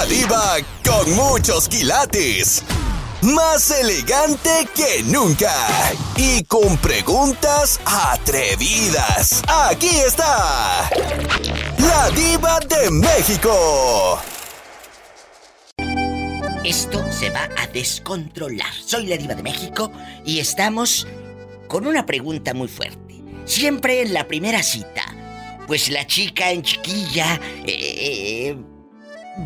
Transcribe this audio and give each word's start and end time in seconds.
La 0.00 0.06
diva 0.06 0.56
con 0.82 1.14
muchos 1.14 1.68
quilates. 1.68 2.64
Más 3.20 3.70
elegante 3.70 4.66
que 4.74 5.02
nunca. 5.02 5.52
Y 6.16 6.42
con 6.44 6.78
preguntas 6.78 7.78
atrevidas. 7.84 9.42
Aquí 9.46 9.90
está. 9.90 10.88
La 11.76 12.10
diva 12.12 12.60
de 12.60 12.90
México. 12.90 14.18
Esto 16.64 17.04
se 17.12 17.28
va 17.28 17.50
a 17.58 17.66
descontrolar. 17.66 18.72
Soy 18.72 19.06
la 19.06 19.18
diva 19.18 19.34
de 19.34 19.42
México 19.42 19.92
y 20.24 20.38
estamos 20.38 21.06
con 21.68 21.86
una 21.86 22.06
pregunta 22.06 22.54
muy 22.54 22.68
fuerte. 22.68 23.22
Siempre 23.44 24.00
en 24.00 24.14
la 24.14 24.26
primera 24.26 24.62
cita, 24.62 25.14
pues 25.66 25.90
la 25.90 26.06
chica 26.06 26.52
en 26.52 26.62
chiquilla 26.62 27.38
eh, 27.66 28.56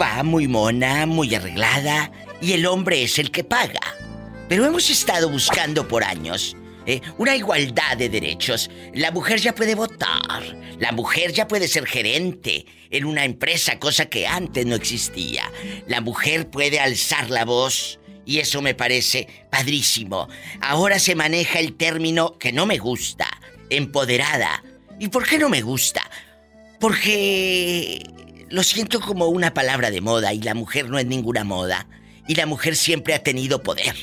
va 0.01 0.23
muy 0.23 0.48
mona, 0.48 1.06
muy 1.06 1.34
arreglada 1.34 2.11
y 2.41 2.52
el 2.52 2.66
hombre 2.66 3.02
es 3.02 3.19
el 3.19 3.30
que 3.30 3.45
paga. 3.45 3.80
Pero 4.48 4.66
hemos 4.66 4.91
estado 4.91 5.30
buscando 5.30 5.88
por 5.88 6.05
años 6.05 6.57
eh, 6.87 7.01
una 7.16 7.34
igualdad 7.34 7.97
de 7.97 8.09
derechos. 8.09 8.70
La 8.93 9.10
mujer 9.10 9.41
ya 9.41 9.55
puede 9.55 9.74
votar, 9.74 10.43
la 10.79 10.93
mujer 10.93 11.33
ya 11.33 11.48
puede 11.48 11.69
ser 11.69 11.87
gerente 11.87 12.66
en 12.91 13.05
una 13.05 13.24
empresa, 13.24 13.79
cosa 13.79 14.07
que 14.07 14.27
antes 14.27 14.66
no 14.66 14.74
existía. 14.74 15.51
La 15.87 16.01
mujer 16.01 16.51
puede 16.51 16.80
alzar 16.80 17.30
la 17.30 17.45
voz 17.45 18.01
y 18.27 18.38
eso 18.38 18.60
me 18.60 18.74
parece 18.74 19.29
padrísimo. 19.51 20.29
Ahora 20.60 20.98
se 20.98 21.15
maneja 21.15 21.59
el 21.59 21.74
término 21.74 22.38
que 22.38 22.52
no 22.52 22.66
me 22.66 22.79
gusta, 22.79 23.29
empoderada. 23.71 24.62
¿Y 24.98 25.09
por 25.09 25.27
qué 25.27 25.38
no 25.38 25.48
me 25.48 25.62
gusta? 25.62 26.02
Porque 26.80 28.02
lo 28.48 28.62
siento 28.62 29.01
como 29.01 29.27
una 29.27 29.55
palabra 29.55 29.91
de 29.91 30.01
moda 30.01 30.33
y 30.33 30.41
la 30.41 30.55
mujer 30.55 30.89
no 30.89 30.98
es 30.98 31.07
ninguna 31.07 31.45
moda. 31.45 31.87
Y 32.27 32.35
la 32.35 32.47
mujer 32.47 32.77
siempre 32.77 33.15
ha 33.15 33.23
tenido 33.23 33.63
poder. 33.63 33.95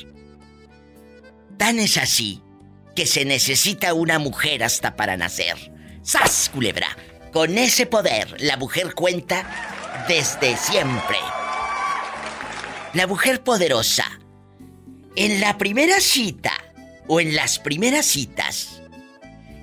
Tan 1.57 1.79
es 1.79 1.97
así 1.97 2.41
que 2.95 3.05
se 3.05 3.25
necesita 3.25 3.93
una 3.93 4.19
mujer 4.19 4.63
hasta 4.63 4.95
para 4.95 5.17
nacer. 5.17 5.55
¡Sas, 6.03 6.49
culebra! 6.53 6.87
Con 7.31 7.57
ese 7.57 7.85
poder, 7.85 8.35
la 8.41 8.57
mujer 8.57 8.93
cuenta 8.93 10.05
desde 10.07 10.57
siempre. 10.57 11.17
La 12.93 13.07
mujer 13.07 13.43
poderosa. 13.43 14.19
En 15.15 15.39
la 15.39 15.57
primera 15.57 15.99
cita 15.99 16.53
o 17.07 17.19
en 17.19 17.35
las 17.35 17.59
primeras 17.59 18.05
citas, 18.05 18.81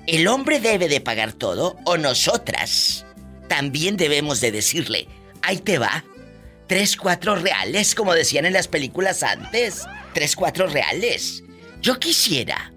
¿el 0.07 0.27
hombre 0.27 0.59
debe 0.59 0.87
de 0.87 1.01
pagar 1.01 1.33
todo 1.33 1.77
o 1.85 1.97
nosotras 1.97 3.05
también 3.49 3.97
debemos 3.97 4.39
de 4.39 4.53
decirle, 4.53 5.09
ahí 5.41 5.57
te 5.57 5.77
va, 5.77 6.05
tres, 6.67 6.95
cuatro 6.95 7.35
reales, 7.35 7.95
como 7.95 8.13
decían 8.13 8.45
en 8.45 8.53
las 8.53 8.69
películas 8.69 9.23
antes, 9.23 9.85
tres, 10.13 10.37
cuatro 10.37 10.67
reales? 10.67 11.43
Yo 11.81 11.99
quisiera 11.99 12.71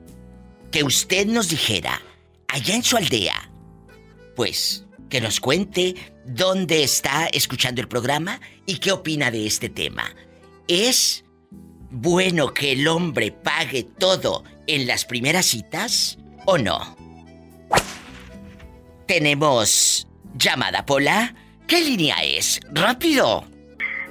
que 0.73 0.83
usted 0.83 1.27
nos 1.27 1.51
dijera, 1.51 2.03
allá 2.49 2.75
en 2.75 2.83
su 2.83 2.97
aldea, 2.97 3.51
pues 4.35 4.85
que 5.09 5.21
nos 5.21 5.41
cuente 5.41 5.95
dónde 6.25 6.83
está 6.83 7.27
escuchando 7.27 7.83
el 7.83 7.89
programa 7.89 8.41
y 8.65 8.79
qué 8.79 8.93
opina 8.93 9.31
de 9.31 9.47
este 9.47 9.69
tema. 9.69 10.15
¿Es 10.67 11.25
bueno 11.91 12.55
que 12.55 12.73
el 12.73 12.89
hombre 12.89 13.31
pague 13.31 13.83
todo 13.83 14.43
en 14.67 14.87
las 14.87 15.05
primeras 15.05 15.45
citas 15.47 16.17
o 16.47 16.57
no? 16.57 16.97
Tenemos 19.07 20.07
llamada 20.35 20.85
Pola. 20.85 21.35
¿Qué 21.67 21.81
línea 21.81 22.17
es? 22.23 22.61
¡Rápido! 22.73 23.45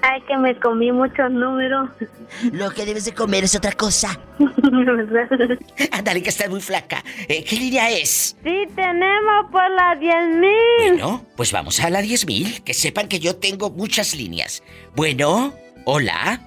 Ay, 0.04 0.20
que 0.28 0.36
me 0.38 0.56
comí 0.60 0.92
muchos 0.92 1.30
números. 1.32 1.90
Lo 2.52 2.72
que 2.72 2.86
debes 2.86 3.06
de 3.06 3.14
comer 3.14 3.44
es 3.44 3.56
otra 3.56 3.72
cosa. 3.74 4.20
Ándale, 5.92 6.24
que 6.24 6.30
estás 6.30 6.50
muy 6.50 6.62
flaca. 6.62 7.04
Eh, 7.28 7.44
¿Qué 7.44 7.56
línea 7.56 7.92
es? 7.92 8.36
Sí, 8.44 8.64
tenemos 8.76 9.52
por 9.52 9.70
la 9.70 9.96
10.000. 10.00 10.50
Bueno, 10.78 11.26
pues 11.38 11.52
vamos 11.52 11.80
a 11.82 11.90
la 11.92 12.02
10.000. 12.02 12.64
Que 12.64 12.74
sepan 12.74 13.08
que 13.08 13.20
yo 13.20 13.36
tengo 13.36 13.70
muchas 13.70 14.16
líneas. 14.16 14.64
Bueno, 14.96 15.54
hola. 15.86 16.42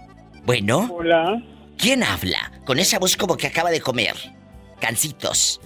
Bueno. 0.44 0.88
Hola. 0.92 1.40
¿Quién 1.78 2.02
habla? 2.02 2.50
Con 2.64 2.80
esa 2.80 2.98
voz 2.98 3.16
como 3.16 3.36
que 3.36 3.46
acaba 3.46 3.70
de 3.70 3.80
comer. 3.80 4.14
Cancitos. 4.80 5.60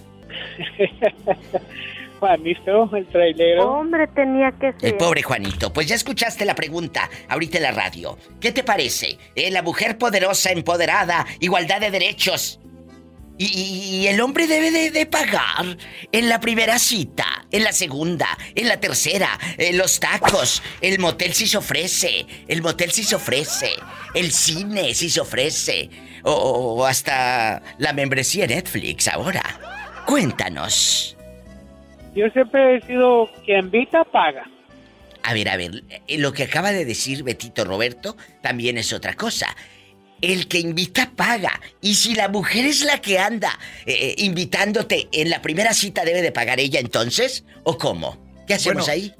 Juanito, 2.19 2.89
el 2.95 3.07
trailero. 3.07 3.71
Hombre, 3.71 4.07
tenía 4.07 4.51
que 4.51 4.73
ser. 4.73 4.89
El 4.89 4.97
pobre 4.97 5.23
Juanito. 5.23 5.71
Pues 5.71 5.87
ya 5.87 5.95
escuchaste 5.95 6.45
la 6.45 6.55
pregunta 6.55 7.09
ahorita 7.27 7.57
en 7.57 7.63
la 7.63 7.71
radio. 7.71 8.17
¿Qué 8.39 8.51
te 8.51 8.63
parece? 8.63 9.17
Eh, 9.35 9.49
la 9.51 9.61
mujer 9.61 9.97
poderosa, 9.97 10.51
empoderada, 10.51 11.25
igualdad 11.39 11.79
de 11.79 11.91
derechos. 11.91 12.59
Y, 13.41 13.45
y 13.45 14.07
el 14.07 14.19
hombre 14.19 14.47
debe 14.47 14.69
de, 14.69 14.91
de, 14.91 15.05
pagar 15.05 15.77
en 16.11 16.27
la 16.27 16.41
primera 16.41 16.77
cita, 16.77 17.45
en 17.51 17.63
la 17.63 17.71
segunda, 17.71 18.27
en 18.53 18.67
la 18.67 18.81
tercera, 18.81 19.39
en 19.57 19.77
los 19.77 19.97
tacos, 20.01 20.61
el 20.81 20.99
motel 20.99 21.33
si 21.33 21.47
se 21.47 21.57
ofrece, 21.57 22.25
el 22.49 22.61
motel 22.61 22.91
si 22.91 23.05
se 23.05 23.15
ofrece, 23.15 23.71
el 24.13 24.33
cine 24.33 24.93
si 24.93 25.09
se 25.09 25.21
ofrece, 25.21 25.89
o, 26.23 26.33
o 26.33 26.85
hasta 26.85 27.63
la 27.77 27.93
membresía 27.93 28.45
Netflix 28.45 29.07
ahora. 29.07 29.41
Cuéntanos. 30.05 31.15
Yo 32.15 32.29
siempre 32.29 32.77
he 32.77 32.81
sido 32.81 33.29
quien 33.45 33.65
invita 33.65 34.03
paga. 34.03 34.49
A 35.23 35.33
ver, 35.33 35.49
a 35.49 35.57
ver, 35.57 35.83
eh, 36.07 36.17
lo 36.17 36.33
que 36.33 36.43
acaba 36.43 36.71
de 36.71 36.85
decir 36.85 37.23
Betito 37.23 37.65
Roberto 37.65 38.15
también 38.41 38.77
es 38.77 38.93
otra 38.93 39.15
cosa. 39.15 39.47
El 40.21 40.47
que 40.47 40.59
invita 40.59 41.11
paga. 41.15 41.61
Y 41.81 41.95
si 41.95 42.15
la 42.15 42.27
mujer 42.27 42.65
es 42.65 42.83
la 42.83 42.99
que 42.99 43.19
anda 43.19 43.57
eh, 43.85 44.15
invitándote 44.17 45.07
en 45.11 45.29
la 45.29 45.41
primera 45.41 45.73
cita, 45.73 46.03
¿debe 46.03 46.21
de 46.21 46.31
pagar 46.31 46.59
ella 46.59 46.79
entonces? 46.79 47.45
¿O 47.63 47.77
cómo? 47.77 48.17
¿Qué 48.47 48.55
hacemos 48.55 48.87
bueno, 48.87 48.91
ahí? 48.91 49.13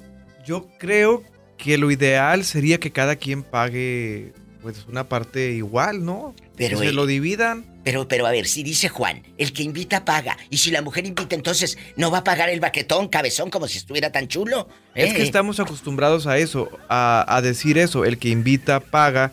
Yo 0.44 0.68
creo 0.78 1.22
que 1.56 1.78
lo 1.78 1.90
ideal 1.90 2.44
sería 2.44 2.78
que 2.78 2.90
cada 2.90 3.16
quien 3.16 3.42
pague 3.42 4.32
pues 4.62 4.86
una 4.88 5.08
parte 5.08 5.52
igual, 5.52 6.04
¿no? 6.04 6.34
Pero 6.56 6.78
que 6.78 6.84
se 6.84 6.90
eh, 6.90 6.92
lo 6.92 7.06
dividan. 7.06 7.64
Pero, 7.82 8.06
pero 8.06 8.26
a 8.26 8.30
ver, 8.30 8.46
si 8.46 8.62
dice 8.62 8.88
Juan, 8.88 9.22
el 9.38 9.52
que 9.52 9.62
invita 9.62 10.04
paga. 10.04 10.36
Y 10.50 10.58
si 10.58 10.70
la 10.70 10.82
mujer 10.82 11.06
invita, 11.06 11.34
entonces 11.34 11.78
no 11.96 12.10
va 12.10 12.18
a 12.18 12.24
pagar 12.24 12.50
el 12.50 12.60
baquetón, 12.60 13.08
cabezón, 13.08 13.48
como 13.50 13.66
si 13.68 13.78
estuviera 13.78 14.12
tan 14.12 14.28
chulo. 14.28 14.68
Es 14.94 15.12
Eh, 15.12 15.16
que 15.16 15.22
estamos 15.22 15.60
acostumbrados 15.60 16.26
a 16.26 16.36
eso, 16.38 16.68
a, 16.88 17.24
a 17.26 17.40
decir 17.40 17.78
eso, 17.78 18.04
el 18.04 18.18
que 18.18 18.28
invita 18.28 18.80
paga, 18.80 19.32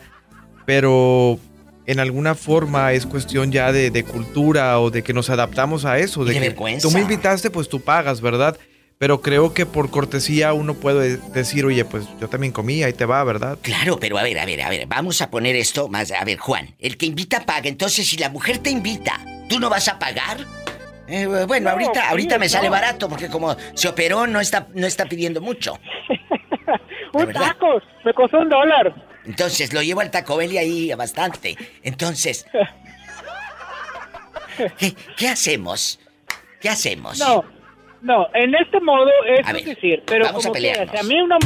pero 0.66 1.38
en 1.86 2.00
alguna 2.00 2.34
forma 2.34 2.92
es 2.92 3.06
cuestión 3.06 3.50
ya 3.52 3.72
de, 3.72 3.90
de 3.90 4.04
cultura 4.04 4.78
o 4.80 4.90
de 4.90 5.02
que 5.02 5.12
nos 5.14 5.30
adaptamos 5.30 5.84
a 5.84 5.98
eso. 5.98 6.24
De 6.24 6.34
que 6.34 6.40
vergüenza. 6.40 6.86
tú 6.86 6.94
me 6.94 7.00
invitaste, 7.00 7.50
pues 7.50 7.68
tú 7.68 7.80
pagas, 7.80 8.20
¿verdad? 8.20 8.58
Pero 8.98 9.20
creo 9.20 9.54
que 9.54 9.64
por 9.64 9.90
cortesía 9.90 10.52
uno 10.52 10.74
puede 10.74 11.18
decir, 11.18 11.64
oye, 11.64 11.84
pues 11.84 12.06
yo 12.20 12.28
también 12.28 12.52
comí, 12.52 12.82
ahí 12.82 12.92
te 12.92 13.04
va, 13.04 13.22
¿verdad? 13.22 13.56
Claro, 13.62 14.00
pero 14.00 14.18
a 14.18 14.24
ver, 14.24 14.38
a 14.40 14.44
ver, 14.44 14.60
a 14.62 14.68
ver, 14.70 14.86
vamos 14.86 15.22
a 15.22 15.30
poner 15.30 15.54
esto 15.54 15.88
más. 15.88 16.10
A 16.10 16.24
ver, 16.24 16.38
Juan, 16.38 16.74
el 16.80 16.96
que 16.96 17.06
invita 17.06 17.46
paga. 17.46 17.68
Entonces, 17.68 18.08
si 18.08 18.16
la 18.16 18.28
mujer 18.28 18.58
te 18.58 18.70
invita, 18.70 19.20
¿tú 19.48 19.60
no 19.60 19.70
vas 19.70 19.86
a 19.86 20.00
pagar? 20.00 20.38
Eh, 21.06 21.26
bueno, 21.46 21.66
No, 21.66 21.70
ahorita, 21.70 21.92
sí, 22.02 22.06
ahorita 22.10 22.38
me 22.38 22.46
no. 22.46 22.50
sale 22.50 22.68
barato 22.68 23.08
porque 23.08 23.28
como 23.28 23.56
se 23.74 23.88
operó 23.88 24.26
no 24.26 24.40
está, 24.40 24.66
no 24.74 24.86
está 24.86 25.06
pidiendo 25.06 25.40
mucho. 25.40 25.78
Un 27.14 27.24
verdad? 27.26 27.40
tacos, 27.52 27.82
me 28.04 28.12
costó 28.12 28.38
un 28.40 28.48
dólar. 28.50 28.94
Entonces 29.24 29.72
lo 29.72 29.80
llevo 29.82 30.00
al 30.00 30.10
Taco 30.10 30.36
Bell 30.36 30.52
y 30.52 30.58
ahí 30.58 30.94
bastante. 30.94 31.56
Entonces, 31.82 32.46
¿qué, 34.78 34.94
qué 35.16 35.28
hacemos? 35.28 35.98
¿Qué 36.60 36.68
hacemos? 36.68 37.18
No, 37.18 37.44
no, 38.02 38.26
en 38.34 38.54
este 38.54 38.80
modo 38.80 39.08
es 39.26 39.46
A 39.46 39.52
ver, 39.52 39.64
decir, 39.64 40.02
pero 40.06 40.24
vamos 40.26 40.44
a 40.44 40.48
como 40.48 40.54
pelearnos. 40.54 40.90
si 40.90 40.96
a 40.98 41.02
mí 41.02 41.20
una, 41.20 41.36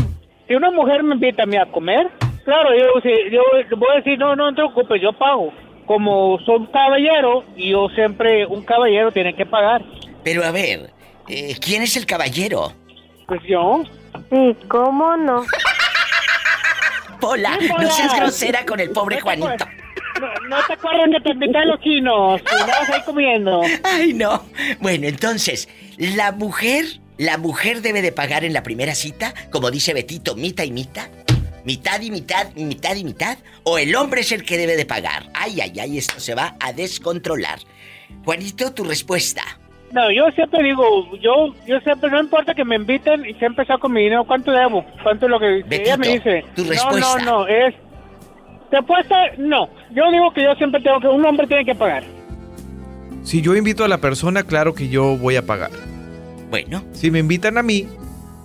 si 0.47 0.55
una 0.55 0.71
mujer 0.71 1.03
me 1.03 1.15
invita 1.15 1.43
a 1.45 1.47
mí 1.47 1.57
a 1.57 1.67
comer, 1.67 2.09
claro, 2.45 2.71
yo, 2.77 3.01
si- 3.03 3.31
yo 3.31 3.43
voy 3.77 3.89
a 3.93 3.97
decir, 3.97 4.19
no, 4.19 4.35
no 4.37 4.51
te 4.51 4.57
preocupes, 4.57 5.01
yo 5.03 5.13
pago. 5.13 5.53
Como 5.87 6.39
soy 6.47 6.57
un 6.57 6.67
caballero, 6.67 7.45
y 7.57 7.71
yo 7.71 7.89
siempre, 7.95 8.47
un 8.47 8.65
caballero 8.65 9.11
tiene 9.11 9.35
que 9.35 9.45
pagar. 9.45 9.83
Pero 10.23 10.45
a 10.45 10.51
ver, 10.53 10.91
eh, 11.29 11.57
¿quién 11.61 11.83
es 11.83 11.97
el 11.97 12.07
caballero? 12.07 12.73
Pues 13.27 13.41
yo, 13.49 13.83
Sí, 14.31 14.57
¿cómo 14.69 15.17
no? 15.17 15.43
Pola, 17.21 17.57
Sí, 17.61 17.69
no 17.69 17.91
seas 17.91 18.17
grosera 18.17 18.65
con 18.67 18.81
el 18.81 18.91
pobre 18.91 19.17
No 19.17 19.19
te 19.21 19.23
Juanito. 19.23 19.65
No, 20.21 20.49
no 20.49 20.57
te 20.67 20.73
acuerdas 20.73 21.09
que 21.23 21.35
te 21.35 21.59
a 21.59 21.65
los 21.65 21.81
chinos, 21.81 22.41
andabas 22.61 22.91
ahí 22.91 23.03
comiendo. 23.05 23.63
Ay, 23.85 24.13
no. 24.13 24.45
Bueno, 24.81 25.07
entonces, 25.07 25.69
la 25.99 26.33
mujer, 26.33 26.85
la 27.19 27.39
mujer 27.39 27.83
debe 27.83 28.03
de 28.03 28.13
pagar 28.13 28.45
en 28.45 28.53
la 28.53 28.63
primera 28.63 28.95
cita, 28.95 29.35
como 29.51 29.71
dice 29.71 29.95
Betito, 29.95 30.35
mitad 30.37 30.65
y 30.65 30.73
mitad. 30.73 31.09
Mitad 31.65 32.01
y 32.01 32.11
mitad, 32.11 32.53
mitad 32.55 32.97
y 32.97 33.05
mitad. 33.05 33.39
O 33.63 33.79
el 33.79 33.95
hombre 33.95 34.23
es 34.23 34.33
el 34.33 34.45
que 34.45 34.59
debe 34.59 34.77
de 34.77 34.85
pagar. 34.85 35.27
Ay, 35.33 35.61
ay, 35.61 35.79
ay, 35.79 35.99
esto 35.99 36.19
se 36.19 36.35
va 36.35 36.57
a 36.59 36.73
descontrolar. 36.73 37.61
Juanito, 38.25 38.73
tu 38.73 38.85
respuesta. 38.85 39.43
No, 39.93 40.11
yo 40.11 40.31
siempre 40.31 40.63
digo, 40.63 41.17
yo 41.19 41.55
yo 41.67 41.79
siempre, 41.81 42.11
no 42.11 42.19
importa 42.19 42.55
que 42.55 42.65
me 42.65 42.77
inviten 42.77 43.27
y 43.27 43.35
siempre 43.35 43.67
saco 43.67 43.89
mi 43.89 44.03
dinero. 44.03 44.25
¿Cuánto 44.25 44.51
debo? 44.51 44.85
¿Cuánto 45.03 45.27
es 45.27 45.31
lo 45.31 45.39
que 45.39 45.63
Betito, 45.67 45.83
ella 45.83 45.97
me 45.99 46.09
dice? 46.09 46.45
tu 46.57 46.65
no, 46.65 46.71
respuesta. 46.71 47.19
no, 47.19 47.45
no, 47.45 47.47
es... 47.47 47.75
Respuesta, 48.73 49.15
no. 49.37 49.69
Yo 49.95 50.11
digo 50.11 50.33
que 50.35 50.43
yo 50.43 50.55
siempre 50.57 50.81
tengo 50.81 50.99
que, 50.99 51.07
un 51.07 51.25
hombre 51.27 51.47
tiene 51.47 51.65
que 51.65 51.75
pagar. 51.75 52.05
Si 53.23 53.43
yo 53.43 53.55
invito 53.55 53.85
a 53.85 53.89
la 53.89 53.99
persona, 53.99 54.43
claro 54.43 54.75
que 54.75 54.89
yo 54.89 55.17
voy 55.17 55.37
a 55.37 55.47
pagar. 55.47 55.71
Bueno, 56.51 56.83
Si 56.93 57.11
me 57.11 57.19
invitan 57.19 57.57
a 57.59 57.63
mí, 57.63 57.87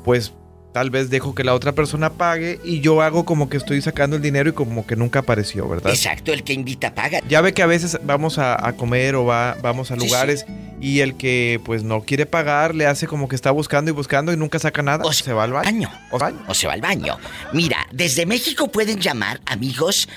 pues 0.03 0.33
tal 0.73 0.89
vez 0.91 1.09
dejo 1.09 1.33
que 1.33 1.43
la 1.43 1.53
otra 1.53 1.71
persona 1.71 2.11
pague 2.11 2.59
y 2.63 2.81
yo 2.81 3.01
hago 3.01 3.25
como 3.25 3.49
que 3.49 3.57
estoy 3.57 3.81
sacando 3.81 4.15
el 4.17 4.21
dinero 4.21 4.49
y 4.49 4.53
como 4.53 4.85
que 4.85 4.95
nunca 4.95 5.19
apareció, 5.19 5.67
¿verdad? 5.67 5.91
exacto, 5.91 6.31
el 6.31 6.43
que 6.43 6.53
invita 6.53 6.93
paga. 6.93 7.21
Ya 7.27 7.41
ve 7.41 7.53
que 7.53 7.63
a 7.63 7.65
veces 7.65 7.99
vamos 8.03 8.37
a, 8.37 8.67
a 8.67 8.73
comer 8.73 9.15
o 9.15 9.25
va, 9.25 9.57
vamos 9.61 9.91
a 9.91 9.95
Sí, 9.95 10.05
lugares 10.05 10.45
y 10.79 10.99
el 10.99 11.17
que 11.17 11.59
pues 11.65 11.83
no 11.83 12.01
quiere 12.01 12.25
pagar 12.25 12.75
le 12.75 12.85
hace 12.85 13.07
como 13.07 13.27
que 13.27 13.35
está 13.35 13.51
buscando 13.51 13.91
y 13.91 13.93
buscando 13.93 14.31
y 14.31 14.37
nunca 14.37 14.59
saca 14.59 14.81
nada. 14.81 15.03
O 15.05 15.13
se 15.13 15.33
va 15.33 15.43
al 15.43 15.51
baño. 15.53 15.91
O 16.11 16.19
baño. 16.19 16.43
o 16.47 16.53
se 16.53 16.67
va 16.67 16.73
al 16.73 16.81
baño. 16.81 17.17
Mira, 17.53 17.87
desde 17.91 18.25
México 18.25 18.69
pueden 18.69 18.99
llamar, 18.99 19.41
amigos, 19.45 20.07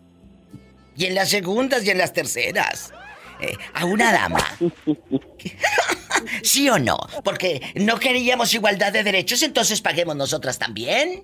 Y 0.96 1.04
en 1.04 1.14
las 1.14 1.28
segundas 1.28 1.84
y 1.84 1.90
en 1.90 1.98
las 1.98 2.12
terceras. 2.12 2.92
Eh, 3.38 3.56
a 3.72 3.84
una 3.84 4.12
dama. 4.12 4.44
¿Sí 6.42 6.68
o 6.68 6.80
no? 6.80 6.98
Porque 7.22 7.62
no 7.76 8.00
queríamos 8.00 8.52
igualdad 8.54 8.92
de 8.92 9.04
derechos, 9.04 9.44
entonces 9.44 9.80
paguemos 9.80 10.16
nosotras 10.16 10.58
también. 10.58 11.22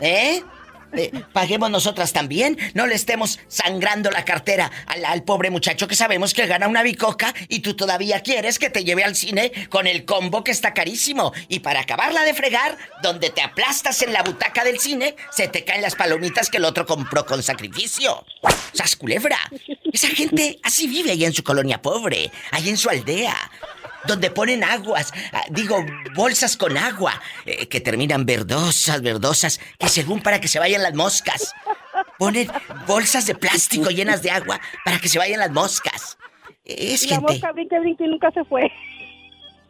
¿Eh? 0.00 0.42
Eh, 0.92 1.12
paguemos 1.32 1.70
nosotras 1.70 2.12
también. 2.12 2.58
No 2.74 2.86
le 2.86 2.94
estemos 2.94 3.38
sangrando 3.48 4.10
la 4.10 4.24
cartera 4.24 4.70
al, 4.86 5.04
al 5.04 5.22
pobre 5.22 5.50
muchacho 5.50 5.86
que 5.88 5.94
sabemos 5.94 6.34
que 6.34 6.46
gana 6.46 6.68
una 6.68 6.82
bicoca 6.82 7.34
y 7.48 7.60
tú 7.60 7.74
todavía 7.74 8.20
quieres 8.20 8.58
que 8.58 8.70
te 8.70 8.84
lleve 8.84 9.04
al 9.04 9.14
cine 9.14 9.52
con 9.68 9.86
el 9.86 10.04
combo 10.04 10.44
que 10.44 10.50
está 10.50 10.74
carísimo. 10.74 11.32
Y 11.48 11.60
para 11.60 11.80
acabarla 11.80 12.22
de 12.22 12.34
fregar, 12.34 12.76
donde 13.02 13.30
te 13.30 13.42
aplastas 13.42 14.00
en 14.02 14.12
la 14.12 14.22
butaca 14.22 14.64
del 14.64 14.78
cine, 14.78 15.16
se 15.30 15.48
te 15.48 15.64
caen 15.64 15.82
las 15.82 15.94
palomitas 15.94 16.50
que 16.50 16.56
el 16.56 16.64
otro 16.64 16.86
compró 16.86 17.26
con 17.26 17.42
sacrificio. 17.42 18.24
¡Sas 18.72 18.96
culebra! 18.96 19.38
Esa 19.92 20.08
gente 20.08 20.58
así 20.62 20.86
vive 20.86 21.12
ahí 21.12 21.24
en 21.24 21.32
su 21.32 21.42
colonia 21.42 21.80
pobre, 21.80 22.30
ahí 22.52 22.68
en 22.68 22.76
su 22.76 22.88
aldea 22.88 23.36
donde 24.08 24.30
ponen 24.30 24.64
aguas, 24.64 25.12
ah, 25.32 25.44
digo, 25.50 25.76
bolsas 26.16 26.56
con 26.56 26.76
agua, 26.76 27.20
eh, 27.46 27.68
que 27.68 27.80
terminan 27.80 28.26
verdosas, 28.26 29.00
verdosas, 29.02 29.60
que 29.78 29.88
según 29.88 30.20
para 30.20 30.40
que 30.40 30.48
se 30.48 30.58
vayan 30.58 30.82
las 30.82 30.94
moscas. 30.94 31.54
Ponen 32.18 32.48
bolsas 32.86 33.26
de 33.26 33.34
plástico 33.36 33.90
llenas 33.90 34.22
de 34.22 34.30
agua 34.30 34.60
para 34.84 34.98
que 34.98 35.08
se 35.08 35.18
vayan 35.18 35.38
las 35.38 35.52
moscas. 35.52 36.18
Es 36.64 37.02
la 37.04 37.16
gente. 37.16 37.32
mosca 37.32 37.52
brinca, 37.52 37.78
brinca 37.78 38.04
y 38.04 38.08
nunca 38.08 38.30
se 38.32 38.44
fue. 38.44 38.72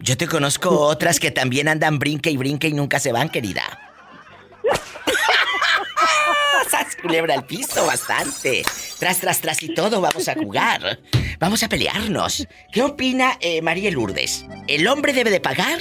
Yo 0.01 0.17
te 0.17 0.27
conozco 0.27 0.71
otras 0.81 1.19
que 1.21 1.31
también 1.31 1.69
andan 1.69 1.99
brinque 1.99 2.31
y 2.31 2.37
brinque 2.37 2.69
y 2.69 2.73
nunca 2.73 3.01
se 3.01 3.13
van, 3.13 3.29
querida. 3.29 3.88
¡Sas 6.71 6.97
culebra 6.97 7.35
al 7.35 7.47
piso 7.47 7.87
bastante! 7.87 8.63
Tras, 8.99 9.21
tras, 9.21 9.41
tras 9.41 9.63
y 9.63 9.75
todo 9.75 10.01
vamos 10.01 10.29
a 10.29 10.35
jugar. 10.35 10.99
Vamos 11.39 11.63
a 11.63 11.69
pelearnos. 11.69 12.47
¿Qué 12.73 12.83
opina 12.83 13.39
eh, 13.41 13.63
María 13.63 13.91
Lourdes? 13.91 14.45
¿El 14.67 14.87
hombre 14.87 15.13
debe 15.13 15.31
de 15.31 15.41
pagar? 15.41 15.79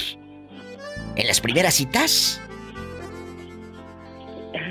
¿En 1.16 1.26
las 1.26 1.40
primeras 1.40 1.74
citas? 1.74 2.40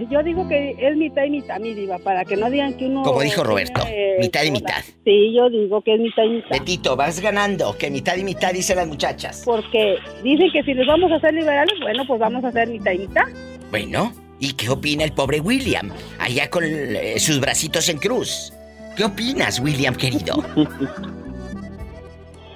Yo 0.09 0.21
digo 0.23 0.47
que 0.47 0.75
es 0.79 0.95
mitad 0.95 1.23
y 1.23 1.29
mitad, 1.29 1.59
mi 1.59 1.73
diva, 1.73 1.97
para 1.99 2.23
que 2.23 2.35
no 2.35 2.49
digan 2.49 2.75
que 2.77 2.85
uno... 2.85 3.03
Como 3.03 3.21
dijo 3.21 3.43
Roberto, 3.43 3.81
tiene, 3.81 4.17
mitad 4.19 4.43
y 4.43 4.51
mitad. 4.51 4.83
Sí, 5.03 5.33
yo 5.35 5.49
digo 5.49 5.81
que 5.81 5.95
es 5.95 5.99
mitad 5.99 6.23
y 6.23 6.29
mitad. 6.29 6.49
Betito, 6.51 6.95
vas 6.95 7.19
ganando, 7.19 7.75
que 7.77 7.89
mitad 7.89 8.15
y 8.15 8.23
mitad 8.23 8.53
dicen 8.53 8.77
las 8.77 8.87
muchachas. 8.87 9.43
Porque 9.45 9.97
dicen 10.23 10.51
que 10.51 10.63
si 10.63 10.73
les 10.73 10.85
vamos 10.87 11.11
a 11.11 11.15
hacer 11.15 11.33
liberales, 11.33 11.79
bueno, 11.81 12.03
pues 12.07 12.19
vamos 12.19 12.43
a 12.43 12.49
hacer 12.49 12.67
mitad 12.69 12.91
y 12.91 12.99
mitad. 12.99 13.25
Bueno, 13.71 14.13
¿y 14.39 14.53
qué 14.53 14.69
opina 14.69 15.03
el 15.03 15.11
pobre 15.11 15.39
William? 15.39 15.91
Allá 16.19 16.49
con 16.49 16.63
eh, 16.65 17.19
sus 17.19 17.39
bracitos 17.39 17.89
en 17.89 17.97
cruz. 17.97 18.53
¿Qué 18.95 19.03
opinas, 19.05 19.59
William, 19.59 19.95
querido? 19.95 20.43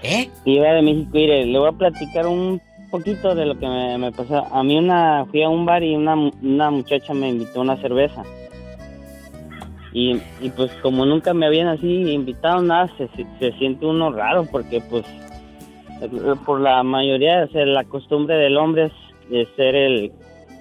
¿Eh? 0.04 0.30
Diva 0.46 0.74
de 0.74 0.82
México, 0.82 1.10
mire, 1.14 1.46
le 1.46 1.60
voy 1.60 1.70
a 1.70 1.74
platicar 1.74 2.26
un 2.26 2.60
poquito 2.90 3.36
de 3.36 3.46
lo 3.46 3.58
que 3.60 3.68
me, 3.68 3.98
me 3.98 4.12
pasó. 4.12 4.48
A 4.52 4.64
mí 4.64 4.78
una, 4.78 5.26
fui 5.30 5.44
a 5.44 5.50
un 5.50 5.66
bar 5.66 5.84
y 5.84 5.96
una, 5.96 6.16
una 6.16 6.72
muchacha 6.72 7.14
me 7.14 7.30
invitó 7.30 7.60
a 7.60 7.64
una 7.64 7.78
cerveza. 7.78 8.24
Y, 9.94 10.20
y 10.42 10.50
pues 10.56 10.72
como 10.82 11.06
nunca 11.06 11.34
me 11.34 11.46
habían 11.46 11.68
así 11.68 11.88
invitado 12.12 12.62
nada, 12.62 12.90
se, 12.98 13.08
se, 13.10 13.26
se 13.40 13.52
siente 13.58 13.86
uno 13.86 14.12
raro 14.12 14.46
porque 14.50 14.82
pues 14.82 15.06
eh, 16.02 16.36
por 16.46 16.60
la 16.60 16.82
mayoría, 16.82 17.44
o 17.44 17.52
sea, 17.52 17.66
la 17.66 17.84
costumbre 17.84 18.36
del 18.36 18.58
hombre 18.58 18.86
es 18.86 19.30
de 19.30 19.48
ser 19.56 19.76
el, 19.76 20.12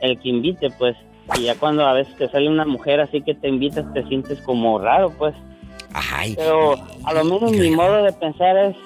el 0.03 0.19
que 0.21 0.29
invite, 0.29 0.71
pues. 0.79 0.97
Y 1.37 1.43
ya 1.45 1.55
cuando 1.55 1.87
a 1.87 1.93
veces 1.93 2.17
te 2.17 2.29
sale 2.29 2.49
una 2.49 2.65
mujer 2.65 3.01
así 3.01 3.23
que 3.23 3.35
te 3.35 3.49
invitas, 3.49 3.93
te 3.93 4.07
sientes 4.09 4.41
como 4.41 4.79
raro, 4.79 5.11
pues. 5.17 5.35
Ay, 5.93 6.35
Pero 6.37 6.75
a 7.05 7.13
lo 7.13 7.25
menos 7.25 7.51
mi 7.53 7.71
modo 7.71 8.03
de 8.05 8.13
pensar 8.13 8.57
es 8.57 8.77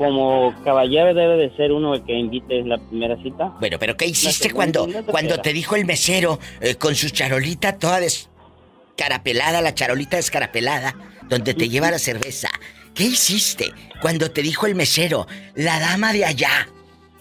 como 0.00 0.54
caballero 0.64 1.12
debe 1.12 1.36
de 1.36 1.54
ser 1.56 1.72
uno 1.72 1.94
el 1.94 2.02
que 2.04 2.14
invite 2.14 2.62
la 2.64 2.78
primera 2.78 3.16
cita. 3.22 3.52
bueno, 3.60 3.78
pero 3.78 3.98
¿qué 3.98 4.06
hiciste 4.06 4.50
cuando, 4.50 4.88
cuando 5.06 5.38
te 5.42 5.52
dijo 5.52 5.76
el 5.76 5.84
mesero 5.84 6.38
eh, 6.62 6.76
con 6.76 6.94
su 6.94 7.10
charolita 7.10 7.76
toda 7.76 8.00
descarapelada, 8.00 9.60
la 9.60 9.74
charolita 9.74 10.16
descarapelada, 10.16 10.94
donde 11.28 11.52
te 11.52 11.68
lleva 11.68 11.90
la 11.90 11.98
cerveza? 11.98 12.48
¿Qué 12.94 13.04
hiciste 13.04 13.72
cuando 14.00 14.30
te 14.30 14.40
dijo 14.40 14.66
el 14.66 14.74
mesero, 14.74 15.26
la 15.54 15.78
dama 15.78 16.14
de 16.14 16.24
allá 16.24 16.66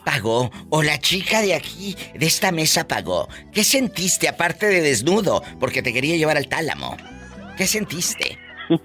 pagó 0.09 0.49
o 0.69 0.81
la 0.81 0.97
chica 0.97 1.41
de 1.41 1.53
aquí, 1.53 1.95
de 2.15 2.25
esta 2.25 2.51
mesa 2.51 2.87
pagó? 2.87 3.27
¿Qué 3.53 3.63
sentiste 3.63 4.27
aparte 4.27 4.65
de 4.65 4.81
desnudo 4.81 5.43
porque 5.59 5.83
te 5.83 5.93
quería 5.93 6.15
llevar 6.17 6.35
al 6.37 6.47
tálamo? 6.47 6.97
¿Qué 7.57 7.67
sentiste? 7.67 8.37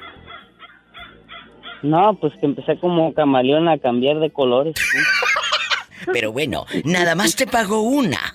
No, 1.82 2.14
pues 2.18 2.32
que 2.40 2.46
empecé 2.46 2.78
como 2.78 3.12
camaleón 3.12 3.68
a 3.68 3.76
cambiar 3.76 4.18
de 4.18 4.30
colores. 4.32 4.74
¿sí? 4.74 6.06
Pero 6.14 6.32
bueno, 6.32 6.64
nada 6.82 7.14
más 7.14 7.36
te 7.36 7.46
pagó 7.46 7.82
una. 7.82 8.34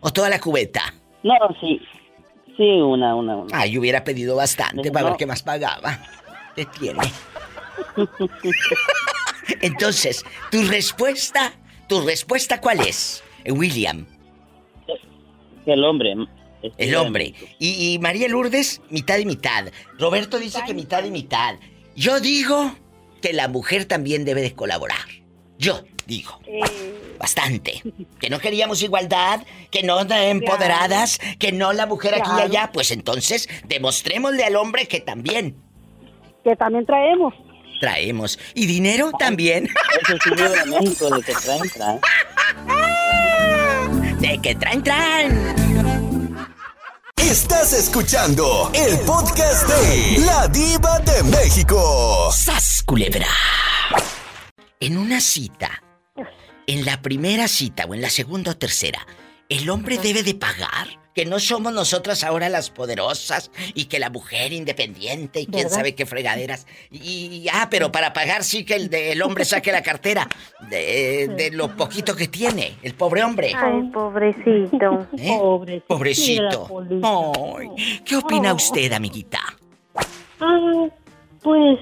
¿O 0.00 0.10
toda 0.12 0.28
la 0.28 0.40
cubeta? 0.40 0.82
No, 1.22 1.34
sí. 1.60 1.80
Sí, 2.56 2.64
una, 2.80 3.14
una, 3.14 3.36
una. 3.36 3.56
Ay, 3.56 3.70
yo 3.70 3.80
hubiera 3.80 4.02
pedido 4.02 4.34
bastante 4.34 4.88
No. 4.88 4.92
para 4.92 5.10
ver 5.10 5.16
qué 5.16 5.26
más 5.26 5.44
pagaba. 5.44 5.96
Te 6.56 6.64
tiene. 6.64 6.98
Entonces, 9.60 10.24
tu 10.50 10.64
respuesta, 10.64 11.52
tu 11.88 12.00
respuesta 12.02 12.60
cuál 12.60 12.80
es, 12.80 13.22
William, 13.46 14.06
el 15.66 15.84
hombre. 15.84 16.14
el 16.76 16.94
hombre. 16.96 17.34
Y, 17.58 17.94
y 17.94 17.98
María 17.98 18.28
Lourdes, 18.28 18.80
mitad 18.90 19.18
y 19.18 19.26
mitad. 19.26 19.66
Roberto 19.98 20.38
dice 20.38 20.60
que 20.66 20.74
mitad 20.74 21.04
y 21.04 21.10
mitad. 21.10 21.56
Yo 21.96 22.20
digo 22.20 22.74
que 23.20 23.32
la 23.32 23.48
mujer 23.48 23.84
también 23.84 24.24
debe 24.24 24.40
de 24.40 24.54
colaborar. 24.54 25.06
Yo 25.58 25.82
digo. 26.06 26.38
Eh, 26.46 26.60
Bastante. 27.18 27.82
Que 28.20 28.30
no 28.30 28.38
queríamos 28.38 28.82
igualdad, 28.82 29.42
que 29.72 29.82
no 29.82 30.04
de 30.04 30.30
empoderadas, 30.30 31.18
que 31.40 31.50
no 31.50 31.72
la 31.72 31.86
mujer 31.86 32.14
aquí 32.14 32.30
y 32.38 32.40
allá. 32.40 32.70
Pues 32.72 32.92
entonces, 32.92 33.48
demostrémosle 33.66 34.44
al 34.44 34.54
hombre 34.54 34.86
que 34.86 35.00
también 35.00 35.56
que 36.44 36.56
también 36.56 36.86
traemos. 36.86 37.34
Traemos. 37.78 38.38
Y 38.54 38.66
dinero 38.66 39.10
también. 39.18 39.68
Sí, 40.06 40.14
Diva 40.36 40.48
de 40.48 40.64
México, 40.66 41.10
de 41.10 41.22
que 41.22 41.34
traen, 41.34 41.70
traen. 41.70 42.00
De 44.20 44.38
que 44.42 44.54
traen, 44.56 44.82
traen. 44.82 45.54
Estás 47.16 47.72
escuchando 47.72 48.70
el 48.74 48.98
podcast 49.00 49.68
de 49.68 50.18
La 50.24 50.48
Diva 50.48 50.98
de 51.00 51.22
México. 51.24 52.30
¡Sas, 52.32 52.82
culebra! 52.84 53.26
En 54.80 54.96
una 54.96 55.20
cita, 55.20 55.82
en 56.66 56.84
la 56.84 57.00
primera 57.02 57.46
cita 57.46 57.84
o 57.84 57.94
en 57.94 58.02
la 58.02 58.10
segunda 58.10 58.52
o 58.52 58.56
tercera, 58.56 59.06
¿el 59.48 59.68
hombre 59.70 59.98
debe 59.98 60.22
de 60.22 60.34
pagar? 60.34 60.88
Que 61.18 61.26
no 61.26 61.40
somos 61.40 61.72
nosotras 61.72 62.22
ahora 62.22 62.48
las 62.48 62.70
poderosas 62.70 63.50
y 63.74 63.86
que 63.86 63.98
la 63.98 64.08
mujer 64.08 64.52
independiente 64.52 65.40
y 65.40 65.46
quién 65.46 65.64
¿Verdad? 65.64 65.76
sabe 65.78 65.96
qué 65.96 66.06
fregaderas. 66.06 66.64
Y, 66.92 67.42
y- 67.42 67.48
ah, 67.52 67.66
pero 67.68 67.90
para 67.90 68.12
pagar 68.12 68.44
sí 68.44 68.64
que 68.64 68.76
el, 68.76 68.88
de- 68.88 69.10
el 69.10 69.22
hombre 69.22 69.44
saque 69.44 69.72
la 69.72 69.82
cartera 69.82 70.28
de, 70.70 71.26
de 71.36 71.50
lo 71.50 71.74
poquito 71.74 72.14
que 72.14 72.28
tiene, 72.28 72.76
el 72.84 72.94
pobre 72.94 73.24
hombre. 73.24 73.50
Ay, 73.56 73.90
pobrecito. 73.92 75.08
¿Eh? 75.18 75.36
Pobrecito. 75.88 76.68
Pobrecito. 76.68 77.56
Ay, 77.58 78.02
¿Qué 78.04 78.14
opina 78.14 78.54
usted, 78.54 78.92
amiguita? 78.92 79.40
Ah, 80.38 80.86
pues 81.42 81.80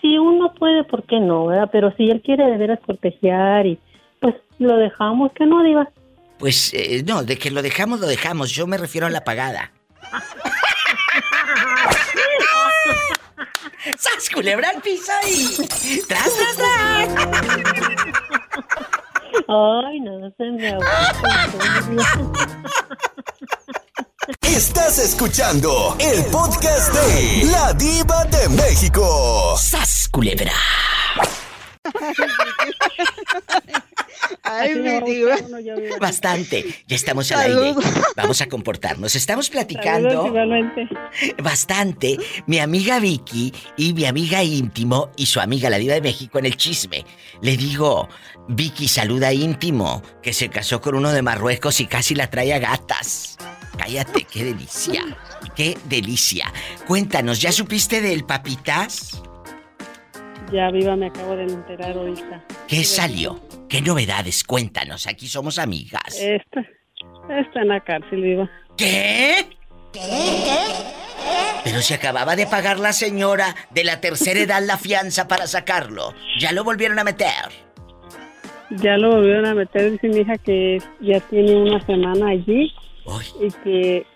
si 0.00 0.18
uno 0.18 0.52
puede, 0.54 0.82
¿por 0.82 1.04
qué 1.04 1.20
no? 1.20 1.46
¿verdad? 1.46 1.68
Pero 1.70 1.94
si 1.96 2.10
él 2.10 2.20
quiere 2.20 2.44
de 2.50 2.56
veras 2.56 2.80
cortejar 2.84 3.64
y 3.64 3.78
pues 4.20 4.34
lo 4.58 4.76
dejamos, 4.76 5.30
que 5.34 5.46
no, 5.46 5.62
Diva. 5.62 5.88
Pues 6.38 6.70
eh, 6.74 7.02
no, 7.06 7.24
de 7.24 7.38
que 7.38 7.50
lo 7.50 7.62
dejamos, 7.62 8.00
lo 8.00 8.06
dejamos. 8.06 8.50
Yo 8.50 8.66
me 8.66 8.76
refiero 8.76 9.06
a 9.06 9.10
la 9.10 9.24
pagada. 9.24 9.72
¡Sas, 13.98 14.28
culebra 14.32 14.70
al 14.70 14.80
piso 14.82 15.12
y... 15.28 15.46
¡Tras, 16.08 16.32
tras, 16.34 16.56
tras! 16.56 17.08
Ay, 19.48 20.00
no, 20.00 20.28
se 20.36 20.44
me. 20.50 20.76
Estás 24.42 24.98
escuchando 24.98 25.96
el 26.00 26.24
podcast 26.26 26.92
de 26.92 27.44
La 27.44 27.72
Diva 27.74 28.24
de 28.24 28.48
México. 28.48 29.56
¡Sas, 29.56 30.08
culebra! 30.10 30.52
Ay, 34.42 34.74
mi 34.74 34.80
me 34.82 35.00
diva. 35.02 35.36
Bastante. 36.00 36.64
Ya 36.86 36.96
estamos 36.96 37.30
al 37.32 37.52
Salud. 37.52 37.78
aire. 37.78 38.00
Vamos 38.16 38.40
a 38.40 38.46
comportarnos. 38.46 39.14
Estamos 39.16 39.50
platicando 39.50 40.32
bastante 41.42 42.16
mi 42.46 42.58
amiga 42.58 42.98
Vicky 42.98 43.52
y 43.76 43.92
mi 43.92 44.04
amiga 44.04 44.42
íntimo 44.42 45.10
y 45.16 45.26
su 45.26 45.40
amiga 45.40 45.70
la 45.70 45.78
diva 45.78 45.94
de 45.94 46.02
México 46.02 46.38
en 46.38 46.46
el 46.46 46.56
chisme. 46.56 47.04
Le 47.42 47.56
digo, 47.56 48.08
Vicky 48.48 48.88
saluda 48.88 49.32
íntimo, 49.32 50.02
que 50.22 50.32
se 50.32 50.48
casó 50.48 50.80
con 50.80 50.94
uno 50.94 51.12
de 51.12 51.22
Marruecos 51.22 51.80
y 51.80 51.86
casi 51.86 52.14
la 52.14 52.30
trae 52.30 52.52
a 52.54 52.58
gatas. 52.58 53.36
Cállate, 53.76 54.24
qué 54.24 54.44
delicia. 54.44 55.04
Qué 55.54 55.76
delicia. 55.84 56.52
Cuéntanos, 56.86 57.40
¿ya 57.40 57.52
supiste 57.52 58.00
del 58.00 58.24
papitas? 58.24 59.22
Ya, 60.52 60.70
Viva, 60.70 60.96
me 60.96 61.06
acabo 61.06 61.34
de 61.36 61.44
enterar 61.44 61.96
ahorita. 61.96 62.44
¿Qué 62.68 62.84
salió? 62.84 63.40
¿Qué 63.68 63.80
novedades? 63.80 64.44
Cuéntanos, 64.44 65.06
aquí 65.06 65.26
somos 65.26 65.58
amigas. 65.58 66.20
Esta, 66.20 66.60
está 67.28 67.62
en 67.62 67.68
la 67.68 67.80
cárcel, 67.80 68.22
Viva. 68.22 68.50
¿Qué? 68.76 69.46
Pero 71.64 71.80
se 71.80 71.94
acababa 71.94 72.36
de 72.36 72.46
pagar 72.46 72.78
la 72.78 72.92
señora 72.92 73.56
de 73.70 73.82
la 73.82 74.00
tercera 74.00 74.38
edad 74.38 74.62
la 74.64 74.78
fianza 74.78 75.26
para 75.26 75.46
sacarlo. 75.46 76.14
Ya 76.38 76.52
lo 76.52 76.62
volvieron 76.62 76.98
a 76.98 77.04
meter. 77.04 77.66
Ya 78.70 78.96
lo 78.96 79.16
volvieron 79.16 79.46
a 79.46 79.54
meter, 79.54 79.92
dice 79.92 80.08
mi 80.08 80.20
hija 80.20 80.38
que 80.38 80.78
ya 81.00 81.20
tiene 81.20 81.54
una 81.54 81.84
semana 81.86 82.30
allí 82.30 82.72
Uy, 83.04 83.24
y 83.46 83.50
que 83.62 84.06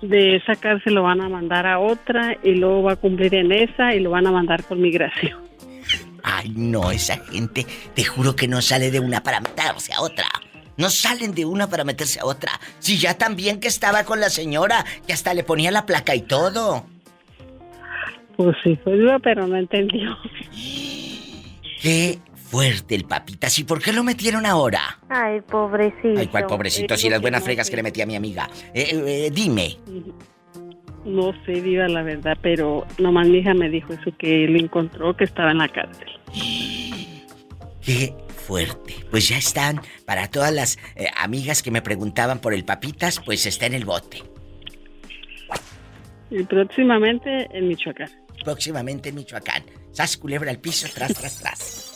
de 0.00 0.36
esa 0.36 0.56
cárcel 0.56 0.94
lo 0.94 1.04
van 1.04 1.20
a 1.20 1.28
mandar 1.28 1.66
a 1.66 1.78
otra 1.78 2.36
y 2.42 2.54
luego 2.54 2.82
va 2.82 2.92
a 2.92 2.96
cumplir 2.96 3.34
en 3.34 3.52
esa 3.52 3.94
y 3.94 4.00
lo 4.00 4.10
van 4.10 4.26
a 4.26 4.32
mandar 4.32 4.64
por 4.64 4.76
migración. 4.76 5.51
Ay 6.22 6.52
no, 6.56 6.90
esa 6.90 7.16
gente, 7.18 7.66
te 7.94 8.04
juro 8.04 8.36
que 8.36 8.48
no 8.48 8.62
sale 8.62 8.90
de 8.90 9.00
una 9.00 9.22
para 9.22 9.40
meterse 9.40 9.92
a 9.92 10.00
otra. 10.00 10.26
No 10.76 10.90
salen 10.90 11.34
de 11.34 11.44
una 11.44 11.68
para 11.68 11.84
meterse 11.84 12.20
a 12.20 12.24
otra. 12.24 12.52
Si 12.78 12.98
ya 12.98 13.18
también 13.18 13.60
que 13.60 13.68
estaba 13.68 14.04
con 14.04 14.20
la 14.20 14.30
señora, 14.30 14.84
que 15.06 15.12
hasta 15.12 15.34
le 15.34 15.44
ponía 15.44 15.70
la 15.70 15.86
placa 15.86 16.14
y 16.14 16.22
todo. 16.22 16.86
Pues 18.36 18.56
sí, 18.64 18.78
Viva, 18.86 19.18
pero 19.18 19.46
no 19.46 19.56
entendió. 19.56 20.16
Qué 21.80 22.18
fuerte 22.34 22.94
el 22.94 23.04
papitas. 23.04 23.58
¿Y 23.58 23.64
por 23.64 23.82
qué 23.82 23.92
lo 23.92 24.02
metieron 24.02 24.46
ahora? 24.46 24.98
Ay, 25.08 25.40
pobrecito. 25.40 26.18
Ay, 26.18 26.26
cuál 26.28 26.46
pobrecito, 26.46 26.96
si 26.96 27.10
las 27.10 27.20
buenas 27.20 27.42
fregas 27.42 27.68
que 27.68 27.76
le 27.76 27.82
metí 27.82 28.00
a 28.00 28.06
mi 28.06 28.16
amiga. 28.16 28.48
Eh, 28.74 29.02
eh, 29.06 29.30
dime, 29.32 29.78
No 31.04 31.32
sé, 31.44 31.60
Viva, 31.60 31.88
la 31.88 32.02
verdad, 32.02 32.38
pero 32.40 32.86
nomás 32.98 33.26
mi 33.26 33.38
hija 33.38 33.54
me 33.54 33.68
dijo 33.68 33.92
eso, 33.92 34.16
que 34.16 34.46
lo 34.48 34.58
encontró 34.58 35.16
que 35.16 35.24
estaba 35.24 35.50
en 35.50 35.58
la 35.58 35.68
cárcel. 35.68 36.08
Qué 37.82 38.14
fuerte. 38.46 38.94
Pues 39.10 39.28
ya 39.28 39.36
están, 39.36 39.80
para 40.06 40.28
todas 40.28 40.52
las 40.52 40.78
eh, 40.94 41.08
amigas 41.16 41.62
que 41.62 41.70
me 41.70 41.82
preguntaban 41.82 42.38
por 42.38 42.54
el 42.54 42.64
papitas, 42.64 43.20
pues 43.24 43.46
está 43.46 43.66
en 43.66 43.74
el 43.74 43.84
bote. 43.84 44.22
Y 46.30 46.44
próximamente 46.44 47.48
en 47.52 47.68
Michoacán. 47.68 48.08
Próximamente 48.44 49.10
en 49.10 49.16
Michoacán. 49.16 49.64
Sas 49.92 50.16
culebra 50.16 50.50
al 50.50 50.58
piso, 50.58 50.88
tras, 50.94 51.12
tras, 51.12 51.38
tras. 51.40 51.92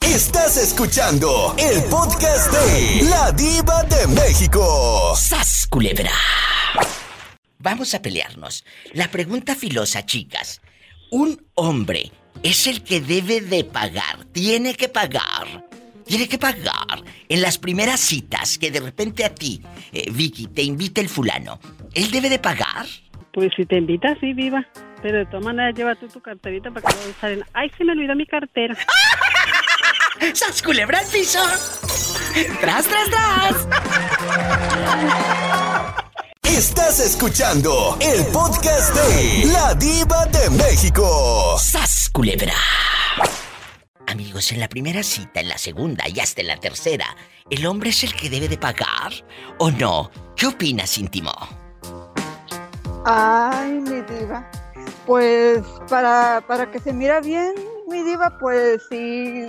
Estás 0.00 0.56
escuchando 0.56 1.54
el 1.58 1.82
podcast 1.84 2.52
de 2.52 3.08
La 3.08 3.30
Diva 3.32 3.84
de 3.84 4.06
México. 4.08 5.14
¡Sas, 5.14 5.66
culebra! 5.70 6.10
Vamos 7.58 7.94
a 7.94 8.02
pelearnos. 8.02 8.64
La 8.92 9.08
pregunta 9.10 9.54
filosa, 9.54 10.06
chicas. 10.06 10.60
Un 11.10 11.44
hombre 11.54 12.12
es 12.42 12.66
el 12.66 12.82
que 12.82 13.00
debe 13.00 13.40
de 13.40 13.64
pagar, 13.64 14.24
tiene 14.32 14.74
que 14.74 14.88
pagar. 14.88 15.66
Tiene 16.06 16.28
que 16.28 16.38
pagar 16.38 17.02
en 17.28 17.42
las 17.42 17.58
primeras 17.58 18.00
citas 18.00 18.56
que 18.56 18.70
de 18.70 18.80
repente 18.80 19.24
a 19.24 19.34
ti, 19.34 19.60
eh, 19.92 20.10
Vicky, 20.10 20.46
te 20.46 20.62
invita 20.62 21.02
el 21.02 21.08
fulano. 21.08 21.60
¿Él 21.92 22.10
debe 22.10 22.30
de 22.30 22.38
pagar? 22.38 22.86
Pues 23.32 23.50
si 23.54 23.66
te 23.66 23.76
invita, 23.76 24.16
sí, 24.20 24.32
Viva. 24.32 24.66
Pero 25.02 25.18
de 25.18 25.26
todas 25.26 25.44
maneras, 25.44 25.74
lleva 25.74 25.94
tú 25.96 26.08
tu 26.08 26.20
carterita 26.20 26.70
para 26.70 26.88
que 26.88 26.94
no 26.94 27.14
salen. 27.20 27.44
Ay, 27.52 27.70
se 27.76 27.84
me 27.84 27.92
olvidó 27.92 28.14
mi 28.14 28.26
cartera. 28.26 28.74
¡Sas 30.34 30.62
culebra 30.62 30.98
al 30.98 31.06
piso! 31.06 31.40
¡Tras, 32.60 32.86
tras, 32.86 33.10
tras! 33.10 33.66
Estás 36.58 36.98
escuchando 36.98 37.96
el 38.00 38.26
podcast 38.32 38.92
de 38.92 39.46
La 39.52 39.74
Diva 39.74 40.26
de 40.26 40.50
México. 40.50 41.56
¡Sas 41.56 42.10
culebra! 42.12 42.52
Amigos, 44.08 44.50
en 44.50 44.58
la 44.58 44.68
primera 44.68 45.04
cita, 45.04 45.38
en 45.38 45.50
la 45.50 45.56
segunda 45.56 46.08
y 46.08 46.18
hasta 46.18 46.40
en 46.40 46.48
la 46.48 46.56
tercera, 46.56 47.16
¿el 47.48 47.64
hombre 47.64 47.90
es 47.90 48.02
el 48.02 48.12
que 48.12 48.28
debe 48.28 48.48
de 48.48 48.58
pagar 48.58 49.12
o 49.58 49.70
no? 49.70 50.10
¿Qué 50.34 50.48
opinas, 50.48 50.98
íntimo? 50.98 51.30
Ay, 53.04 53.74
mi 53.74 54.00
diva. 54.02 54.50
Pues 55.06 55.62
para, 55.88 56.42
para 56.44 56.68
que 56.72 56.80
se 56.80 56.92
mira 56.92 57.20
bien, 57.20 57.54
mi 57.86 58.02
diva, 58.02 58.36
pues 58.40 58.82
sí, 58.90 59.48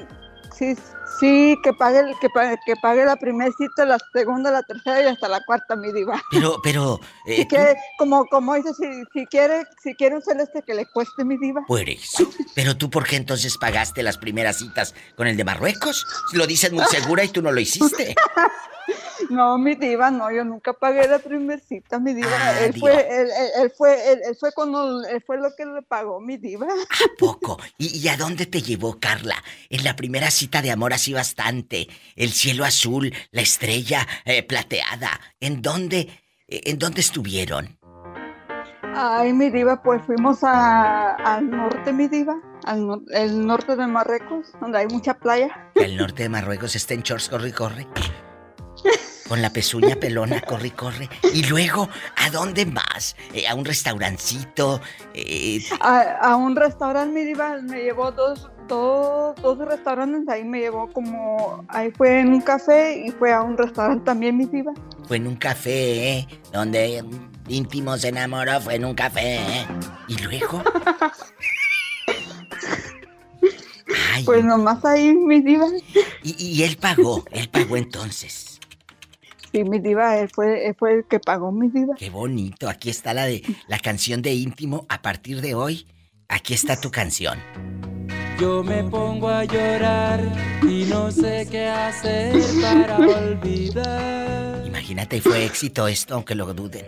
sí, 0.56 0.78
sí, 1.20 1.58
que 1.64 1.74
pague, 1.74 2.00
el- 2.00 2.20
que 2.20 2.30
pague, 2.30 2.58
que 2.66 2.76
pague 2.82 3.06
la 3.06 3.16
primera 3.16 3.52
cita, 3.58 3.86
la 3.86 3.98
segunda, 4.14 4.52
la 4.52 4.64
tercera 4.64 5.02
y 5.02 5.06
hasta 5.06 5.28
la 5.28 5.42
cuarta, 5.46 5.76
mi 5.76 5.92
diva. 5.92 6.22
Pero, 6.32 6.60
pero, 6.64 7.00
eh, 7.26 7.38
Si 7.38 7.42
tú- 7.46 7.56
quiere, 7.56 7.76
como, 7.98 8.26
como 8.26 8.56
dice, 8.56 8.74
si, 8.74 8.86
si 9.14 9.26
quiere, 9.28 9.64
si 9.84 9.96
quiere 9.96 10.16
un 10.16 10.22
celeste 10.22 10.62
que 10.66 10.74
le 10.74 10.86
cueste, 10.88 11.24
mi 11.26 11.38
diva. 11.38 11.62
por 11.68 11.82
eso. 11.90 12.30
Pero 12.56 12.78
tú, 12.78 12.90
¿por 12.90 13.06
qué 13.06 13.16
entonces 13.18 13.58
pagaste 13.58 14.04
las 14.04 14.18
primeras 14.18 14.58
citas 14.58 14.94
con 15.16 15.28
el 15.28 15.36
de 15.38 15.44
Marruecos? 15.44 16.06
Lo 16.34 16.48
dices 16.48 16.72
muy 16.72 16.86
segura 16.86 17.24
y 17.24 17.30
tú 17.30 17.42
no 17.42 17.52
lo 17.52 17.60
hiciste. 17.60 18.16
No, 19.30 19.58
mi 19.58 19.76
diva, 19.76 20.10
no, 20.12 20.32
yo 20.32 20.44
nunca 20.44 20.74
pagué 20.74 21.08
la 21.08 21.20
primera 21.20 21.62
cita, 21.62 22.00
mi 22.00 22.14
diva. 22.14 22.30
Ah, 22.32 22.54
él, 22.62 22.74
fue, 22.80 22.94
él, 22.94 23.28
él- 23.30 23.52
él 23.64 23.74
fue, 23.78 24.12
él, 24.12 24.20
él 24.26 24.36
fue 24.40 24.52
cuando, 24.54 25.04
él 25.04 25.22
fue 25.26 25.38
lo 25.38 25.50
que 25.56 25.66
le 25.66 25.82
pagó, 25.82 26.20
mi 26.20 26.38
diva. 26.38 26.66
¿A 26.68 27.18
poco? 27.18 27.60
¿Y, 27.78 27.98
y 28.00 28.08
a 28.08 28.18
dónde 28.18 28.46
te 28.46 28.62
llevó, 28.62 29.00
Carla? 29.00 29.36
En 29.70 29.84
la 29.84 29.96
primera 29.96 30.32
cita 30.32 30.62
de 30.62 30.72
amor 30.72 30.94
así 30.94 31.14
bastante. 31.14 31.88
El 32.16 32.32
cielo 32.32 32.66
azul, 32.66 33.14
la 33.32 33.42
estrella 33.42 34.08
eh, 34.26 34.42
plateada. 34.42 35.20
¿En 35.40 35.62
dónde, 35.62 36.10
eh, 36.48 36.62
en 36.66 36.80
dónde 36.80 37.02
estuvieron? 37.02 37.78
Ay, 38.96 39.34
mi 39.34 39.50
diva, 39.50 39.82
pues 39.84 40.02
fuimos 40.06 40.44
a, 40.44 41.12
al 41.16 41.50
norte, 41.50 41.94
mi 41.94 42.08
diva, 42.08 42.36
al 42.66 43.04
el 43.12 43.46
norte 43.46 43.76
de 43.76 43.86
Marruecos, 43.86 44.48
donde 44.60 44.80
hay 44.80 44.88
mucha 44.88 45.14
playa. 45.14 45.72
El 45.76 45.96
norte 45.96 46.24
de 46.24 46.30
Marruecos 46.30 46.76
está 46.76 46.96
en 46.96 47.04
Chors, 47.04 47.30
corre, 47.30 47.54
corre. 47.54 47.88
Con 49.28 49.42
la 49.44 49.52
pezuña 49.52 49.96
pelona, 49.96 50.42
corre, 50.42 50.72
corre. 50.72 51.08
Y 51.34 51.44
luego, 51.44 51.88
¿a 52.16 52.30
dónde 52.32 52.66
más? 52.66 53.16
Eh, 53.34 53.48
¿A 53.48 53.54
un 53.54 53.64
restaurancito? 53.64 54.82
Eh, 55.14 55.64
A, 55.82 56.00
a 56.32 56.36
un 56.36 56.56
restaurante, 56.56 57.14
mi 57.14 57.24
diva, 57.26 57.58
me 57.62 57.84
llevó 57.84 58.12
dos, 58.12 58.50
dos, 58.68 59.36
dos 59.40 59.58
restaurantes, 59.60 60.28
ahí 60.30 60.44
me 60.44 60.60
llevó 60.62 60.92
como, 60.92 61.64
ahí 61.70 61.92
fue 61.92 62.22
en 62.22 62.30
un 62.34 62.42
café 62.42 63.04
y 63.06 63.12
fue 63.12 63.32
a 63.32 63.44
un 63.44 63.56
restaurante 63.56 64.04
también, 64.06 64.36
mi 64.36 64.46
diva. 64.46 64.74
fue 65.08 65.18
en 65.18 65.28
un 65.28 65.36
café, 65.36 66.10
¿eh? 66.18 66.28
Donde 66.52 67.04
íntimo 67.48 67.96
se 68.00 68.08
enamoró, 68.08 68.60
fue 68.62 68.76
en 68.76 68.86
un 68.86 68.96
café, 68.96 69.36
¿eh? 69.36 69.68
Y 70.08 70.18
luego. 70.24 70.64
Ay, 74.14 74.24
Pues 74.24 74.44
nomás 74.44 74.84
ahí, 74.86 75.14
mi 75.14 75.42
diva. 75.42 75.66
y, 76.24 76.44
y 76.44 76.64
él 76.64 76.78
pagó, 76.78 77.26
él 77.32 77.48
pagó 77.50 77.78
entonces. 77.78 78.49
Sí, 79.52 79.64
mi 79.64 79.80
diva, 79.80 80.18
él 80.20 80.30
fue, 80.34 80.68
él 80.68 80.76
fue 80.78 80.94
el 80.94 81.06
que 81.06 81.20
pagó 81.20 81.52
mi 81.52 81.70
diva. 81.70 81.96
Qué 81.98 82.10
bonito. 82.10 82.70
Aquí 82.70 82.90
está 82.90 83.14
la 83.14 83.26
de 83.26 83.42
la 83.68 83.80
canción 83.80 84.22
de 84.22 84.34
íntimo. 84.34 84.86
A 84.90 85.02
partir 85.02 85.42
de 85.42 85.56
hoy, 85.56 85.88
aquí 86.28 86.54
está 86.54 86.80
tu 86.80 86.92
canción. 86.92 87.40
Yo 88.40 88.64
me 88.64 88.84
pongo 88.84 89.28
a 89.28 89.44
llorar 89.44 90.22
y 90.64 90.86
no 90.86 91.12
sé 91.12 91.48
qué 91.52 91.68
hacer 91.68 92.34
para 92.62 92.98
olvidar. 92.98 94.64
Imagínate, 94.66 95.20
fue 95.20 95.44
éxito 95.46 95.88
esto, 95.88 96.14
aunque 96.16 96.36
lo 96.36 96.54
duden. 96.54 96.86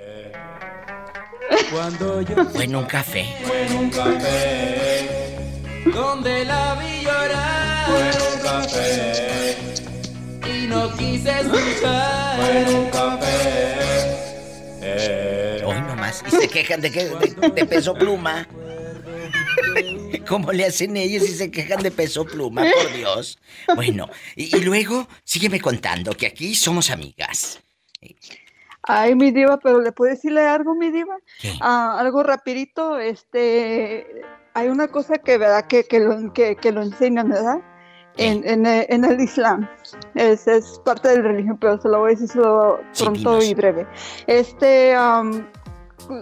Cuando 1.73 2.21
yo 2.21 2.45
Fue 2.45 2.65
en 2.65 2.75
un 2.75 2.85
café. 2.85 3.25
fue 3.43 3.65
en 3.65 3.77
un 3.77 3.89
café 3.89 5.09
donde 5.93 6.45
la 6.45 6.75
vi 6.75 7.03
llorar. 7.03 7.85
Fue 7.87 8.09
en 8.09 8.33
un 8.33 8.43
café 8.43 9.70
y 10.47 10.67
no 10.67 10.91
quise 10.95 11.39
escuchar. 11.39 12.37
Fue 12.37 12.61
en 12.61 12.75
un 12.75 12.89
café. 12.89 14.01
Hoy 15.65 15.81
nomás. 15.81 16.23
Y 16.27 16.31
se 16.31 16.47
quejan 16.47 16.81
de 16.81 16.91
que 16.91 17.05
de, 17.05 17.49
de 17.51 17.65
peso 17.65 17.93
pluma. 17.93 18.47
¿Cómo 20.27 20.51
le 20.51 20.65
hacen 20.65 20.97
ellos 20.97 21.23
y 21.23 21.33
se 21.33 21.51
quejan 21.51 21.81
de 21.83 21.91
peso 21.91 22.25
pluma, 22.25 22.63
por 22.63 22.93
Dios? 22.93 23.39
Bueno, 23.75 24.09
y, 24.35 24.55
y 24.55 24.61
luego 24.61 25.07
sígueme 25.23 25.59
contando 25.59 26.13
que 26.13 26.27
aquí 26.27 26.55
somos 26.55 26.89
amigas. 26.89 27.59
Ay, 28.83 29.15
mi 29.15 29.31
diva, 29.31 29.59
pero 29.59 29.81
¿le 29.81 29.91
puedo 29.91 30.11
decirle 30.11 30.41
algo, 30.41 30.73
mi 30.75 30.89
diva? 30.89 31.17
Ah, 31.59 31.97
algo 31.99 32.23
rapidito, 32.23 32.97
este, 32.97 34.07
hay 34.53 34.69
una 34.69 34.87
cosa 34.87 35.19
que, 35.19 35.37
¿verdad? 35.37 35.67
Que, 35.67 35.83
que, 35.85 35.99
lo, 35.99 36.33
que, 36.33 36.55
que 36.55 36.71
lo 36.71 36.81
enseñan, 36.81 37.29
¿verdad? 37.29 37.59
En, 38.21 38.47
en, 38.47 38.65
el- 38.65 38.85
en 38.89 39.05
el 39.05 39.19
Islam. 39.19 39.67
Es, 40.15 40.47
es 40.47 40.79
parte 40.85 41.09
de 41.09 41.17
la 41.17 41.23
religión, 41.29 41.57
pero 41.59 41.81
se 41.81 41.87
lo 41.89 41.99
voy 41.99 42.09
a 42.11 42.13
decir 42.15 42.27
solo 42.29 42.79
Sí, 42.91 43.03
pronto 43.03 43.29
dinos. 43.39 43.45
y 43.45 43.53
breve. 43.53 43.87
Este, 44.27 44.93
am, 44.95 45.45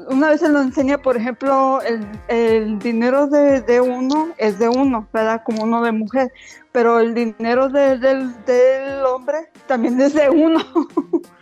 una 0.10 0.30
vez 0.30 0.42
se 0.42 0.50
lo 0.50 0.62
enseña, 0.62 0.98
por 1.02 1.18
ejemplo, 1.18 1.80
el, 1.82 2.06
el 2.28 2.80
dinero 2.80 3.28
de, 3.28 3.62
de 3.62 3.82
uno 3.82 4.30
es 4.38 4.60
de 4.60 4.70
uno, 4.70 5.08
¿verdad? 5.14 5.42
Como 5.46 5.64
uno 5.64 5.82
de 5.82 5.92
mujer, 5.92 6.32
pero 6.72 7.00
el 7.00 7.14
dinero 7.14 7.70
de- 7.70 7.98
del, 7.98 8.34
del 8.46 9.04
hombre 9.06 9.50
también 9.68 10.00
es 10.02 10.14
de 10.14 10.30
uno. 10.30 10.60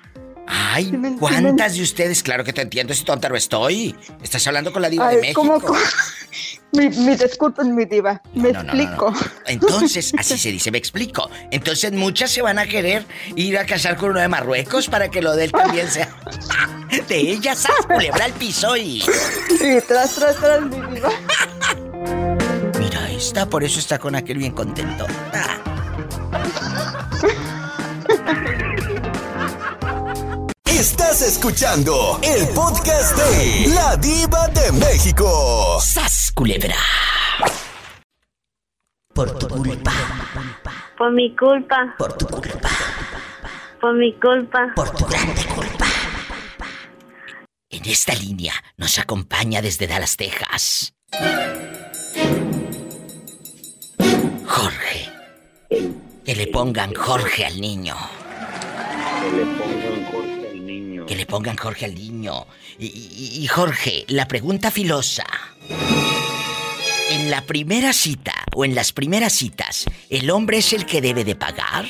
Ay. 0.47 0.91
¿cuántas 1.19 1.75
de 1.75 1.83
ustedes? 1.83 2.23
Claro 2.23 2.43
que 2.43 2.53
te 2.53 2.61
entiendo, 2.61 2.93
si 2.93 3.03
tonta 3.03 3.29
no 3.29 3.35
estoy. 3.35 3.95
Estás 4.23 4.45
hablando 4.47 4.71
con 4.71 4.81
la 4.81 4.89
diva 4.89 5.09
de 5.09 5.17
México. 5.21 5.41
¿cómo- 5.41 5.59
cómo? 5.59 5.77
mi, 6.71 6.89
mi 6.89 7.15
disculpen, 7.15 7.75
mi 7.75 7.85
diva, 7.85 8.21
me 8.33 8.51
No, 8.51 8.63
no, 8.63 8.71
explico. 8.73 9.13
Entonces, 9.45 10.13
así 10.17 10.37
se 10.37 10.51
dice, 10.51 10.71
me 10.71 10.77
explico. 10.77 11.29
Entonces 11.51 11.91
muchas 11.91 12.31
se 12.31 12.41
van 12.41 12.59
a 12.59 12.65
querer 12.65 13.05
ir 13.35 13.57
a 13.57 13.65
casar 13.65 13.97
con 13.97 14.11
uno 14.11 14.19
de 14.19 14.27
Marruecos 14.27 14.87
para 14.87 15.09
que 15.09 15.21
lo 15.21 15.35
de 15.35 15.45
él 15.45 15.51
también 15.51 15.89
sea 15.89 16.09
de 17.09 17.17
ella, 17.17 17.55
¡sas! 17.55 17.85
culebra 17.85 18.25
al 18.25 18.33
piso 18.33 18.75
y... 18.77 19.01
Sí, 19.01 19.77
tras, 19.87 20.15
tras, 20.15 20.35
tras, 20.37 20.61
mi 20.61 20.95
diva. 20.95 21.09
Mira 22.79 23.11
esta, 23.11 23.49
por 23.49 23.63
eso 23.63 23.79
está 23.79 23.99
con 23.99 24.15
aquel 24.15 24.37
bien 24.37 24.53
contento. 24.53 25.05
Estás 30.77 31.23
escuchando 31.23 32.19
el 32.21 32.47
podcast 32.49 33.17
de 33.17 33.67
La 33.73 33.95
Diva 33.97 34.47
de 34.49 34.71
México. 34.73 35.79
¡Sas, 35.81 36.31
culebra! 36.35 36.75
Por 39.11 39.39
tu 39.39 39.47
culpa, 39.47 39.91
Por 40.95 41.11
mi 41.13 41.35
culpa, 41.35 41.95
por 41.97 42.13
tu 42.13 42.27
culpa, 42.27 42.69
por 43.81 43.95
mi 43.95 44.13
culpa. 44.19 44.71
por 44.75 44.91
tu 44.91 45.05
grande 45.07 45.43
culpa. 45.45 45.85
En 47.71 47.85
esta 47.85 48.13
línea 48.13 48.53
nos 48.77 48.99
acompaña 48.99 49.63
desde 49.63 49.87
Dallas, 49.87 50.15
Texas. 50.15 50.93
Jorge. 54.45 55.11
Que 56.23 56.35
le 56.35 56.45
pongan 56.47 56.93
Jorge 56.93 57.45
al 57.47 57.59
niño. 57.59 57.95
Que 57.95 59.31
le 59.31 59.45
pongan 59.45 59.55
corte 59.55 59.55
al 59.55 59.65
niño. 59.65 59.66
Que 61.07 61.15
le 61.15 61.25
pongan 61.25 61.55
Jorge 61.55 61.85
al 61.85 61.95
niño. 61.95 62.47
Y, 62.77 63.47
Jorge, 63.47 64.03
la 64.09 64.27
pregunta 64.27 64.71
filosa. 64.71 65.25
En 67.09 67.31
la 67.31 67.41
primera 67.41 67.93
cita 67.93 68.33
o 68.53 68.65
en 68.65 68.75
las 68.75 68.91
primeras 68.91 69.31
citas, 69.31 69.85
¿el 70.09 70.29
hombre 70.29 70.57
es 70.57 70.73
el 70.73 70.85
que 70.85 70.99
debe 70.99 71.23
de 71.23 71.35
pagar? 71.35 71.85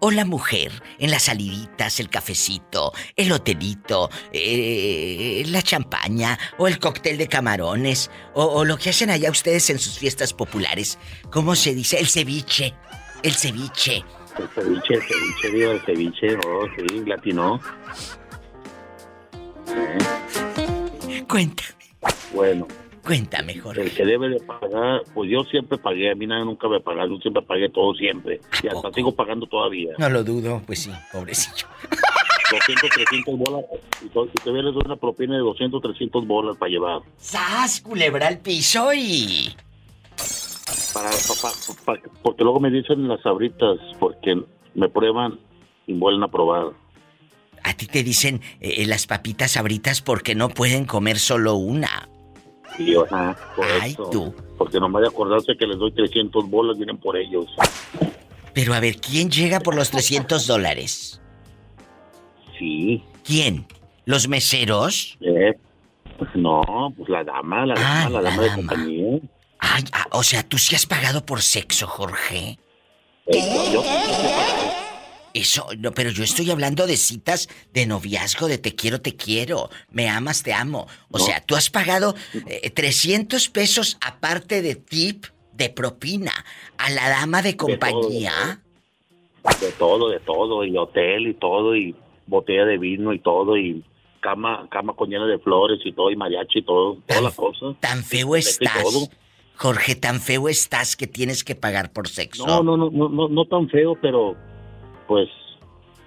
¿O 0.00 0.10
la 0.10 0.26
mujer 0.26 0.70
en 0.98 1.10
las 1.10 1.22
saliditas, 1.22 1.98
el 1.98 2.10
cafecito, 2.10 2.92
el 3.16 3.32
hotelito, 3.32 4.10
eh, 4.30 5.42
la 5.46 5.62
champaña 5.62 6.38
o 6.58 6.68
el 6.68 6.78
cóctel 6.78 7.16
de 7.16 7.26
camarones? 7.26 8.10
O, 8.34 8.66
lo 8.66 8.76
que 8.76 8.90
hacen 8.90 9.08
allá 9.08 9.30
ustedes 9.30 9.70
en 9.70 9.78
sus 9.78 9.98
fiestas 9.98 10.34
populares? 10.34 10.98
¿Cómo 11.30 11.56
se 11.56 11.74
dice? 11.74 11.98
El 11.98 12.08
ceviche. 12.08 12.74
El 13.22 13.32
ceviche. 13.32 14.04
El 14.36 14.48
ceviche, 14.48 14.94
el 14.94 15.02
ceviche, 15.02 15.70
el 15.70 15.80
ceviche, 15.80 16.36
oh, 16.46 16.66
sí, 16.76 17.04
latino. 17.06 17.58
Eh, 19.68 21.24
Cuéntame, 21.28 21.74
bueno, 22.34 22.66
cuéntame, 23.02 23.52
el 23.54 23.60
Jorge. 23.60 23.90
que 23.90 24.04
debe 24.04 24.28
de 24.28 24.40
pagar, 24.40 25.02
pues 25.14 25.30
yo 25.30 25.42
siempre 25.44 25.78
pagué, 25.78 26.10
a 26.10 26.14
mí 26.14 26.26
nadie 26.26 26.44
nunca 26.44 26.68
me 26.68 26.80
pagó, 26.80 27.06
yo 27.06 27.16
siempre 27.18 27.42
pagué 27.42 27.68
todo 27.70 27.94
siempre. 27.94 28.40
Y 28.62 28.66
hasta 28.68 28.82
poco? 28.82 28.94
sigo 28.94 29.12
pagando 29.14 29.46
todavía. 29.46 29.92
No 29.98 30.08
lo 30.10 30.22
dudo, 30.22 30.62
pues 30.66 30.80
sí, 30.80 30.90
pobrecillo. 31.12 31.66
200, 32.50 32.90
300 32.90 33.38
bolas, 33.38 33.64
y 34.04 34.08
to- 34.10 34.26
y 34.26 34.38
todavía 34.42 34.62
les 34.64 34.74
doy 34.74 34.82
una 34.84 34.96
propina 34.96 35.34
de 35.34 35.40
200, 35.40 35.82
300 35.82 36.26
bolas 36.26 36.56
para 36.56 36.70
llevar. 36.70 37.00
¡Sas! 37.16 37.80
Culebra 37.80 38.28
al 38.28 38.38
piso 38.38 38.92
y. 38.94 39.54
Para, 40.92 41.10
pa- 41.10 41.50
pa- 41.50 41.74
pa- 41.96 42.10
porque 42.22 42.44
luego 42.44 42.60
me 42.60 42.70
dicen 42.70 43.08
las 43.08 43.20
sabritas, 43.22 43.78
porque 43.98 44.40
me 44.74 44.88
prueban 44.88 45.38
y 45.86 45.94
vuelven 45.94 46.22
a 46.22 46.28
probar. 46.28 46.66
A 47.64 47.74
ti 47.74 47.86
te 47.86 48.02
dicen 48.04 48.40
eh, 48.60 48.84
las 48.86 49.06
papitas 49.06 49.52
sabritas 49.52 50.00
porque 50.02 50.34
no 50.34 50.48
pueden 50.48 50.84
comer 50.84 51.18
solo 51.18 51.54
una. 51.54 52.08
Ajá, 53.10 53.36
por 53.56 53.66
Ay, 53.80 53.96
tú. 54.12 54.34
Porque 54.58 54.78
nomás 54.80 55.02
de 55.02 55.08
acordarse 55.08 55.56
que 55.58 55.66
les 55.66 55.78
doy 55.78 55.92
300 55.92 56.48
bolas, 56.50 56.76
vienen 56.76 56.98
por 56.98 57.16
ellos. 57.16 57.46
Pero 58.52 58.74
a 58.74 58.80
ver, 58.80 58.96
¿quién 59.00 59.30
llega 59.30 59.60
por 59.60 59.74
los 59.74 59.90
300 59.90 60.46
dólares? 60.46 61.20
Sí, 62.58 63.02
¿Quién? 63.24 63.66
¿Los 64.04 64.28
meseros? 64.28 65.16
eh. 65.20 65.54
Pues 66.18 66.30
no, 66.36 66.62
pues 66.96 67.08
la 67.08 67.24
dama, 67.24 67.66
la 67.66 67.74
Ah, 67.76 68.02
dama, 68.04 68.10
la 68.10 68.20
la 68.22 68.30
dama 68.30 68.42
de 68.44 68.52
compañía. 68.54 69.18
Ay, 69.58 69.82
ah, 69.92 70.06
o 70.12 70.22
sea, 70.22 70.44
tú 70.44 70.58
sí 70.58 70.76
has 70.76 70.86
pagado 70.86 71.26
por 71.26 71.42
sexo, 71.42 71.88
Jorge. 71.88 72.56
Eh, 73.26 73.70
yo- 73.72 73.82
Eso, 75.34 75.66
no, 75.78 75.90
pero 75.92 76.10
yo 76.10 76.22
estoy 76.22 76.48
hablando 76.52 76.86
de 76.86 76.96
citas 76.96 77.48
de 77.72 77.86
noviazgo, 77.86 78.46
de 78.46 78.56
te 78.58 78.76
quiero, 78.76 79.00
te 79.00 79.16
quiero, 79.16 79.68
me 79.90 80.08
amas, 80.08 80.44
te 80.44 80.52
amo. 80.54 80.86
O 81.10 81.18
No. 81.18 81.24
sea, 81.24 81.40
tú 81.44 81.56
has 81.56 81.70
pagado 81.70 82.14
eh, 82.46 82.70
300 82.70 83.48
pesos 83.48 83.98
aparte 84.00 84.62
de 84.62 84.76
tip, 84.76 85.26
de 85.52 85.70
propina, 85.70 86.32
a 86.78 86.88
la 86.90 87.08
dama 87.08 87.42
de 87.42 87.56
compañía. 87.56 88.60
de 89.60 89.72
todo, 89.72 90.08
de 90.08 90.20
todo, 90.20 90.64
y 90.64 90.76
hotel 90.76 91.26
y 91.26 91.34
todo, 91.34 91.74
y 91.76 91.94
botella 92.28 92.64
de 92.64 92.78
vino 92.78 93.12
y 93.12 93.18
todo, 93.18 93.56
y 93.56 93.84
cama, 94.20 94.68
cama 94.70 94.94
con 94.94 95.10
llena 95.10 95.26
de 95.26 95.38
flores 95.40 95.80
y 95.84 95.92
todo, 95.92 96.10
y 96.12 96.16
mariachi 96.16 96.60
y 96.60 96.62
todo, 96.64 96.98
todas 97.06 97.22
las 97.24 97.34
cosas. 97.34 97.76
Tan 97.80 98.04
feo 98.04 98.36
Y 98.36 98.38
estás. 98.40 98.82
todo. 98.84 99.08
Jorge, 99.56 99.96
tan 99.96 100.20
feo 100.20 100.48
estás 100.48 100.96
que 100.96 101.06
tienes 101.08 101.42
que 101.44 101.54
pagar 101.56 101.92
por 101.92 102.08
sexo. 102.08 102.46
No, 102.46 102.62
no, 102.62 102.76
no, 102.76 102.90
no, 102.90 103.08
no, 103.08 103.28
no 103.28 103.44
tan 103.46 103.68
feo, 103.68 103.96
pero 104.00 104.36
pues 105.06 105.28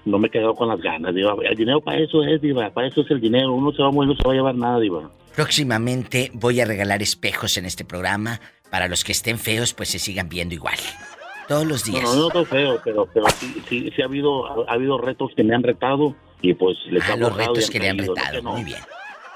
no 0.06 0.18
me 0.20 0.28
he 0.28 0.32
quedado 0.32 0.56
con 0.56 0.70
las 0.70 0.82
ganas, 0.82 1.14
diva. 1.14 1.36
El 1.44 1.56
dinero 1.56 1.82
para 1.82 2.00
eso 2.00 2.24
es, 2.24 2.42
diva, 2.42 2.70
para 2.72 2.88
eso 2.88 3.02
es 3.02 3.12
el 3.12 3.22
dinero. 3.22 3.54
Uno 3.54 3.72
se 3.72 3.82
va 3.82 3.90
a 3.90 3.92
morir, 3.92 4.10
no 4.10 4.16
se 4.16 4.28
va 4.28 4.34
a 4.34 4.36
llevar 4.36 4.56
nada, 4.56 4.80
diva. 4.80 5.12
Próximamente 5.36 6.32
voy 6.34 6.62
a 6.62 6.66
regalar 6.66 7.02
espejos 7.02 7.58
en 7.58 7.66
este 7.66 7.86
programa 7.86 8.40
para 8.72 8.88
los 8.88 9.04
que 9.04 9.12
estén 9.12 9.38
feos, 9.38 9.74
pues 9.74 9.90
se 9.90 10.00
sigan 10.00 10.30
viendo 10.30 10.56
igual. 10.56 10.78
Todos 11.48 11.66
los 11.66 11.84
días. 11.84 12.04
No, 12.04 12.14
no, 12.14 12.20
no, 12.20 12.28
estoy 12.28 12.46
feo, 12.46 12.82
pero, 12.84 13.08
pero 13.14 13.26
sí, 13.30 13.62
sí, 13.70 13.92
sí 13.96 14.02
ha 14.02 14.06
habido, 14.06 14.68
ha, 14.68 14.74
habido 14.74 14.98
retos 14.98 15.32
que 15.36 15.44
me 15.44 15.56
han 15.56 15.64
retado 15.64 16.16
y 16.42 16.54
pues 16.54 16.78
les 16.90 17.04
Ah, 17.10 17.16
los 17.16 17.36
retos 17.36 17.70
que 17.70 17.80
le 17.80 17.90
han 17.90 17.98
retado. 17.98 18.42
No. 18.42 18.54
Muy 18.54 18.64
bien. 18.64 18.80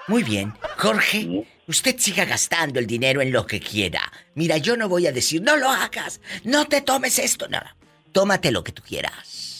Muy 0.07 0.23
bien. 0.23 0.53
Jorge, 0.77 1.45
usted 1.67 1.95
siga 1.97 2.25
gastando 2.25 2.79
el 2.79 2.87
dinero 2.87 3.21
en 3.21 3.31
lo 3.31 3.45
que 3.45 3.59
quiera. 3.59 4.01
Mira, 4.35 4.57
yo 4.57 4.75
no 4.75 4.89
voy 4.89 5.07
a 5.07 5.11
decir, 5.11 5.41
no 5.41 5.55
lo 5.55 5.69
hagas, 5.69 6.19
no 6.43 6.65
te 6.65 6.81
tomes 6.81 7.17
esto. 7.19 7.47
No, 7.47 7.59
tómate 8.11 8.51
lo 8.51 8.63
que 8.63 8.71
tú 8.71 8.81
quieras. 8.85 9.50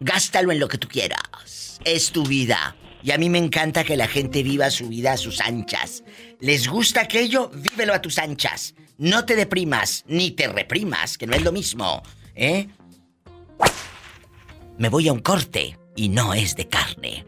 Gástalo 0.00 0.52
en 0.52 0.60
lo 0.60 0.68
que 0.68 0.78
tú 0.78 0.88
quieras. 0.88 1.80
Es 1.84 2.10
tu 2.10 2.24
vida. 2.24 2.76
Y 3.02 3.10
a 3.10 3.18
mí 3.18 3.28
me 3.28 3.38
encanta 3.38 3.84
que 3.84 3.96
la 3.96 4.08
gente 4.08 4.42
viva 4.42 4.70
su 4.70 4.88
vida 4.88 5.12
a 5.12 5.16
sus 5.16 5.40
anchas. 5.40 6.02
¿Les 6.40 6.68
gusta 6.68 7.02
aquello? 7.02 7.50
Vívelo 7.54 7.92
a 7.92 8.00
tus 8.00 8.18
anchas. 8.18 8.74
No 8.96 9.24
te 9.24 9.36
deprimas, 9.36 10.04
ni 10.06 10.30
te 10.30 10.48
reprimas, 10.48 11.18
que 11.18 11.26
no 11.26 11.34
es 11.34 11.42
lo 11.42 11.52
mismo. 11.52 12.02
¿Eh? 12.34 12.68
Me 14.78 14.88
voy 14.88 15.08
a 15.08 15.12
un 15.12 15.20
corte 15.20 15.78
y 15.96 16.08
no 16.08 16.32
es 16.34 16.56
de 16.56 16.68
carne. 16.68 17.26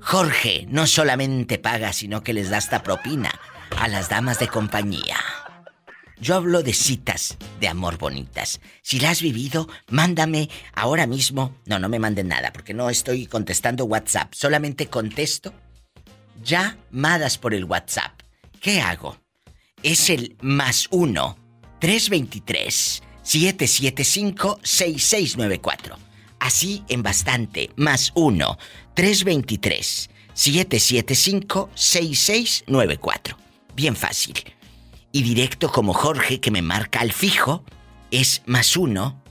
Jorge 0.00 0.66
no 0.68 0.86
solamente 0.86 1.58
paga, 1.58 1.92
sino 1.92 2.22
que 2.22 2.32
les 2.32 2.50
da 2.50 2.58
hasta 2.58 2.82
propina 2.82 3.32
a 3.76 3.88
las 3.88 4.08
damas 4.08 4.38
de 4.38 4.46
compañía. 4.46 5.16
Yo 6.18 6.34
hablo 6.34 6.62
de 6.62 6.72
citas 6.72 7.36
de 7.60 7.68
amor 7.68 7.98
bonitas. 7.98 8.60
Si 8.82 8.98
la 8.98 9.10
has 9.10 9.20
vivido, 9.20 9.68
mándame 9.88 10.48
ahora 10.74 11.06
mismo. 11.06 11.54
No, 11.66 11.78
no 11.78 11.90
me 11.90 11.98
manden 11.98 12.28
nada, 12.28 12.52
porque 12.52 12.72
no 12.72 12.88
estoy 12.88 13.26
contestando 13.26 13.84
WhatsApp. 13.84 14.32
Solamente 14.32 14.86
contesto 14.88 15.52
llamadas 16.42 17.36
por 17.36 17.52
el 17.52 17.64
WhatsApp. 17.64 18.18
¿Qué 18.60 18.80
hago? 18.80 19.18
Es 19.82 20.08
el 20.08 20.36
más 20.40 20.88
uno 20.90 21.36
323 21.80 23.02
775 23.22 24.60
6694. 24.62 25.98
Así 26.40 26.82
en 26.88 27.02
bastante. 27.02 27.70
Más 27.76 28.12
uno 28.14 28.56
323 28.94 30.10
775 30.32 31.70
6694. 31.74 33.36
Bien 33.74 33.94
fácil. 33.94 34.34
Y 35.16 35.22
directo 35.22 35.72
como 35.72 35.94
Jorge 35.94 36.40
que 36.40 36.50
me 36.50 36.60
marca 36.60 37.00
al 37.00 37.10
fijo 37.10 37.64
es 38.10 38.42
más 38.44 38.76
uno 38.76 39.22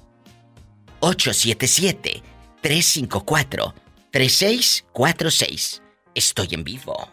877 1.02 2.24
354 2.60 3.76
3646. 4.10 5.84
Estoy 6.16 6.48
en 6.54 6.64
vivo. 6.64 7.08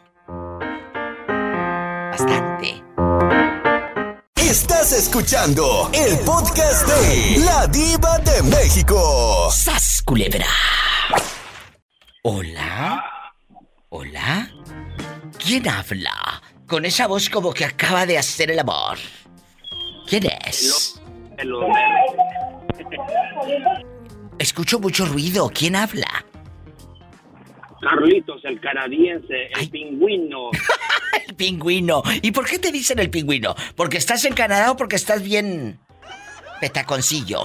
Bastante. 2.12 2.82
Estás 4.36 4.92
escuchando 4.92 5.90
el 5.92 6.18
podcast 6.20 6.88
de 6.88 7.44
La 7.44 7.66
Diva 7.66 8.18
de 8.20 8.42
México. 8.44 9.50
¡Sas, 9.52 10.00
culebra! 10.02 10.46
¿Hola? 12.22 13.04
¿Hola? 13.90 14.50
¿Quién 15.38 15.68
habla? 15.68 16.41
Con 16.72 16.86
esa 16.86 17.06
voz 17.06 17.28
como 17.28 17.52
que 17.52 17.66
acaba 17.66 18.06
de 18.06 18.16
hacer 18.16 18.50
el 18.50 18.58
amor. 18.58 18.96
¿Quién 20.08 20.24
es? 20.24 20.98
Escucho 24.38 24.80
mucho 24.80 25.04
ruido. 25.04 25.50
¿Quién 25.54 25.76
habla? 25.76 26.24
Carlitos, 27.78 28.42
el 28.46 28.58
canadiense, 28.58 29.50
el 29.54 29.68
pingüino. 29.68 30.48
El 31.28 31.34
pingüino. 31.34 32.02
¿Y 32.22 32.32
por 32.32 32.46
qué 32.46 32.58
te 32.58 32.72
dicen 32.72 32.98
el 32.98 33.10
pingüino? 33.10 33.54
¿Porque 33.76 33.98
estás 33.98 34.24
en 34.24 34.32
Canadá 34.32 34.70
o 34.72 34.76
porque 34.76 34.96
estás 34.96 35.22
bien 35.22 35.78
petaconcillo? 36.58 37.44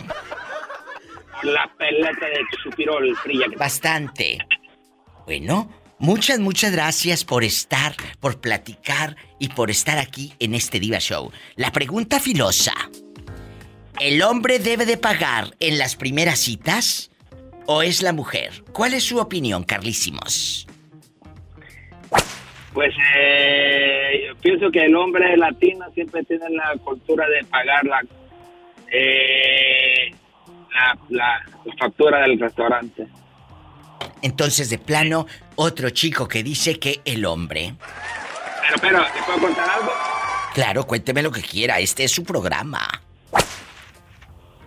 La 1.43 1.69
peleta 1.77 2.27
de 2.27 2.39
chupirol 2.63 3.13
fría. 3.17 3.47
Bastante. 3.57 4.37
Bueno, 5.25 5.69
muchas, 5.99 6.39
muchas 6.39 6.71
gracias 6.71 7.23
por 7.23 7.43
estar, 7.43 7.93
por 8.19 8.39
platicar 8.39 9.15
y 9.39 9.49
por 9.49 9.69
estar 9.69 9.97
aquí 9.97 10.33
en 10.39 10.53
este 10.55 10.79
Diva 10.79 10.99
Show. 10.99 11.31
La 11.55 11.71
pregunta 11.71 12.19
filosa. 12.19 12.73
¿El 13.99 14.21
hombre 14.21 14.59
debe 14.59 14.85
de 14.85 14.97
pagar 14.97 15.55
en 15.59 15.77
las 15.79 15.95
primeras 15.95 16.39
citas 16.39 17.09
o 17.65 17.81
es 17.81 18.01
la 18.03 18.13
mujer? 18.13 18.63
¿Cuál 18.71 18.93
es 18.93 19.03
su 19.03 19.17
opinión, 19.17 19.63
Carlísimos? 19.63 20.67
Pues 22.73 22.93
eh, 23.17 24.25
yo 24.27 24.35
pienso 24.35 24.69
que 24.69 24.85
el 24.85 24.95
hombre 24.95 25.35
latino 25.35 25.85
siempre 25.95 26.23
tiene 26.25 26.45
la 26.51 26.75
cultura 26.83 27.27
de 27.27 27.43
pagar 27.45 27.83
la, 27.85 28.01
eh, 28.93 30.11
la, 30.71 30.97
la- 31.09 31.41
la 31.65 31.73
factura 31.79 32.21
del 32.21 32.39
restaurante. 32.39 33.07
Entonces, 34.21 34.69
de 34.69 34.77
plano, 34.77 35.27
otro 35.55 35.89
chico 35.89 36.27
que 36.27 36.43
dice 36.43 36.79
que 36.79 37.01
el 37.05 37.25
hombre. 37.25 37.75
Pero, 38.61 38.81
pero, 38.81 39.05
¿te 39.13 39.23
puedo 39.23 39.39
contar 39.39 39.69
algo? 39.69 39.91
Claro, 40.53 40.85
cuénteme 40.85 41.21
lo 41.21 41.31
que 41.31 41.41
quiera, 41.41 41.79
este 41.79 42.03
es 42.03 42.11
su 42.11 42.23
programa. 42.23 42.87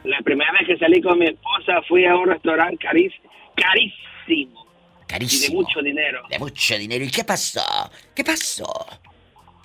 La 0.05 0.19
primera 0.23 0.51
vez 0.53 0.63
que 0.67 0.79
salí 0.79 1.03
con 1.03 1.19
mi 1.19 1.27
esposa 1.27 1.83
fui 1.89 2.07
a 2.07 2.17
un 2.17 2.29
restaurante 2.29 2.79
carísimo. 2.79 3.31
Carísimo. 3.57 4.67
Carísimo. 5.07 5.45
Y 5.45 5.49
de 5.49 5.55
mucho 5.55 5.83
dinero. 5.83 6.23
De 6.31 6.39
mucho 6.39 6.79
dinero. 6.79 7.05
¿Y 7.05 7.11
qué 7.11 7.25
pasó? 7.25 7.91
¿Qué 8.15 8.25
pasó? 8.25 8.87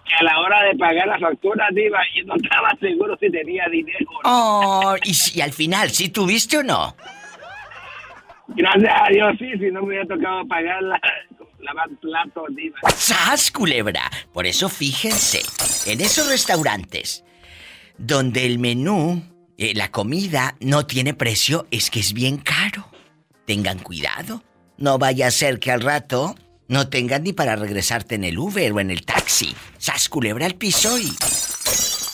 Que 0.08 0.16
a 0.16 0.24
la 0.24 0.40
hora 0.40 0.64
de 0.64 0.76
pagar 0.78 1.08
la 1.08 1.20
factura, 1.20 1.68
Diva, 1.72 2.00
yo 2.16 2.26
no 2.26 2.36
estaba 2.36 2.70
seguro 2.80 3.18
si 3.20 3.32
tenía 3.32 3.66
dinero. 3.70 4.06
Oh, 4.24 4.96
y, 5.04 5.14
si, 5.14 5.42
al 5.42 5.54
final, 5.54 5.90
¿sí 5.92 6.10
tuviste 6.10 6.58
o 6.58 6.64
no? 6.64 6.96
Gracias 8.50 8.94
a 8.94 9.10
Dios, 9.12 9.34
sí, 9.40 9.52
si 9.60 9.72
no 9.72 9.82
me 9.82 9.88
hubiera 9.88 10.06
tocado 10.06 10.48
pagar 10.48 10.82
la, 10.84 11.00
lavar 11.60 11.90
platos, 12.00 12.56
Diva. 12.56 12.78
¡Sas, 12.96 13.52
culebra! 13.52 14.04
Por 14.32 14.46
eso 14.46 14.70
fíjense, 14.70 15.42
en 15.92 16.02
esos 16.02 16.30
restaurantes 16.30 17.24
donde 17.98 18.46
el 18.46 18.60
menú, 18.60 19.24
eh, 19.58 19.74
la 19.76 19.92
comida 19.92 20.56
no 20.60 20.86
tiene 20.86 21.14
precio, 21.14 21.68
es 21.72 21.90
que 21.90 22.00
es 22.00 22.14
bien 22.14 22.38
caro. 22.38 22.90
Tengan 23.46 23.80
cuidado. 23.80 24.44
No 24.78 24.98
vaya 24.98 25.28
a 25.28 25.32
ser 25.32 25.60
que 25.60 25.72
al 25.72 25.82
rato 25.82 26.36
no 26.68 26.90
tengan 26.90 27.24
ni 27.24 27.34
para 27.34 27.56
regresarte 27.56 28.16
en 28.16 28.24
el 28.24 28.38
Uber 28.38 28.74
o 28.74 28.80
en 28.80 28.92
el 28.92 29.06
taxi. 29.06 29.56
¡Sas, 29.78 30.10
culebra 30.10 30.46
al 30.46 30.56
piso 30.56 30.98
y... 30.98 31.10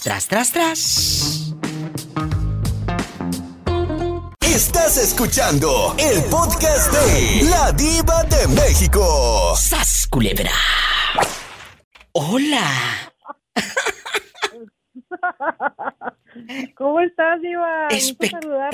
Tras, 0.03 0.27
tras, 0.27 0.51
tras. 0.51 1.50
Estás 4.53 4.97
escuchando 4.97 5.95
el 5.97 6.21
podcast 6.25 6.91
de 6.91 7.49
La 7.49 7.71
Diva 7.71 8.21
de 8.25 8.49
México. 8.49 9.55
¡Sas, 9.55 10.05
culebra! 10.09 10.51
¡Hola! 12.11 13.13
¿Cómo 16.75 16.99
estás, 16.99 17.41
Diva? 17.41 17.87
Espectacular. 17.91 18.71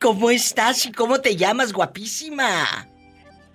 ¿Cómo 0.00 0.30
estás 0.30 0.86
y 0.86 0.92
cómo 0.92 1.20
te 1.20 1.36
llamas, 1.36 1.74
guapísima? 1.74 2.88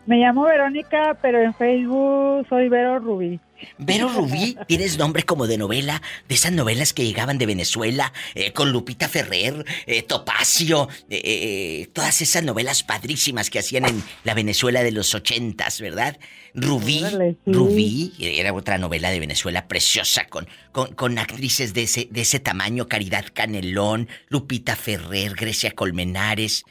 Me 0.05 0.17
llamo 0.17 0.43
Verónica, 0.43 1.17
pero 1.21 1.41
en 1.41 1.53
Facebook 1.53 2.47
soy 2.49 2.69
Vero 2.69 2.99
Rubí. 2.99 3.39
Vero 3.77 4.09
Rubí, 4.09 4.57
tienes 4.67 4.97
nombre 4.97 5.23
como 5.23 5.45
de 5.45 5.59
novela, 5.59 6.01
de 6.27 6.33
esas 6.33 6.51
novelas 6.51 6.93
que 6.93 7.05
llegaban 7.05 7.37
de 7.37 7.45
Venezuela, 7.45 8.11
eh, 8.33 8.53
con 8.53 8.71
Lupita 8.71 9.07
Ferrer, 9.07 9.63
eh, 9.85 10.01
Topacio, 10.01 10.89
eh, 11.09 11.87
todas 11.93 12.21
esas 12.21 12.43
novelas 12.43 12.81
padrísimas 12.81 13.51
que 13.51 13.59
hacían 13.59 13.85
en 13.85 14.03
la 14.23 14.33
Venezuela 14.33 14.81
de 14.81 14.91
los 14.91 15.13
ochentas, 15.13 15.79
¿verdad? 15.79 16.17
Rubí, 16.55 17.03
Órale, 17.03 17.37
sí. 17.45 17.51
Rubí, 17.53 18.13
era 18.19 18.53
otra 18.53 18.79
novela 18.79 19.11
de 19.11 19.19
Venezuela 19.19 19.67
preciosa, 19.67 20.25
con, 20.27 20.47
con, 20.71 20.95
con 20.95 21.19
actrices 21.19 21.75
de 21.75 21.83
ese, 21.83 22.07
de 22.09 22.21
ese 22.21 22.39
tamaño, 22.39 22.87
Caridad 22.87 23.25
Canelón, 23.31 24.09
Lupita 24.29 24.75
Ferrer, 24.75 25.35
Grecia 25.35 25.71
Colmenares, 25.71 26.65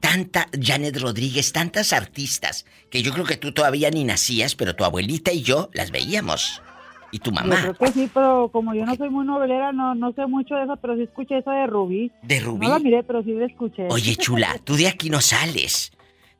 tanta 0.00 0.48
Janet 0.60 0.96
Rodríguez, 0.98 1.52
tantas 1.52 1.92
artistas 1.92 2.66
que 2.90 3.02
yo 3.02 3.12
creo 3.12 3.24
que 3.24 3.36
tú 3.36 3.52
todavía 3.52 3.90
ni 3.90 4.04
nacías, 4.04 4.54
pero 4.54 4.76
tu 4.76 4.84
abuelita 4.84 5.32
y 5.32 5.42
yo 5.42 5.70
las 5.72 5.90
veíamos. 5.90 6.62
Y 7.10 7.20
tu 7.20 7.30
Yo 7.30 7.36
mamá. 7.36 7.60
creo 7.60 7.74
que 7.74 7.92
sí, 7.92 8.10
pero 8.12 8.48
como 8.52 8.74
yo 8.74 8.84
no 8.84 8.96
soy 8.96 9.08
muy 9.08 9.24
novelera, 9.24 9.70
no, 9.72 9.94
no 9.94 10.12
sé 10.14 10.26
mucho 10.26 10.56
de 10.56 10.64
eso, 10.64 10.76
pero 10.82 10.96
sí 10.96 11.02
escuché 11.02 11.38
eso 11.38 11.50
de 11.52 11.66
Rubí. 11.68 12.10
¿De 12.22 12.40
Rubí? 12.40 12.66
No 12.66 12.72
la 12.72 12.78
miré, 12.80 13.04
pero 13.04 13.22
sí 13.22 13.32
la 13.32 13.46
escuché. 13.46 13.86
Oye, 13.88 14.16
chula, 14.16 14.56
tú 14.64 14.74
de 14.74 14.88
aquí 14.88 15.10
no 15.10 15.20
sales. 15.20 15.92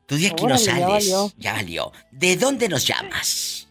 Tú 0.05 0.17
de 0.17 0.27
aquí 0.27 0.43
no 0.45 0.57
ya 0.57 0.73
sales. 0.73 0.87
valió. 0.87 1.31
Ya 1.37 1.53
valió. 1.53 1.91
¿De 2.11 2.35
dónde 2.35 2.67
nos 2.67 2.85
llamas? 2.85 3.69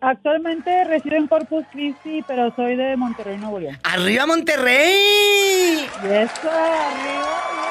Actualmente 0.00 0.84
resido 0.84 1.16
en 1.16 1.26
Corpus 1.26 1.64
Christi, 1.72 2.22
pero 2.26 2.54
soy 2.54 2.76
de 2.76 2.96
Monterrey, 2.96 3.36
Nuevo 3.38 3.58
León. 3.60 3.78
¡Arriba 3.82 4.26
Monterrey! 4.26 4.94
Y 6.02 6.06
eso, 6.06 6.50
arriba, 6.50 7.67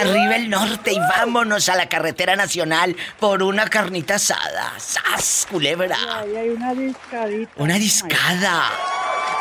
Arriba 0.00 0.36
el 0.36 0.50
norte 0.50 0.92
y 0.92 0.98
vámonos 0.98 1.68
a 1.68 1.76
la 1.76 1.88
carretera 1.88 2.34
nacional 2.36 2.96
por 3.20 3.42
una 3.42 3.66
carnita 3.68 4.16
asada. 4.16 4.72
¡Sas, 4.78 5.46
culebra! 5.50 5.96
Ahí 6.20 6.36
hay 6.36 6.48
una 6.50 6.74
discadita. 6.74 7.52
Una 7.56 7.74
discada. 7.74 8.70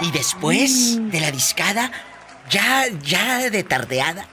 Y 0.01 0.11
después 0.11 0.97
Mm. 0.99 1.09
de 1.09 1.19
la 1.21 1.31
discada, 1.31 1.91
ya, 2.49 2.85
ya 3.03 3.49
de 3.49 3.63
tardeada, 3.63 4.25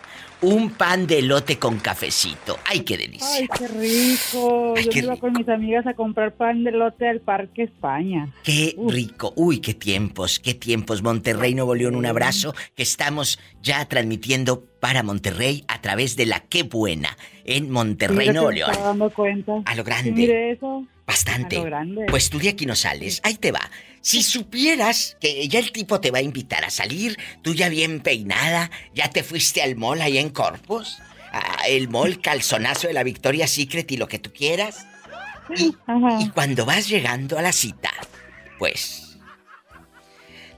un 0.42 0.70
pan 0.70 1.06
de 1.06 1.18
elote 1.18 1.58
con 1.58 1.78
cafecito. 1.78 2.58
¡Ay, 2.64 2.80
qué 2.80 2.96
delicia! 2.96 3.26
Ay, 3.40 3.48
qué 3.58 3.68
rico. 3.68 4.74
Ay, 4.76 4.84
Yo 4.84 4.90
qué 4.90 4.98
iba 5.00 5.16
con 5.16 5.32
mis 5.32 5.48
amigas 5.48 5.86
a 5.86 5.94
comprar 5.94 6.34
pan 6.34 6.64
de 6.64 6.72
lote 6.72 7.08
al 7.08 7.20
Parque 7.20 7.64
España. 7.64 8.32
Qué 8.42 8.74
rico. 8.88 9.32
Uy, 9.36 9.58
qué 9.60 9.74
tiempos, 9.74 10.38
qué 10.40 10.54
tiempos. 10.54 11.02
Monterrey, 11.02 11.54
Nuevo 11.54 11.74
León, 11.74 11.94
un 11.94 12.06
abrazo. 12.06 12.54
Que 12.74 12.82
estamos 12.82 13.38
ya 13.62 13.84
transmitiendo 13.86 14.64
para 14.80 15.02
Monterrey 15.02 15.64
a 15.68 15.80
través 15.82 16.16
de 16.16 16.26
la 16.26 16.40
Qué 16.40 16.62
Buena 16.62 17.16
en 17.44 17.70
Monterrey, 17.70 18.28
que 18.28 18.32
Nuevo 18.32 18.50
León. 18.50 18.70
dando 18.82 19.10
cuenta. 19.10 19.52
A 19.64 19.74
lo 19.74 19.82
Sí, 19.82 19.86
grande. 19.90 20.12
mire 20.12 20.52
eso. 20.52 20.86
Bastante. 21.06 21.56
A 21.56 21.58
lo 21.60 21.64
grande. 21.66 22.06
Pues 22.08 22.30
tú 22.30 22.38
de 22.38 22.48
aquí 22.50 22.64
no 22.66 22.76
sales. 22.76 23.20
Ahí 23.24 23.34
te 23.34 23.52
va. 23.52 23.60
Si 24.02 24.22
supieras 24.22 25.16
que 25.20 25.46
ya 25.48 25.58
el 25.58 25.72
tipo 25.72 26.00
te 26.00 26.10
va 26.10 26.18
a 26.18 26.22
invitar 26.22 26.64
a 26.64 26.70
salir, 26.70 27.18
tú 27.42 27.54
ya 27.54 27.68
bien 27.68 28.00
peinada, 28.00 28.70
ya 28.94 29.10
te 29.10 29.22
fuiste 29.22 29.62
al 29.62 29.76
mall 29.76 30.00
ahí 30.00 30.16
en 30.18 30.30
Corpus, 30.30 30.98
a- 31.32 31.66
el 31.68 31.88
mall 31.88 32.20
calzonazo 32.20 32.86
de 32.88 32.94
la 32.94 33.02
Victoria 33.02 33.46
Secret 33.46 33.90
y 33.92 33.96
lo 33.98 34.08
que 34.08 34.18
tú 34.18 34.32
quieras. 34.32 34.86
Y, 35.56 35.74
y 36.20 36.28
cuando 36.30 36.64
vas 36.64 36.88
llegando 36.88 37.38
a 37.38 37.42
la 37.42 37.52
cita, 37.52 37.90
pues 38.58 39.18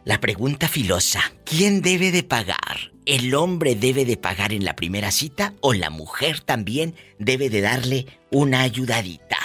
la 0.04 0.20
pregunta 0.20 0.68
filosa, 0.68 1.32
¿quién 1.44 1.80
debe 1.82 2.10
de 2.12 2.22
pagar? 2.22 2.92
¿El 3.06 3.34
hombre 3.34 3.74
debe 3.74 4.04
de 4.04 4.16
pagar 4.16 4.52
en 4.52 4.64
la 4.64 4.76
primera 4.76 5.10
cita 5.10 5.54
o 5.60 5.72
la 5.74 5.90
mujer 5.90 6.40
también 6.40 6.94
debe 7.18 7.50
de 7.50 7.60
darle 7.60 8.06
una 8.30 8.62
ayudadita? 8.62 9.38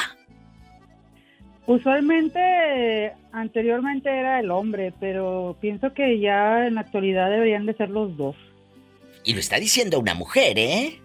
Usualmente, 1.67 3.11
anteriormente 3.33 4.09
era 4.09 4.39
el 4.39 4.51
hombre, 4.51 4.93
pero 5.01 5.57
pienso 5.59 5.93
que 5.93 6.19
ya 6.19 6.65
en 6.65 6.75
la 6.75 6.81
actualidad 6.81 7.29
deberían 7.29 7.65
de 7.65 7.75
ser 7.75 7.89
los 7.89 8.15
dos. 8.15 8.37
Y 9.25 9.33
lo 9.33 9.39
está 9.39 9.59
diciendo 9.59 9.99
una 9.99 10.13
mujer, 10.13 10.57
¿eh? 10.57 10.99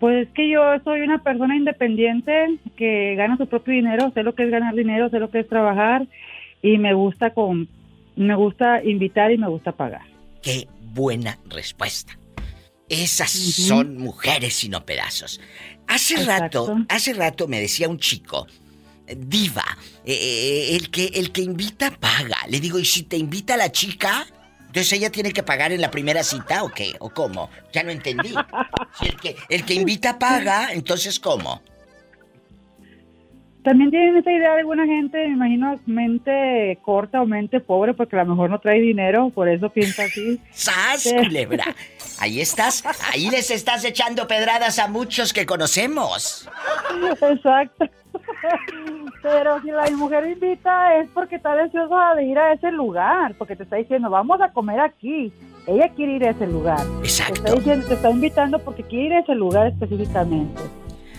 Pues 0.00 0.26
es 0.26 0.34
que 0.34 0.50
yo 0.50 0.60
soy 0.82 1.02
una 1.02 1.22
persona 1.22 1.56
independiente 1.56 2.58
que 2.76 3.14
gana 3.14 3.36
su 3.36 3.46
propio 3.46 3.72
dinero, 3.74 4.10
sé 4.12 4.24
lo 4.24 4.34
que 4.34 4.42
es 4.42 4.50
ganar 4.50 4.74
dinero, 4.74 5.08
sé 5.08 5.20
lo 5.20 5.30
que 5.30 5.38
es 5.40 5.48
trabajar 5.48 6.06
y 6.60 6.78
me 6.78 6.92
gusta 6.92 7.30
con 7.30 7.68
me 8.16 8.34
gusta 8.34 8.82
invitar 8.82 9.30
y 9.32 9.38
me 9.38 9.48
gusta 9.48 9.72
pagar. 9.72 10.02
Qué 10.42 10.68
buena 10.92 11.38
respuesta. 11.48 12.18
Esas 12.88 13.30
son 13.30 13.96
mujeres 13.96 14.62
y 14.64 14.68
no 14.68 14.84
pedazos. 14.84 15.40
Hace 15.86 16.14
Exacto. 16.14 16.66
rato, 16.66 16.86
hace 16.88 17.14
rato 17.14 17.48
me 17.48 17.60
decía 17.60 17.88
un 17.88 17.98
chico, 17.98 18.46
diva, 19.06 19.64
eh, 20.04 20.12
eh, 20.12 20.76
el 20.76 20.90
que 20.90 21.06
el 21.14 21.32
que 21.32 21.42
invita 21.42 21.90
paga. 21.90 22.38
Le 22.48 22.60
digo, 22.60 22.78
¿y 22.78 22.84
si 22.84 23.02
te 23.04 23.16
invita 23.16 23.56
la 23.56 23.70
chica? 23.72 24.26
Entonces 24.66 24.92
ella 24.94 25.10
tiene 25.10 25.32
que 25.32 25.42
pagar 25.44 25.70
en 25.72 25.80
la 25.80 25.90
primera 25.90 26.24
cita 26.24 26.64
o 26.64 26.68
qué? 26.68 26.94
¿O 26.98 27.10
cómo? 27.10 27.48
Ya 27.72 27.82
no 27.84 27.90
entendí. 27.90 28.34
Si 28.98 29.06
el 29.06 29.16
que 29.16 29.36
el 29.48 29.64
que 29.64 29.74
invita 29.74 30.18
paga, 30.18 30.72
entonces 30.72 31.20
¿cómo? 31.20 31.62
También 33.62 33.90
tienen 33.90 34.16
esa 34.18 34.30
idea 34.30 34.52
de 34.52 34.58
alguna 34.60 34.84
gente, 34.84 35.16
me 35.26 35.32
imagino, 35.34 35.80
mente 35.86 36.78
corta 36.82 37.22
o 37.22 37.26
mente 37.26 37.60
pobre, 37.60 37.94
porque 37.94 38.14
a 38.16 38.24
lo 38.24 38.32
mejor 38.32 38.50
no 38.50 38.60
trae 38.60 38.78
dinero, 38.78 39.30
por 39.30 39.48
eso 39.48 39.70
piensa 39.70 40.04
así. 40.04 40.38
¡Sas, 40.52 41.02
Sí. 41.04 41.14
culebra! 41.16 41.74
Ahí 42.18 42.42
estás, 42.42 42.84
ahí 43.10 43.30
les 43.30 43.50
estás 43.50 43.82
echando 43.86 44.28
pedradas 44.28 44.78
a 44.78 44.86
muchos 44.88 45.32
que 45.32 45.46
conocemos. 45.46 46.46
Exacto. 47.22 47.86
Pero 49.22 49.60
si 49.62 49.70
la 49.70 49.90
mujer 49.92 50.26
invita 50.26 50.96
es 50.98 51.08
porque 51.14 51.36
está 51.36 51.54
deseosa 51.56 52.14
de 52.14 52.24
ir 52.24 52.38
a 52.38 52.52
ese 52.52 52.70
lugar, 52.70 53.34
porque 53.38 53.56
te 53.56 53.62
está 53.62 53.76
diciendo, 53.76 54.10
vamos 54.10 54.40
a 54.40 54.52
comer 54.52 54.80
aquí. 54.80 55.32
Ella 55.66 55.88
quiere 55.96 56.16
ir 56.16 56.24
a 56.26 56.30
ese 56.30 56.46
lugar. 56.46 56.80
Exacto. 57.02 57.34
Te 57.34 57.38
está, 57.48 57.54
diciendo- 57.54 57.86
te 57.88 57.94
está 57.94 58.10
invitando 58.10 58.58
porque 58.58 58.82
quiere 58.82 59.06
ir 59.06 59.12
a 59.14 59.18
ese 59.20 59.34
lugar 59.34 59.68
específicamente. 59.68 60.60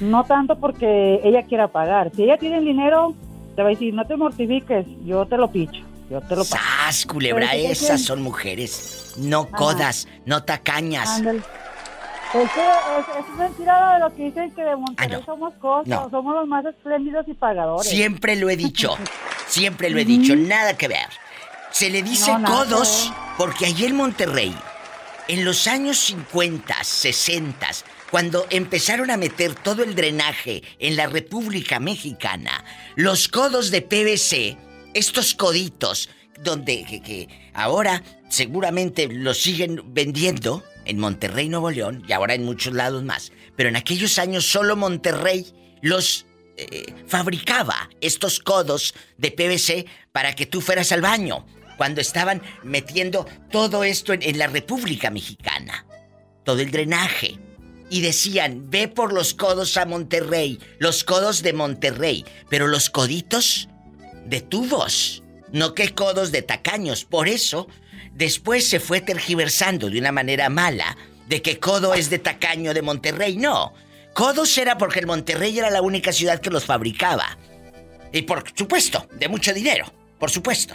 No 0.01 0.23
tanto 0.25 0.59
porque 0.59 1.19
ella 1.23 1.41
quiera 1.43 1.67
pagar. 1.69 2.11
Si 2.15 2.23
ella 2.23 2.37
tiene 2.37 2.57
el 2.57 2.65
dinero, 2.65 3.15
te 3.55 3.61
va 3.63 3.69
a 3.69 3.71
decir, 3.71 3.93
no 3.93 4.05
te 4.05 4.15
mortifiques, 4.17 4.85
yo 5.03 5.25
te 5.25 5.37
lo 5.37 5.49
picho. 5.49 5.81
Yo 6.11 6.21
te 6.21 6.35
lo 6.35 6.43
pago. 6.45 6.61
¡Sas, 6.85 7.05
culebra! 7.07 7.55
Esas 7.55 8.01
son 8.01 8.21
mujeres, 8.21 9.15
no 9.17 9.49
codas, 9.49 10.07
no 10.27 10.43
tacañas. 10.43 11.17
Ándale. 11.17 11.41
Es 12.35 12.51
que 12.51 12.61
es, 12.61 13.25
es 13.25 13.37
mentira 13.37 13.93
de 13.93 13.99
lo 14.01 14.15
que 14.15 14.23
dicen 14.23 14.51
que 14.53 14.61
de 14.63 14.75
Monterrey 14.75 15.21
somos 15.25 15.53
cosas, 15.55 15.87
No. 15.87 16.09
somos 16.09 16.35
los 16.35 16.47
más 16.47 16.65
espléndidos 16.65 17.25
y 17.27 17.33
pagadores. 17.33 17.89
Siempre 17.89 18.35
lo 18.35 18.49
he 18.49 18.57
dicho, 18.57 18.95
siempre 19.47 19.89
lo 19.89 19.99
he 19.99 20.05
dicho, 20.05 20.35
nada 20.35 20.75
que 20.75 20.87
ver. 20.87 21.07
Se 21.71 21.89
le 21.89 22.03
dice 22.03 22.37
No, 22.37 22.45
codos 22.47 23.11
porque 23.37 23.65
allí 23.67 23.85
en 23.85 23.95
Monterrey, 23.95 24.55
en 25.27 25.45
los 25.45 25.67
años 25.67 25.97
50, 25.99 26.83
60, 26.83 27.67
cuando 28.11 28.45
empezaron 28.49 29.11
a 29.11 29.17
meter 29.17 29.55
todo 29.55 29.83
el 29.83 29.95
drenaje 29.95 30.61
en 30.79 30.95
la 30.95 31.07
República 31.07 31.79
Mexicana, 31.79 32.63
los 32.95 33.27
codos 33.27 33.71
de 33.71 33.81
PVC, 33.81 34.57
estos 34.93 35.35
coditos, 35.35 36.09
donde 36.41 36.83
que, 36.85 37.01
que 37.01 37.29
ahora 37.53 38.03
seguramente 38.29 39.07
los 39.07 39.41
siguen 39.41 39.81
vendiendo 39.93 40.63
en 40.85 40.99
Monterrey, 40.99 41.49
Nuevo 41.49 41.71
León, 41.71 42.03
y 42.07 42.13
ahora 42.13 42.33
en 42.33 42.45
muchos 42.45 42.73
lados 42.73 43.03
más, 43.03 43.31
pero 43.55 43.69
en 43.69 43.75
aquellos 43.75 44.17
años 44.19 44.45
solo 44.45 44.75
Monterrey 44.75 45.45
los 45.81 46.25
eh, 46.57 46.93
fabricaba 47.07 47.89
estos 47.99 48.39
codos 48.39 48.93
de 49.17 49.31
PVC 49.31 49.85
para 50.11 50.35
que 50.35 50.45
tú 50.45 50.61
fueras 50.61 50.91
al 50.91 51.01
baño 51.01 51.45
cuando 51.77 51.99
estaban 51.99 52.41
metiendo 52.63 53.25
todo 53.51 53.83
esto 53.83 54.13
en, 54.13 54.23
en 54.23 54.37
la 54.37 54.47
República 54.47 55.09
Mexicana. 55.09 55.85
Todo 56.43 56.61
el 56.61 56.71
drenaje. 56.71 57.37
Y 57.89 58.01
decían, 58.01 58.69
ve 58.69 58.87
por 58.87 59.13
los 59.13 59.33
codos 59.33 59.77
a 59.77 59.85
Monterrey, 59.85 60.59
los 60.79 61.03
codos 61.03 61.43
de 61.43 61.53
Monterrey, 61.53 62.25
pero 62.49 62.67
los 62.67 62.89
coditos 62.89 63.69
de 64.25 64.41
tubos, 64.41 65.23
no 65.51 65.75
que 65.75 65.93
codos 65.93 66.31
de 66.31 66.41
tacaños. 66.41 67.05
Por 67.05 67.27
eso, 67.27 67.67
después 68.15 68.67
se 68.67 68.79
fue 68.79 69.01
tergiversando 69.01 69.89
de 69.89 69.99
una 69.99 70.11
manera 70.11 70.49
mala 70.49 70.97
de 71.27 71.41
que 71.41 71.59
codo 71.59 71.93
es 71.93 72.09
de 72.09 72.19
tacaño 72.19 72.73
de 72.73 72.81
Monterrey. 72.81 73.37
No, 73.37 73.73
codos 74.13 74.57
era 74.57 74.77
porque 74.77 74.99
el 74.99 75.07
Monterrey 75.07 75.57
era 75.57 75.69
la 75.69 75.81
única 75.81 76.11
ciudad 76.11 76.39
que 76.39 76.49
los 76.49 76.65
fabricaba. 76.65 77.37
Y 78.11 78.23
por 78.23 78.43
supuesto, 78.55 79.05
de 79.13 79.27
mucho 79.27 79.53
dinero, 79.53 79.85
por 80.17 80.31
supuesto. 80.31 80.73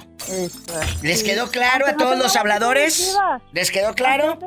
¿Les 1.02 1.22
quedó 1.22 1.50
claro 1.50 1.86
a 1.86 1.96
todos 1.96 2.18
los 2.18 2.36
habladores? 2.36 3.16
¿Les 3.52 3.70
quedó 3.70 3.94
claro? 3.94 4.38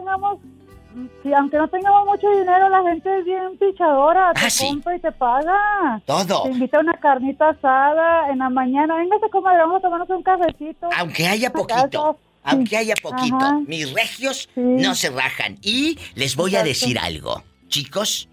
Sí, 1.23 1.34
aunque 1.34 1.58
no 1.58 1.67
tengamos 1.69 2.06
mucho 2.06 2.29
dinero, 2.29 2.69
la 2.69 2.84
gente 2.84 3.17
es 3.17 3.25
bien 3.25 3.58
pichadora. 3.58 4.29
Ah, 4.29 4.34
te 4.34 4.49
sí. 4.51 4.67
compra 4.67 4.95
y 4.95 4.99
te 4.99 5.12
paga. 5.12 5.99
Todo. 6.06 6.43
Te 6.43 6.49
invita 6.49 6.77
a 6.77 6.82
una 6.82 6.93
carnita 6.93 7.49
asada 7.49 8.29
en 8.29 8.38
la 8.38 8.49
mañana. 8.51 8.95
Véngase, 8.97 9.27
comadre, 9.32 9.58
vamos 9.60 9.77
a 9.77 9.82
tomarnos 9.82 10.10
un 10.12 10.21
cafecito. 10.21 10.89
Aunque 10.95 11.27
haya 11.27 11.51
poquito. 11.51 12.19
Aunque 12.43 12.77
haya 12.77 12.95
poquito, 13.01 13.36
Ajá. 13.36 13.60
mis 13.67 13.91
regios 13.93 14.49
no 14.56 14.95
se 14.95 15.10
rajan. 15.10 15.58
Y 15.62 15.97
les 16.15 16.36
voy 16.36 16.56
a 16.56 16.63
decir 16.63 16.99
algo, 16.99 17.43
chicos, 17.67 18.29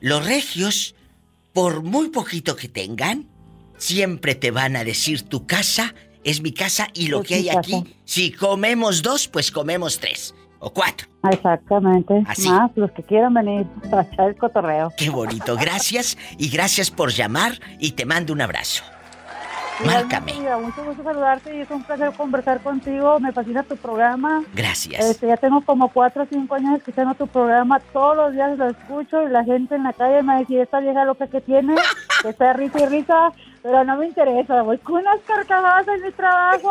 los 0.00 0.26
regios, 0.26 0.94
por 1.52 1.82
muy 1.82 2.10
poquito 2.10 2.56
que 2.56 2.68
tengan, 2.68 3.28
siempre 3.76 4.34
te 4.34 4.50
van 4.50 4.76
a 4.76 4.84
decir 4.84 5.22
tu 5.22 5.46
casa 5.46 5.94
es 6.24 6.42
mi 6.42 6.52
casa 6.52 6.88
y 6.94 7.08
lo 7.08 7.22
Es 7.22 7.28
que 7.28 7.34
hay 7.36 7.48
aquí, 7.48 7.96
si 8.04 8.30
comemos 8.30 9.02
dos, 9.02 9.28
pues 9.28 9.50
comemos 9.50 9.98
tres 9.98 10.34
o 10.58 10.70
cuatro. 10.70 11.08
Exactamente. 11.30 12.22
Así. 12.26 12.48
Más 12.48 12.70
los 12.76 12.90
que 12.92 13.02
quieran 13.02 13.34
venir 13.34 13.66
para 13.90 14.02
echar 14.02 14.28
el 14.28 14.36
cotorreo. 14.36 14.92
Qué 14.96 15.10
bonito, 15.10 15.56
gracias 15.56 16.18
y 16.38 16.48
gracias 16.48 16.90
por 16.90 17.10
llamar 17.10 17.58
y 17.78 17.92
te 17.92 18.04
mando 18.04 18.32
un 18.32 18.42
abrazo. 18.42 18.84
Márcame. 19.84 20.32
Amiga, 20.32 20.58
Mucho 20.58 20.84
gusto 20.84 21.02
saludarte 21.02 21.56
y 21.56 21.60
es 21.60 21.70
un 21.70 21.82
placer 21.82 22.12
conversar 22.12 22.60
contigo. 22.60 23.18
Me 23.20 23.32
fascina 23.32 23.62
tu 23.62 23.76
programa. 23.76 24.42
Gracias. 24.54 25.04
Este, 25.04 25.28
ya 25.28 25.36
tengo 25.36 25.60
como 25.62 25.88
cuatro 25.88 26.24
o 26.24 26.26
cinco 26.30 26.54
años 26.54 26.78
escuchando 26.78 27.14
tu 27.14 27.26
programa. 27.26 27.80
Todos 27.92 28.16
los 28.16 28.32
días 28.32 28.56
lo 28.58 28.68
escucho 28.68 29.22
y 29.22 29.28
la 29.30 29.44
gente 29.44 29.74
en 29.74 29.84
la 29.84 29.92
calle 29.92 30.22
me 30.22 30.38
dice, 30.40 30.62
esta 30.62 30.80
vieja 30.80 31.04
loca 31.04 31.26
que 31.28 31.40
tiene, 31.40 31.74
que 32.22 32.28
está 32.28 32.52
risa 32.52 32.80
y 32.82 32.86
risa, 32.86 33.32
pero 33.62 33.84
no 33.84 33.96
me 33.96 34.06
interesa. 34.06 34.62
Voy 34.62 34.78
con 34.78 34.96
unas 34.96 35.20
carcajadas 35.26 35.86
en 35.88 36.02
mi 36.02 36.12
trabajo. 36.12 36.70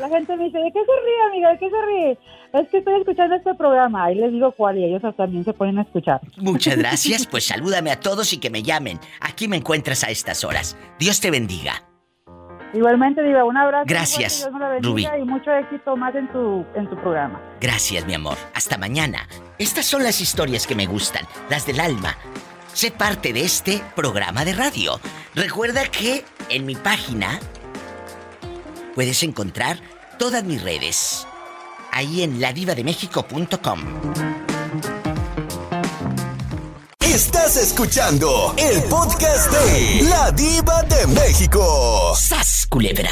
La 0.00 0.08
gente 0.08 0.36
me 0.36 0.44
dice, 0.44 0.58
¿de 0.58 0.72
qué 0.72 0.80
se 0.80 1.04
ríe, 1.04 1.28
amiga? 1.28 1.50
¿De 1.50 1.58
qué 1.58 1.70
se 1.70 1.86
ríe? 1.86 2.18
Es 2.52 2.68
que 2.68 2.78
estoy 2.78 3.00
escuchando 3.00 3.36
este 3.36 3.54
programa. 3.54 4.04
Ahí 4.04 4.16
les 4.16 4.32
digo 4.32 4.50
cuál 4.52 4.78
y 4.78 4.84
ellos 4.84 5.02
también 5.16 5.44
se 5.44 5.52
ponen 5.52 5.78
a 5.78 5.82
escuchar. 5.82 6.20
Muchas 6.36 6.76
gracias, 6.78 7.26
pues 7.26 7.46
salúdame 7.46 7.90
a 7.90 8.00
todos 8.00 8.32
y 8.32 8.38
que 8.38 8.50
me 8.50 8.62
llamen. 8.62 8.98
Aquí 9.20 9.48
me 9.48 9.56
encuentras 9.56 10.04
a 10.04 10.10
estas 10.10 10.44
horas. 10.44 10.76
Dios 10.98 11.20
te 11.20 11.30
bendiga. 11.30 11.89
Igualmente, 12.72 13.22
Diva, 13.22 13.44
un 13.44 13.56
abrazo. 13.56 13.84
Gracias, 13.86 14.48
Rubí. 14.82 15.06
Y 15.18 15.24
mucho 15.24 15.50
éxito 15.52 15.96
más 15.96 16.14
en 16.14 16.28
tu, 16.32 16.64
en 16.74 16.88
tu 16.88 16.96
programa. 16.96 17.40
Gracias, 17.60 18.06
mi 18.06 18.14
amor. 18.14 18.36
Hasta 18.54 18.78
mañana. 18.78 19.26
Estas 19.58 19.86
son 19.86 20.02
las 20.02 20.20
historias 20.20 20.66
que 20.66 20.74
me 20.74 20.86
gustan, 20.86 21.24
las 21.48 21.66
del 21.66 21.80
alma. 21.80 22.16
Sé 22.72 22.90
parte 22.90 23.32
de 23.32 23.42
este 23.42 23.82
programa 23.96 24.44
de 24.44 24.52
radio. 24.54 25.00
Recuerda 25.34 25.82
que 25.90 26.24
en 26.48 26.64
mi 26.66 26.76
página 26.76 27.40
puedes 28.94 29.22
encontrar 29.22 29.78
todas 30.18 30.44
mis 30.44 30.62
redes. 30.62 31.26
ahí 31.92 32.22
en 32.22 32.40
ladivademexico.com. 32.40 33.80
Estás 37.12 37.56
escuchando 37.56 38.54
el 38.56 38.88
podcast 38.88 39.50
de 39.50 40.08
La 40.08 40.30
Diva 40.30 40.84
de 40.84 41.08
México. 41.08 42.14
¡Sas, 42.14 42.68
culebra! 42.70 43.10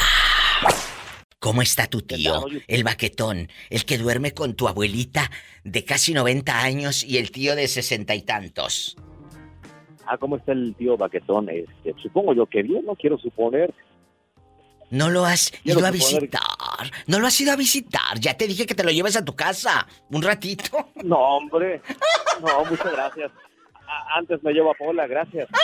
¿Cómo 1.41 1.63
está 1.63 1.89
tu 1.89 2.03
tío, 2.03 2.45
el 2.69 2.85
baquetón, 2.85 3.49
el 3.71 3.85
que 3.85 3.99
duerme 3.99 4.35
con 4.35 4.55
tu 4.55 4.69
abuelita 4.69 5.29
de 5.65 5.85
casi 5.85 6.15
90 6.15 6.61
años 6.61 7.03
y 7.03 7.19
el 7.19 7.33
tío 7.33 7.57
de 7.57 7.67
sesenta 7.67 8.15
y 8.15 8.23
tantos? 8.23 8.97
Ah, 10.07 10.17
¿cómo 10.17 10.37
está 10.37 10.53
el 10.53 10.77
tío 10.77 10.97
Baquetón? 10.97 11.49
Este, 11.49 11.93
supongo 12.01 12.35
yo 12.35 12.47
que 12.47 12.63
bien, 12.63 12.85
no 12.87 12.95
quiero 12.95 13.19
suponer. 13.19 13.75
No 14.91 15.11
lo 15.11 15.25
has 15.25 15.51
Quiero 15.65 15.81
ido 15.81 15.89
a 15.89 15.91
visitar. 15.91 16.41
No 17.09 17.19
lo 17.19 17.27
has 17.27 17.41
ido 17.41 17.53
a 17.53 17.57
visitar. 17.57 18.21
Ya 18.21 18.37
te 18.37 18.47
dije 18.47 18.65
que 18.65 18.77
te 18.77 18.85
lo 18.85 18.91
lleves 18.93 19.17
a 19.17 19.25
tu 19.25 19.35
casa. 19.35 19.89
Un 20.09 20.23
ratito. 20.23 20.89
No, 21.03 21.19
hombre. 21.19 21.83
No, 22.41 22.65
muchas 22.65 22.93
gracias. 22.93 23.33
Antes 24.17 24.43
me 24.43 24.53
llevo 24.53 24.71
a 24.71 24.75
Paula, 24.75 25.07
gracias. 25.07 25.49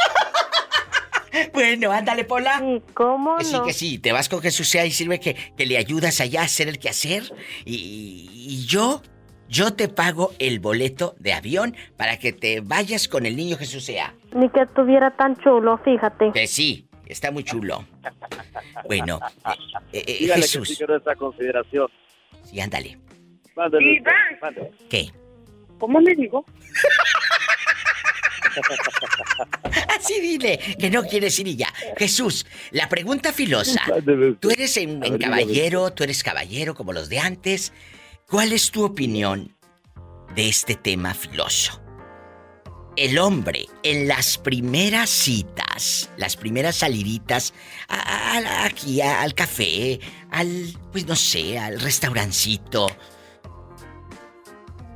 Bueno, 1.52 1.90
ándale, 1.90 2.22
Pola. 2.24 2.62
¿Cómo 2.94 3.38
Que 3.38 3.44
sí, 3.44 3.52
no? 3.52 3.64
que 3.64 3.72
sí. 3.72 3.98
Te 3.98 4.12
vas 4.12 4.28
con 4.28 4.40
Jesús 4.40 4.68
sea 4.68 4.86
y 4.86 4.92
sirve 4.92 5.18
que, 5.18 5.34
que 5.56 5.66
le 5.66 5.78
ayudas 5.78 6.20
allá 6.20 6.42
a 6.42 6.44
hacer 6.44 6.68
el 6.68 6.78
quehacer. 6.78 7.24
Y, 7.64 8.30
y 8.32 8.66
yo, 8.66 9.02
yo 9.48 9.74
te 9.74 9.88
pago 9.88 10.32
el 10.38 10.60
boleto 10.60 11.16
de 11.18 11.32
avión 11.32 11.74
para 11.96 12.20
que 12.20 12.32
te 12.32 12.60
vayas 12.60 13.08
con 13.08 13.26
el 13.26 13.34
niño 13.34 13.56
Jesús 13.56 13.84
sea. 13.84 14.14
Ni 14.32 14.48
que 14.48 14.60
estuviera 14.60 15.10
tan 15.16 15.36
chulo, 15.38 15.76
fíjate. 15.78 16.30
Que 16.32 16.46
sí, 16.46 16.86
está 17.06 17.32
muy 17.32 17.42
chulo. 17.42 17.84
Bueno, 18.86 19.18
eh, 19.92 20.04
eh, 20.06 20.16
Dígale 20.20 20.42
Jesús. 20.42 20.68
que 20.68 20.74
sí 20.74 20.78
quiero 20.78 20.96
esa 20.96 21.16
consideración. 21.16 21.88
Sí, 22.44 22.60
ándale. 22.60 22.96
Mándale. 23.56 24.02
¿Qué? 24.88 25.10
¿Cómo 25.80 25.98
le 26.00 26.14
digo? 26.14 26.44
Así 29.98 30.20
dile, 30.20 30.58
que 30.78 30.90
no 30.90 31.02
quieres 31.04 31.38
ir 31.38 31.48
y 31.48 31.56
ya. 31.56 31.72
Jesús, 31.96 32.46
la 32.70 32.88
pregunta 32.88 33.32
filosa. 33.32 33.80
Tú 34.40 34.50
eres 34.50 34.76
en, 34.76 35.00
caballero, 35.18 35.92
tú 35.92 36.04
eres 36.04 36.22
caballero 36.22 36.74
como 36.74 36.92
los 36.92 37.08
de 37.08 37.18
antes. 37.20 37.72
¿Cuál 38.28 38.52
es 38.52 38.70
tu 38.70 38.84
opinión 38.84 39.54
de 40.34 40.48
este 40.48 40.74
tema 40.74 41.14
filoso? 41.14 41.80
El 42.96 43.18
hombre 43.18 43.66
en 43.82 44.06
las 44.06 44.38
primeras 44.38 45.10
citas, 45.10 46.10
las 46.16 46.36
primeras 46.36 46.76
saliditas, 46.76 47.52
a- 47.88 48.36
a- 48.38 48.64
aquí 48.66 49.00
a- 49.00 49.22
al 49.22 49.34
café, 49.34 49.98
al, 50.30 50.72
pues 50.92 51.04
no 51.06 51.16
sé, 51.16 51.58
al 51.58 51.80
restaurancito, 51.80 52.86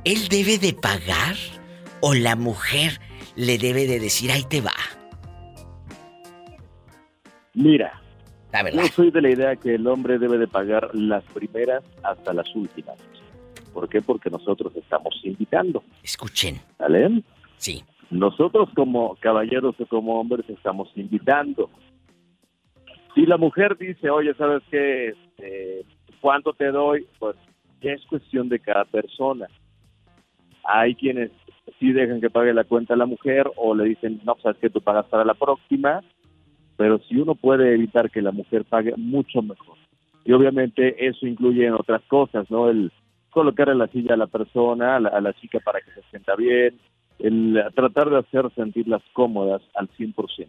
¿él 0.05 0.29
debe 0.29 0.57
de 0.57 0.73
pagar 0.73 1.35
o 2.01 2.13
la 2.13 2.35
mujer 2.37 3.01
le 3.39 3.57
debe 3.57 3.87
de 3.87 3.99
decir, 3.99 4.31
ahí 4.31 4.43
te 4.43 4.59
va? 4.59 4.73
Mira, 7.53 8.01
La 8.51 8.63
verdad. 8.63 8.83
yo 8.83 8.87
soy 8.89 9.11
de 9.11 9.21
la 9.21 9.29
idea 9.29 9.55
que 9.55 9.75
el 9.75 9.87
hombre 9.87 10.19
debe 10.19 10.37
de 10.37 10.47
pagar 10.47 10.89
las 10.93 11.23
primeras 11.25 11.83
hasta 12.03 12.33
las 12.33 12.53
últimas. 12.55 12.97
¿Por 13.73 13.87
qué? 13.87 14.01
Porque 14.01 14.29
nosotros 14.29 14.75
estamos 14.75 15.13
invitando. 15.23 15.83
Escuchen. 16.03 16.59
¿Vale? 16.77 17.23
Sí. 17.57 17.83
Nosotros 18.09 18.69
como 18.75 19.15
caballeros 19.15 19.75
o 19.79 19.85
como 19.85 20.19
hombres 20.19 20.47
estamos 20.49 20.89
invitando. 20.95 21.69
Si 23.15 23.25
la 23.25 23.37
mujer 23.37 23.77
dice, 23.77 24.09
oye, 24.09 24.33
¿sabes 24.35 24.63
qué? 24.69 25.09
Este, 25.09 25.85
¿Cuánto 26.19 26.53
te 26.53 26.67
doy? 26.71 27.07
Pues 27.19 27.35
ya 27.81 27.91
es 27.91 28.05
cuestión 28.05 28.49
de 28.49 28.59
cada 28.59 28.83
persona. 28.85 29.47
Hay 30.63 30.95
quienes 30.95 31.31
sí 31.79 31.91
dejan 31.91 32.21
que 32.21 32.29
pague 32.29 32.53
la 32.53 32.63
cuenta 32.63 32.93
a 32.93 32.97
la 32.97 33.05
mujer 33.05 33.49
o 33.55 33.75
le 33.75 33.85
dicen, 33.85 34.21
no, 34.23 34.35
sabes 34.41 34.57
que 34.59 34.69
tú 34.69 34.81
pagas 34.81 35.05
para 35.05 35.25
la 35.25 35.33
próxima, 35.33 36.01
pero 36.77 36.99
si 36.99 37.17
uno 37.17 37.35
puede 37.35 37.73
evitar 37.73 38.09
que 38.09 38.21
la 38.21 38.31
mujer 38.31 38.65
pague, 38.65 38.93
mucho 38.97 39.41
mejor. 39.41 39.77
Y 40.25 40.31
obviamente 40.31 41.07
eso 41.07 41.27
incluye 41.27 41.65
en 41.65 41.73
otras 41.73 42.01
cosas, 42.03 42.49
¿no? 42.49 42.69
El 42.69 42.91
colocar 43.29 43.69
en 43.69 43.79
la 43.79 43.87
silla 43.87 44.13
a 44.13 44.17
la 44.17 44.27
persona, 44.27 44.95
a 44.95 44.99
la, 44.99 45.09
a 45.09 45.21
la 45.21 45.33
chica 45.33 45.59
para 45.59 45.81
que 45.81 45.91
se 45.91 46.01
sienta 46.09 46.35
bien, 46.35 46.79
el 47.19 47.61
tratar 47.75 48.09
de 48.09 48.19
hacer 48.19 48.49
sentirlas 48.55 49.01
cómodas 49.13 49.61
al 49.75 49.89
100%. 49.89 50.47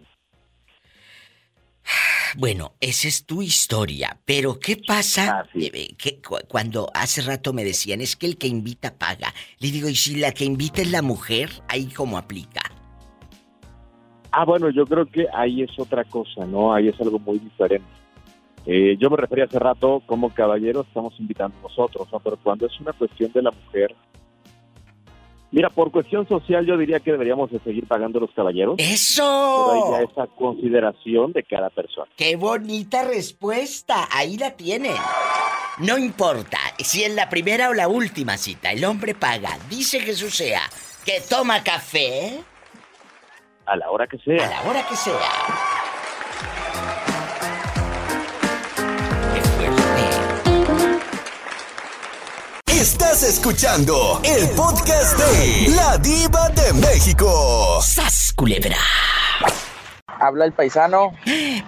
Bueno, 2.36 2.72
esa 2.80 3.08
es 3.08 3.26
tu 3.26 3.42
historia, 3.42 4.18
pero 4.24 4.58
¿qué 4.58 4.76
pasa 4.86 5.44
eh, 5.54 5.94
que 5.96 6.20
cu- 6.22 6.36
cuando 6.48 6.88
hace 6.94 7.22
rato 7.22 7.52
me 7.52 7.64
decían 7.64 8.00
es 8.00 8.16
que 8.16 8.26
el 8.26 8.36
que 8.38 8.46
invita 8.46 8.94
paga? 8.96 9.32
Le 9.58 9.70
digo, 9.70 9.88
¿y 9.88 9.94
si 9.96 10.16
la 10.16 10.32
que 10.32 10.44
invita 10.44 10.80
es 10.82 10.90
la 10.90 11.02
mujer? 11.02 11.50
Ahí 11.68 11.86
cómo 11.86 12.16
aplica. 12.18 12.60
Ah, 14.32 14.44
bueno, 14.44 14.70
yo 14.70 14.84
creo 14.86 15.06
que 15.06 15.26
ahí 15.34 15.62
es 15.62 15.70
otra 15.78 16.04
cosa, 16.04 16.46
¿no? 16.46 16.72
Ahí 16.72 16.88
es 16.88 17.00
algo 17.00 17.18
muy 17.18 17.38
diferente. 17.38 17.88
Eh, 18.66 18.96
yo 19.00 19.10
me 19.10 19.16
refería 19.16 19.44
hace 19.46 19.58
rato, 19.58 20.02
como 20.06 20.32
caballeros 20.32 20.86
estamos 20.86 21.14
invitando 21.18 21.56
nosotros, 21.62 22.06
¿no? 22.12 22.20
Pero 22.20 22.36
cuando 22.36 22.66
es 22.66 22.80
una 22.80 22.92
cuestión 22.92 23.32
de 23.32 23.42
la 23.42 23.50
mujer... 23.50 23.94
Mira, 25.52 25.68
por 25.68 25.90
cuestión 25.90 26.28
social 26.28 26.64
yo 26.64 26.76
diría 26.76 27.00
que 27.00 27.10
deberíamos 27.10 27.50
de 27.50 27.58
seguir 27.60 27.86
pagando 27.88 28.20
los 28.20 28.30
caballeros. 28.32 28.76
¡Eso! 28.78 29.66
Pero 29.72 29.90
ya 29.98 30.02
esa 30.12 30.26
consideración 30.36 31.32
de 31.32 31.42
cada 31.42 31.70
persona. 31.70 32.06
¡Qué 32.16 32.36
bonita 32.36 33.02
respuesta! 33.04 34.08
Ahí 34.12 34.36
la 34.38 34.52
tienen. 34.52 34.94
No 35.78 35.98
importa 35.98 36.58
si 36.78 37.02
es 37.02 37.12
la 37.14 37.28
primera 37.28 37.68
o 37.70 37.74
la 37.74 37.88
última 37.88 38.36
cita, 38.36 38.70
el 38.70 38.84
hombre 38.84 39.14
paga. 39.14 39.58
Dice 39.68 39.98
Jesús 40.00 40.34
sea 40.36 40.62
que 41.04 41.20
toma 41.28 41.64
café 41.64 42.40
A 43.66 43.74
la 43.76 43.90
hora 43.90 44.06
que 44.06 44.18
sea. 44.18 44.46
a 44.46 44.50
la 44.64 44.70
hora 44.70 44.86
que 44.88 44.94
sea. 44.94 45.79
Estás 52.80 53.22
escuchando 53.24 54.22
el 54.24 54.48
podcast 54.56 55.18
de 55.18 55.68
La 55.76 55.98
Diva 55.98 56.48
de 56.48 56.72
México. 56.72 57.78
¡Sas, 57.82 58.32
culebra! 58.34 58.78
Habla 60.06 60.46
el 60.46 60.52
paisano. 60.54 61.12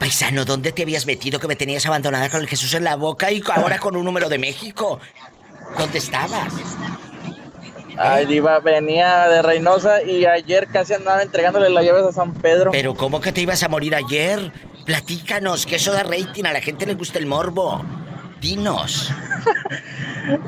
Paisano, 0.00 0.46
¿dónde 0.46 0.72
te 0.72 0.84
habías 0.84 1.04
metido 1.04 1.38
que 1.38 1.48
me 1.48 1.54
tenías 1.54 1.84
abandonada 1.84 2.30
con 2.30 2.40
el 2.40 2.48
Jesús 2.48 2.72
en 2.72 2.84
la 2.84 2.96
boca 2.96 3.30
y 3.30 3.42
ahora 3.54 3.78
con 3.78 3.94
un 3.94 4.06
número 4.06 4.30
de 4.30 4.38
México? 4.38 5.00
¿Dónde 5.76 5.98
estabas? 5.98 6.50
Ay, 7.98 8.24
Diva, 8.24 8.60
venía 8.60 9.28
de 9.28 9.42
Reynosa 9.42 10.02
y 10.02 10.24
ayer 10.24 10.66
casi 10.68 10.94
andaba 10.94 11.22
entregándole 11.22 11.68
las 11.68 11.84
llaves 11.84 12.04
a 12.04 12.12
San 12.12 12.32
Pedro. 12.32 12.70
Pero 12.70 12.94
¿cómo 12.94 13.20
que 13.20 13.32
te 13.32 13.42
ibas 13.42 13.62
a 13.62 13.68
morir 13.68 13.94
ayer? 13.94 14.50
Platícanos, 14.86 15.66
que 15.66 15.76
eso 15.76 15.92
da 15.92 16.04
rating, 16.04 16.44
a 16.44 16.54
la 16.54 16.62
gente 16.62 16.86
le 16.86 16.94
gusta 16.94 17.18
el 17.18 17.26
morbo. 17.26 17.84
Dinos. 18.42 19.10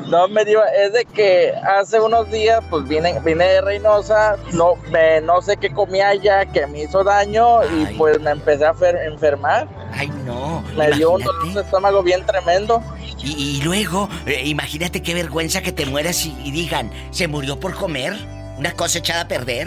No, 0.06 0.28
me 0.28 0.44
diva, 0.44 0.62
es 0.68 0.92
de 0.92 1.04
que 1.04 1.52
hace 1.66 1.98
unos 1.98 2.30
días, 2.30 2.62
pues 2.70 2.86
vine, 2.86 3.18
vine 3.24 3.44
de 3.44 3.60
Reynosa, 3.60 4.36
no, 4.52 4.76
me- 4.92 5.20
no 5.20 5.42
sé 5.42 5.56
qué 5.56 5.68
comí 5.72 6.00
allá, 6.00 6.46
que 6.46 6.64
me 6.68 6.82
hizo 6.84 7.02
daño 7.02 7.58
y 7.64 7.86
pues 7.96 8.20
me 8.20 8.30
empecé 8.30 8.64
a 8.66 8.72
fer- 8.72 9.04
enfermar. 9.04 9.66
Ay, 9.92 10.08
no. 10.24 10.62
Me 10.76 10.92
dio 10.92 11.10
un 11.10 11.22
dolor 11.24 11.52
de 11.52 11.60
estómago 11.62 12.04
bien 12.04 12.24
tremendo. 12.24 12.80
Y, 13.18 13.56
y 13.58 13.62
luego, 13.62 14.08
eh, 14.26 14.42
imagínate 14.46 15.02
qué 15.02 15.12
vergüenza 15.12 15.60
que 15.60 15.72
te 15.72 15.86
mueras 15.86 16.24
y, 16.24 16.36
y 16.44 16.52
digan, 16.52 16.92
¿se 17.10 17.26
murió 17.26 17.58
por 17.58 17.74
comer? 17.74 18.14
¿Una 18.56 18.70
cosa 18.74 18.98
echada 19.00 19.22
a 19.22 19.28
perder? 19.28 19.66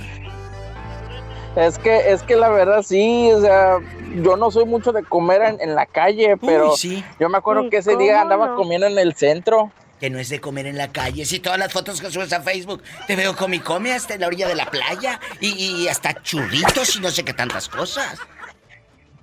Es 1.58 1.80
que, 1.80 2.12
es 2.12 2.22
que 2.22 2.36
la 2.36 2.50
verdad 2.50 2.84
sí, 2.84 3.32
o 3.32 3.42
sea, 3.42 3.80
yo 4.22 4.38
no 4.38 4.52
soy 4.52 4.66
mucho 4.66 4.92
de 4.92 5.04
comer 5.04 5.42
en, 5.42 5.60
en 5.60 5.74
la 5.74 5.88
calle, 5.88 6.38
pero 6.38 6.78
sí. 6.78 7.04
yo 7.20 7.30
me 7.30 7.40
acuerdo 7.40 7.64
Uy, 7.64 7.72
que 7.72 7.78
ese 7.78 7.98
día 7.98 8.14
¿cómo 8.14 8.22
andaba 8.22 8.48
no? 8.50 8.56
comiendo 8.56 8.86
en 8.86 9.00
el 9.00 9.16
centro. 9.16 9.72
Que 10.00 10.12
no 10.12 10.20
es 10.20 10.30
de 10.30 10.40
comer 10.40 10.68
en 10.68 10.78
la 10.78 10.92
calle. 10.92 11.26
Si 11.26 11.40
todas 11.40 11.58
las 11.58 11.74
fotos 11.74 12.00
que 12.00 12.12
subes 12.12 12.32
a 12.32 12.44
Facebook 12.44 12.84
te 13.08 13.16
veo 13.16 13.36
come 13.36 13.56
y 13.56 13.60
come 13.60 13.92
hasta 13.92 14.14
en 14.14 14.22
la 14.22 14.28
orilla 14.28 14.48
de 14.48 14.54
la 14.54 14.70
playa 14.70 15.20
y, 15.42 15.48
y 15.48 15.88
hasta 15.88 16.22
churritos 16.22 16.96
y 16.96 17.00
no 17.00 17.10
sé 17.10 17.26
qué 17.26 17.34
tantas 17.34 17.68
cosas. 17.68 18.20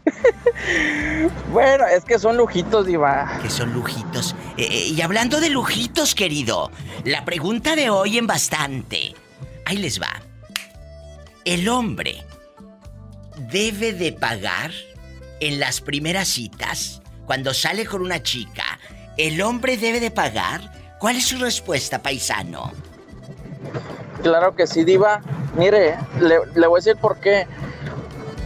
Bueno, 1.53 1.87
es 1.87 2.05
que 2.05 2.19
son 2.19 2.37
lujitos, 2.37 2.87
Diva. 2.87 3.39
Que 3.43 3.49
son 3.49 3.73
lujitos. 3.73 4.35
Eh, 4.57 4.67
eh, 4.69 4.89
y 4.89 5.01
hablando 5.03 5.41
de 5.41 5.51
lujitos, 5.51 6.15
querido, 6.15 6.71
la 7.05 7.25
pregunta 7.25 7.77
de 7.77 7.91
hoy 7.91 8.19
en 8.19 8.27
bastante. 8.27 9.15
Ahí 9.65 9.77
les 9.77 10.01
va. 10.01 10.21
El 11.45 11.69
hombre 11.69 12.25
debe 13.53 13.93
de 13.93 14.13
pagar 14.13 14.71
en 15.41 15.61
las 15.61 15.83
primeras 15.83 16.27
citas, 16.27 17.03
cuando 17.27 17.53
sale 17.53 17.85
con 17.85 18.01
una 18.01 18.23
chica, 18.23 18.65
¿el 19.19 19.43
hombre 19.43 19.77
debe 19.77 20.01
de 20.01 20.11
pagar? 20.11 20.73
¿Cuál 20.99 21.17
es 21.17 21.27
su 21.27 21.37
respuesta, 21.37 22.01
paisano? 22.01 22.73
Claro 24.23 24.57
que 24.57 24.67
sí, 24.67 24.85
Diva. 24.85 25.21
Mire, 25.55 25.99
le, 26.19 26.67
voy 26.67 26.79
a 26.79 26.83
decir 26.83 26.97
por 26.97 27.19
qué. 27.19 27.47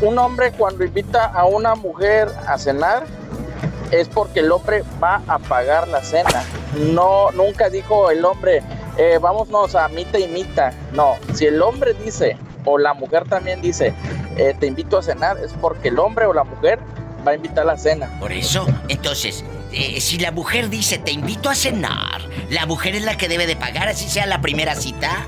Un 0.00 0.18
hombre 0.18 0.50
cuando 0.50 0.84
invita 0.84 1.26
a 1.26 1.44
una 1.44 1.76
mujer 1.76 2.28
a 2.48 2.58
cenar 2.58 3.06
es 3.92 4.08
porque 4.08 4.40
el 4.40 4.50
hombre 4.50 4.82
va 5.00 5.22
a 5.28 5.38
pagar 5.38 5.86
la 5.86 6.02
cena. 6.02 6.42
no, 6.92 7.30
nunca 7.30 7.70
dijo 7.70 8.10
el 8.10 8.24
hombre, 8.24 8.60
eh, 8.96 9.18
vámonos 9.22 9.76
a 9.76 9.86
mitad 9.86 10.18
y 10.18 10.26
mitad. 10.26 10.72
No, 10.92 11.14
si 11.34 11.46
el 11.46 11.62
hombre 11.62 11.94
dice, 11.94 12.36
o 12.64 12.78
la 12.78 12.94
mujer 12.94 13.24
también 13.28 13.60
dice, 13.60 13.94
eh, 14.36 14.54
te 14.58 14.66
invito 14.66 14.98
a 14.98 15.02
cenar, 15.02 15.38
es 15.38 15.52
porque 15.54 15.88
el 15.88 15.98
hombre 15.98 16.26
o 16.26 16.32
la 16.32 16.44
mujer 16.44 16.78
va 17.26 17.32
a 17.32 17.34
invitar 17.34 17.60
a 17.64 17.72
la 17.72 17.76
cena. 17.76 18.08
Por 18.20 18.32
eso, 18.32 18.66
entonces, 18.88 19.44
eh, 19.72 20.00
si 20.00 20.18
la 20.18 20.30
mujer 20.32 20.68
dice 20.70 20.98
te 20.98 21.12
invito 21.12 21.50
a 21.50 21.54
cenar, 21.54 22.22
la 22.50 22.66
mujer 22.66 22.94
es 22.94 23.02
la 23.04 23.16
que 23.16 23.28
debe 23.28 23.46
de 23.46 23.56
pagar, 23.56 23.88
así 23.88 24.08
sea 24.08 24.26
la 24.26 24.40
primera 24.40 24.74
cita. 24.74 25.26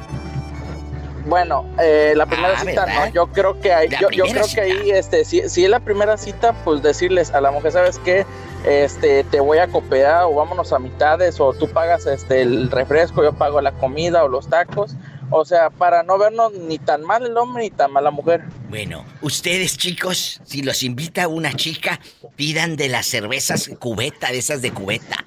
Bueno, 1.27 1.67
eh, 1.79 2.15
la 2.17 2.25
primera 2.27 2.55
Ah, 2.57 2.61
cita 2.61 2.87
¿verdad? 2.87 3.07
no, 3.07 3.13
yo 3.13 3.27
creo 3.27 3.61
que 3.61 3.73
ahí, 3.73 3.89
yo, 4.01 4.09
creo 4.09 4.47
que 4.53 4.61
ahí, 4.63 4.91
este, 4.91 5.25
si, 5.25 5.49
si 5.51 5.65
es 5.65 5.71
la 5.71 5.79
primera 5.81 6.17
cita, 6.17 6.55
pues 6.65 6.83
decirles 6.83 7.31
a 7.33 7.41
la 7.43 7.51
mujer, 7.51 7.73
¿sabes 7.73 7.99
qué? 7.99 8.25
Este, 8.65 9.23
te 9.25 9.39
voy 9.41 9.59
a 9.59 9.69
cooperar 9.69 10.25
o 10.25 10.35
vámonos 10.35 10.73
a 10.73 10.79
mitades 10.79 11.39
o 11.39 11.53
tú 11.53 11.69
pagas 11.69 12.07
este 12.07 12.41
el 12.43 12.71
refresco, 12.71 13.23
yo 13.23 13.33
pago 13.35 13.61
la 13.61 13.73
comida 13.73 14.25
o 14.25 14.29
los 14.29 14.49
tacos. 14.49 14.95
O 15.31 15.45
sea, 15.45 15.71
para 15.71 16.03
no 16.03 16.19
vernos 16.19 16.53
ni 16.53 16.79
tan 16.79 17.03
mal 17.03 17.25
el 17.25 17.37
hombre 17.37 17.65
ni 17.65 17.71
tan 17.71 17.93
mal 17.93 18.03
la 18.03 18.11
mujer. 18.11 18.43
Bueno, 18.69 19.05
ustedes 19.21 19.77
chicos, 19.77 20.41
si 20.45 20.63
los 20.63 20.83
invita 20.83 21.29
una 21.29 21.55
chica, 21.55 22.01
pidan 22.35 22.77
de 22.77 22.89
las 22.89 23.07
cervezas 23.07 23.71
cubeta, 23.79 24.33
de 24.33 24.39
esas 24.39 24.61
de 24.61 24.73
cubeta. 24.73 25.25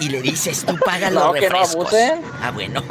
Y 0.00 0.10
le 0.10 0.20
dices, 0.20 0.64
tú 0.64 0.76
pagas 0.78 1.12
los 1.12 1.24
No, 1.24 1.32
que 1.32 1.48
no 1.48 1.60
refrescos. 1.60 1.94
Ah, 2.42 2.50
bueno. 2.52 2.84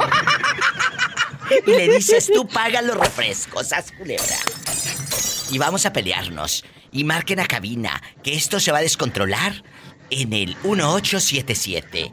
y 1.66 1.70
le 1.70 1.88
dices, 1.88 2.28
tú 2.32 2.46
pagas 2.46 2.84
los 2.84 2.96
refrescos, 2.96 3.72
haz 3.72 3.92
culebra. 3.92 4.36
Y 5.50 5.58
vamos 5.58 5.86
a 5.86 5.92
pelearnos. 5.92 6.64
Y 6.90 7.04
marquen 7.04 7.38
a 7.38 7.46
cabina, 7.46 8.02
que 8.22 8.34
esto 8.34 8.58
se 8.60 8.72
va 8.72 8.78
a 8.78 8.82
descontrolar 8.82 9.62
en 10.10 10.32
el 10.32 10.56
1877 10.64 12.12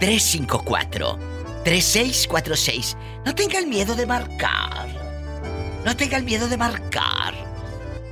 354 0.00 1.33
3646. 1.64 2.96
No 3.24 3.34
tengan 3.34 3.68
miedo 3.68 3.94
de 3.94 4.06
marcar. 4.06 4.86
No 5.84 5.96
tengan 5.96 6.24
miedo 6.24 6.48
de 6.48 6.56
marcar. 6.56 7.34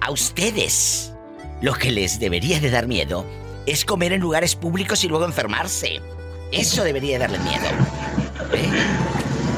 A 0.00 0.11
ustedes, 0.11 1.12
lo 1.61 1.74
que 1.74 1.90
les 1.90 2.18
debería 2.18 2.59
de 2.61 2.70
dar 2.70 2.86
miedo 2.86 3.24
es 3.66 3.84
comer 3.84 4.12
en 4.12 4.20
lugares 4.20 4.57
públicos 4.57 5.05
y 5.05 5.09
luego 5.09 5.24
enfermarse. 5.24 6.00
Eso 6.50 6.82
debería 6.82 7.18
darle 7.18 7.38
miedo. 7.38 7.66
¿Eh? 8.53 8.70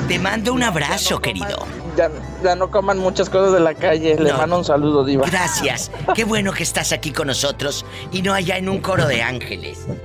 Te 0.09 0.19
mando 0.19 0.53
un 0.53 0.63
abrazo, 0.63 1.21
querido. 1.21 1.67
Ya, 1.97 2.11
ya 2.43 2.57
no 2.57 2.71
coman 2.71 2.99
muchas 2.99 3.31
cosas 3.31 3.53
de 3.53 3.61
la 3.61 3.75
calle. 3.75 4.17
Le 4.19 4.31
No. 4.33 4.39
mando 4.39 4.59
un 4.59 4.65
saludo, 4.65 5.05
Diva. 5.05 5.27
Gracias. 5.31 5.91
Qué 6.15 6.25
bueno 6.25 6.53
que 6.53 6.63
estás 6.65 6.93
aquí 6.93 7.13
con 7.13 7.29
nosotros 7.29 7.85
y 8.11 8.23
no 8.23 8.35
allá 8.35 8.57
en 8.59 8.69
un 8.69 8.81
coro 8.81 9.07
de 9.07 9.23
ángeles. 9.23 9.87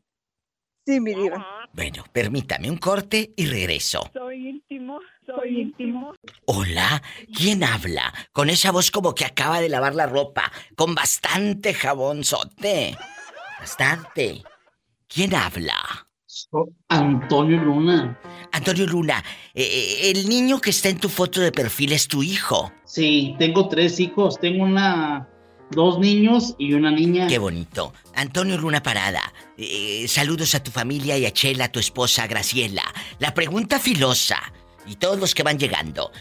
Sí, 0.85 1.01
mi 1.01 1.15
diva. 1.15 1.47
Bueno, 1.73 2.05
permítame 2.13 2.71
un 2.71 2.77
corte 2.77 3.33
y 3.35 3.47
regreso. 3.47 4.11
Soy 4.13 4.51
íntimo, 4.51 5.01
soy 5.25 5.63
íntimo. 5.63 6.15
Hola, 6.45 7.03
¿quién 7.35 7.65
habla? 7.65 8.13
Con 8.33 8.51
esa 8.51 8.71
voz 8.71 8.91
como 8.91 9.15
que 9.15 9.25
acaba 9.25 9.63
de 9.63 9.71
lavar 9.71 9.95
la 9.95 10.07
ropa, 10.07 10.53
con 10.77 10.95
bastante 10.95 11.73
jabonzote. 11.73 12.99
Bastante. 13.59 14.43
¿Quién 15.09 15.35
habla? 15.35 16.06
Antonio 16.89 17.59
Luna. 17.59 18.19
Antonio 18.53 18.87
Luna, 18.87 19.23
eh, 19.55 19.63
eh, 19.63 20.11
el 20.11 20.29
niño 20.29 20.61
que 20.61 20.71
está 20.71 20.89
en 20.89 20.99
tu 20.99 21.09
foto 21.09 21.41
de 21.41 21.53
perfil 21.53 21.93
es 21.93 22.09
tu 22.09 22.23
hijo. 22.23 22.73
Sí, 22.85 23.35
tengo 23.39 23.69
tres 23.69 24.01
hijos. 24.01 24.39
Tengo 24.41 24.65
una, 24.65 25.29
dos 25.71 25.99
niños 25.99 26.55
y 26.59 26.73
una 26.75 26.91
niña. 26.91 27.27
Qué 27.27 27.39
bonito. 27.39 27.93
Antonio 28.15 28.57
Luna 28.59 28.83
Parada, 28.83 29.33
eh, 29.57 30.07
saludos 30.09 30.55
a 30.55 30.63
tu 30.63 30.71
familia 30.71 31.19
y 31.19 31.27
a 31.27 31.33
Chela, 31.33 31.71
tu 31.71 31.81
esposa 31.81 32.27
Graciela. 32.27 32.85
La 33.19 33.35
pregunta 33.35 33.79
filosa, 33.79 34.41
y 34.87 34.97
todos 34.97 35.19
los 35.19 35.35
que 35.35 35.43
van 35.43 35.59
llegando. 35.59 36.13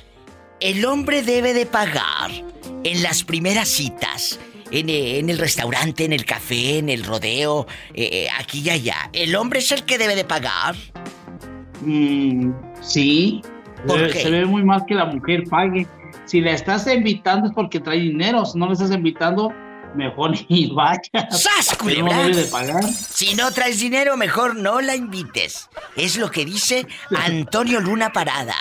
¿El 0.59 0.86
hombre 0.86 1.22
debe 1.22 1.53
de 1.53 1.66
pagar 1.66 2.32
en 2.84 3.03
las 3.03 3.24
primeras 3.24 3.70
citas? 3.70 4.39
En, 4.72 4.89
eh, 4.89 5.20
en 5.20 5.30
el 5.30 5.38
restaurante, 5.38 6.05
en 6.05 6.13
el 6.13 6.26
café, 6.26 6.80
en 6.80 6.89
el 6.89 7.03
rodeo, 7.03 7.68
eh, 7.93 8.09
eh, 8.11 8.28
aquí 8.39 8.61
y 8.66 8.70
allá. 8.72 9.09
¿El 9.13 9.36
hombre 9.36 9.59
es 9.59 9.72
el 9.72 9.84
que 9.84 9.97
debe 9.97 10.16
de 10.16 10.26
pagar? 10.26 10.76
Mm, 11.82 12.51
sí. 12.82 13.41
¿Por 13.88 13.99
Se- 13.99 14.07
qué? 14.13 14.22
Se 14.24 14.30
ve 14.32 14.45
muy 14.45 14.63
mal 14.63 14.84
que 14.88 14.95
la 14.95 15.05
mujer 15.05 15.43
pague. 15.49 15.88
Si 16.26 16.41
la 16.41 16.51
estás 16.51 16.88
invitando 16.88 17.47
es 17.47 17.53
porque 17.53 17.80
trae 17.80 17.99
dinero. 17.99 18.45
Si 18.45 18.57
no 18.57 18.66
le 18.68 18.74
estás 18.74 18.89
invitando, 18.91 19.53
mejor 19.95 20.32
ni 20.49 20.68
vaya. 20.74 20.99
¡Sas, 21.30 21.76
culebra! 21.78 22.16
no 22.16 22.24
debe 22.24 22.36
de 22.36 22.45
pagar. 22.45 22.84
Si 22.91 23.36
no 23.36 23.51
traes 23.51 23.80
dinero, 23.80 24.18
mejor 24.18 24.55
no 24.55 24.82
la 24.82 24.95
invites. 24.95 25.70
Es 25.95 26.18
lo 26.18 26.32
que 26.32 26.43
dice 26.43 26.88
Antonio 27.16 27.80
Luna 27.80 28.11
Parada. 28.11 28.55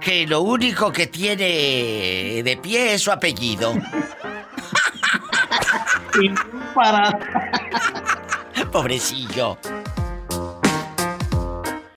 Que 0.00 0.26
lo 0.26 0.40
único 0.40 0.90
que 0.92 1.06
tiene 1.06 1.44
de 2.42 2.58
pie 2.62 2.94
es 2.94 3.02
su 3.02 3.12
apellido. 3.12 3.74
Para. 6.74 7.10
Pobrecillo. 8.72 9.56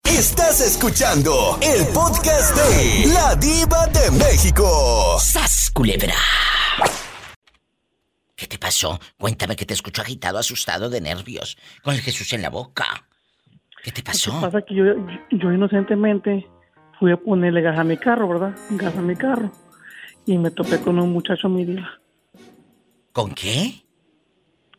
Estás 0.04 0.62
escuchando 0.62 1.58
el 1.62 1.88
podcast 1.94 2.56
de 2.56 3.12
La 3.14 3.36
Diva 3.36 3.88
de 3.88 4.12
México. 4.12 5.18
¡Sas, 5.20 5.72
culebra! 5.74 6.14
¿Qué 8.36 8.48
te 8.48 8.58
pasó? 8.60 9.00
Cuéntame 9.18 9.56
que 9.56 9.66
te 9.66 9.74
escucho 9.74 10.02
agitado, 10.02 10.38
asustado, 10.38 10.90
de 10.90 11.02
nervios, 11.02 11.58
con 11.82 11.96
el 11.96 12.02
Jesús 12.02 12.32
en 12.34 12.42
la 12.44 12.50
boca. 12.50 12.86
¿Qué 13.84 13.92
te 13.92 14.02
Lo 14.02 14.04
que 14.06 14.12
pasó? 14.12 14.42
pasa 14.42 14.62
que 14.62 14.76
yo, 14.76 14.86
yo, 14.86 14.98
yo 15.32 15.52
inocentemente 15.52 16.48
fui 17.00 17.12
a 17.12 17.18
ponerle 17.18 17.62
gas 17.62 17.80
a 17.80 17.84
mi 17.84 17.98
carro, 17.98 18.28
¿verdad? 18.30 18.56
Gas 18.70 18.96
a 18.96 19.02
mi 19.02 19.16
carro. 19.16 19.52
Y 20.26 20.38
me 20.38 20.52
topé 20.52 20.80
con 20.80 21.00
un 21.00 21.12
muchacho, 21.12 21.50
mi 21.50 21.66
día. 21.66 21.90
¿Con 23.12 23.34
qué? 23.34 23.83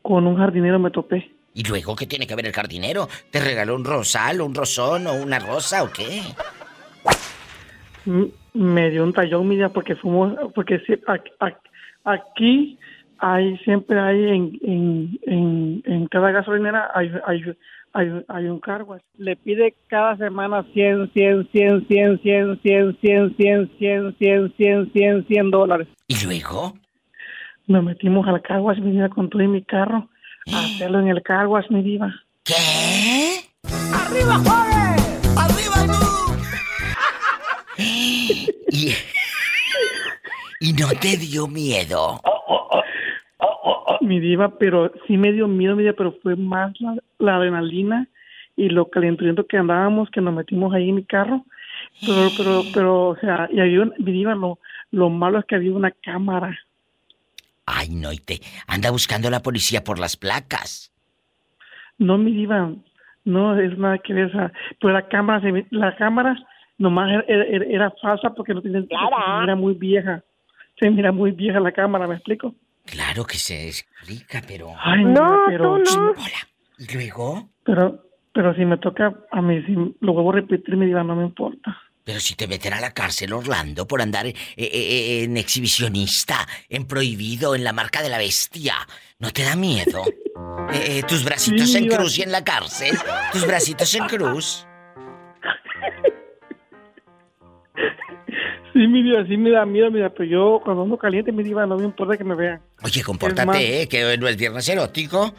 Con 0.05 0.27
un 0.27 0.37
jardinero 0.37 0.79
me 0.79 0.91
topé. 0.91 1.31
¿Y 1.55 1.63
luego 1.65 1.97
qué 1.97 2.07
tiene 2.07 2.27
que 2.27 2.35
ver 2.35 2.45
el 2.47 2.53
jardinero? 2.53 3.09
¿Te 3.31 3.41
regaló 3.41 3.75
un 3.75 3.87
rosal, 3.87 4.43
un 4.43 4.55
rosón 4.55 5.07
o 5.07 5.15
una 5.15 5.39
rosa 5.39 5.83
o 5.83 5.91
qué? 5.91 6.21
M- 8.07 8.29
Me 8.53 8.91
dio 8.91 9.03
un 9.03 9.15
tallón, 9.15 9.49
mi 9.49 9.57
día, 9.57 9.71
porque 9.71 9.97
fuimos, 9.97 10.35
porque 10.55 10.79
aquí 12.05 12.79
hay, 13.19 13.57
siempre 13.65 13.99
hay 13.99 14.25
en, 14.25 14.59
en, 14.63 15.19
en, 15.23 15.83
en 15.87 16.07
cada 16.09 16.31
gasolinera 16.33 16.91
hay, 16.95 17.11
hay, 17.27 17.41
hay, 17.95 18.09
un- 18.09 18.25
hay 18.29 18.45
un 18.45 18.61
cargo. 18.61 18.99
Le 19.17 19.35
pide 19.37 19.75
cada 19.89 20.19
semana 20.19 20.65
100, 20.75 21.13
100, 21.15 21.49
100, 21.51 21.87
100, 21.89 22.21
100, 22.23 22.61
100, 22.61 22.99
100, 23.01 23.37
100, 23.37 23.37
100, 23.39 24.17
100, 24.19 24.53
100, 24.59 24.93
100, 24.93 25.27
100 25.29 25.51
dólares. 25.51 25.89
¿Y 26.09 26.23
luego? 26.25 26.75
Nos 27.67 27.83
metimos 27.85 28.27
al 28.29 28.43
carguas, 28.43 28.79
mi 28.79 28.93
diva, 28.93 29.09
con 29.09 29.31
todo 29.31 29.43
y 29.43 29.49
mi 29.49 29.63
carro. 29.63 30.09
A 30.53 30.59
hacerlo 30.61 31.01
en 31.01 31.09
el 31.09 31.23
carguas, 31.23 31.71
mi 31.71 31.83
diva. 31.83 32.13
¿Qué? 32.45 32.55
¡Arriba, 33.95 34.39
Juárez! 34.45 35.37
¡Arriba 35.39 35.87
tú! 35.87 36.05
Y, 38.77 38.91
y 40.61 40.73
no 40.73 40.89
te 41.01 41.17
dio 41.17 41.47
miedo. 41.49 42.21
Mi 44.01 44.21
diva, 44.21 44.59
pero 44.59 44.93
sí 45.07 45.17
me 45.17 45.33
dio 45.33 45.49
miedo, 45.49 45.75
mi 45.77 45.83
diva, 45.83 45.95
pero 45.97 46.13
fue 46.23 46.37
más 46.37 46.73
la, 46.81 46.97
la 47.19 47.37
adrenalina 47.37 48.09
y 48.57 48.69
lo 48.69 48.89
calenturiento 48.91 49.47
que 49.47 49.57
andábamos, 49.57 50.11
que 50.11 50.21
nos 50.21 50.35
metimos 50.35 50.73
ahí 50.75 50.89
en 50.91 50.97
mi 50.97 51.05
carro. 51.05 51.45
Pero, 52.07 52.29
pero, 52.37 52.63
pero, 52.73 53.09
o 53.11 53.17
sea, 53.17 53.49
y 53.53 53.61
había, 53.61 53.83
un- 53.83 53.95
mi 53.99 54.13
diva, 54.13 54.35
lo, 54.35 54.59
lo 54.91 55.09
malo 55.11 55.39
es 55.39 55.45
que 55.47 55.55
había 55.57 55.73
una 55.73 55.91
cámara. 55.91 56.57
Ay, 57.67 57.89
no, 57.91 58.13
y 58.13 58.19
te 58.19 58.41
anda 58.67 58.91
buscando 58.91 59.31
la 59.31 59.41
policía 59.41 59.83
por 59.85 59.99
las 59.99 60.17
placas. 60.17 60.93
No, 61.99 62.19
mi 62.19 62.33
diva, 62.33 62.73
no 63.25 63.59
es 63.59 63.79
nada 63.79 63.99
que 63.99 64.13
ver. 64.13 64.31
Pero 64.81 64.93
la 64.93 65.09
cámara, 65.09 65.41
se 65.41 65.67
la 65.71 65.97
cámara 65.97 66.37
nomás 66.77 67.23
era, 67.29 67.45
era- 67.45 67.65
era 67.67 67.91
falsa 68.03 68.31
porque 68.35 68.53
no 68.55 68.61
tenía, 68.63 68.81
se 68.83 68.87
mira 69.41 69.57
muy 69.57 69.75
vieja. 69.75 70.23
Se 70.79 70.91
mira 70.91 71.13
muy 71.13 71.31
vieja 71.31 71.61
la 71.61 71.73
cámara, 71.73 72.07
¿me 72.09 72.17
explico? 72.17 72.55
Claro 72.85 73.25
que 73.25 73.37
se 73.37 73.69
explica, 73.69 74.43
pero. 74.47 74.73
Ay, 74.79 75.05
mira, 75.05 75.41
pero, 75.47 75.79
¿Y 76.79 76.93
luego? 76.93 77.49
pero, 77.63 78.03
pero 78.33 78.55
si 78.57 78.65
me 78.65 78.77
toca 78.79 79.15
a 79.31 79.41
mí, 79.41 79.63
si 79.63 79.73
lo 80.01 80.13
vuelvo 80.13 80.33
a 80.33 80.35
repetir, 80.35 80.77
mi 80.77 80.87
diva, 80.87 81.05
no 81.05 81.15
me 81.17 81.25
importa. 81.25 81.79
Pero 82.05 82.21
si 82.21 82.35
te 82.35 82.47
meten 82.47 82.75
a 82.75 82.81
la 82.81 82.93
cárcel, 82.93 83.33
Orlando, 83.33 83.87
por 83.89 84.03
andar 84.03 84.27
eh, 84.27 84.35
eh, 84.57 84.71
eh, 84.73 85.25
en 85.25 85.37
exhibicionista, 85.39 86.47
en 86.69 86.87
prohibido, 86.87 87.55
en 87.55 87.65
la 87.65 87.73
marca 87.73 88.03
de 88.03 88.11
la 88.11 88.19
bestia, 88.19 88.75
¿no 89.19 89.31
te 89.33 89.43
da 89.43 89.57
miedo? 89.57 90.05
Eh, 90.73 90.99
eh, 90.99 91.03
tus 91.07 91.23
bracitos 91.25 91.69
Sí, 91.71 91.77
en 91.77 91.85
iba- 91.85 91.97
cruz 91.97 92.19
y 92.19 92.23
en 92.23 92.33
la 92.33 92.43
cárcel. 92.43 92.97
Tus 93.33 93.47
bracitos 93.47 93.95
en 93.95 94.07
cruz. 94.07 94.67
Sí, 98.73 98.81
mi 98.89 99.03
diva, 99.05 99.25
sí 99.29 99.37
me 99.37 99.51
da 99.51 99.65
miedo, 99.65 99.89
mira, 99.91 100.11
pero 100.11 100.25
yo 100.25 100.61
cuando 100.65 100.83
ando 100.83 100.99
caliente, 100.99 101.31
mi 101.31 101.45
diva, 101.45 101.65
no 101.65 101.77
me 101.77 101.85
importa 101.85 102.17
que 102.17 102.25
me 102.25 102.35
vean. 102.35 102.61
Oye, 102.83 103.01
más- 103.01 103.07
compórtate, 103.07 103.83
¿eh? 103.83 103.89
Que 103.89 104.17
no 104.19 104.27
es 104.27 104.37
viernes 104.37 104.69
erótico. 104.69 105.33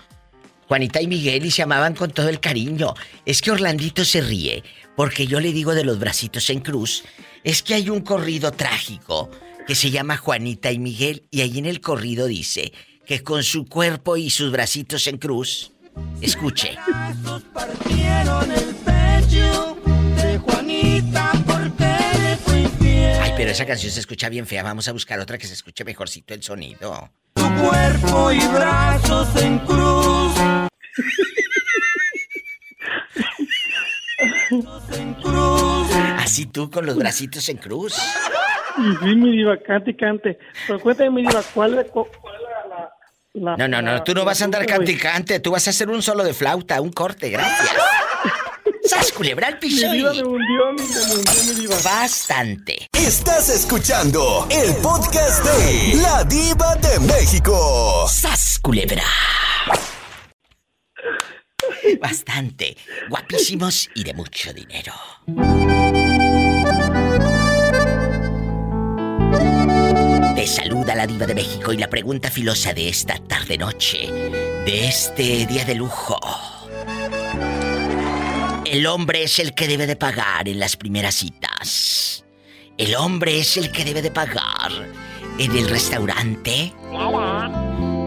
Juanita 0.67 1.01
y 1.01 1.07
Miguel 1.07 1.45
y 1.45 1.51
se 1.51 1.63
amaban 1.63 1.93
con 1.93 2.11
todo 2.11 2.29
el 2.29 2.39
cariño. 2.39 2.93
Es 3.25 3.41
que 3.41 3.51
Orlandito 3.51 4.03
se 4.05 4.21
ríe 4.21 4.63
porque 4.95 5.27
yo 5.27 5.39
le 5.39 5.53
digo 5.53 5.75
de 5.75 5.83
los 5.83 5.99
bracitos 5.99 6.49
en 6.49 6.61
cruz. 6.61 7.03
Es 7.43 7.61
que 7.61 7.75
hay 7.75 7.89
un 7.89 8.01
corrido 8.01 8.51
trágico 8.51 9.29
que 9.67 9.75
se 9.75 9.91
llama 9.91 10.17
Juanita 10.17 10.71
y 10.71 10.79
Miguel 10.79 11.23
y 11.31 11.41
ahí 11.41 11.57
en 11.57 11.65
el 11.65 11.81
corrido 11.81 12.27
dice 12.27 12.71
que 13.05 13.23
con 13.23 13.43
su 13.43 13.65
cuerpo 13.65 14.17
y 14.17 14.29
sus 14.29 14.51
bracitos 14.51 15.05
en 15.07 15.17
cruz, 15.17 15.71
escuche, 16.21 16.77
pero 23.45 23.53
esa 23.53 23.67
canción 23.67 23.91
se 23.91 23.99
escucha 23.99 24.27
bien 24.27 24.47
fea, 24.47 24.63
vamos 24.63 24.87
a 24.87 24.91
buscar 24.91 25.19
otra 25.19 25.37
que 25.37 25.45
se 25.45 25.53
escuche 25.53 25.83
mejorcito 25.83 26.33
el 26.33 26.41
sonido. 26.41 27.11
Tu 27.35 27.43
cuerpo 27.43 28.31
y 28.31 28.39
brazos 28.47 29.35
en 29.39 29.59
cruz. 29.59 30.33
en 34.97 35.13
cruz. 35.21 35.87
Así 36.17 36.47
tú 36.47 36.71
con 36.71 36.87
los 36.87 36.95
bracitos 36.97 37.47
en 37.49 37.57
cruz. 37.57 37.95
Y 38.79 39.05
sí, 39.05 39.15
mi 39.15 39.37
diva, 39.37 39.57
cante 39.61 39.91
y 39.91 39.95
cante. 39.95 40.39
Pero 40.65 40.79
cuéntame, 40.79 41.11
mi 41.11 41.21
diva, 41.21 41.43
¿cuál 41.53 41.77
es, 41.77 41.91
cu- 41.91 42.07
cuál 42.19 42.33
la, 42.41 42.75
la, 42.75 42.89
la- 43.51 43.57
No, 43.57 43.67
no, 43.67 43.81
no, 43.83 44.01
tú 44.03 44.15
no 44.15 44.25
vas 44.25 44.41
a 44.41 44.45
andar 44.45 44.65
canticante, 44.65 45.39
tú 45.39 45.51
vas 45.51 45.67
a 45.67 45.69
hacer 45.69 45.87
un 45.91 46.01
solo 46.01 46.23
de 46.23 46.33
flauta, 46.33 46.81
un 46.81 46.91
corte, 46.91 47.29
gracias. 47.29 47.69
¡Sas, 48.87 49.11
culebra 49.11 49.47
al 49.47 49.59
piso! 49.59 49.87
Mi 49.89 49.97
diva 49.97 50.13
y- 50.13 50.21
me 50.21 50.27
hundió, 50.27 50.71
mi, 50.73 50.81
me 50.83 51.15
hundió, 51.15 51.43
mi 51.47 51.61
diva. 51.61 51.75
Bastante. 51.83 52.87
Estás 52.93 53.49
escuchando 53.49 54.47
el 54.49 54.75
podcast 54.77 55.43
de 55.43 55.95
La 56.01 56.23
Diva 56.23 56.75
de 56.75 56.99
México. 56.99 58.07
¡Sas, 58.11 58.59
culebra! 58.61 59.03
Bastante. 61.99 62.77
Guapísimos 63.09 63.89
y 63.95 64.03
de 64.03 64.13
mucho 64.13 64.53
dinero. 64.53 64.93
Te 70.35 70.45
saluda 70.47 70.95
la 70.95 71.07
diva 71.07 71.25
de 71.25 71.33
México 71.33 71.71
y 71.73 71.77
la 71.77 71.89
pregunta 71.89 72.29
filosa 72.29 72.73
de 72.73 72.89
esta 72.89 73.17
tarde-noche, 73.19 74.11
de 74.65 74.87
este 74.87 75.45
día 75.45 75.63
de 75.65 75.75
lujo. 75.75 76.19
El 78.65 78.87
hombre 78.87 79.23
es 79.23 79.39
el 79.39 79.53
que 79.53 79.67
debe 79.67 79.87
de 79.87 79.95
pagar 79.95 80.47
en 80.47 80.59
las 80.59 80.75
primeras 80.75 81.15
citas. 81.15 82.25
El 82.77 82.95
hombre 82.95 83.39
es 83.39 83.57
el 83.57 83.71
que 83.71 83.85
debe 83.85 84.01
de 84.01 84.11
pagar 84.11 84.71
en 85.39 85.51
el 85.55 85.69
restaurante. 85.69 86.73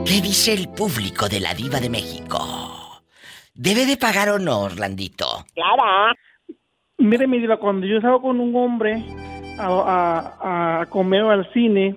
¿Qué 0.05 0.21
dice 0.21 0.53
el 0.53 0.69
público 0.69 1.29
de 1.29 1.41
la 1.41 1.55
diva 1.55 1.81
de 1.81 1.89
México? 1.91 3.03
¿Debe 3.55 3.87
de 3.87 3.97
pagar 3.97 4.29
o 4.31 4.39
no, 4.39 4.61
Orlandito? 4.61 5.45
Claro. 5.55 6.15
Mire, 6.99 7.27
mi 7.27 7.39
diva, 7.39 7.59
cuando 7.59 7.87
yo 7.87 8.01
salgo 8.01 8.23
con 8.23 8.41
un 8.41 8.55
hombre 8.57 9.05
a, 9.59 9.67
a- 9.69 10.81
a 10.83 10.87
comer 10.87 11.23
o 11.23 11.31
al 11.31 11.51
cine, 11.53 11.97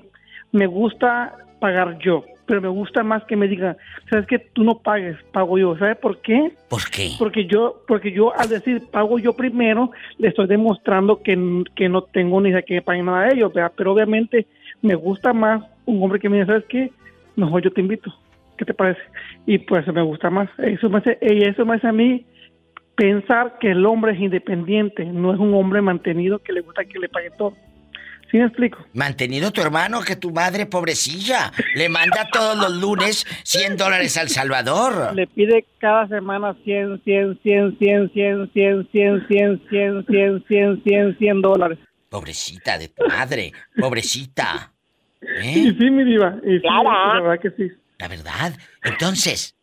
me 0.51 0.67
gusta 0.67 1.35
pagar 1.59 1.97
yo. 1.99 2.23
Pero 2.51 2.63
me 2.63 2.67
gusta 2.67 3.01
más 3.01 3.23
que 3.23 3.37
me 3.37 3.47
digan, 3.47 3.77
¿sabes 4.09 4.27
que 4.27 4.37
Tú 4.37 4.65
no 4.65 4.79
pagues, 4.79 5.15
pago 5.31 5.57
yo. 5.57 5.77
¿Sabes 5.77 5.95
por 5.95 6.19
qué? 6.19 6.51
¿Por 6.67 6.83
qué? 6.89 7.11
Porque 7.17 7.45
yo, 7.45 7.81
porque 7.87 8.11
yo 8.11 8.37
al 8.37 8.49
decir 8.49 8.81
pago 8.91 9.19
yo 9.19 9.31
primero, 9.31 9.91
le 10.17 10.27
estoy 10.27 10.47
demostrando 10.47 11.23
que, 11.23 11.63
que 11.77 11.87
no 11.87 12.01
tengo 12.01 12.41
ni 12.41 12.49
idea 12.49 12.61
que 12.61 12.73
me 12.73 12.81
paguen 12.81 13.05
nada 13.05 13.27
de 13.27 13.35
ellos, 13.35 13.53
¿verdad? 13.53 13.71
Pero 13.77 13.93
obviamente 13.93 14.47
me 14.81 14.95
gusta 14.95 15.31
más 15.31 15.63
un 15.85 16.03
hombre 16.03 16.19
que 16.19 16.27
me 16.27 16.39
dice, 16.39 16.47
¿sabes 16.47 16.65
qué? 16.67 16.91
Mejor 17.37 17.61
yo 17.61 17.71
te 17.71 17.79
invito. 17.79 18.13
¿Qué 18.57 18.65
te 18.65 18.73
parece? 18.73 18.99
Y 19.45 19.57
pues 19.59 19.87
me 19.87 20.01
gusta 20.01 20.29
más. 20.29 20.49
Eso 20.57 20.89
me 20.89 20.97
hace, 20.97 21.19
eso 21.21 21.65
me 21.65 21.75
hace 21.75 21.87
a 21.87 21.93
mí 21.93 22.25
pensar 22.97 23.59
que 23.61 23.71
el 23.71 23.85
hombre 23.85 24.11
es 24.11 24.19
independiente, 24.19 25.05
no 25.05 25.33
es 25.33 25.39
un 25.39 25.53
hombre 25.53 25.81
mantenido 25.81 26.39
que 26.39 26.51
le 26.51 26.59
gusta 26.59 26.83
que 26.83 26.99
le 26.99 27.07
pague 27.07 27.29
todo. 27.37 27.53
¿Sí 28.31 28.37
me 28.37 28.45
explico? 28.45 28.77
Mantenido 28.93 29.51
tu 29.51 29.61
hermano 29.61 30.01
que 30.01 30.15
tu 30.15 30.31
madre, 30.31 30.65
pobrecilla, 30.65 31.51
le 31.75 31.89
manda 31.89 32.29
todos 32.31 32.57
los 32.57 32.71
lunes 32.79 33.27
100 33.43 33.75
dólares 33.75 34.15
al 34.15 34.29
Salvador. 34.29 35.13
Le 35.13 35.27
pide 35.27 35.65
cada 35.79 36.07
semana 36.07 36.55
100, 36.63 37.01
100, 37.03 37.39
100, 37.43 37.77
100, 37.77 38.11
100, 38.13 38.49
100, 38.53 38.87
100, 38.91 39.27
100, 39.27 39.67
100, 39.67 40.05
100, 40.07 40.43
100, 40.47 40.83
100, 40.83 41.17
100 41.17 41.41
dólares. 41.41 41.77
Pobrecita 42.07 42.77
de 42.77 42.87
tu 42.87 43.05
madre, 43.05 43.51
pobrecita. 43.77 44.71
Y 45.21 45.69
¿Eh? 45.69 45.75
sí, 45.77 45.91
mi 45.91 46.05
diva. 46.05 46.37
Y 46.43 46.57
sí, 46.57 46.63
la 46.63 47.21
verdad 47.21 47.41
que 47.41 47.51
sí. 47.51 47.69
La 47.99 48.07
verdad. 48.07 48.53
Entonces, 48.81 49.55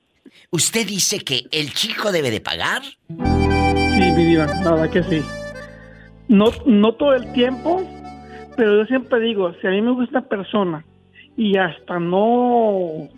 ¿usted 0.50 0.86
dice 0.86 1.20
que 1.20 1.46
el 1.52 1.72
chico 1.72 2.12
debe 2.12 2.30
de 2.30 2.42
pagar? 2.42 2.82
Sí, 2.82 4.12
mi 4.14 4.24
diva, 4.24 4.46
la 4.46 4.72
verdad 4.72 4.90
que 4.90 5.02
sí. 5.04 5.22
No, 6.28 6.52
no 6.66 6.92
todo 6.94 7.14
el 7.14 7.32
tiempo, 7.32 7.82
pero 8.58 8.76
yo 8.76 8.84
siempre 8.86 9.20
digo, 9.20 9.54
si 9.60 9.66
a 9.68 9.70
mí 9.70 9.80
me 9.80 9.92
gusta 9.92 10.18
una 10.18 10.28
persona 10.28 10.84
y 11.36 11.56
hasta 11.56 11.98
no 12.00 13.08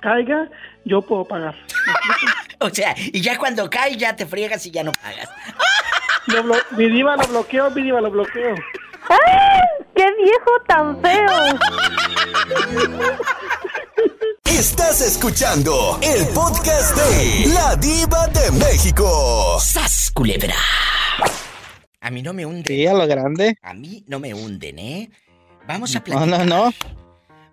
caiga, 0.00 0.48
yo 0.84 1.02
puedo 1.02 1.24
pagar. 1.26 1.54
O 2.60 2.70
sea, 2.70 2.92
y 2.98 3.20
ya 3.20 3.38
cuando 3.38 3.70
cae 3.70 3.96
ya 3.96 4.16
te 4.16 4.26
friegas 4.26 4.66
y 4.66 4.72
ya 4.72 4.82
no 4.82 4.90
pagas. 4.90 5.28
Lo 6.26 6.42
blo- 6.42 6.64
mi 6.76 6.88
diva 6.88 7.14
lo 7.16 7.24
bloqueo, 7.28 7.70
mi 7.70 7.82
diva 7.82 8.00
lo 8.00 8.10
bloqueo. 8.10 8.56
¡Ay! 9.08 9.60
¡Qué 9.94 10.04
viejo 10.16 10.50
tan 10.66 11.00
feo! 11.00 11.58
Estás 14.44 15.00
escuchando 15.02 16.00
el 16.02 16.26
podcast 16.34 16.96
de 16.96 17.46
La 17.54 17.76
Diva 17.76 18.26
de 18.26 18.50
México. 18.58 19.58
¡Sas, 19.60 20.10
culebra! 20.12 20.56
A 22.00 22.10
mí 22.10 22.22
no 22.22 22.32
me 22.32 22.46
hunden. 22.46 22.64
Sí, 22.66 22.86
a 22.86 22.94
lo 22.94 23.06
grande. 23.06 23.56
A 23.62 23.74
mí 23.74 24.04
no 24.06 24.20
me 24.20 24.32
hunden, 24.34 24.78
¿eh? 24.78 25.10
Vamos 25.66 25.94
a 25.94 25.98
No, 25.98 26.04
platicar. 26.04 26.46
no, 26.46 26.66
no. 26.66 26.72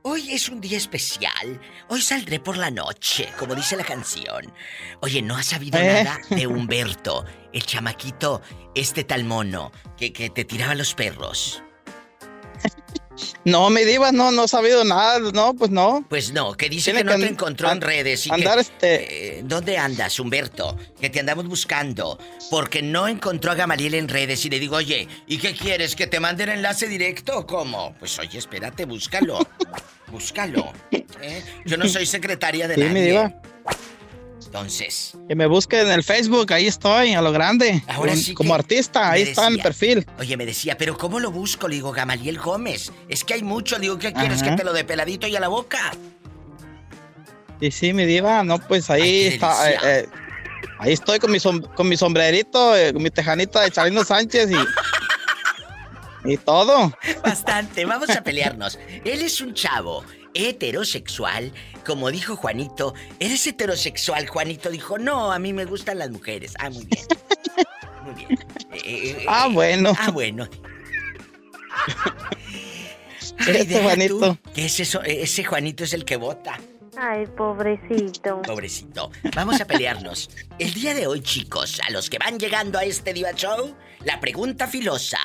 Hoy 0.04 0.32
es 0.32 0.50
un 0.50 0.62
día 0.62 0.78
especial. 0.78 1.60
Hoy 1.90 2.00
saldré 2.00 2.40
por 2.40 2.58
la 2.58 2.70
noche, 2.70 3.28
como 3.40 3.56
dice 3.56 3.76
la 3.76 3.84
canción. 3.84 4.54
Oye, 5.02 5.22
¿no 5.24 5.36
has 5.36 5.48
sabido 5.48 5.80
Eh. 5.80 6.04
nada 6.04 6.20
de 6.30 6.46
Humberto, 6.46 7.26
el 7.54 7.66
chamaquito, 7.66 8.42
este 8.76 9.04
tal 9.04 9.24
mono, 9.24 9.72
que, 9.98 10.14
que 10.14 10.30
te 10.30 10.46
tiraba 10.46 10.76
los 10.76 10.94
perros? 10.94 11.64
No, 13.46 13.70
mi 13.70 13.84
diva, 13.84 14.12
no, 14.12 14.32
no 14.32 14.44
he 14.46 14.48
sabido 14.48 14.84
nada, 14.84 15.20
no, 15.20 15.54
pues 15.54 15.72
no. 15.72 16.06
Pues 16.10 16.32
no, 16.34 16.54
que 16.56 16.70
dice 16.70 16.92
Tiene 16.92 17.00
que 17.10 17.14
no 17.14 17.20
que 17.20 17.26
te 17.28 17.32
encontró 17.34 17.72
en 17.72 17.80
redes 17.82 18.28
y 18.28 18.32
andar 18.32 18.56
que, 18.56 18.62
este- 18.62 19.38
eh, 19.40 19.42
¿Dónde 19.44 19.78
andas, 19.78 20.20
Humberto? 20.20 20.78
Que 21.00 21.10
te 21.10 21.20
andamos 21.22 21.46
buscando. 21.48 22.20
Porque 22.50 22.82
no 22.82 23.08
encontró 23.08 23.52
a 23.52 23.56
Gamaliel 23.56 23.94
en 23.94 24.08
redes 24.10 24.44
y 24.46 24.50
le 24.50 24.60
digo, 24.60 24.76
oye, 24.78 25.08
¿y 25.28 25.38
qué 25.38 25.54
quieres? 25.54 25.96
¿Que 25.96 26.08
te 26.08 26.20
manden 26.20 26.50
enlace 26.50 26.88
directo 26.88 27.38
o 27.40 27.46
cómo? 27.48 27.96
Pues 28.00 28.18
oye, 28.20 28.38
espérate, 28.40 28.86
búscalo. 28.86 29.40
búscalo. 30.12 30.74
¿eh? 30.92 31.44
Yo 31.66 31.78
no 31.78 31.88
soy 31.90 32.06
secretaria 32.06 32.68
de 32.68 32.76
Sí, 32.76 32.82
mi 32.82 32.88
nadie. 32.90 33.04
diva. 33.12 33.34
Entonces, 34.46 35.14
Que 35.28 35.36
me 35.36 35.48
busquen 35.48 35.82
en 35.88 35.92
el 35.92 36.04
Facebook, 36.04 36.54
ahí 36.54 36.68
estoy, 36.68 37.14
a 37.14 37.22
lo 37.22 37.32
grande. 37.32 37.84
Ahora 37.88 38.16
sí 38.16 38.34
como 38.34 38.54
artista, 38.54 39.12
ahí 39.12 39.24
está 39.24 39.48
en 39.48 39.54
el 39.54 39.62
perfil. 39.62 40.06
Oye, 40.20 40.38
me 40.38 40.46
decía, 40.46 40.78
¿pero 40.78 40.98
cómo 40.98 41.20
lo 41.20 41.32
busco? 41.32 41.68
Le 41.68 41.76
digo, 41.76 41.92
Gamaliel 41.92 42.38
Gómez. 42.40 42.92
Es 43.10 43.24
que 43.24 43.34
hay 43.34 43.44
mucho. 43.44 43.80
Digo, 43.80 43.98
¿qué 43.98 44.14
quieres? 44.14 44.44
¿Que 44.44 44.52
te 44.52 44.64
lo 44.64 44.74
dé 44.74 44.84
peladito 44.84 45.28
y 45.28 45.36
a 45.36 45.40
la 45.40 45.48
boca? 45.48 45.92
Y 47.60 47.72
sí, 47.72 47.94
mi 47.94 48.06
diva, 48.06 48.44
no, 48.44 48.60
pues 48.60 48.90
ahí 48.90 49.02
Ay, 49.02 49.28
está. 49.28 49.72
eh, 49.72 49.78
eh, 49.84 50.08
ahí 50.80 50.94
estoy 50.94 51.20
con 51.20 51.32
mi, 51.32 51.40
con 51.40 51.88
mi 51.88 51.96
sombrerito, 51.98 52.76
eh, 52.76 52.94
con 52.94 53.02
mi 53.02 53.10
tejanita 53.10 53.62
de 53.62 53.72
Chalino 53.72 54.04
Sánchez 54.04 54.52
y. 54.52 54.56
y 56.34 56.38
todo. 56.38 56.94
Bastante, 57.24 57.86
vamos 57.86 58.10
a 58.10 58.22
pelearnos. 58.22 58.78
Él 59.06 59.22
es 59.22 59.42
un 59.42 59.54
chavo 59.54 60.04
heterosexual, 60.36 61.52
como 61.86 62.12
dijo 62.12 62.36
Juanito. 62.36 62.94
¿Eres 63.20 63.48
heterosexual? 63.48 64.28
Juanito 64.28 64.70
dijo, 64.70 64.98
no, 65.00 65.32
a 65.32 65.40
mí 65.40 65.54
me 65.54 65.66
gustan 65.66 65.98
las 66.00 66.12
mujeres. 66.12 66.54
Ah, 66.60 66.70
muy 66.70 66.86
bien. 66.86 67.06
Muy 68.04 68.14
bien. 68.14 68.32
Eh, 68.72 68.78
eh, 68.86 69.18
eh, 69.22 69.26
Ah, 69.28 69.48
bueno. 69.52 69.94
Ah, 70.00 70.12
bueno. 70.12 70.48
Este 73.40 73.66
deja 73.66 73.84
Juanito. 73.84 74.20
tú, 74.20 74.52
que 74.54 74.66
ese, 74.66 74.86
so- 74.86 75.02
ese 75.04 75.44
Juanito 75.44 75.84
es 75.84 75.94
el 75.94 76.06
que 76.06 76.16
vota. 76.16 76.60
Ay, 76.98 77.26
pobrecito. 77.38 78.42
Pobrecito. 78.44 79.12
Vamos 79.36 79.60
a 79.60 79.66
pelearnos. 79.66 80.30
El 80.60 80.74
día 80.74 80.94
de 80.94 81.08
hoy, 81.08 81.22
chicos, 81.22 81.82
a 81.86 81.92
los 81.92 82.10
que 82.10 82.18
van 82.18 82.40
llegando 82.40 82.80
a 82.80 82.84
este 82.86 83.14
Diva 83.14 83.34
Show, 83.34 83.76
la 84.06 84.20
pregunta 84.22 84.68
filosa. 84.68 85.18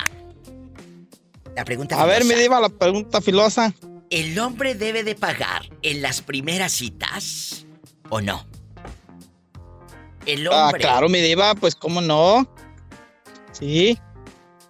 La 1.55 1.63
pregunta 1.63 2.01
A 2.01 2.05
ver, 2.05 2.19
mi 2.23 2.29
filosa. 2.29 2.41
diva, 2.41 2.59
la 2.59 2.69
pregunta 2.69 3.21
filosa. 3.21 3.73
¿El 4.11 4.37
hombre 4.39 4.75
debe 4.75 5.03
de 5.03 5.15
pagar 5.15 5.63
en 5.81 6.01
las 6.03 6.21
primeras 6.21 6.73
citas 6.73 7.65
o 8.09 8.21
no? 8.21 8.45
El 10.25 10.47
Ah, 10.51 10.65
hombre. 10.65 10.81
claro, 10.81 11.09
mi 11.09 11.19
diva, 11.21 11.55
pues 11.55 11.73
cómo 11.75 12.01
no. 12.01 12.47
Sí. 13.53 13.97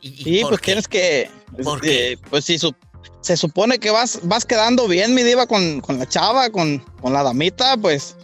sí, 0.01 0.39
por 0.41 0.51
pues 0.51 0.61
qué? 0.61 0.65
tienes 0.65 0.87
que. 0.87 1.29
¿Por 1.63 1.81
eh, 1.83 2.17
Pues 2.29 2.45
sí, 2.45 2.57
su- 2.57 2.73
se 3.21 3.35
supone 3.35 3.77
que 3.79 3.89
vas, 3.91 4.19
vas 4.23 4.45
quedando 4.45 4.87
bien, 4.87 5.13
mi 5.13 5.23
diva, 5.23 5.45
con, 5.47 5.81
con 5.81 5.97
la 5.99 6.07
chava, 6.07 6.49
con, 6.49 6.79
con 7.01 7.11
la 7.13 7.23
damita, 7.23 7.75
pues 7.77 8.15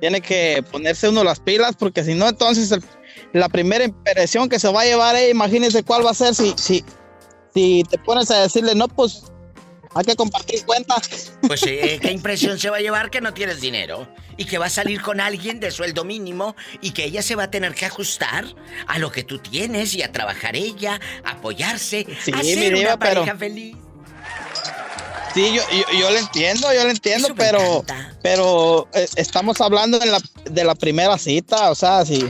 tiene 0.00 0.20
que 0.20 0.64
ponerse 0.70 1.08
uno 1.08 1.22
las 1.24 1.40
pilas, 1.40 1.76
porque 1.76 2.02
si 2.04 2.14
no, 2.14 2.28
entonces 2.28 2.70
el- 2.72 2.82
la 3.32 3.48
primera 3.48 3.84
impresión 3.84 4.48
que 4.48 4.58
se 4.58 4.70
va 4.70 4.82
a 4.82 4.84
llevar, 4.84 5.16
eh, 5.16 5.30
imagínese 5.30 5.82
cuál 5.82 6.06
va 6.06 6.10
a 6.12 6.14
ser 6.14 6.34
si, 6.34 6.54
si, 6.56 6.84
si 7.52 7.82
te 7.90 7.98
pones 7.98 8.30
a 8.30 8.40
decirle, 8.42 8.74
no, 8.74 8.86
pues 8.88 9.24
hay 9.94 10.04
que 10.04 10.16
compartir 10.16 10.64
cuentas. 10.64 11.32
Pues, 11.46 11.62
eh, 11.64 11.98
¿qué 12.00 12.10
impresión 12.10 12.58
se 12.58 12.70
va 12.70 12.78
a 12.78 12.80
llevar 12.80 13.10
que 13.10 13.20
no 13.20 13.32
tienes 13.34 13.60
dinero? 13.60 14.08
Y 14.36 14.46
que 14.46 14.58
va 14.58 14.66
a 14.66 14.70
salir 14.70 15.00
con 15.00 15.20
alguien 15.20 15.60
de 15.60 15.70
sueldo 15.70 16.04
mínimo 16.04 16.56
y 16.80 16.90
que 16.90 17.04
ella 17.04 17.22
se 17.22 17.36
va 17.36 17.44
a 17.44 17.50
tener 17.50 17.74
que 17.74 17.86
ajustar 17.86 18.44
a 18.88 18.98
lo 18.98 19.12
que 19.12 19.22
tú 19.22 19.38
tienes 19.38 19.94
y 19.94 20.02
a 20.02 20.10
trabajar 20.10 20.56
ella, 20.56 21.00
apoyarse, 21.24 22.06
Sí, 22.24 22.32
a 22.32 22.38
mi 22.38 22.54
diva, 22.54 22.78
una 22.80 22.98
pareja 22.98 23.24
pero- 23.24 23.38
feliz. 23.38 23.76
Sí, 25.34 25.52
yo, 25.52 25.62
yo, 25.72 25.98
yo 25.98 26.10
lo 26.10 26.18
entiendo, 26.18 26.72
yo 26.72 26.84
lo 26.84 26.90
entiendo, 26.90 27.34
pero, 27.36 27.84
pero 28.22 28.88
eh, 28.94 29.08
estamos 29.16 29.60
hablando 29.60 29.98
de 29.98 30.06
la, 30.06 30.20
de 30.44 30.62
la 30.64 30.76
primera 30.76 31.18
cita, 31.18 31.70
o 31.72 31.74
sea, 31.74 32.04
si 32.06 32.24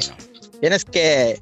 tienes 0.60 0.86
que, 0.86 1.38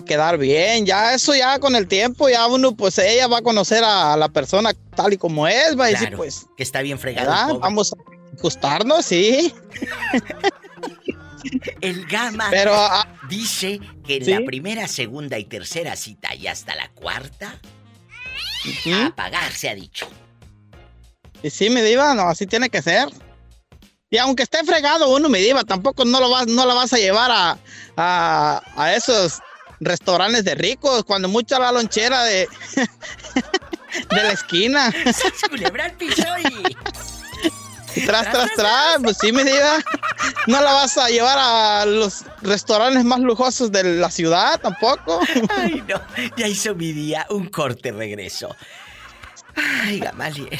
que 0.00 0.04
quedar 0.04 0.38
bien, 0.38 0.86
ya 0.86 1.14
eso 1.14 1.34
ya 1.34 1.58
con 1.58 1.76
el 1.76 1.86
tiempo, 1.86 2.28
ya 2.28 2.46
uno, 2.46 2.74
pues 2.76 2.98
ella 2.98 3.28
va 3.28 3.38
a 3.38 3.42
conocer 3.42 3.84
a, 3.84 4.16
la 4.16 4.28
persona 4.28 4.72
tal 4.94 5.12
y 5.12 5.16
como 5.16 5.46
es, 5.46 5.78
va 5.78 5.86
a 5.86 5.88
decir, 5.88 6.14
pues, 6.16 6.46
que 6.56 6.62
está 6.62 6.82
bien 6.82 6.98
pobre. 6.98 7.14
Vamos 7.60 7.92
a 7.92 7.96
ajustarnos, 8.36 9.06
sí. 9.06 9.54
El 11.82 12.06
gama 12.06 12.48
Pero, 12.50 12.72
ah, 12.74 13.06
dice 13.28 13.78
que 14.06 14.16
en 14.16 14.24
¿sí? 14.24 14.30
la 14.32 14.40
primera, 14.46 14.88
segunda 14.88 15.38
y 15.38 15.44
tercera 15.44 15.94
cita 15.94 16.34
y 16.34 16.46
hasta 16.46 16.74
la 16.74 16.88
cuarta, 16.92 17.60
a 18.94 19.14
pagar 19.14 19.52
se 19.52 19.68
ha 19.68 19.74
dicho. 19.74 20.08
Y 21.42 21.50
sí, 21.50 21.68
mi 21.68 21.82
diva, 21.82 22.14
no, 22.14 22.22
así 22.22 22.46
tiene 22.46 22.70
que 22.70 22.80
ser. 22.80 23.08
Y 24.08 24.16
aunque 24.16 24.44
esté 24.44 24.64
fregado 24.64 25.14
uno, 25.14 25.28
mi 25.28 25.38
diva, 25.38 25.64
tampoco 25.64 26.06
no, 26.06 26.18
lo 26.18 26.30
vas, 26.30 26.46
no 26.46 26.64
la 26.64 26.72
vas 26.72 26.94
a 26.94 26.96
llevar 26.96 27.30
a, 27.30 27.58
a, 27.96 28.62
a 28.76 28.94
esos 28.94 29.40
restaurantes 29.84 30.44
de 30.44 30.54
ricos, 30.54 31.04
cuando 31.04 31.28
mucho 31.28 31.58
la 31.58 31.72
lonchera 31.72 32.24
de, 32.24 32.48
de 34.10 34.22
la 34.22 34.32
esquina. 34.32 34.92
Culebra 35.48 35.86
al 35.86 35.92
piso 35.92 36.26
y... 36.38 36.76
Tras, 38.06 38.28
tras, 38.30 38.50
tras, 38.56 38.98
pues 39.02 39.16
sí, 39.20 39.30
mi 39.30 39.44
diva. 39.44 39.78
No 40.48 40.60
la 40.60 40.72
vas 40.72 40.98
a 40.98 41.08
llevar 41.08 41.38
a 41.38 41.86
los 41.86 42.24
restaurantes 42.42 43.04
más 43.04 43.20
lujosos 43.20 43.70
de 43.70 43.84
la 43.84 44.10
ciudad 44.10 44.60
tampoco. 44.60 45.20
Ay, 45.56 45.82
no, 45.86 46.00
ya 46.36 46.48
hizo 46.48 46.74
mi 46.74 46.92
día 46.92 47.24
un 47.30 47.48
corte 47.48 47.92
regreso. 47.92 48.54
Ay, 49.54 50.00
Gamaliel. 50.00 50.58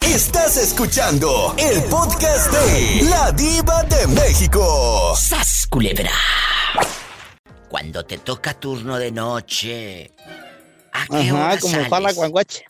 Estás 0.00 0.56
escuchando 0.56 1.54
el 1.58 1.82
podcast 1.84 2.50
de 2.50 3.02
La 3.08 3.30
Diva 3.32 3.82
de 3.84 4.06
México. 4.08 5.14
¡Sas, 5.14 5.66
culebra! 5.68 6.10
Cuando 7.68 8.04
te 8.04 8.18
toca 8.18 8.54
turno 8.54 8.98
de 8.98 9.10
noche. 9.12 10.10
¿A 10.92 11.06
qué 11.06 11.32
hora 11.32 11.50
Ajá, 11.50 11.60
como 11.60 11.72
sales? 11.74 11.88
Juana 11.88 12.12
Guanguache. 12.12 12.64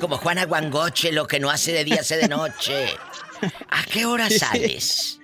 Como 0.00 0.16
Juana 0.18 0.46
Guangoche, 0.46 1.12
lo 1.12 1.26
que 1.26 1.38
no 1.38 1.48
hace 1.50 1.72
de 1.72 1.84
día 1.84 2.00
hace 2.00 2.16
de 2.16 2.28
noche. 2.28 2.88
¿A 3.70 3.84
qué 3.84 4.04
hora 4.04 4.28
sales? 4.28 5.18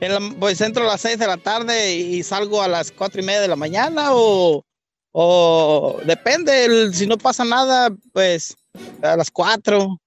En 0.00 0.12
la- 0.14 0.34
pues 0.38 0.60
entro 0.60 0.84
a 0.84 0.86
las 0.92 1.00
6 1.02 1.18
de 1.18 1.26
la 1.26 1.36
tarde 1.36 1.94
y 1.94 2.22
salgo 2.22 2.62
a 2.62 2.68
las 2.68 2.90
cuatro 2.90 3.20
y 3.20 3.24
media 3.24 3.40
de 3.42 3.48
la 3.48 3.56
mañana 3.56 4.08
o, 4.12 4.64
o 5.12 6.00
depende, 6.04 6.64
el- 6.64 6.94
si 6.94 7.06
no 7.06 7.18
pasa 7.18 7.44
nada, 7.44 7.90
pues 8.12 8.56
a 9.02 9.16
las 9.16 9.30
4, 9.30 9.98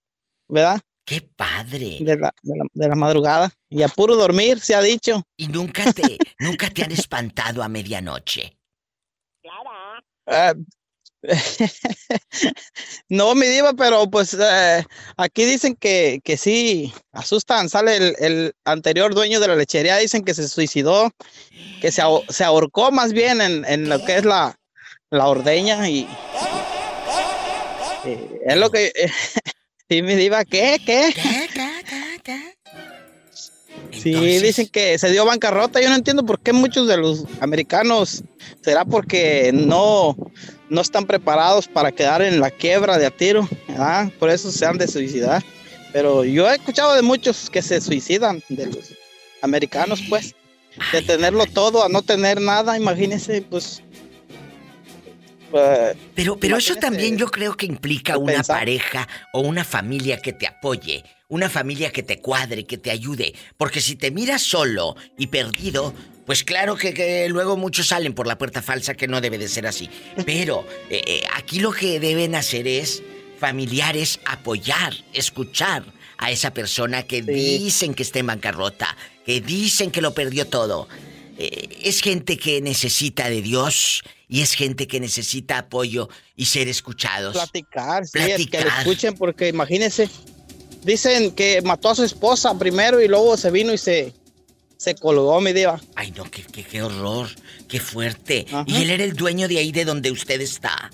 ¿verdad? 0.48 0.82
¡Qué 1.06 1.22
padre! 1.22 1.98
De 2.02 2.18
la, 2.18 2.34
de 2.42 2.58
la- 2.58 2.66
de 2.74 2.88
la 2.88 2.96
madrugada. 2.96 3.52
Y 3.70 3.82
a 3.84 3.88
puro 3.88 4.16
dormir, 4.16 4.60
se 4.60 4.76
ha 4.76 4.82
dicho. 4.82 5.24
¿Y 5.36 5.48
nunca 5.48 5.92
te, 5.94 6.18
nunca 6.40 6.70
te 6.70 6.84
han 6.84 6.92
espantado 6.92 7.64
a 7.64 7.68
medianoche? 7.70 8.58
Ah, 10.28 10.54
no, 13.10 13.36
mi 13.36 13.48
diva, 13.48 13.74
pero 13.74 14.10
pues 14.10 14.36
eh, 14.40 14.84
aquí 15.18 15.46
dicen 15.46 15.76
que, 15.76 16.20
que 16.24 16.38
sí, 16.38 16.94
asustan. 17.12 17.70
Sale 17.70 17.98
el, 17.98 18.16
el 18.20 18.54
anterior 18.66 19.14
dueño 19.14 19.40
de 19.40 19.48
la 19.48 19.56
lechería, 19.56 19.98
dicen 19.98 20.24
que 20.24 20.34
se 20.34 20.48
suicidó, 20.48 21.12
que 21.82 21.92
se, 21.92 22.02
se 22.30 22.44
ahorcó 22.44 22.92
más 22.92 23.14
bien 23.14 23.42
en, 23.42 23.66
en 23.66 23.90
lo 23.90 24.04
que 24.06 24.18
es 24.18 24.26
la, 24.26 24.56
la 25.10 25.28
ordeña 25.28 25.88
y 25.90 26.08
eh, 28.06 28.40
es 28.46 28.58
lo 28.58 28.72
que... 28.72 28.92
sí, 29.92 30.02
mi 30.02 30.16
diva, 30.16 30.46
¿qué? 30.46 30.80
¿Qué? 30.86 31.14
Sí, 33.92 34.14
dicen 34.40 34.70
que 34.70 34.98
se 34.98 35.12
dio 35.12 35.26
bancarrota. 35.26 35.82
Yo 35.82 35.90
no 35.90 35.96
entiendo 35.96 36.26
por 36.26 36.40
qué 36.40 36.54
muchos 36.54 36.88
de 36.88 36.96
los 36.96 37.26
americanos 37.42 38.24
será 38.62 38.86
porque 38.86 39.52
no, 39.54 40.16
no 40.70 40.82
están 40.82 41.06
preparados 41.06 41.68
para 41.68 41.92
quedar 41.92 42.22
en 42.22 42.40
la 42.40 42.52
quiebra 42.52 42.98
de 42.98 43.06
a 43.06 43.12
tiro. 43.12 43.50
¿verdad? 43.68 44.10
Por 44.18 44.30
eso 44.30 44.50
se 44.50 44.66
han 44.66 44.78
de 44.78 44.88
suicidar. 44.88 45.44
Pero 45.92 46.24
yo 46.24 46.50
he 46.50 46.56
escuchado 46.56 46.96
de 46.96 47.02
muchos 47.02 47.50
que 47.50 47.62
se 47.62 47.82
suicidan, 47.82 48.42
de 48.48 48.68
los 48.68 48.94
americanos, 49.42 50.02
pues, 50.08 50.36
de 50.94 51.02
tenerlo 51.02 51.46
todo 51.48 51.84
a 51.84 51.90
no 51.90 52.02
tener 52.02 52.40
nada. 52.40 52.78
Imagínense, 52.78 53.42
pues. 53.42 53.84
Eh, 55.54 55.96
Pero, 56.16 56.38
pero 56.38 56.58
eso 56.58 56.76
también 56.76 57.18
yo 57.18 57.28
creo 57.28 57.56
que 57.56 57.66
implica 57.66 58.18
una 58.18 58.34
pensar. 58.34 58.58
pareja 58.60 59.08
o 59.34 59.42
una 59.42 59.64
familia 59.64 60.18
que 60.22 60.34
te 60.34 60.48
apoye, 60.48 61.04
una 61.30 61.50
familia 61.50 61.92
que 61.92 62.04
te 62.04 62.20
cuadre, 62.20 62.66
que 62.66 62.78
te 62.78 62.92
ayude. 62.92 63.34
Porque 63.58 63.82
si 63.82 63.96
te 63.96 64.12
miras 64.12 64.42
solo 64.42 64.96
y 65.18 65.28
perdido, 65.28 65.94
pues 66.26 66.44
claro 66.44 66.76
que, 66.76 66.94
que 66.94 67.28
luego 67.30 67.58
muchos 67.58 67.88
salen 67.88 68.14
por 68.14 68.28
la 68.28 68.38
puerta 68.38 68.62
falsa, 68.62 68.94
que 68.94 69.08
no 69.08 69.22
debe 69.22 69.38
de 69.38 69.48
ser 69.50 69.66
así. 69.68 69.90
Pero 70.26 70.66
eh, 70.90 71.02
eh, 71.06 71.24
aquí 71.36 71.60
lo 71.60 71.72
que 71.72 72.00
deben 72.00 72.36
hacer 72.36 72.68
es 72.68 73.02
familiares 73.40 74.20
apoyar, 74.26 74.94
escuchar 75.14 75.84
a 76.18 76.30
esa 76.30 76.54
persona 76.54 77.04
que 77.04 77.24
dicen 77.24 77.96
que 77.96 78.04
está 78.04 78.20
en 78.20 78.28
bancarrota, 78.28 78.96
que 79.26 79.42
dicen 79.42 79.90
que 79.90 80.02
lo 80.02 80.14
perdió 80.14 80.46
todo. 80.48 80.88
eh, 81.38 81.70
es 81.84 82.02
gente 82.02 82.38
que 82.38 82.62
necesita 82.62 83.30
de 83.30 83.42
Dios 83.42 84.04
y 84.32 84.42
es 84.42 84.54
gente 84.54 84.88
que 84.88 85.02
necesita 85.02 85.58
apoyo 85.58 86.08
y 86.38 86.46
ser 86.46 86.70
escuchados. 86.70 87.34
Platicar, 87.34 88.06
sí, 88.06 88.12
Platicar. 88.14 88.64
que 88.64 88.70
lo 88.70 88.76
escuchen, 88.78 89.14
porque 89.16 89.50
imagínense, 89.50 90.10
dicen 90.84 91.32
que 91.36 91.62
mató 91.62 91.90
a 91.90 91.96
su 91.96 92.06
esposa 92.06 92.58
primero 92.58 93.02
y 93.02 93.10
luego 93.10 93.36
se 93.36 93.52
vino 93.52 93.74
y 93.74 93.78
se, 93.78 94.14
se 94.78 94.96
colgó, 94.96 95.42
mi 95.42 95.52
diva. 95.52 95.82
Ay, 95.96 96.12
no, 96.12 96.24
qué, 96.32 96.44
qué, 96.44 96.64
qué 96.64 96.82
horror, 96.82 97.28
qué 97.68 97.82
fuerte. 97.82 98.46
Y 98.68 98.82
él 98.82 98.92
era 98.92 99.04
el 99.04 99.14
dueño 99.18 99.50
de 99.50 99.58
ahí 99.58 99.74
de 99.74 99.84
donde 99.84 100.10
usted 100.12 100.40
está. 100.40 100.90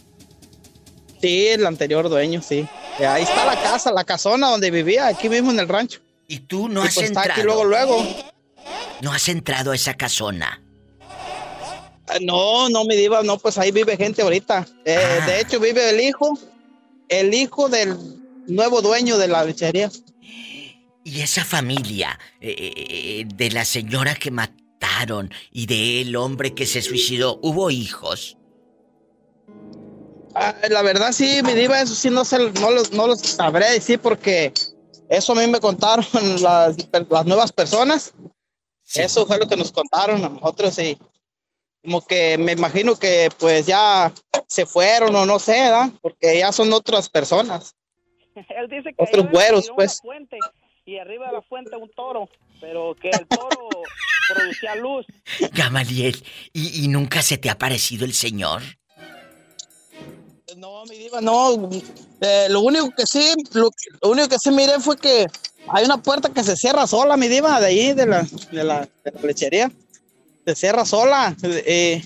Sí, 1.21 1.47
el 1.49 1.63
anterior 1.67 2.09
dueño, 2.09 2.41
sí. 2.41 2.67
Eh, 2.99 3.05
Ahí 3.05 3.21
está 3.21 3.45
la 3.45 3.61
casa, 3.61 3.91
la 3.91 4.03
casona 4.03 4.49
donde 4.49 4.71
vivía, 4.71 5.05
aquí 5.05 5.29
mismo 5.29 5.51
en 5.51 5.59
el 5.59 5.67
rancho. 5.67 5.99
¿Y 6.27 6.39
tú 6.39 6.69
no 6.69 6.83
Y 6.83 6.87
has 6.87 6.95
pues 6.95 7.05
está 7.07 7.21
aquí 7.21 7.41
entrado? 7.41 7.63
luego, 7.63 7.65
luego. 7.65 8.31
No 9.01 9.13
has 9.13 9.29
entrado 9.29 9.71
a 9.71 9.75
esa 9.75 9.93
casona. 9.93 10.63
No, 12.21 12.69
no, 12.69 12.85
mi 12.85 12.95
diva, 12.95 13.21
no, 13.23 13.37
pues 13.37 13.57
ahí 13.57 13.71
vive 13.71 13.97
gente 13.97 14.21
ahorita. 14.21 14.65
Eh, 14.85 14.97
Ah. 14.97 15.25
De 15.25 15.41
hecho, 15.41 15.59
vive 15.59 15.89
el 15.89 15.99
hijo, 15.99 16.37
el 17.09 17.33
hijo 17.33 17.69
del 17.69 17.97
nuevo 18.47 18.81
dueño 18.81 19.17
de 19.17 19.27
la 19.27 19.43
lechería. 19.43 19.91
Y 21.03 21.21
esa 21.21 21.45
familia 21.45 22.19
eh, 22.41 22.55
eh, 22.57 23.25
de 23.33 23.51
la 23.51 23.63
señora 23.65 24.15
que 24.15 24.31
mataron 24.31 25.31
y 25.51 25.65
del 25.65 26.15
hombre 26.15 26.53
que 26.53 26.65
se 26.65 26.81
suicidó, 26.81 27.39
¿hubo 27.41 27.71
hijos? 27.71 28.37
Ah, 30.35 30.55
la 30.69 30.81
verdad, 30.81 31.11
sí, 31.13 31.41
mi 31.43 31.53
diva, 31.53 31.81
eso 31.81 31.95
sí 31.95 32.09
no, 32.09 32.23
se, 32.23 32.37
no, 32.37 32.71
los, 32.71 32.91
no 32.91 33.15
sabré 33.15 33.71
decir 33.71 33.99
porque 33.99 34.53
eso 35.09 35.33
a 35.33 35.35
mí 35.35 35.47
me 35.47 35.59
contaron 35.59 36.05
las, 36.41 36.75
las 37.09 37.25
nuevas 37.25 37.51
personas. 37.51 38.13
Eso 38.93 39.25
fue 39.25 39.37
lo 39.37 39.47
que 39.47 39.57
nos 39.57 39.71
contaron 39.71 40.23
a 40.23 40.29
nosotros 40.29 40.77
y 40.79 40.97
como 41.87 42.05
que 42.05 42.37
me 42.37 42.51
imagino 42.51 42.99
que 42.99 43.29
pues 43.39 43.65
ya 43.65 44.13
se 44.45 44.65
fueron 44.65 45.15
o 45.15 45.25
no 45.25 45.39
sé, 45.39 45.53
¿verdad? 45.53 45.89
Porque 46.01 46.39
ya 46.39 46.51
son 46.51 46.73
otras 46.73 47.07
personas. 47.07 47.77
Él 48.35 48.67
dice 48.69 48.93
que 48.93 49.01
Otros 49.01 49.31
güeros, 49.31 49.71
pues. 49.73 50.01
una 50.03 50.13
fuente 50.13 50.37
y 50.83 50.97
arriba 50.97 51.27
de 51.27 51.33
la 51.33 51.41
fuente 51.41 51.77
un 51.77 51.89
toro, 51.91 52.27
pero 52.59 52.93
que 53.01 53.09
el 53.09 53.25
toro 53.27 53.69
producía 54.35 54.75
luz. 54.75 55.05
Gamaliel, 55.53 56.21
¿y, 56.51 56.83
y 56.83 56.89
nunca 56.89 57.21
se 57.21 57.37
te 57.37 57.49
ha 57.49 57.57
parecido 57.57 58.03
el 58.03 58.13
señor? 58.13 58.63
No, 60.57 60.83
mi 60.87 60.97
diva, 60.97 61.21
no. 61.21 61.69
Eh, 62.19 62.47
lo 62.49 62.61
único 62.61 62.91
que 62.97 63.07
sí, 63.07 63.33
lo, 63.53 63.69
lo 64.01 64.09
único 64.09 64.27
que 64.27 64.39
sí 64.39 64.51
miré 64.51 64.79
fue 64.81 64.97
que 64.97 65.25
hay 65.69 65.85
una 65.85 66.01
puerta 66.01 66.33
que 66.33 66.43
se 66.43 66.57
cierra 66.57 66.85
sola, 66.85 67.15
mi 67.15 67.29
diva, 67.29 67.61
de 67.61 67.67
ahí, 67.67 67.93
de 67.93 68.05
la, 68.07 68.27
de 68.51 68.63
la, 68.65 68.89
de 69.05 69.11
la 69.11 69.21
lechería. 69.21 69.71
Se 70.47 70.55
cierra 70.55 70.85
sola. 70.85 71.35
eh, 71.43 72.01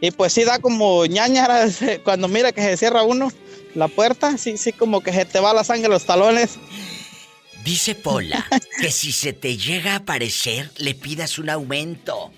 y 0.00 0.10
pues 0.10 0.32
sí 0.32 0.44
da 0.44 0.58
como 0.58 1.06
ñañara 1.06 1.66
cuando 2.04 2.26
mira 2.26 2.50
que 2.50 2.62
se 2.62 2.76
cierra 2.76 3.02
uno 3.04 3.30
la 3.76 3.86
puerta, 3.86 4.36
sí, 4.36 4.56
sí, 4.56 4.72
como 4.72 5.00
que 5.00 5.12
se 5.12 5.24
te 5.24 5.38
va 5.38 5.54
la 5.54 5.62
sangre 5.62 5.86
a 5.86 5.90
los 5.90 6.04
talones. 6.04 6.58
Dice 7.62 7.94
Pola 7.94 8.44
que 8.80 8.90
si 8.90 9.12
se 9.12 9.32
te 9.32 9.56
llega 9.56 9.92
a 9.92 9.96
aparecer, 9.96 10.72
le 10.78 10.94
pidas 10.96 11.38
un 11.38 11.50
aumento. 11.50 12.32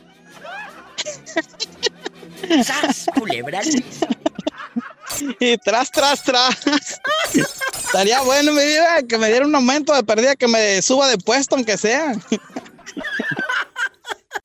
¡Sas, 2.65 3.07
culebra! 3.15 3.63
Y 5.39 5.57
tras, 5.59 5.91
tras, 5.91 6.23
tras. 6.25 6.57
Estaría 7.85 8.21
bueno, 8.23 8.53
mi 8.53 8.63
diva, 8.63 9.03
que 9.09 9.17
me 9.17 9.29
diera 9.29 9.47
un 9.47 9.55
aumento 9.55 9.95
de 9.95 10.03
pérdida, 10.03 10.37
que 10.37 10.49
me 10.49 10.83
suba 10.83 11.09
de 11.09 11.17
puesto, 11.17 11.55
aunque 11.55 11.79
sea. 11.79 12.15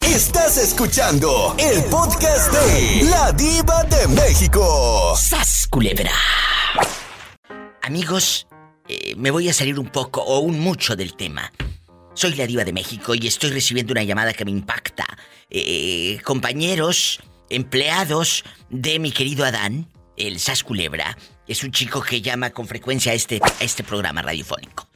Estás 0.01 0.57
escuchando 0.57 1.55
el 1.59 1.83
podcast 1.85 2.51
de 2.51 3.03
La 3.09 3.31
Diva 3.33 3.83
de 3.83 4.07
México. 4.07 5.15
¡Sas, 5.15 5.67
culebra! 5.69 6.11
Amigos, 7.83 8.47
eh, 8.87 9.13
me 9.15 9.29
voy 9.29 9.47
a 9.49 9.53
salir 9.53 9.77
un 9.77 9.89
poco 9.89 10.21
o 10.21 10.39
un 10.39 10.59
mucho 10.59 10.95
del 10.95 11.15
tema. 11.15 11.51
Soy 12.13 12.33
la 12.33 12.47
diva 12.47 12.63
de 12.63 12.73
México 12.73 13.13
y 13.13 13.27
estoy 13.27 13.51
recibiendo 13.51 13.91
una 13.91 14.03
llamada 14.03 14.33
que 14.33 14.43
me 14.43 14.49
impacta. 14.49 15.05
Eh, 15.49 16.19
compañeros, 16.23 17.19
empleados 17.49 18.43
de 18.69 18.97
mi 18.97 19.11
querido 19.11 19.45
Adán, 19.45 19.87
el 20.17 20.39
Sas 20.39 20.63
Culebra, 20.63 21.15
es 21.47 21.63
un 21.63 21.71
chico 21.71 22.01
que 22.01 22.21
llama 22.21 22.49
con 22.49 22.67
frecuencia 22.67 23.11
a 23.11 23.15
este, 23.15 23.39
a 23.43 23.63
este 23.63 23.83
programa 23.83 24.23
radiofónico. 24.23 24.87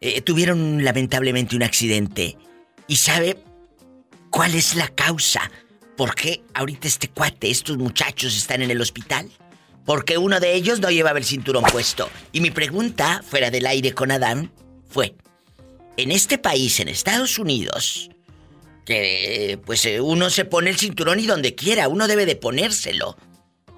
Eh, 0.00 0.22
tuvieron 0.22 0.82
lamentablemente 0.82 1.56
un 1.56 1.62
accidente 1.62 2.38
y 2.86 2.96
sabe 2.96 3.38
cuál 4.34 4.56
es 4.56 4.74
la 4.74 4.88
causa. 4.88 5.48
¿Por 5.96 6.16
qué 6.16 6.42
ahorita 6.54 6.88
este 6.88 7.06
cuate, 7.06 7.52
estos 7.52 7.78
muchachos 7.78 8.36
están 8.36 8.62
en 8.62 8.70
el 8.72 8.80
hospital? 8.80 9.30
Porque 9.86 10.18
uno 10.18 10.40
de 10.40 10.54
ellos 10.54 10.80
no 10.80 10.90
llevaba 10.90 11.20
el 11.20 11.24
cinturón 11.24 11.62
puesto. 11.62 12.10
Y 12.32 12.40
mi 12.40 12.50
pregunta, 12.50 13.22
fuera 13.24 13.52
del 13.52 13.64
aire 13.64 13.92
con 13.92 14.10
Adán, 14.10 14.50
fue, 14.88 15.14
en 15.96 16.10
este 16.10 16.36
país, 16.36 16.80
en 16.80 16.88
Estados 16.88 17.38
Unidos, 17.38 18.10
que 18.84 19.60
pues 19.64 19.86
eh, 19.86 20.00
uno 20.00 20.28
se 20.30 20.44
pone 20.44 20.68
el 20.70 20.78
cinturón 20.78 21.20
y 21.20 21.26
donde 21.26 21.54
quiera, 21.54 21.86
uno 21.86 22.08
debe 22.08 22.26
de 22.26 22.34
ponérselo. 22.34 23.16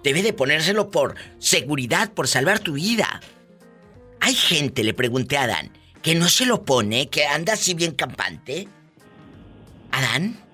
Debe 0.03 0.23
de 0.23 0.33
ponérselo 0.33 0.91
por 0.91 1.17
seguridad, 1.39 2.13
por 2.15 2.29
salvar 2.29 2.61
tu 2.61 2.73
vida. 2.73 3.21
Hay 4.21 4.35
gente, 4.35 4.85
le 4.85 4.95
pregunté 4.95 5.37
a 5.37 5.43
Adán, 5.43 5.71
que 6.01 6.15
no 6.15 6.31
se 6.31 6.47
lo 6.47 6.65
pone, 6.65 7.11
que 7.11 7.27
anda 7.27 7.53
así 7.53 7.75
bien 7.75 7.93
campante. 7.93 8.69
Adán, 9.91 10.46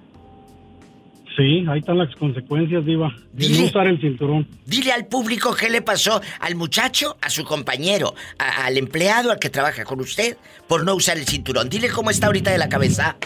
Sí, 1.36 1.64
ahí 1.68 1.78
están 1.78 1.96
las 1.98 2.14
consecuencias, 2.16 2.84
Diva, 2.84 3.14
de 3.32 3.48
no 3.48 3.64
usar 3.64 3.86
el 3.86 3.98
cinturón. 4.00 4.46
dile 4.66 4.92
al 4.92 5.06
público 5.06 5.54
qué 5.54 5.70
le 5.70 5.80
pasó 5.80 6.20
al 6.40 6.54
muchacho, 6.56 7.16
a 7.22 7.30
su 7.30 7.44
compañero, 7.44 8.14
a- 8.38 8.66
al 8.66 8.76
empleado, 8.76 9.30
al 9.30 9.38
que 9.38 9.48
trabaja 9.48 9.84
con 9.84 10.00
usted, 10.00 10.36
por 10.68 10.84
no 10.84 10.94
usar 10.94 11.16
el 11.16 11.24
cinturón. 11.26 11.68
Dile 11.70 11.88
cómo 11.88 12.10
está 12.10 12.26
ahorita 12.26 12.50
de 12.50 12.58
la 12.58 12.68
cabeza 12.68 13.16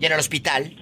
y 0.00 0.06
en 0.06 0.12
el 0.12 0.18
hospital. 0.20 0.72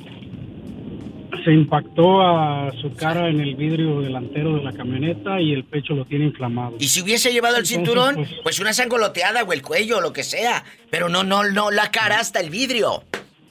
Se 1.45 1.53
impactó 1.53 2.21
a 2.21 2.71
su 2.83 2.93
cara 2.95 3.29
en 3.29 3.41
el 3.41 3.55
vidrio 3.55 4.01
delantero 4.01 4.57
de 4.57 4.63
la 4.65 4.73
camioneta 4.73 5.41
y 5.41 5.53
el 5.55 5.65
pecho 5.65 5.95
lo 5.95 6.05
tiene 6.05 6.27
inflamado. 6.27 6.77
Y 6.81 6.89
si 6.89 7.01
hubiese 7.01 7.33
llevado 7.33 7.57
el 7.57 7.61
Entonces, 7.61 7.77
cinturón, 7.87 8.15
pues, 8.17 8.29
pues 8.43 8.61
una 8.61 8.73
sangoloteada 8.73 9.43
o 9.45 9.53
el 9.53 9.63
cuello 9.63 9.99
o 9.99 10.01
lo 10.01 10.13
que 10.13 10.25
sea. 10.25 10.65
Pero 10.91 11.09
no, 11.09 11.25
no, 11.25 11.45
no, 11.45 11.71
la 11.71 11.91
cara 11.91 12.19
hasta 12.19 12.41
el 12.41 12.51
vidrio. 12.51 13.05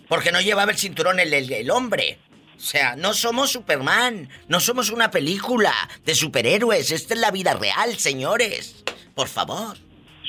Porque 0.07 0.32
no 0.32 0.41
llevaba 0.41 0.72
el 0.72 0.78
cinturón 0.78 1.20
el, 1.20 1.34
el- 1.34 1.51
el 1.51 1.72
hombre. 1.72 2.18
O 2.58 2.60
sea, 2.60 2.95
no 2.95 3.14
somos 3.14 3.51
Superman. 3.51 4.28
No 4.47 4.60
somos 4.60 4.89
una 4.89 5.12
película 5.12 5.74
de 6.05 6.16
superhéroes. 6.16 6.91
Esta 6.91 7.14
es 7.14 7.20
la 7.20 7.32
vida 7.32 7.53
real, 7.53 7.95
señores. 7.95 8.84
Por 9.14 9.28
favor. 9.28 9.78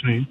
Sí. 0.00 0.26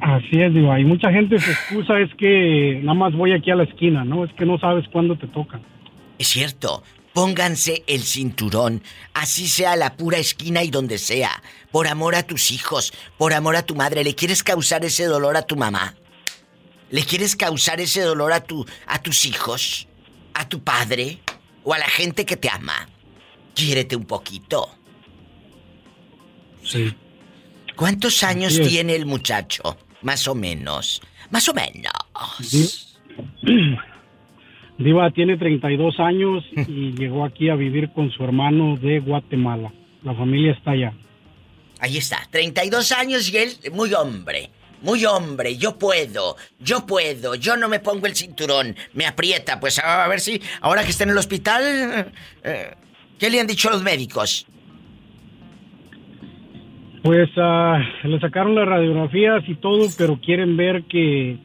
Así 0.00 0.40
es, 0.40 0.52
Diva. 0.52 0.80
Y 0.80 0.84
mucha 0.84 1.12
gente 1.12 1.38
se 1.38 1.52
excusa 1.52 1.98
es 2.00 2.10
que 2.16 2.80
nada 2.82 2.94
más 2.94 3.12
voy 3.12 3.32
aquí 3.32 3.50
a 3.50 3.56
la 3.56 3.64
esquina, 3.64 4.04
¿no? 4.04 4.24
Es 4.24 4.32
que 4.32 4.46
no 4.46 4.58
sabes 4.58 4.86
cuándo 4.90 5.16
te 5.16 5.26
toca. 5.28 5.60
Es 6.18 6.28
cierto. 6.28 6.82
Pónganse 7.12 7.82
el 7.88 8.02
cinturón, 8.02 8.82
así 9.14 9.48
sea 9.48 9.74
la 9.74 9.96
pura 9.96 10.18
esquina 10.18 10.62
y 10.62 10.70
donde 10.70 10.96
sea, 10.96 11.42
por 11.72 11.88
amor 11.88 12.14
a 12.14 12.22
tus 12.22 12.52
hijos, 12.52 12.92
por 13.18 13.32
amor 13.32 13.56
a 13.56 13.66
tu 13.66 13.74
madre. 13.74 14.04
¿Le 14.04 14.14
quieres 14.14 14.44
causar 14.44 14.84
ese 14.84 15.06
dolor 15.06 15.36
a 15.36 15.42
tu 15.42 15.56
mamá? 15.56 15.96
¿Le 16.90 17.02
quieres 17.04 17.36
causar 17.36 17.80
ese 17.80 18.02
dolor 18.02 18.32
a 18.32 18.42
tu 18.42 18.66
a 18.86 19.00
tus 19.02 19.24
hijos, 19.26 19.86
a 20.34 20.48
tu 20.48 20.62
padre 20.62 21.18
o 21.64 21.72
a 21.74 21.78
la 21.78 21.88
gente 21.88 22.24
que 22.26 22.36
te 22.36 22.48
ama? 22.50 22.88
Quiérete 23.54 23.96
un 23.96 24.04
poquito. 24.04 24.68
Sí. 26.64 26.92
¿Cuántos 27.76 28.22
años 28.22 28.60
tiene 28.60 28.94
el 28.94 29.06
muchacho? 29.06 29.76
Más 30.02 30.26
o 30.28 30.34
menos. 30.34 31.00
Más 31.30 31.48
o 31.48 31.54
menos. 31.54 31.92
Di- 33.42 33.76
Diva 34.78 35.10
tiene 35.10 35.36
32 35.36 36.00
años 36.00 36.44
y 36.68 36.92
llegó 36.92 37.24
aquí 37.24 37.48
a 37.50 37.54
vivir 37.54 37.92
con 37.92 38.10
su 38.10 38.24
hermano 38.24 38.76
de 38.76 39.00
Guatemala. 39.00 39.72
La 40.02 40.14
familia 40.14 40.52
está 40.52 40.72
allá. 40.72 40.92
Ahí 41.80 41.96
está, 41.96 42.26
32 42.30 42.92
años 42.92 43.30
y 43.32 43.36
él 43.38 43.52
muy 43.72 43.92
hombre. 43.94 44.50
Muy 44.82 45.04
hombre, 45.04 45.56
yo 45.56 45.78
puedo, 45.78 46.36
yo 46.58 46.86
puedo, 46.86 47.34
yo 47.34 47.56
no 47.56 47.68
me 47.68 47.80
pongo 47.80 48.06
el 48.06 48.14
cinturón, 48.14 48.74
me 48.94 49.06
aprieta, 49.06 49.60
pues 49.60 49.78
a 49.78 50.08
ver 50.08 50.20
si 50.20 50.40
ahora 50.62 50.84
que 50.84 50.90
está 50.90 51.04
en 51.04 51.10
el 51.10 51.18
hospital, 51.18 52.12
eh, 52.42 52.74
¿qué 53.18 53.28
le 53.28 53.40
han 53.40 53.46
dicho 53.46 53.68
los 53.68 53.82
médicos? 53.82 54.46
Pues 57.02 57.30
ah, 57.36 57.78
le 58.04 58.20
sacaron 58.20 58.54
las 58.54 58.66
radiografías 58.66 59.42
y 59.48 59.54
todo, 59.54 59.86
pero 59.96 60.18
quieren 60.20 60.56
ver 60.56 60.84
que, 60.84 61.38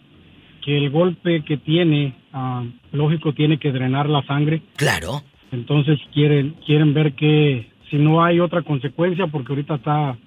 que 0.64 0.78
el 0.78 0.90
golpe 0.90 1.44
que 1.44 1.58
tiene, 1.58 2.16
ah, 2.34 2.64
lógico, 2.92 3.34
tiene 3.34 3.58
que 3.58 3.72
drenar 3.72 4.10
la 4.10 4.26
sangre. 4.26 4.62
Claro. 4.76 5.24
Entonces 5.52 6.00
quieren, 6.14 6.56
quieren 6.66 6.94
ver 6.94 7.14
que 7.14 7.70
si 7.90 7.98
no 7.98 8.24
hay 8.24 8.40
otra 8.40 8.64
consecuencia, 8.64 9.28
porque 9.28 9.54
ahorita 9.54 9.76
está, 9.76 10.18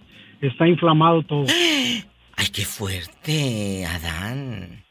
está 0.41 0.67
inflamado 0.67 1.23
todo. 1.23 1.45
Ay, 2.49 2.53
qué 2.53 2.65
fuerte, 2.65 3.85
Adán. 3.85 4.83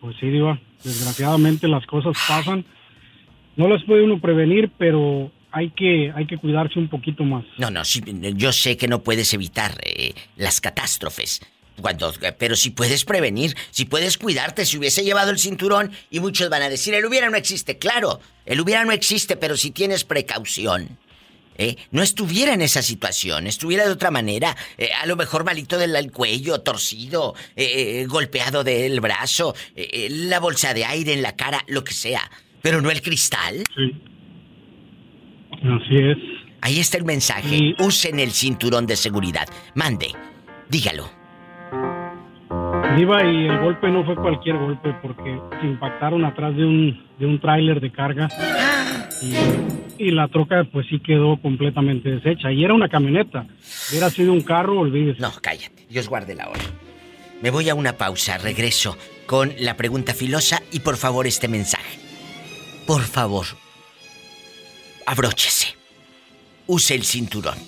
Pues 0.00 0.16
sí, 0.20 0.26
Diva, 0.26 0.60
desgraciadamente 0.84 1.66
las 1.66 1.86
cosas 1.86 2.14
pasan. 2.28 2.66
No 3.56 3.68
las 3.68 3.82
puede 3.84 4.02
uno 4.02 4.20
prevenir, 4.20 4.70
pero 4.76 5.32
hay 5.50 5.70
que, 5.70 6.12
hay 6.14 6.26
que 6.26 6.36
cuidarse 6.36 6.78
un 6.78 6.88
poquito 6.88 7.24
más. 7.24 7.42
No, 7.56 7.70
no, 7.70 7.86
sí, 7.86 8.02
yo 8.34 8.52
sé 8.52 8.76
que 8.76 8.86
no 8.86 9.02
puedes 9.02 9.32
evitar 9.32 9.80
eh, 9.82 10.12
las 10.36 10.60
catástrofes. 10.60 11.40
Cuando, 11.80 12.12
pero 12.38 12.54
si 12.54 12.68
puedes 12.68 13.06
prevenir, 13.06 13.54
si 13.70 13.86
puedes 13.86 14.18
cuidarte, 14.18 14.66
si 14.66 14.76
hubiese 14.76 15.04
llevado 15.04 15.30
el 15.30 15.38
cinturón 15.38 15.90
y 16.10 16.20
muchos 16.20 16.50
van 16.50 16.62
a 16.62 16.68
decir, 16.68 16.92
el 16.92 17.06
hubiera 17.06 17.30
no 17.30 17.38
existe, 17.38 17.78
claro, 17.78 18.20
el 18.44 18.60
hubiera 18.60 18.84
no 18.84 18.92
existe, 18.92 19.36
pero 19.36 19.56
si 19.56 19.70
tienes 19.70 20.04
precaución. 20.04 20.98
¿Eh? 21.58 21.76
No 21.90 22.02
estuviera 22.02 22.54
en 22.54 22.62
esa 22.62 22.82
situación, 22.82 23.46
estuviera 23.46 23.84
de 23.84 23.92
otra 23.92 24.10
manera, 24.10 24.56
eh, 24.78 24.90
a 25.02 25.06
lo 25.06 25.16
mejor 25.16 25.44
malito 25.44 25.78
del 25.78 26.12
cuello, 26.12 26.60
torcido, 26.60 27.34
eh, 27.56 28.06
golpeado 28.08 28.64
del 28.64 29.00
brazo, 29.00 29.54
la 29.74 30.40
bolsa 30.40 30.74
de 30.74 30.84
aire 30.84 31.12
en 31.12 31.22
la 31.22 31.36
cara, 31.36 31.64
lo 31.66 31.84
que 31.84 31.92
sea, 31.92 32.30
pero 32.62 32.80
no 32.80 32.90
el 32.90 33.02
cristal. 33.02 33.62
Sí. 33.74 33.92
Así 35.52 35.96
es. 35.96 36.18
Ahí 36.60 36.80
está 36.80 36.98
el 36.98 37.04
mensaje. 37.04 37.74
Usen 37.78 38.18
el 38.18 38.32
cinturón 38.32 38.86
de 38.86 38.96
seguridad. 38.96 39.48
Mande, 39.74 40.08
dígalo. 40.68 41.15
Iba 42.98 43.24
y 43.24 43.46
el 43.46 43.58
golpe 43.58 43.88
no 43.88 44.04
fue 44.04 44.16
cualquier 44.16 44.56
golpe 44.56 44.94
porque 45.02 45.38
impactaron 45.62 46.24
atrás 46.24 46.56
de 46.56 46.64
un, 46.64 47.04
de 47.18 47.26
un 47.26 47.40
tráiler 47.40 47.80
de 47.80 47.92
carga 47.92 48.28
y, 49.98 50.10
la 50.10 50.28
troca 50.28 50.64
pues 50.70 50.86
sí 50.88 51.00
quedó 51.00 51.36
completamente 51.40 52.10
deshecha 52.10 52.52
y 52.52 52.64
era 52.64 52.74
una 52.74 52.88
camioneta. 52.88 53.46
Hubiera 53.90 54.10
sido 54.10 54.32
un 54.32 54.42
carro, 54.42 54.80
olvídese. 54.80 55.20
No, 55.20 55.32
cállate, 55.42 55.86
Dios 55.88 56.08
guarde 56.08 56.34
la 56.34 56.48
hora. 56.48 56.60
Me 57.42 57.50
voy 57.50 57.68
a 57.68 57.74
una 57.74 57.94
pausa, 57.94 58.38
regreso 58.38 58.96
con 59.26 59.52
la 59.58 59.76
pregunta 59.76 60.14
filosa 60.14 60.62
y 60.72 60.80
por 60.80 60.96
favor 60.96 61.26
este 61.26 61.48
mensaje. 61.48 61.98
Por 62.86 63.02
favor, 63.02 63.46
abróchese. 65.06 65.74
Use 66.66 66.94
el 66.94 67.04
cinturón 67.04 67.58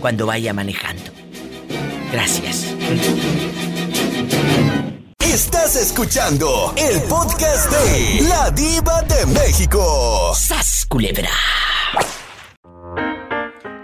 cuando 0.00 0.26
vaya 0.26 0.52
manejando. 0.52 1.10
Gracias. 2.12 2.74
Estás 5.32 5.76
escuchando 5.76 6.74
el 6.76 7.00
podcast 7.04 7.70
de 7.70 8.20
La 8.28 8.50
Diva 8.50 9.00
de 9.00 9.24
México. 9.24 10.34
¡Sas, 10.34 10.84
culebra! 10.86 11.30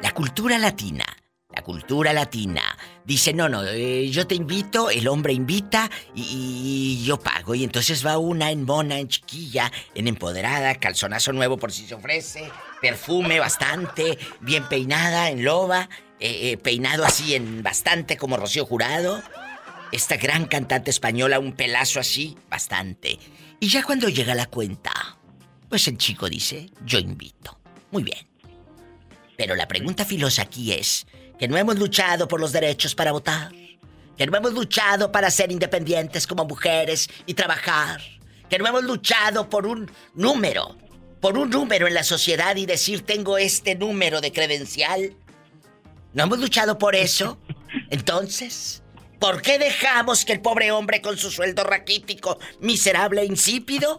La 0.02 0.12
cultura 0.12 0.58
latina. 0.58 1.06
La 1.48 1.62
cultura 1.62 2.12
latina. 2.12 2.60
Dice, 3.02 3.32
no, 3.32 3.48
no, 3.48 3.64
eh, 3.64 4.10
yo 4.10 4.26
te 4.26 4.34
invito, 4.34 4.90
el 4.90 5.08
hombre 5.08 5.32
invita 5.32 5.90
y, 6.14 7.02
yo 7.06 7.18
pago. 7.18 7.54
Y 7.54 7.64
entonces 7.64 8.04
va 8.04 8.18
una 8.18 8.50
en 8.50 8.66
mona, 8.66 8.98
en 8.98 9.08
chiquilla, 9.08 9.72
en 9.94 10.06
empoderada, 10.06 10.74
calzonazo 10.74 11.32
nuevo 11.32 11.56
por 11.56 11.72
si 11.72 11.86
se 11.86 11.94
ofrece, 11.94 12.52
perfume 12.82 13.40
bastante, 13.40 14.18
bien 14.40 14.68
peinada, 14.68 15.30
en 15.30 15.42
loba, 15.44 15.88
eh, 16.20 16.50
eh, 16.50 16.56
peinado 16.58 17.06
así 17.06 17.34
en 17.34 17.62
bastante 17.62 18.18
como 18.18 18.36
Rocío 18.36 18.66
Jurado 18.66 19.22
esta 19.92 20.16
gran 20.16 20.46
cantante 20.46 20.90
española, 20.90 21.38
un 21.38 21.52
pelazo 21.52 22.00
así, 22.00 22.36
bastante. 22.50 23.18
Y 23.60 23.68
ya 23.68 23.82
cuando 23.82 24.08
llega 24.08 24.34
la 24.34 24.46
cuenta, 24.46 25.18
pues 25.68 25.88
el 25.88 25.98
chico 25.98 26.28
dice, 26.28 26.70
yo 26.84 26.98
invito. 26.98 27.58
Muy 27.90 28.02
bien. 28.02 28.26
Pero 29.36 29.54
la 29.54 29.68
pregunta 29.68 30.04
filosa 30.04 30.42
aquí 30.42 30.72
es, 30.72 31.06
que 31.38 31.48
no 31.48 31.56
hemos 31.56 31.78
luchado 31.78 32.28
por 32.28 32.40
los 32.40 32.52
derechos 32.52 32.94
para 32.94 33.12
votar, 33.12 33.52
que 34.16 34.26
no 34.26 34.36
hemos 34.36 34.52
luchado 34.52 35.12
para 35.12 35.30
ser 35.30 35.52
independientes 35.52 36.26
como 36.26 36.44
mujeres 36.44 37.08
y 37.24 37.34
trabajar, 37.34 38.00
que 38.50 38.58
no 38.58 38.66
hemos 38.66 38.84
luchado 38.84 39.48
por 39.48 39.66
un 39.66 39.90
número, 40.14 40.76
por 41.20 41.38
un 41.38 41.50
número 41.50 41.86
en 41.86 41.94
la 41.94 42.02
sociedad 42.02 42.56
y 42.56 42.66
decir 42.66 43.02
tengo 43.02 43.38
este 43.38 43.76
número 43.76 44.20
de 44.20 44.32
credencial. 44.32 45.14
¿No 46.12 46.24
hemos 46.24 46.40
luchado 46.40 46.78
por 46.78 46.96
eso? 46.96 47.38
Entonces, 47.90 48.82
¿Por 49.18 49.42
qué 49.42 49.58
dejamos 49.58 50.24
que 50.24 50.32
el 50.32 50.40
pobre 50.40 50.70
hombre 50.70 51.02
con 51.02 51.18
su 51.18 51.30
sueldo 51.30 51.64
raquítico, 51.64 52.38
miserable 52.60 53.22
e 53.22 53.26
insípido, 53.26 53.98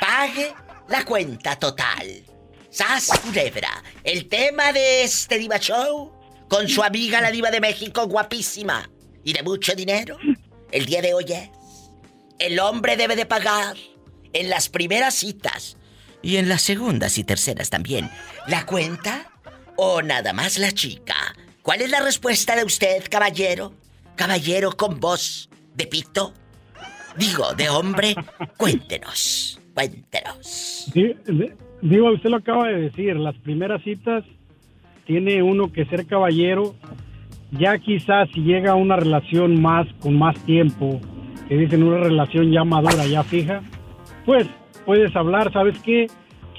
pague 0.00 0.52
la 0.88 1.04
cuenta 1.04 1.56
total? 1.56 2.22
¡Sas 2.70 3.18
culebra! 3.20 3.82
El 4.04 4.28
tema 4.28 4.72
de 4.72 5.04
este 5.04 5.38
Diva 5.38 5.58
Show, 5.58 6.12
con 6.48 6.68
su 6.68 6.82
amiga 6.82 7.22
la 7.22 7.30
Diva 7.30 7.50
de 7.50 7.60
México, 7.60 8.06
guapísima 8.06 8.90
y 9.24 9.32
de 9.32 9.42
mucho 9.42 9.74
dinero, 9.74 10.18
el 10.70 10.84
día 10.84 11.00
de 11.00 11.14
hoy 11.14 11.24
es: 11.32 11.50
el 12.38 12.60
hombre 12.60 12.98
debe 12.98 13.16
de 13.16 13.24
pagar 13.24 13.76
en 14.34 14.50
las 14.50 14.68
primeras 14.68 15.14
citas 15.14 15.78
y 16.20 16.36
en 16.36 16.50
las 16.50 16.60
segundas 16.60 17.16
y 17.16 17.24
terceras 17.24 17.70
también 17.70 18.10
la 18.46 18.66
cuenta 18.66 19.32
o 19.76 20.02
nada 20.02 20.34
más 20.34 20.58
la 20.58 20.72
chica. 20.72 21.34
¿Cuál 21.62 21.80
es 21.80 21.90
la 21.90 22.00
respuesta 22.00 22.54
de 22.54 22.64
usted, 22.64 23.02
caballero? 23.10 23.72
Caballero 24.16 24.72
con 24.72 24.98
voz 24.98 25.48
de 25.74 25.86
pito? 25.86 26.32
Digo, 27.16 27.54
de 27.54 27.68
hombre. 27.68 28.14
Cuéntenos, 28.56 29.60
cuéntenos. 29.74 30.90
digo, 31.82 32.12
usted 32.12 32.30
lo 32.30 32.36
acaba 32.36 32.68
de 32.68 32.80
decir, 32.80 33.16
las 33.16 33.36
primeras 33.36 33.82
citas 33.82 34.24
tiene 35.06 35.42
uno 35.42 35.72
que 35.72 35.84
ser 35.86 36.06
caballero. 36.06 36.74
Ya 37.52 37.78
quizás 37.78 38.28
si 38.34 38.40
llega 38.40 38.72
a 38.72 38.74
una 38.74 38.96
relación 38.96 39.60
más, 39.62 39.86
con 40.00 40.18
más 40.18 40.36
tiempo, 40.44 41.00
que 41.48 41.56
dicen 41.56 41.84
una 41.84 41.98
relación 41.98 42.50
ya 42.50 42.64
madura, 42.64 43.06
ya 43.06 43.22
fija, 43.22 43.62
pues 44.24 44.46
puedes 44.84 45.14
hablar, 45.14 45.52
¿sabes 45.52 45.78
qué? 45.82 46.08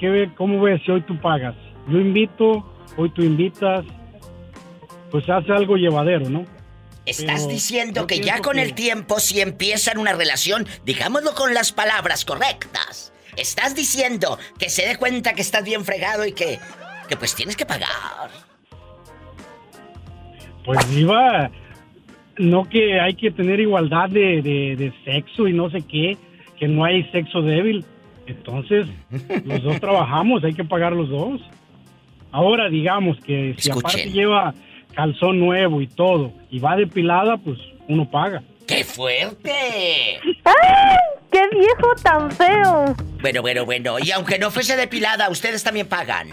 ¿Qué 0.00 0.30
¿Cómo 0.36 0.62
ves 0.62 0.80
si 0.84 0.92
hoy 0.92 1.02
tú 1.02 1.20
pagas? 1.20 1.54
Yo 1.88 1.98
invito, 1.98 2.64
hoy 2.96 3.10
tú 3.10 3.22
invitas, 3.22 3.84
pues 5.10 5.28
hace 5.28 5.52
algo 5.52 5.76
llevadero, 5.76 6.30
¿no? 6.30 6.44
Estás 7.08 7.48
diciendo 7.48 8.06
que 8.06 8.20
ya 8.20 8.40
con 8.40 8.58
el 8.58 8.74
tiempo, 8.74 9.18
si 9.18 9.40
empiezan 9.40 9.96
una 9.96 10.12
relación, 10.12 10.66
digámoslo 10.84 11.34
con 11.34 11.54
las 11.54 11.72
palabras 11.72 12.26
correctas, 12.26 13.14
estás 13.36 13.74
diciendo 13.74 14.38
que 14.58 14.68
se 14.68 14.86
dé 14.86 14.96
cuenta 14.96 15.32
que 15.32 15.40
estás 15.40 15.64
bien 15.64 15.86
fregado 15.86 16.26
y 16.26 16.32
que, 16.32 16.58
que 17.08 17.16
pues 17.16 17.34
tienes 17.34 17.56
que 17.56 17.64
pagar. 17.64 18.28
Pues 20.66 20.78
iba, 20.94 21.50
no 22.36 22.68
que 22.68 23.00
hay 23.00 23.14
que 23.14 23.30
tener 23.30 23.58
igualdad 23.58 24.10
de, 24.10 24.42
de 24.42 24.92
sexo 25.06 25.48
y 25.48 25.54
no 25.54 25.70
sé 25.70 25.80
qué, 25.82 26.18
que 26.58 26.68
no 26.68 26.84
hay 26.84 27.04
sexo 27.10 27.40
débil. 27.40 27.86
Entonces, 28.26 28.86
los 29.46 29.62
dos 29.62 29.80
trabajamos, 29.80 30.44
hay 30.44 30.52
que 30.52 30.64
pagar 30.64 30.92
los 30.92 31.08
dos. 31.08 31.40
Ahora, 32.30 32.68
digamos 32.68 33.18
que 33.20 33.54
si 33.56 33.70
aparte 33.70 34.10
lleva 34.10 34.54
calzón 34.98 35.38
nuevo 35.38 35.80
y 35.80 35.86
todo, 35.86 36.32
y 36.50 36.58
va 36.58 36.74
depilada, 36.74 37.36
pues 37.36 37.56
uno 37.86 38.10
paga. 38.10 38.42
¡Qué 38.66 38.82
fuerte! 38.82 39.52
¡Ay! 40.44 40.96
¡Qué 41.30 41.40
viejo 41.56 41.94
tan 42.02 42.28
feo! 42.32 42.96
Bueno, 43.20 43.40
bueno, 43.40 43.64
bueno. 43.64 44.00
Y 44.00 44.10
aunque 44.10 44.40
no 44.40 44.50
fuese 44.50 44.76
depilada, 44.76 45.30
ustedes 45.30 45.62
también 45.62 45.86
pagan. 45.86 46.30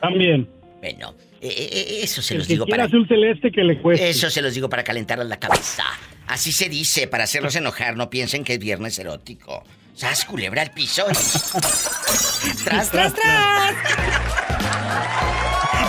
También. 0.00 0.48
Bueno, 0.80 1.16
eh, 1.40 1.48
eh, 1.48 1.68
eh, 1.72 1.98
eso 2.02 2.22
se 2.22 2.34
El 2.34 2.38
los 2.38 2.46
que 2.46 2.54
digo 2.54 2.66
para. 2.66 2.84
azul 2.84 3.04
celeste 3.08 3.50
que 3.50 3.64
le 3.64 3.82
cueste. 3.82 4.08
Eso 4.08 4.30
se 4.30 4.40
los 4.40 4.54
digo 4.54 4.68
para 4.68 4.84
calentarles 4.84 5.26
la 5.26 5.40
cabeza. 5.40 5.82
Así 6.28 6.52
se 6.52 6.68
dice, 6.68 7.08
para 7.08 7.24
hacerlos 7.24 7.56
enojar. 7.56 7.96
No 7.96 8.10
piensen 8.10 8.44
que 8.44 8.52
es 8.52 8.58
viernes 8.60 8.96
erótico. 9.00 9.64
¡Sas, 9.94 10.24
culebra 10.24 10.62
al 10.62 10.70
piso! 10.70 11.04
¡Tras, 12.64 12.90
tras, 12.92 13.12
tras! 13.12 14.41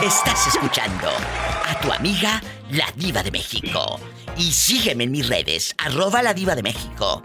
Estás 0.03 0.47
escuchando 0.47 1.07
a 1.09 1.79
tu 1.79 1.91
amiga 1.91 2.41
La 2.71 2.91
Diva 2.95 3.23
de 3.23 3.31
México. 3.31 3.99
Y 4.37 4.51
sígueme 4.51 5.05
en 5.05 5.11
mis 5.11 5.27
redes, 5.27 5.73
arroba 5.77 6.21
La 6.21 6.33
Diva 6.33 6.55
de 6.55 6.63
México. 6.63 7.23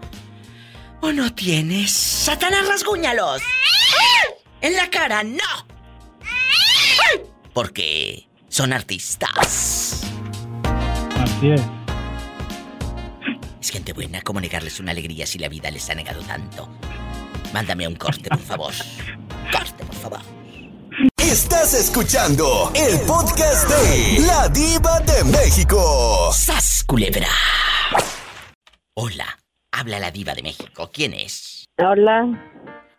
¿O 1.01 1.11
no 1.11 1.33
tienes? 1.33 1.91
¡Satanás, 1.91 2.67
rasguñalos! 2.67 3.41
¡En 4.61 4.75
la 4.75 4.89
cara, 4.89 5.23
no! 5.23 5.67
Porque 7.53 8.27
son 8.47 8.73
artistas. 8.73 10.03
Así 11.17 11.51
es. 11.51 11.61
Es 13.61 13.69
gente 13.71 13.93
buena, 13.93 14.21
¿cómo 14.21 14.39
negarles 14.39 14.79
una 14.79 14.91
alegría 14.91 15.25
si 15.25 15.37
la 15.37 15.49
vida 15.49 15.69
les 15.69 15.89
ha 15.89 15.95
negado 15.95 16.21
tanto? 16.21 16.69
Mándame 17.53 17.87
un 17.87 17.95
corte, 17.95 18.29
por 18.29 18.39
favor. 18.39 18.73
Corte, 19.51 19.83
por 19.83 19.95
favor. 19.95 20.38
Estás 21.17 21.73
escuchando 21.73 22.71
el 22.75 22.99
podcast 23.07 23.69
de 23.69 24.25
La 24.25 24.49
Diva 24.49 24.99
de 25.01 25.23
México. 25.31 26.29
¡Sas, 26.33 26.83
culebra! 26.85 27.27
Hola, 28.95 29.25
habla 29.71 29.99
la 29.99 30.11
diva 30.11 30.33
de 30.33 30.43
México. 30.43 30.89
¿Quién 30.91 31.13
es? 31.13 31.65
Hola. 31.77 32.27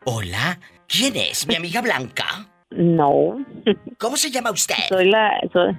Hola, 0.06 0.58
¿quién 0.86 1.14
es? 1.16 1.46
¿Mi 1.46 1.56
amiga 1.56 1.82
Blanca? 1.82 2.48
No. 2.70 3.44
¿Cómo 3.98 4.16
se 4.16 4.30
llama 4.30 4.50
usted? 4.50 4.88
Soy 4.88 5.10
la. 5.10 5.32
Soy, 5.52 5.76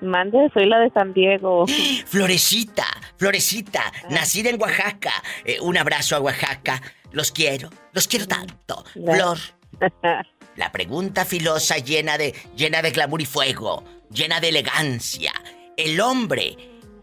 Mande, 0.00 0.50
soy 0.54 0.66
la 0.66 0.78
de 0.78 0.90
San 0.90 1.12
Diego. 1.12 1.66
Florecita, 2.06 2.86
Florecita, 3.16 3.82
nacida 4.10 4.50
en 4.50 4.60
Oaxaca. 4.60 5.12
Eh, 5.44 5.58
un 5.60 5.76
abrazo 5.76 6.14
a 6.14 6.20
Oaxaca. 6.20 6.80
Los 7.10 7.32
quiero, 7.32 7.68
los 7.92 8.06
quiero 8.06 8.28
tanto. 8.28 8.84
Flor. 8.92 9.38
La 10.58 10.72
pregunta 10.72 11.24
filosa 11.24 11.78
llena 11.78 12.18
de 12.18 12.34
llena 12.56 12.82
de 12.82 12.90
glamour 12.90 13.22
y 13.22 13.26
fuego, 13.26 13.84
llena 14.10 14.40
de 14.40 14.48
elegancia. 14.48 15.30
¿El 15.76 16.00
hombre 16.00 16.56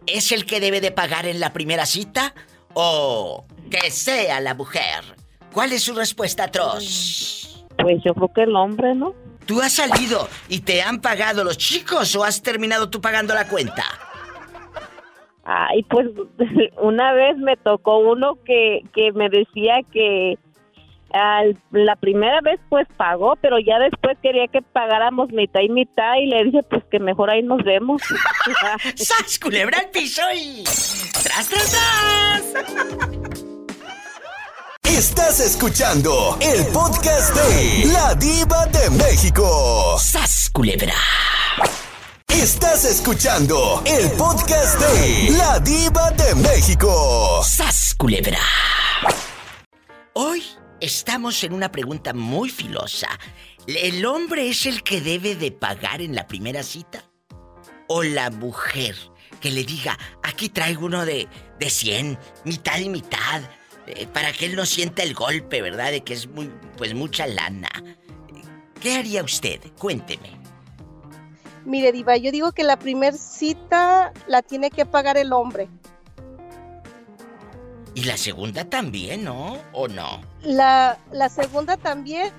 es 0.06 0.34
el 0.34 0.45
que 0.45 0.60
debe 0.60 0.82
de 0.82 0.91
pagar 0.91 1.26
en 1.26 1.39
la 1.39 1.53
primera 1.53 1.86
cita 1.86 2.36
o 2.74 3.45
que 3.72 3.91
sea 3.91 4.41
la 4.41 4.56
mujer? 4.56 5.06
¿Cuál 5.53 5.72
es 5.72 5.84
su 5.84 5.95
respuesta, 5.95 6.43
atroz? 6.43 7.66
Pues 7.78 8.03
yo 8.03 8.14
creo 8.14 8.34
que 8.34 8.43
el 8.43 8.58
hombre, 8.58 8.93
¿no? 8.93 9.16
¿Tú 9.45 9.62
has 9.62 9.72
salido 9.72 10.28
y 10.49 10.60
te 10.60 10.82
han 10.82 10.99
pagado 10.99 11.45
los 11.45 11.58
chicos 11.58 12.14
o 12.18 12.26
has 12.26 12.41
terminado 12.41 12.89
tú 12.89 12.99
pagando 12.99 13.34
la 13.34 13.47
cuenta? 13.47 13.86
Ay, 15.45 15.82
pues 15.84 16.08
una 16.82 17.14
vez 17.14 17.38
me 17.38 17.56
tocó 17.56 17.99
uno 17.99 18.38
que, 18.43 18.82
que 18.93 19.14
me 19.14 19.30
decía 19.30 19.76
que 19.93 20.38
al- 21.16 21.57
la 21.72 21.95
primera 21.95 22.41
vez 22.41 22.59
pues 22.70 22.88
pagó, 22.97 23.36
pero 23.41 23.57
ya 23.59 23.80
después 23.80 24.18
quería 24.22 24.47
que 24.47 24.61
pagáramos 24.61 25.30
mitad 25.32 25.61
y 25.61 25.70
mitad 25.70 26.16
y 26.22 26.28
le 26.28 26.43
dije 26.45 26.61
pues 26.70 26.84
que 26.91 26.99
mejor 26.99 27.30
ahí 27.30 27.41
nos 27.43 27.63
vemos. 27.63 28.01
¡Sas, 28.95 29.39
culebra 29.39 29.80
al 29.80 29.89
piso 29.89 30.22
y... 30.36 30.63
¡Tras, 31.24 31.47
tras, 31.49 31.72
tras! 31.72 33.45
Estás 34.84 35.39
escuchando 35.39 36.38
el 36.39 36.66
podcast 36.68 37.36
de 37.36 37.86
La 37.91 38.13
Diva 38.16 38.66
de 38.68 38.89
México. 38.91 39.97
¡Sas, 39.99 40.49
culebra! 40.53 40.93
Estás 42.28 42.86
escuchando 42.86 43.82
el 43.86 44.11
podcast 44.11 44.80
de 44.80 45.32
La 45.38 45.59
Diva 45.59 46.11
de 46.11 46.36
México. 46.36 47.41
¡Sas, 47.43 47.95
culebra! 47.97 48.39
Hoy 50.13 50.43
estamos 50.86 51.44
en 51.44 51.54
una 51.54 51.72
pregunta 51.72 52.14
muy 52.14 52.50
filosa. 52.50 53.10
¿El 53.68 54.06
hombre 54.06 54.50
es 54.50 54.66
el 54.68 54.84
que 54.84 55.02
debe 55.02 55.36
de 55.36 55.52
pagar 55.52 56.02
en 56.02 56.14
la 56.14 56.28
primera 56.28 56.62
cita? 56.62 57.04
¿O 57.88 58.04
la 58.04 58.30
mujer 58.30 58.96
que 59.42 59.50
le 59.50 59.64
diga, 59.64 59.98
aquí 60.24 60.50
traigo 60.50 60.86
uno 60.86 61.06
de, 61.06 61.28
de 61.60 61.70
100, 61.70 62.18
mitad 62.46 62.78
y 62.80 62.90
mitad, 62.90 63.42
eh, 63.88 64.08
para 64.08 64.32
que 64.32 64.46
él 64.46 64.56
no 64.56 64.66
sienta 64.66 65.04
el 65.04 65.14
golpe, 65.14 65.62
¿verdad? 65.62 65.92
De 65.92 66.04
que 66.04 66.14
es 66.14 66.28
muy, 66.28 66.52
pues 66.78 66.94
mucha 66.94 67.26
lana. 67.26 67.70
¿Qué 68.80 68.96
haría 68.96 69.24
usted? 69.24 69.60
Cuénteme. 69.80 70.40
Mire, 71.66 71.92
Diva, 71.92 72.16
yo 72.18 72.32
digo 72.32 72.52
que 72.52 72.64
la 72.64 72.78
primer 72.78 73.16
cita 73.16 74.14
la 74.28 74.44
tiene 74.44 74.70
que 74.70 74.86
pagar 74.86 75.18
el 75.18 75.34
hombre. 75.34 75.68
Y 77.96 78.04
la 78.04 78.18
segunda 78.18 78.66
también, 78.66 79.24
¿no? 79.24 79.58
¿O 79.72 79.88
no? 79.88 80.22
La, 80.41 80.98
la 81.12 81.30
segunda 81.30 81.78
también. 81.78 82.32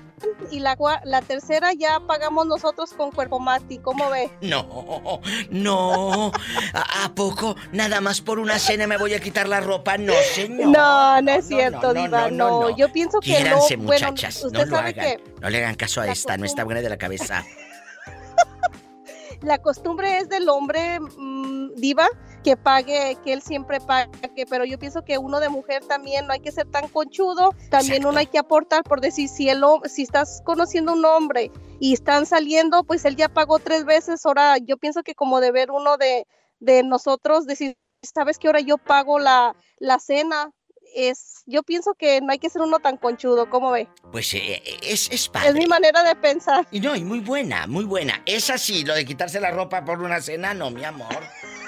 Y 0.51 0.59
la, 0.59 0.75
la 1.03 1.21
tercera 1.21 1.73
ya 1.73 1.99
pagamos 2.07 2.45
nosotros 2.47 2.93
con 2.93 3.11
cuerpo 3.11 3.39
mati. 3.39 3.77
¿Cómo 3.79 4.09
ve? 4.09 4.31
No, 4.41 5.19
no. 5.49 6.31
¿A, 6.73 7.05
a 7.05 7.13
poco 7.15 7.55
nada 7.71 8.01
más 8.01 8.21
por 8.21 8.39
una 8.39 8.57
cena 8.59 8.87
me 8.87 8.97
voy 8.97 9.13
a 9.15 9.19
quitar 9.19 9.47
la 9.47 9.59
ropa? 9.59 9.97
No, 9.97 10.13
señor. 10.33 10.69
No, 10.69 11.21
no 11.21 11.31
es 11.31 11.47
cierto, 11.47 11.93
no, 11.93 12.01
Diva. 12.01 12.29
no, 12.29 12.37
No, 12.37 12.49
no, 12.61 12.69
no. 12.69 12.77
yo 12.77 12.91
pienso 12.91 13.19
que 13.19 13.35
Quiéranse, 13.35 13.77
no. 13.77 13.83
Bueno, 13.85 14.07
muchachas, 14.09 14.43
usted 14.43 14.59
no 14.59 14.65
lo 14.65 14.77
hagan. 14.77 14.93
que 14.93 15.23
No 15.41 15.49
le 15.49 15.57
hagan 15.59 15.75
caso 15.75 16.01
a 16.01 16.07
esta, 16.07 16.37
no 16.37 16.45
está 16.45 16.63
buena 16.63 16.81
de 16.81 16.89
la 16.89 16.97
cabeza. 16.97 17.43
la 19.41 19.57
costumbre 19.59 20.17
es 20.19 20.29
del 20.29 20.49
hombre 20.49 20.99
mm, 20.99 21.75
diva 21.75 22.07
que 22.43 22.55
pague, 22.55 23.17
que 23.23 23.33
él 23.33 23.41
siempre 23.41 23.79
pague, 23.81 24.45
pero 24.49 24.63
yo 24.65 24.79
pienso 24.79 25.03
que 25.03 25.17
uno 25.17 25.39
de 25.39 25.49
mujer 25.49 25.83
también 25.85 26.27
no 26.27 26.33
hay 26.33 26.39
que 26.39 26.51
ser 26.51 26.65
tan 26.69 26.87
conchudo, 26.87 27.53
también 27.69 28.05
uno 28.05 28.19
hay 28.19 28.27
que 28.27 28.37
aportar 28.39 28.83
por 28.83 29.01
decir 29.01 29.27
si 29.29 29.49
el 29.49 29.61
hom- 29.63 29.85
si 29.87 30.03
estás 30.03 30.41
conociendo 30.45 30.91
a 30.91 30.95
un 30.95 31.05
hombre 31.05 31.51
y 31.79 31.93
están 31.93 32.25
saliendo, 32.25 32.83
pues 32.83 33.03
él 33.05 33.15
ya 33.15 33.27
pagó 33.29 33.59
tres 33.59 33.83
veces, 33.85 34.25
ahora 34.25 34.57
yo 34.59 34.77
pienso 34.77 35.03
que 35.03 35.13
como 35.15 35.39
deber 35.41 35.71
uno 35.71 35.97
de, 35.97 36.25
de 36.59 36.83
nosotros 36.83 37.45
decir, 37.45 37.75
sabes 38.01 38.37
que 38.37 38.47
ahora 38.47 38.61
yo 38.61 38.77
pago 38.77 39.19
la, 39.19 39.55
la 39.79 39.99
cena, 39.99 40.51
es, 40.95 41.43
yo 41.45 41.63
pienso 41.63 41.93
que 41.95 42.21
no 42.21 42.31
hay 42.31 42.39
que 42.39 42.49
ser 42.49 42.61
uno 42.61 42.79
tan 42.79 42.97
conchudo, 42.97 43.49
¿cómo 43.49 43.71
ve? 43.71 43.89
Pues 44.11 44.33
eh, 44.33 44.63
eh, 44.65 44.77
es, 44.83 45.11
es 45.11 45.27
padre. 45.27 45.49
Es 45.49 45.55
mi 45.55 45.67
manera 45.67 46.01
de 46.01 46.15
pensar. 46.15 46.65
Y 46.71 46.79
no, 46.79 46.95
y 46.95 47.03
muy 47.03 47.19
buena, 47.19 47.67
muy 47.67 47.83
buena. 47.83 48.21
Es 48.25 48.49
así, 48.49 48.83
lo 48.85 48.95
de 48.95 49.05
quitarse 49.05 49.39
la 49.41 49.51
ropa 49.51 49.83
por 49.83 50.01
una 50.01 50.21
cena, 50.21 50.53
no, 50.53 50.71
mi 50.71 50.83
amor. 50.85 51.07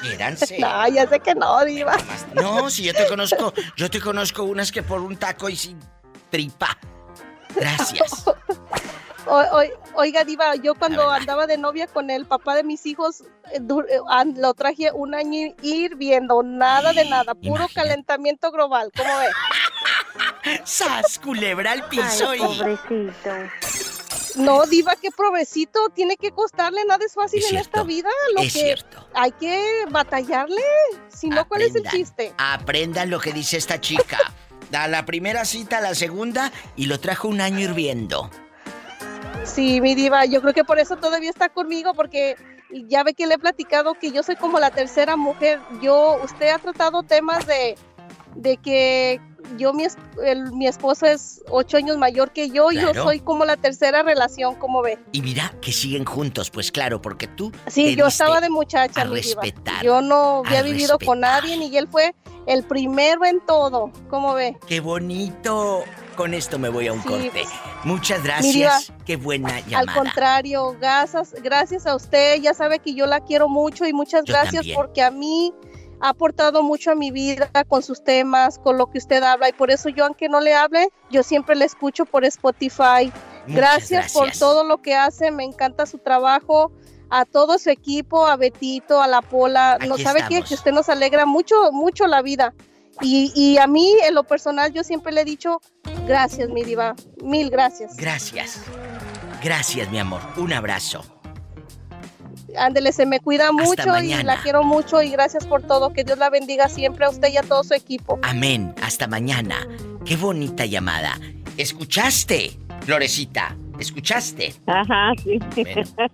Quiéranse. 0.02 0.58
No, 0.60 0.88
ya 0.88 1.08
sé 1.08 1.20
que 1.20 1.36
no, 1.36 1.64
diva. 1.66 1.98
No, 2.34 2.70
si 2.70 2.84
yo 2.84 2.94
te 2.94 3.08
conozco, 3.08 3.54
yo 3.76 3.90
te 3.90 4.00
conozco 4.00 4.44
unas 4.44 4.72
que 4.72 4.84
por 4.84 5.02
un 5.02 5.18
taco 5.18 5.50
y 5.50 5.56
sin 5.56 5.80
tripa. 6.30 6.78
Gracias. 7.56 8.26
O- 9.26 9.38
o- 9.42 9.64
oiga, 9.96 10.24
Diva, 10.24 10.56
yo 10.56 10.74
cuando 10.74 11.08
andaba 11.12 11.46
de 11.46 11.56
novia 11.58 11.86
con 11.86 12.10
el 12.10 12.26
papá 12.26 12.56
de 12.56 12.64
mis 12.64 12.84
hijos, 12.88 13.22
eh, 13.54 13.60
eh, 13.60 14.00
lo 14.38 14.54
traje 14.56 14.92
un 14.92 15.14
año 15.14 15.54
hirviendo, 15.62 16.42
nada 16.42 16.94
de 16.94 17.06
nada, 17.06 17.36
puro 17.36 17.68
calentamiento 17.72 18.50
global, 18.50 18.92
¿cómo 18.98 19.12
ve? 19.20 19.28
¡Sas, 20.66 21.20
culebra 21.20 21.74
al 21.74 21.88
piso 21.90 22.34
y... 22.34 22.40
pobrecito. 22.40 23.30
No, 24.36 24.66
Diva, 24.66 24.96
qué 25.02 25.10
provecito, 25.12 25.80
tiene 25.94 26.18
que 26.18 26.32
costarle, 26.32 26.84
nada 26.86 27.06
es 27.06 27.14
fácil 27.14 27.40
Es 27.44 27.52
en 27.52 27.58
esta 27.58 27.84
vida, 27.84 28.10
lo 28.36 28.42
es 28.42 28.54
que 28.54 28.60
cierto. 28.60 29.06
hay 29.14 29.32
que 29.32 29.86
batallarle, 29.90 30.62
si 31.10 31.30
no, 31.30 31.48
¿cuál 31.48 31.64
es 31.64 31.76
el 31.76 31.84
chiste? 31.90 32.34
Aprendan 32.38 33.10
lo 33.10 33.20
que 33.20 33.34
dice 33.34 33.58
esta 33.58 33.80
chica. 33.82 34.18
A 34.74 34.88
la 34.88 35.06
primera 35.06 35.46
cita, 35.46 35.80
a 35.80 35.82
la 35.82 35.96
segunda, 35.96 36.52
y 36.76 36.86
lo 36.86 37.00
trajo 37.00 37.28
un 37.28 37.42
año 37.42 37.60
hirviendo. 37.60 38.30
Sí, 39.44 39.82
mi 39.82 39.96
diva, 39.96 40.26
yo 40.26 40.42
creo 40.42 40.54
que 40.54 40.64
por 40.64 40.80
eso 40.80 40.98
todavía 40.98 41.30
está 41.30 41.50
conmigo, 41.50 41.94
porque 41.96 42.36
ya 42.88 43.04
ve 43.04 43.14
que 43.14 43.26
le 43.26 43.36
he 43.36 43.40
platicado 43.40 43.96
que 43.96 44.12
yo 44.12 44.22
soy 44.22 44.36
como 44.36 44.60
la 44.60 44.70
tercera 44.70 45.16
mujer. 45.16 45.60
Yo, 45.82 46.20
usted 46.24 46.50
ha 46.50 46.60
tratado 46.60 47.02
temas 47.04 47.48
de, 47.48 47.76
de 48.36 48.58
que 48.58 49.20
yo, 49.58 49.74
mi, 49.74 49.84
es- 49.86 49.98
el- 50.24 50.52
mi 50.52 50.68
esposo 50.68 51.06
es 51.06 51.42
ocho 51.50 51.78
años 51.78 51.98
mayor 51.98 52.32
que 52.32 52.50
yo, 52.50 52.72
yo 52.72 52.92
Claro. 52.92 53.04
soy 53.04 53.20
como 53.22 53.46
la 53.46 53.58
tercera 53.58 54.04
relación, 54.04 54.56
como 54.56 54.82
ve. 54.82 55.00
Y 55.12 55.22
mira 55.22 55.54
que 55.62 55.72
siguen 55.72 56.06
juntos, 56.06 56.50
pues 56.50 56.72
claro, 56.72 57.02
porque 57.02 57.28
tú. 57.28 57.52
Sí, 57.68 57.96
yo 57.96 58.08
estaba 58.08 58.42
de 58.42 58.50
muchacha, 58.50 59.02
a 59.02 59.06
respetar, 59.06 59.84
Yo 59.84 60.02
no 60.02 60.44
había 60.46 60.62
vivido 60.62 61.00
con 61.00 61.22
nadie, 61.22 61.56
y 61.56 61.78
él 61.78 61.88
fue 61.88 62.14
el 62.48 62.64
primero 62.64 63.26
en 63.26 63.40
todo, 63.46 63.92
como 64.10 64.34
ve. 64.34 64.58
¡Qué 64.68 64.80
bonito! 64.80 65.84
Con 66.16 66.34
esto 66.34 66.60
me 66.60 66.68
voy 66.68 66.88
a 66.88 66.92
un 66.94 67.02
Sí, 67.02 67.08
corte. 67.08 67.44
Muchas 67.86 68.22
gracias. 68.24 68.92
Qué 69.06 69.16
buena 69.16 69.56
Al 69.56 69.66
llamada. 69.66 69.94
contrario, 69.98 70.76
gracias, 70.80 71.34
gracias 71.42 71.86
a 71.88 71.96
usted. 71.96 72.42
Ya 72.42 72.54
sabe 72.54 72.80
que 72.80 72.94
yo 72.94 73.06
la 73.06 73.22
quiero 73.22 73.48
mucho 73.48 73.86
y 73.88 73.94
muchas 73.94 74.26
Yo 74.26 74.34
gracias 74.34 74.56
también. 74.56 74.76
porque 74.76 75.02
a 75.02 75.12
mí 75.12 75.54
ha 76.02 76.10
aportado 76.10 76.64
mucho 76.64 76.92
a 76.92 76.96
mi 76.96 77.12
vida 77.12 77.50
con 77.68 77.84
sus 77.84 78.04
temas, 78.04 78.58
con 78.60 78.78
lo 78.78 78.88
que 78.88 78.98
usted 78.98 79.22
habla 79.24 79.50
y 79.50 79.54
por 79.54 79.72
eso 79.72 79.90
yo 79.90 80.06
aunque 80.06 80.30
no 80.30 80.40
le 80.40 80.54
hable, 80.54 80.90
yo 81.10 81.24
siempre 81.24 81.56
le 81.56 81.66
escucho 81.66 82.06
por 82.06 82.26
Spotify. 82.26 83.12
Gracias, 83.48 84.14
por 84.14 84.32
todo 84.32 84.64
lo 84.64 84.82
que 84.82 84.96
hace, 84.96 85.32
me 85.32 85.44
encanta 85.44 85.86
su 85.86 85.98
trabajo. 85.98 86.72
A 87.12 87.26
todo 87.26 87.58
su 87.58 87.72
equipo, 87.72 88.28
a 88.28 88.36
Betito, 88.36 89.02
a 89.02 89.08
la 89.08 89.24
Pola, 89.24 89.80
no 89.88 89.98
sabe 89.98 90.24
qué? 90.30 90.44
que 90.44 90.54
usted 90.54 90.72
nos 90.72 90.90
alegra 90.90 91.26
mucho, 91.26 91.72
mucho 91.72 92.06
la 92.06 92.22
vida. 92.22 92.54
Y, 93.02 93.32
y 93.34 93.58
a 93.58 93.66
mí, 93.66 93.96
en 94.04 94.14
lo 94.14 94.26
personal, 94.26 94.72
yo 94.74 94.84
siempre 94.84 95.12
le 95.12 95.22
he 95.22 95.26
dicho, 95.26 95.60
gracias, 96.06 96.50
mi 96.50 96.64
diva, 96.64 96.96
mil 97.24 97.50
gracias. 97.50 97.98
Gracias. 97.98 98.62
Gracias, 99.42 99.90
mi 99.90 99.98
amor. 99.98 100.22
Un 100.38 100.54
abrazo. 100.54 101.19
Ándele, 102.58 102.92
se 102.92 103.06
me 103.06 103.20
cuida 103.20 103.52
mucho 103.52 103.98
y 104.02 104.14
la 104.24 104.42
quiero 104.42 104.64
mucho 104.64 105.02
y 105.02 105.10
gracias 105.12 105.46
por 105.46 105.62
todo. 105.64 105.94
Que 105.94 106.04
Dios 106.04 106.18
la 106.18 106.30
bendiga 106.30 106.70
siempre 106.70 107.06
a 107.06 107.10
usted 107.10 107.30
y 107.32 107.38
a 107.38 107.44
todo 107.44 107.64
su 107.64 107.74
equipo. 107.74 108.20
Amén. 108.24 108.74
Hasta 108.82 109.08
mañana. 109.08 109.68
Qué 110.06 110.16
bonita 110.16 110.66
llamada. 110.66 111.20
¿Escuchaste, 111.58 112.58
Florecita? 112.82 113.56
¿Escuchaste? 113.80 114.54
Ajá, 114.68 115.12
sí. 115.24 115.40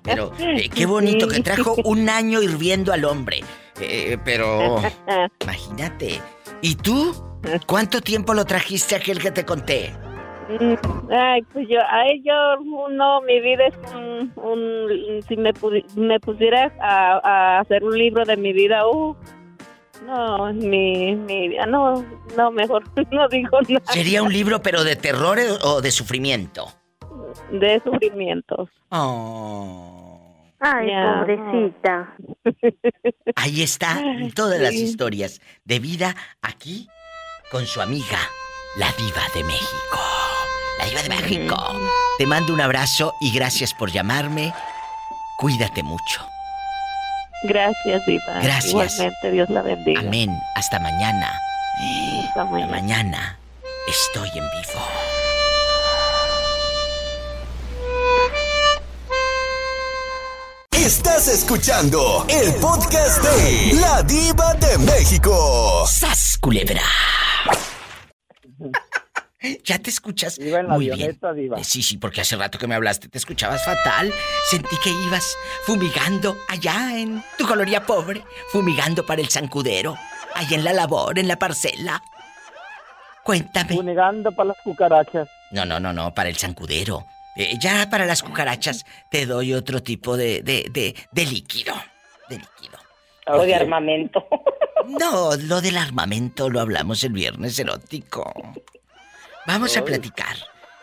Pero 0.04 0.32
eh, 0.40 0.70
qué 0.70 0.86
bonito 0.86 1.28
Sí. 1.30 1.36
que 1.38 1.42
trajo 1.44 1.76
un 1.86 2.10
año 2.10 2.42
hirviendo 2.42 2.94
al 2.94 3.06
hombre. 3.06 3.44
Eh, 3.80 4.18
pero 4.24 4.82
imagínate. 5.42 6.22
¿Y 6.62 6.76
tú? 6.76 7.14
¿Cuánto 7.66 8.02
tiempo 8.02 8.34
lo 8.34 8.46
trajiste 8.46 8.96
aquel 8.96 9.20
que 9.20 9.32
te 9.32 9.46
conté? 9.46 9.94
Mm, 10.48 11.12
Ay, 11.12 11.42
pues 11.54 11.68
yo, 11.68 11.80
a 11.82 12.06
ellos, 12.08 12.60
no, 12.92 13.22
mi 13.22 13.40
vida 13.42 13.66
es 13.68 13.76
un, 13.94 14.32
un- 14.36 15.22
si 15.28 15.36
me, 15.38 15.52
me 15.96 16.20
pusiera 16.20 16.72
a, 16.80 17.20
a 17.24 17.60
hacer 17.62 17.84
un 17.84 17.98
libro 17.98 18.24
de 18.26 18.38
mi 18.38 18.54
vida, 18.54 18.88
uh, 18.88 19.16
no, 20.06 20.54
mi, 20.54 21.16
mi 21.16 21.50
vida, 21.50 21.66
no, 21.66 22.06
no, 22.38 22.52
mejor 22.52 22.84
no 23.12 23.28
digo 23.30 23.60
nada 23.68 23.92
¿Sería 23.92 24.22
un 24.22 24.32
libro 24.32 24.62
pero 24.62 24.84
de 24.84 24.96
terror 24.96 25.40
o 25.64 25.82
de 25.82 25.92
sufrimiento? 25.92 26.68
de 27.52 27.82
sufrimientos. 27.84 28.70
Oh. 28.90 30.22
Ay, 30.60 30.88
pobrecita. 31.20 32.16
Ahí 33.36 33.62
está 33.62 34.02
todas 34.34 34.60
las 34.62 34.74
historias 34.74 35.42
de 35.66 35.80
vida 35.80 36.16
aquí 36.42 36.88
con 37.52 37.66
su 37.66 37.82
amiga, 37.82 38.20
la 38.78 38.88
diva 38.98 39.22
de 39.36 39.44
México. 39.44 40.00
La 40.78 40.86
diva 40.86 41.02
de 41.02 41.10
México. 41.10 41.56
Te 42.18 42.26
mando 42.26 42.54
un 42.54 42.62
abrazo 42.62 43.14
y 43.22 43.32
gracias 43.32 43.74
por 43.74 43.92
llamarme. 43.92 44.54
Cuídate 45.38 45.84
mucho. 45.84 46.26
Gracias, 47.44 48.06
Diva. 48.06 48.40
Gracias. 48.42 48.66
Igualmente, 48.72 49.32
Dios 49.32 49.50
la 49.50 49.62
bendiga. 49.62 50.00
Amén. 50.00 50.30
Hasta 50.56 50.80
mañana. 50.80 51.40
Hasta 52.28 52.46
mañana. 52.46 52.72
Mañana 52.72 53.40
estoy 53.88 54.30
en 54.30 54.50
vivo. 54.52 54.82
Estás 60.72 61.28
escuchando 61.28 62.26
el 62.30 62.54
podcast 62.56 63.24
de 63.24 63.74
La 63.80 64.04
Diva 64.04 64.54
de 64.56 64.78
México. 64.80 65.86
¡Sas, 65.88 66.38
culebra! 66.40 66.84
Ya 69.64 69.80
te 69.80 69.90
escuchas 69.90 70.38
Iba 70.40 70.60
en 70.60 70.68
la 70.68 70.74
muy 70.74 70.90
bien. 70.90 71.18
Diva. 71.36 71.64
Sí, 71.64 71.84
sí, 71.84 71.98
porque 71.98 72.22
hace 72.22 72.36
rato 72.36 72.58
que 72.58 72.68
me 72.68 72.76
hablaste 72.76 73.08
te 73.08 73.18
escuchabas 73.18 73.64
fatal. 73.64 74.14
Sentí 74.50 74.76
que 74.84 74.90
ibas 75.08 75.36
fumigando 75.66 76.38
allá 76.48 76.98
en 76.98 77.24
tu 77.38 77.48
colonia 77.48 77.86
pobre, 77.86 78.24
fumigando 78.52 79.06
para 79.06 79.22
el 79.22 79.30
zancudero, 79.30 79.98
allá 80.34 80.58
en 80.58 80.64
la 80.64 80.74
labor, 80.74 81.18
en 81.20 81.28
la 81.28 81.38
parcela. 81.38 82.02
Cuéntame. 83.24 83.76
Fumigando 83.76 84.32
para 84.32 84.50
las 84.50 84.58
cucarachas. 84.64 85.28
No, 85.52 85.66
no, 85.66 85.80
no, 85.80 85.92
no, 85.94 86.14
para 86.14 86.30
el 86.30 86.36
zancudero. 86.36 87.06
Eh, 87.36 87.56
ya 87.60 87.90
para 87.90 88.06
las 88.06 88.22
cucarachas 88.24 88.86
te 89.10 89.26
doy 89.26 89.54
otro 89.54 89.82
tipo 89.82 90.16
de, 90.16 90.42
de, 90.42 90.68
de, 90.72 90.96
de 91.12 91.26
líquido. 91.26 91.74
De 92.30 92.38
líquido. 92.38 92.78
O 93.28 93.42
de 93.42 93.56
armamento. 93.56 94.26
No, 94.88 95.36
lo 95.36 95.62
del 95.62 95.78
armamento 95.78 96.50
lo 96.50 96.62
hablamos 96.62 97.04
el 97.04 97.14
viernes 97.14 97.58
erótico. 97.58 98.32
Vamos 99.48 99.78
a 99.78 99.84
platicar. 99.86 100.36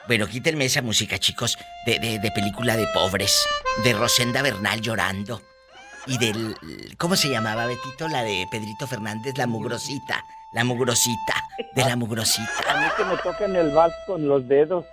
Bueno, 0.06 0.26
quítenme 0.26 0.64
esa 0.64 0.82
música, 0.82 1.18
chicos, 1.18 1.58
de, 1.86 1.98
de, 1.98 2.18
de 2.18 2.30
película 2.32 2.76
de 2.76 2.86
pobres, 2.88 3.44
de 3.84 3.92
Rosenda 3.92 4.42
Bernal 4.42 4.80
llorando. 4.80 5.42
Y 6.06 6.18
del. 6.18 6.56
¿Cómo 6.98 7.14
se 7.14 7.28
llamaba, 7.28 7.66
Betito? 7.66 8.08
La 8.08 8.22
de 8.24 8.46
Pedrito 8.50 8.86
Fernández, 8.88 9.36
la 9.38 9.46
mugrosita. 9.46 10.24
La 10.52 10.64
mugrosita. 10.64 11.34
De 11.74 11.84
la 11.84 11.94
mugrosita. 11.96 12.50
A 12.68 12.80
mí 12.80 12.86
que 12.96 13.04
me 13.04 13.16
toquen 13.18 13.54
el 13.56 13.70
vals 13.70 13.94
con 14.06 14.26
los 14.26 14.46
dedos. 14.48 14.84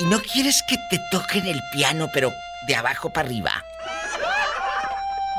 ¿Y, 0.00 0.02
y 0.04 0.06
no 0.06 0.20
quieres 0.20 0.62
que 0.68 0.76
te 0.90 0.98
toquen 1.10 1.46
el 1.46 1.60
piano, 1.72 2.08
pero 2.14 2.32
de 2.66 2.74
abajo 2.76 3.10
para 3.10 3.28
arriba? 3.28 3.52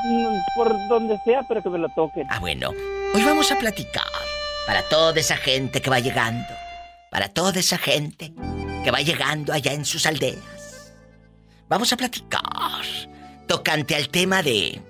Mm, 0.04 0.36
Por 0.54 0.88
donde 0.88 1.18
sea, 1.24 1.42
pero 1.48 1.60
que 1.62 1.68
me 1.68 1.78
lo 1.78 1.88
toquen. 1.88 2.26
Ah, 2.30 2.38
bueno. 2.38 2.70
Hoy 3.14 3.22
vamos 3.24 3.50
a 3.50 3.56
platicar 3.58 4.04
para 4.68 4.82
toda 4.82 5.18
esa 5.18 5.38
gente 5.38 5.80
que 5.80 5.88
va 5.88 5.98
llegando. 5.98 6.46
Para 7.10 7.30
toda 7.30 7.58
esa 7.58 7.78
gente 7.78 8.34
que 8.84 8.90
va 8.90 9.00
llegando 9.00 9.54
allá 9.54 9.72
en 9.72 9.86
sus 9.86 10.04
aldeas. 10.04 10.92
Vamos 11.70 11.90
a 11.94 11.96
platicar 11.96 12.42
tocante 13.46 13.96
al 13.96 14.10
tema 14.10 14.42
de... 14.42 14.82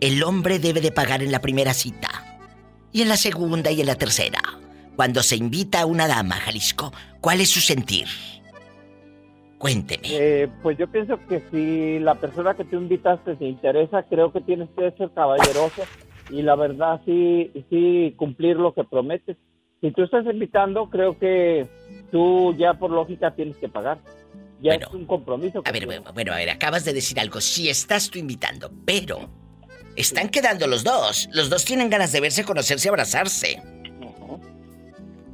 El 0.00 0.24
hombre 0.24 0.58
debe 0.58 0.80
de 0.80 0.90
pagar 0.90 1.22
en 1.22 1.30
la 1.30 1.40
primera 1.40 1.72
cita. 1.72 2.08
Y 2.90 3.02
en 3.02 3.10
la 3.10 3.16
segunda 3.16 3.70
y 3.70 3.80
en 3.80 3.86
la 3.86 3.94
tercera. 3.94 4.40
Cuando 4.96 5.22
se 5.22 5.36
invita 5.36 5.82
a 5.82 5.86
una 5.86 6.08
dama, 6.08 6.34
Jalisco, 6.34 6.92
¿cuál 7.20 7.40
es 7.40 7.50
su 7.50 7.60
sentir? 7.60 8.08
Cuénteme. 9.56 10.08
Eh, 10.10 10.48
pues 10.64 10.76
yo 10.78 10.88
pienso 10.88 11.16
que 11.28 11.44
si 11.52 12.00
la 12.00 12.16
persona 12.16 12.54
que 12.54 12.64
tú 12.64 12.74
invitaste 12.74 13.36
se 13.36 13.44
interesa, 13.44 14.02
creo 14.02 14.32
que 14.32 14.40
tienes 14.40 14.68
que 14.76 14.90
ser 14.98 15.12
caballeroso 15.12 15.84
y 16.30 16.42
la 16.42 16.56
verdad 16.56 17.00
sí, 17.04 17.50
sí 17.70 18.14
cumplir 18.16 18.56
lo 18.56 18.74
que 18.74 18.84
prometes. 18.84 19.36
Si 19.80 19.90
tú 19.92 20.02
estás 20.02 20.24
invitando, 20.26 20.88
creo 20.90 21.18
que 21.18 21.66
tú 22.10 22.54
ya 22.56 22.74
por 22.74 22.90
lógica 22.90 23.34
tienes 23.34 23.56
que 23.56 23.68
pagar. 23.68 23.98
Ya 24.60 24.74
es 24.74 24.86
un 24.92 25.04
compromiso. 25.04 25.62
A 25.64 25.72
ver, 25.72 25.84
bueno, 25.84 26.02
bueno, 26.14 26.32
a 26.32 26.36
ver, 26.36 26.50
acabas 26.50 26.84
de 26.84 26.94
decir 26.94 27.20
algo. 27.20 27.40
Si 27.40 27.68
estás 27.68 28.10
tú 28.10 28.18
invitando, 28.18 28.70
pero 28.86 29.28
están 29.96 30.30
quedando 30.30 30.66
los 30.66 30.82
dos. 30.82 31.28
Los 31.32 31.50
dos 31.50 31.64
tienen 31.64 31.90
ganas 31.90 32.12
de 32.12 32.20
verse, 32.20 32.44
conocerse, 32.44 32.88
abrazarse. 32.88 33.62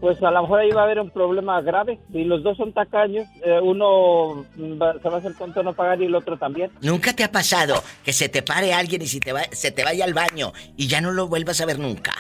Pues 0.03 0.21
a 0.21 0.33
lo 0.33 0.43
mejor 0.43 0.59
ahí 0.59 0.71
va 0.73 0.81
a 0.81 0.85
haber 0.85 0.99
un 0.99 1.11
problema 1.11 1.61
grave. 1.61 2.01
Si 2.13 2.25
los 2.25 2.43
dos 2.43 2.57
son 2.57 2.73
tacaños, 2.73 3.25
eh, 3.45 3.61
uno 3.63 4.45
va- 4.77 4.95
se 5.01 5.09
va 5.09 5.15
a 5.15 5.19
hacer 5.19 5.33
tonto 5.39 5.61
a 5.61 5.63
no 5.63 5.75
pagar 5.75 6.03
y 6.03 6.07
el 6.07 6.15
otro 6.17 6.37
también. 6.37 6.73
¿Nunca 6.81 7.13
te 7.13 7.23
ha 7.23 7.31
pasado 7.31 7.77
que 8.05 8.13
se 8.13 8.29
te 8.29 8.43
pare 8.43 8.75
alguien 8.75 9.01
y 9.03 9.07
si 9.07 9.21
te 9.21 9.33
va- 9.33 9.45
se 9.53 9.71
te 9.71 9.85
vaya 9.85 10.05
al 10.05 10.13
baño 10.13 10.53
y 10.77 10.89
ya 10.89 11.01
no 11.01 11.13
lo 11.13 11.29
vuelvas 11.29 11.61
a 11.61 11.67
ver 11.67 11.79
nunca? 11.79 12.15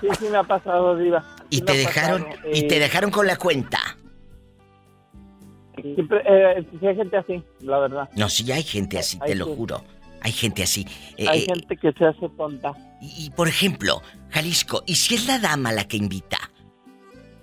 Sí, 0.00 0.08
sí 0.18 0.26
me 0.32 0.38
ha 0.38 0.42
pasado, 0.42 0.96
Diva. 0.96 1.24
Y 1.48 1.58
Sí 1.58 1.62
te 1.62 1.74
dejaron 1.76 2.24
pasado, 2.24 2.48
y 2.52 2.58
eh, 2.64 2.68
te 2.68 2.78
dejaron 2.80 3.10
con 3.12 3.24
la 3.28 3.36
cuenta. 3.36 3.78
Siempre, 5.80 6.22
eh, 6.26 6.66
sí 6.80 6.84
hay 6.88 6.96
gente 6.96 7.16
así, 7.18 7.40
la 7.60 7.78
verdad. 7.78 8.08
No, 8.16 8.28
sí 8.28 8.50
hay 8.50 8.64
gente 8.64 8.98
así, 8.98 9.16
te 9.20 9.36
lo 9.36 9.46
juro. 9.46 9.84
Hay 10.22 10.32
gente 10.32 10.62
así. 10.62 10.86
Eh, 11.16 11.26
hay 11.28 11.40
eh, 11.40 11.46
gente 11.46 11.76
que 11.76 11.92
se 11.92 12.04
hace 12.04 12.28
tonta. 12.30 12.72
Y, 13.00 13.26
y, 13.26 13.30
por 13.30 13.48
ejemplo, 13.48 14.00
Jalisco, 14.30 14.82
¿y 14.86 14.94
si 14.94 15.14
es 15.14 15.26
la 15.26 15.38
dama 15.38 15.72
la 15.72 15.84
que 15.84 15.96
invita? 15.96 16.38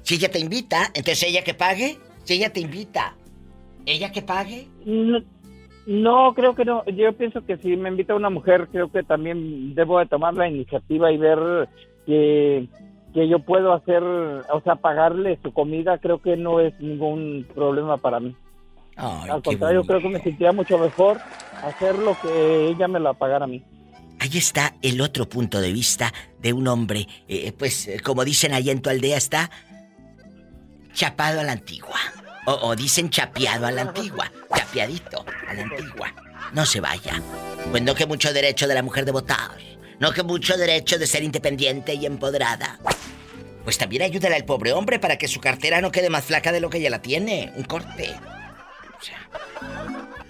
Si 0.01 0.15
ella 0.15 0.31
te 0.31 0.39
invita, 0.39 0.85
entonces 0.87 1.23
ella 1.23 1.43
que 1.43 1.53
pague. 1.53 1.97
Si 2.23 2.35
ella 2.35 2.51
te 2.51 2.61
invita, 2.61 3.15
ella 3.85 4.11
que 4.11 4.21
pague. 4.21 4.67
No, 4.85 5.19
no, 5.85 6.33
creo 6.33 6.55
que 6.55 6.65
no. 6.65 6.85
Yo 6.85 7.11
pienso 7.13 7.45
que 7.45 7.57
si 7.57 7.75
me 7.75 7.89
invita 7.89 8.15
una 8.15 8.29
mujer, 8.29 8.67
creo 8.71 8.91
que 8.91 9.03
también 9.03 9.73
debo 9.75 9.99
de 9.99 10.05
tomar 10.05 10.33
la 10.35 10.47
iniciativa 10.47 11.11
y 11.11 11.17
ver 11.17 11.67
que, 12.05 12.67
que 13.13 13.27
yo 13.27 13.39
puedo 13.39 13.73
hacer, 13.73 14.03
o 14.03 14.61
sea, 14.63 14.75
pagarle 14.75 15.39
su 15.43 15.51
comida. 15.51 15.97
Creo 15.97 16.21
que 16.21 16.37
no 16.37 16.59
es 16.59 16.79
ningún 16.79 17.45
problema 17.53 17.97
para 17.97 18.19
mí. 18.19 18.35
Ay, 18.95 19.29
Al 19.29 19.41
contrario, 19.41 19.79
bonito. 19.79 19.87
creo 19.93 20.01
que 20.01 20.09
me 20.09 20.21
sentiría 20.21 20.51
mucho 20.51 20.77
mejor 20.77 21.17
hacer 21.63 21.95
lo 21.95 22.19
que 22.19 22.67
ella 22.67 22.87
me 22.87 22.99
la 22.99 23.13
pagara 23.13 23.45
a 23.45 23.47
mí. 23.47 23.63
Ahí 24.19 24.37
está 24.37 24.75
el 24.81 24.99
otro 24.99 25.29
punto 25.29 25.61
de 25.61 25.71
vista 25.71 26.13
de 26.39 26.51
un 26.51 26.67
hombre, 26.67 27.07
eh, 27.27 27.53
pues 27.53 27.89
como 28.03 28.25
dicen 28.25 28.53
allá 28.53 28.71
en 28.71 28.81
tu 28.81 28.89
aldea, 28.89 29.17
está 29.17 29.49
chapado 30.93 31.39
a 31.39 31.43
la 31.43 31.53
antigua. 31.53 31.99
O, 32.45 32.53
o 32.69 32.75
dicen 32.75 33.09
chapeado 33.09 33.67
a 33.67 33.71
la 33.71 33.83
antigua, 33.83 34.31
chapeadito 34.55 35.25
a 35.47 35.53
la 35.53 35.61
antigua. 35.63 36.13
No 36.53 36.65
se 36.65 36.81
vaya. 36.81 37.21
Pues 37.71 37.83
no 37.83 37.95
que 37.95 38.05
mucho 38.05 38.33
derecho 38.33 38.67
de 38.67 38.73
la 38.73 38.83
mujer 38.83 39.05
de 39.05 39.11
votar. 39.11 39.57
No 39.99 40.11
que 40.11 40.23
mucho 40.23 40.57
derecho 40.57 40.97
de 40.97 41.07
ser 41.07 41.23
independiente 41.23 41.93
y 41.93 42.05
empoderada. 42.05 42.79
Pues 43.63 43.77
también 43.77 44.01
ayúdale 44.01 44.35
al 44.35 44.45
pobre 44.45 44.73
hombre 44.73 44.97
para 44.99 45.17
que 45.17 45.27
su 45.27 45.39
cartera 45.39 45.81
no 45.81 45.91
quede 45.91 46.09
más 46.09 46.25
flaca 46.25 46.51
de 46.51 46.59
lo 46.59 46.69
que 46.69 46.81
ya 46.81 46.89
la 46.89 47.01
tiene. 47.01 47.53
Un 47.55 47.63
corte. 47.63 48.15
O 48.99 49.03
sea, 49.03 49.19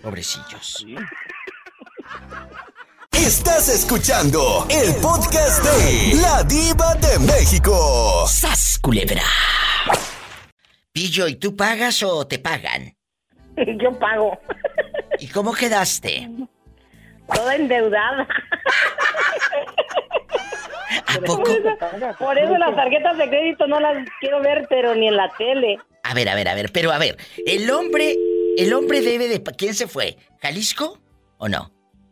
pobrecillos. 0.10 0.84
Estás 3.12 3.70
escuchando 3.70 4.66
el 4.68 4.96
podcast 4.96 5.64
de 5.64 6.20
La 6.20 6.42
Diva 6.44 6.96
de 6.96 7.20
México. 7.20 8.26
¡Sas, 8.28 8.80
culebra! 8.82 9.22
Pillo, 10.92 11.28
¿y 11.28 11.36
tú 11.36 11.56
pagas 11.56 12.02
o 12.02 12.26
te 12.26 12.40
pagan? 12.40 12.96
Yo 13.80 14.00
pago. 14.00 14.40
¿Y 15.20 15.28
cómo 15.28 15.54
quedaste? 15.54 16.28
Toda 17.32 17.56
endeudada. 17.56 18.28
¿A 21.06 21.20
poco? 21.20 21.44
Por 21.44 21.52
eso, 21.52 22.18
por 22.18 22.38
eso 22.40 22.58
las 22.58 22.76
tarjetas 22.76 23.16
de 23.16 23.30
crédito 23.30 23.68
no 23.68 23.80
las 23.80 24.08
quiero 24.20 24.42
ver, 24.42 24.66
pero 24.70 24.96
ni 24.96 25.08
en 25.08 25.18
la 25.18 25.30
tele. 25.38 25.78
A 26.04 26.16
ver, 26.16 26.30
a 26.30 26.34
ver, 26.34 26.48
a 26.48 26.56
ver, 26.56 26.72
pero 26.72 26.92
a 26.92 26.98
ver, 26.98 27.16
el 27.46 27.70
hombre, 27.70 28.16
el 28.62 28.74
hombre 28.74 29.02
debe 29.02 29.28
de... 29.28 29.44
¿Quién 29.58 29.74
se 29.74 29.88
fue? 29.88 30.18
¿Jalisco 30.42 31.00
o 31.38 31.48
no? 31.50 31.72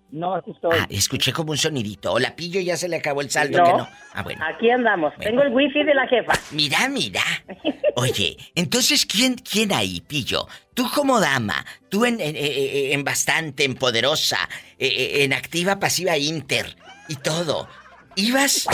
No, 0.09 0.35
aquí 0.35 0.51
estoy. 0.51 0.71
Ah, 0.73 0.87
escuché 0.89 1.33
como 1.33 1.51
un 1.51 1.57
sonidito. 1.57 2.13
O 2.13 2.19
la 2.19 2.33
pillo 2.35 2.61
ya 2.61 2.77
se 2.77 2.87
le 2.87 2.95
acabó 2.95 3.19
el 3.21 3.29
saldo 3.29 3.57
No. 3.57 3.63
que 3.65 3.71
no. 3.73 3.87
Ah, 4.13 4.23
bueno. 4.23 4.41
Aquí 4.45 4.69
andamos. 4.69 5.13
Tengo 5.19 5.41
el 5.41 5.53
wifi 5.53 5.83
de 5.83 5.93
la 5.93 6.07
jefa. 6.07 6.32
Mira, 6.51 6.87
mira. 6.87 7.21
Oye, 7.95 8.37
entonces, 8.55 9.05
¿quién, 9.05 9.36
quién 9.36 9.74
ahí, 9.74 9.99
Pillo? 10.01 10.47
Tú 10.74 10.86
como 10.95 11.19
dama, 11.19 11.65
tú 11.89 12.05
en, 12.05 12.21
en- 12.21 12.36
en- 12.37 12.93
en 12.93 13.03
bastante, 13.03 13.65
en 13.65 13.75
poderosa, 13.75 14.37
eh, 14.79 14.87
eh, 14.87 15.24
en 15.25 15.33
activa, 15.33 15.78
pasiva, 15.79 16.17
inter 16.17 16.78
y 17.09 17.15
todo. 17.15 17.67
Ibas 18.15 18.67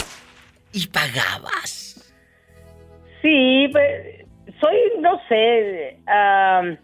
y 0.72 0.86
pagabas. 0.86 2.12
Sí, 3.22 3.68
pues, 3.72 4.26
soy, 4.60 4.76
no 5.00 5.18
sé, 5.28 5.98
am, 6.06 6.78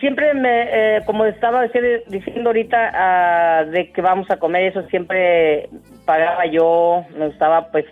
siempre 0.00 0.34
me, 0.34 0.96
eh, 0.96 1.00
como 1.06 1.24
estaba 1.26 1.64
dici- 1.66 2.02
diciendo 2.06 2.50
ahorita, 2.50 2.90
ah, 2.94 3.64
de 3.64 3.90
que 3.92 4.00
vamos 4.02 4.30
a 4.30 4.36
comer, 4.38 4.64
eso 4.64 4.82
siempre 4.88 5.68
pagaba 6.04 6.46
yo, 6.46 7.04
me 7.16 7.26
gustaba 7.28 7.68
pues 7.70 7.84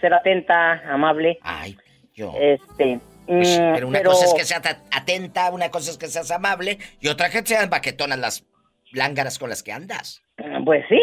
ser 0.00 0.12
atenta, 0.14 0.82
amable. 0.92 1.38
Ay, 1.42 1.76
yo. 2.14 2.32
Este, 2.38 2.98
Pues 3.26 3.60
Mm, 3.60 3.74
pero 3.74 3.86
una 3.86 4.02
cosa 4.02 4.24
es 4.24 4.34
que 4.34 4.44
seas 4.44 4.66
at- 4.66 4.82
atenta, 4.92 5.52
una 5.52 5.70
cosa 5.70 5.92
es 5.92 5.98
que 5.98 6.08
seas 6.08 6.30
amable 6.32 6.78
y 7.00 7.06
otra 7.08 7.30
que 7.30 7.42
sean 7.46 7.70
baquetonas 7.70 8.18
las 8.18 8.44
lángaras 8.92 9.38
con 9.38 9.50
las 9.50 9.62
que 9.62 9.70
andas. 9.72 10.20
Pues 10.64 10.84
sí. 10.88 10.98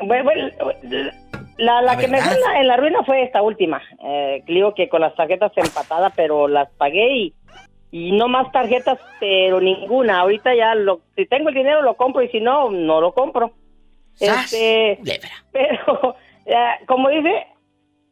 Bueno, 0.00 0.24
bueno, 0.24 0.48
la, 1.56 1.82
la 1.82 1.82
La 1.82 1.96
que 1.96 2.08
me 2.08 2.20
fue 2.20 2.34
en 2.34 2.40
la, 2.40 2.60
en 2.60 2.66
la 2.68 2.76
ruina 2.76 3.04
fue 3.04 3.22
esta 3.22 3.42
última. 3.42 3.80
Eh, 4.04 4.42
digo 4.46 4.74
que 4.74 4.88
con 4.88 5.00
las 5.02 5.14
tarjetas 5.14 5.52
empatadas, 5.56 6.12
pero 6.16 6.48
las 6.48 6.68
pagué 6.78 7.16
y, 7.16 7.34
y 7.90 8.12
no 8.12 8.28
más 8.28 8.50
tarjetas, 8.52 8.98
pero 9.18 9.60
ninguna. 9.60 10.20
Ahorita 10.20 10.54
ya, 10.54 10.74
lo, 10.74 11.00
si 11.16 11.26
tengo 11.26 11.48
el 11.48 11.54
dinero 11.54 11.82
lo 11.82 11.96
compro 11.96 12.22
y 12.22 12.28
si 12.28 12.40
no, 12.40 12.70
no 12.70 13.00
lo 13.00 13.12
compro. 13.12 13.52
¡Sas! 14.14 14.52
Este, 14.52 15.20
pero, 15.52 16.16
eh, 16.44 16.84
como 16.86 17.08
dice, 17.08 17.46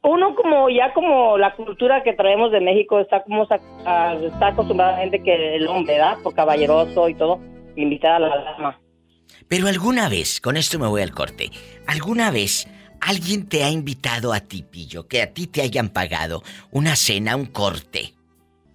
uno 0.02 0.34
como 0.34 0.70
ya 0.70 0.92
como 0.92 1.36
la 1.36 1.54
cultura 1.54 2.02
que 2.02 2.12
traemos 2.12 2.52
de 2.52 2.60
México 2.60 3.00
está 3.00 3.22
como 3.22 3.42
está 3.42 4.46
acostumbrada 4.46 4.92
a 4.92 4.96
la 4.96 5.02
gente 5.02 5.22
que 5.22 5.56
el 5.56 5.66
hombre, 5.66 5.94
¿verdad? 5.94 6.18
Por 6.22 6.34
caballeroso 6.34 7.08
y 7.08 7.14
todo, 7.14 7.40
invitar 7.74 8.14
a 8.14 8.18
la 8.20 8.36
dama. 8.36 8.80
Pero 9.48 9.68
alguna 9.68 10.08
vez, 10.08 10.40
con 10.40 10.56
esto 10.56 10.78
me 10.78 10.86
voy 10.86 11.02
al 11.02 11.12
corte, 11.12 11.50
alguna 11.86 12.30
vez 12.30 12.68
alguien 13.00 13.48
te 13.48 13.64
ha 13.64 13.70
invitado 13.70 14.32
a 14.32 14.40
ti, 14.40 14.62
Pillo, 14.62 15.06
que 15.06 15.22
a 15.22 15.32
ti 15.32 15.46
te 15.46 15.62
hayan 15.62 15.88
pagado 15.88 16.42
una 16.70 16.96
cena, 16.96 17.36
un 17.36 17.46
corte. 17.46 18.14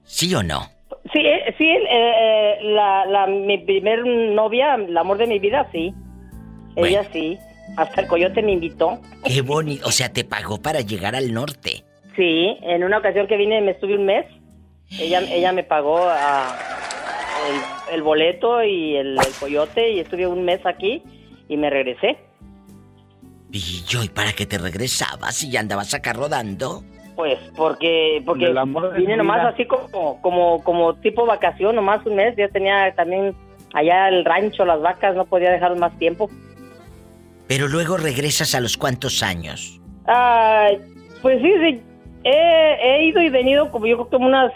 ¿Sí 0.03 0.33
o 0.35 0.43
no? 0.43 0.69
Sí, 1.13 1.19
eh, 1.19 1.53
sí, 1.57 1.65
eh, 1.65 1.88
eh, 1.89 2.57
la, 2.63 3.05
la, 3.05 3.27
mi 3.27 3.57
primer 3.57 4.05
novia, 4.05 4.75
el 4.75 4.97
amor 4.97 5.17
de 5.17 5.27
mi 5.27 5.39
vida, 5.39 5.67
sí. 5.71 5.93
Ella 6.75 7.03
sí. 7.11 7.38
Hasta 7.77 8.01
el 8.01 8.07
coyote 8.07 8.41
me 8.41 8.53
invitó. 8.53 8.99
Qué 9.23 9.41
bonito. 9.41 9.88
O 9.88 9.91
sea, 9.91 10.11
te 10.11 10.23
pagó 10.23 10.61
para 10.61 10.81
llegar 10.81 11.15
al 11.15 11.33
norte. 11.33 11.83
Sí, 12.15 12.57
en 12.61 12.83
una 12.83 12.97
ocasión 12.97 13.27
que 13.27 13.38
vine 13.38 13.61
me 13.61 13.71
estuve 13.71 13.95
un 13.95 14.05
mes. 14.05 14.25
Ella, 14.99 15.21
ella 15.21 15.53
me 15.53 15.63
pagó 15.63 15.99
ah, 16.01 16.53
el, 17.89 17.95
el 17.95 18.03
boleto 18.03 18.63
y 18.63 18.97
el, 18.97 19.17
el 19.17 19.33
coyote 19.39 19.91
y 19.91 19.99
estuve 19.99 20.27
un 20.27 20.43
mes 20.43 20.59
aquí 20.65 21.01
y 21.47 21.55
me 21.57 21.69
regresé. 21.69 22.17
Pillo, 23.49 24.03
¿y 24.03 24.09
para 24.09 24.33
qué 24.33 24.45
te 24.45 24.57
regresabas 24.57 25.43
y 25.43 25.51
ya 25.51 25.61
andabas 25.61 25.93
acá 25.93 26.13
rodando? 26.13 26.83
Pues 27.22 27.38
porque 27.56 28.19
porque 28.26 28.52
vine 28.98 29.15
nomás 29.15 29.53
así 29.53 29.65
como 29.65 30.19
como 30.23 30.64
como 30.64 30.95
tipo 30.95 31.23
vacación, 31.27 31.76
nomás 31.76 32.03
un 32.07 32.15
mes. 32.15 32.35
Ya 32.35 32.48
tenía 32.48 32.95
también 32.95 33.35
allá 33.76 34.10
el 34.10 34.26
rancho, 34.26 34.65
las 34.65 34.81
vacas, 34.81 35.15
no 35.15 35.26
podía 35.26 35.52
dejar 35.52 35.76
más 35.76 35.95
tiempo. 35.99 36.31
Pero 37.48 37.68
luego 37.68 37.98
regresas 37.98 38.56
a 38.56 38.60
los 38.60 38.76
cuantos 38.76 39.22
años. 39.22 39.80
Ah, 40.07 40.69
pues 41.22 41.39
sí, 41.43 41.53
sí. 41.61 41.81
He, 42.23 42.77
he 42.81 43.06
ido 43.06 43.22
y 43.22 43.30
venido 43.30 43.69
como 43.69 43.85
yo 43.85 43.98
creo 43.98 44.06
que 44.10 44.15
como 44.15 44.26
unas 44.26 44.52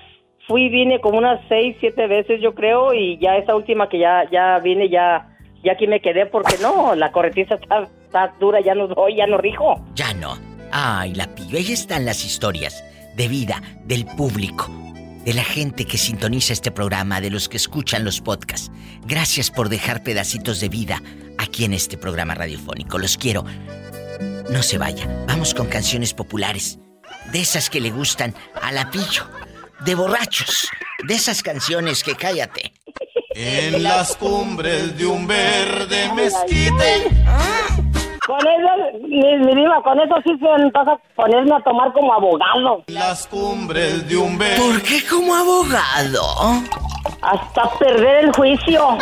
fui 0.47 0.69
vine 0.69 0.99
como 0.99 1.19
unas 1.19 1.39
seis, 1.47 1.77
siete 1.79 2.07
veces 2.07 2.41
yo 2.41 2.55
creo 2.55 2.95
y 2.95 3.19
ya 3.19 3.37
esta 3.37 3.55
última 3.55 3.89
que 3.89 3.99
ya 3.99 4.27
ya 4.31 4.57
vine 4.57 4.89
ya 4.89 5.29
ya 5.63 5.73
aquí 5.73 5.85
me 5.85 6.01
quedé 6.01 6.25
porque 6.25 6.57
no, 6.57 6.95
la 6.95 7.11
corretiza 7.11 7.53
está, 7.53 7.83
está 7.83 8.33
dura, 8.39 8.59
ya 8.59 8.73
no 8.73 8.87
doy, 8.87 9.17
ya 9.17 9.27
no 9.27 9.37
rijo. 9.37 9.79
Ya 9.93 10.11
no. 10.15 10.54
Ay, 10.71 11.13
la 11.13 11.33
pillo. 11.33 11.57
Ahí 11.57 11.71
están 11.71 12.05
las 12.05 12.25
historias 12.25 12.83
de 13.15 13.27
vida 13.27 13.61
del 13.85 14.05
público, 14.05 14.69
de 15.23 15.33
la 15.33 15.43
gente 15.43 15.85
que 15.85 15.97
sintoniza 15.97 16.53
este 16.53 16.71
programa, 16.71 17.21
de 17.21 17.29
los 17.29 17.49
que 17.49 17.57
escuchan 17.57 18.03
los 18.03 18.21
podcasts. 18.21 18.71
Gracias 19.05 19.51
por 19.51 19.69
dejar 19.69 20.03
pedacitos 20.03 20.59
de 20.59 20.69
vida 20.69 21.01
aquí 21.37 21.65
en 21.65 21.73
este 21.73 21.97
programa 21.97 22.35
radiofónico. 22.35 22.97
Los 22.97 23.17
quiero. 23.17 23.45
No 24.49 24.63
se 24.63 24.77
vaya. 24.77 25.07
Vamos 25.27 25.53
con 25.53 25.67
canciones 25.67 26.13
populares. 26.13 26.79
De 27.31 27.41
esas 27.41 27.69
que 27.69 27.81
le 27.81 27.91
gustan 27.91 28.35
a 28.61 28.71
la 28.71 28.91
pillo. 28.91 29.29
De 29.85 29.95
borrachos. 29.95 30.67
De 31.07 31.15
esas 31.15 31.41
canciones 31.41 32.03
que 32.03 32.15
cállate. 32.15 32.73
En 33.33 33.83
las 33.83 34.15
cumbres 34.15 34.97
de 34.97 35.05
un 35.05 35.27
verde 35.27 36.11
mezquite. 36.13 37.09
Con 38.25 38.39
eso, 38.39 39.07
mi, 39.07 39.37
mi 39.45 39.55
diva, 39.55 39.83
con 39.83 39.99
eso 39.99 40.15
sí 40.23 40.31
se 40.39 40.69
vas 40.71 40.87
a 40.87 40.97
ponerme 41.15 41.55
a 41.55 41.59
tomar 41.59 41.93
como 41.93 42.11
abogado. 42.11 42.83
Las 42.87 43.27
cumbres 43.27 44.07
de 44.09 44.17
un 44.17 44.35
verde. 44.37 44.57
¿Por 44.57 44.81
qué 44.81 45.05
como 45.07 45.35
abogado? 45.35 46.23
Hasta 47.21 47.69
perder 47.77 48.25
el 48.25 48.31
juicio. 48.31 48.97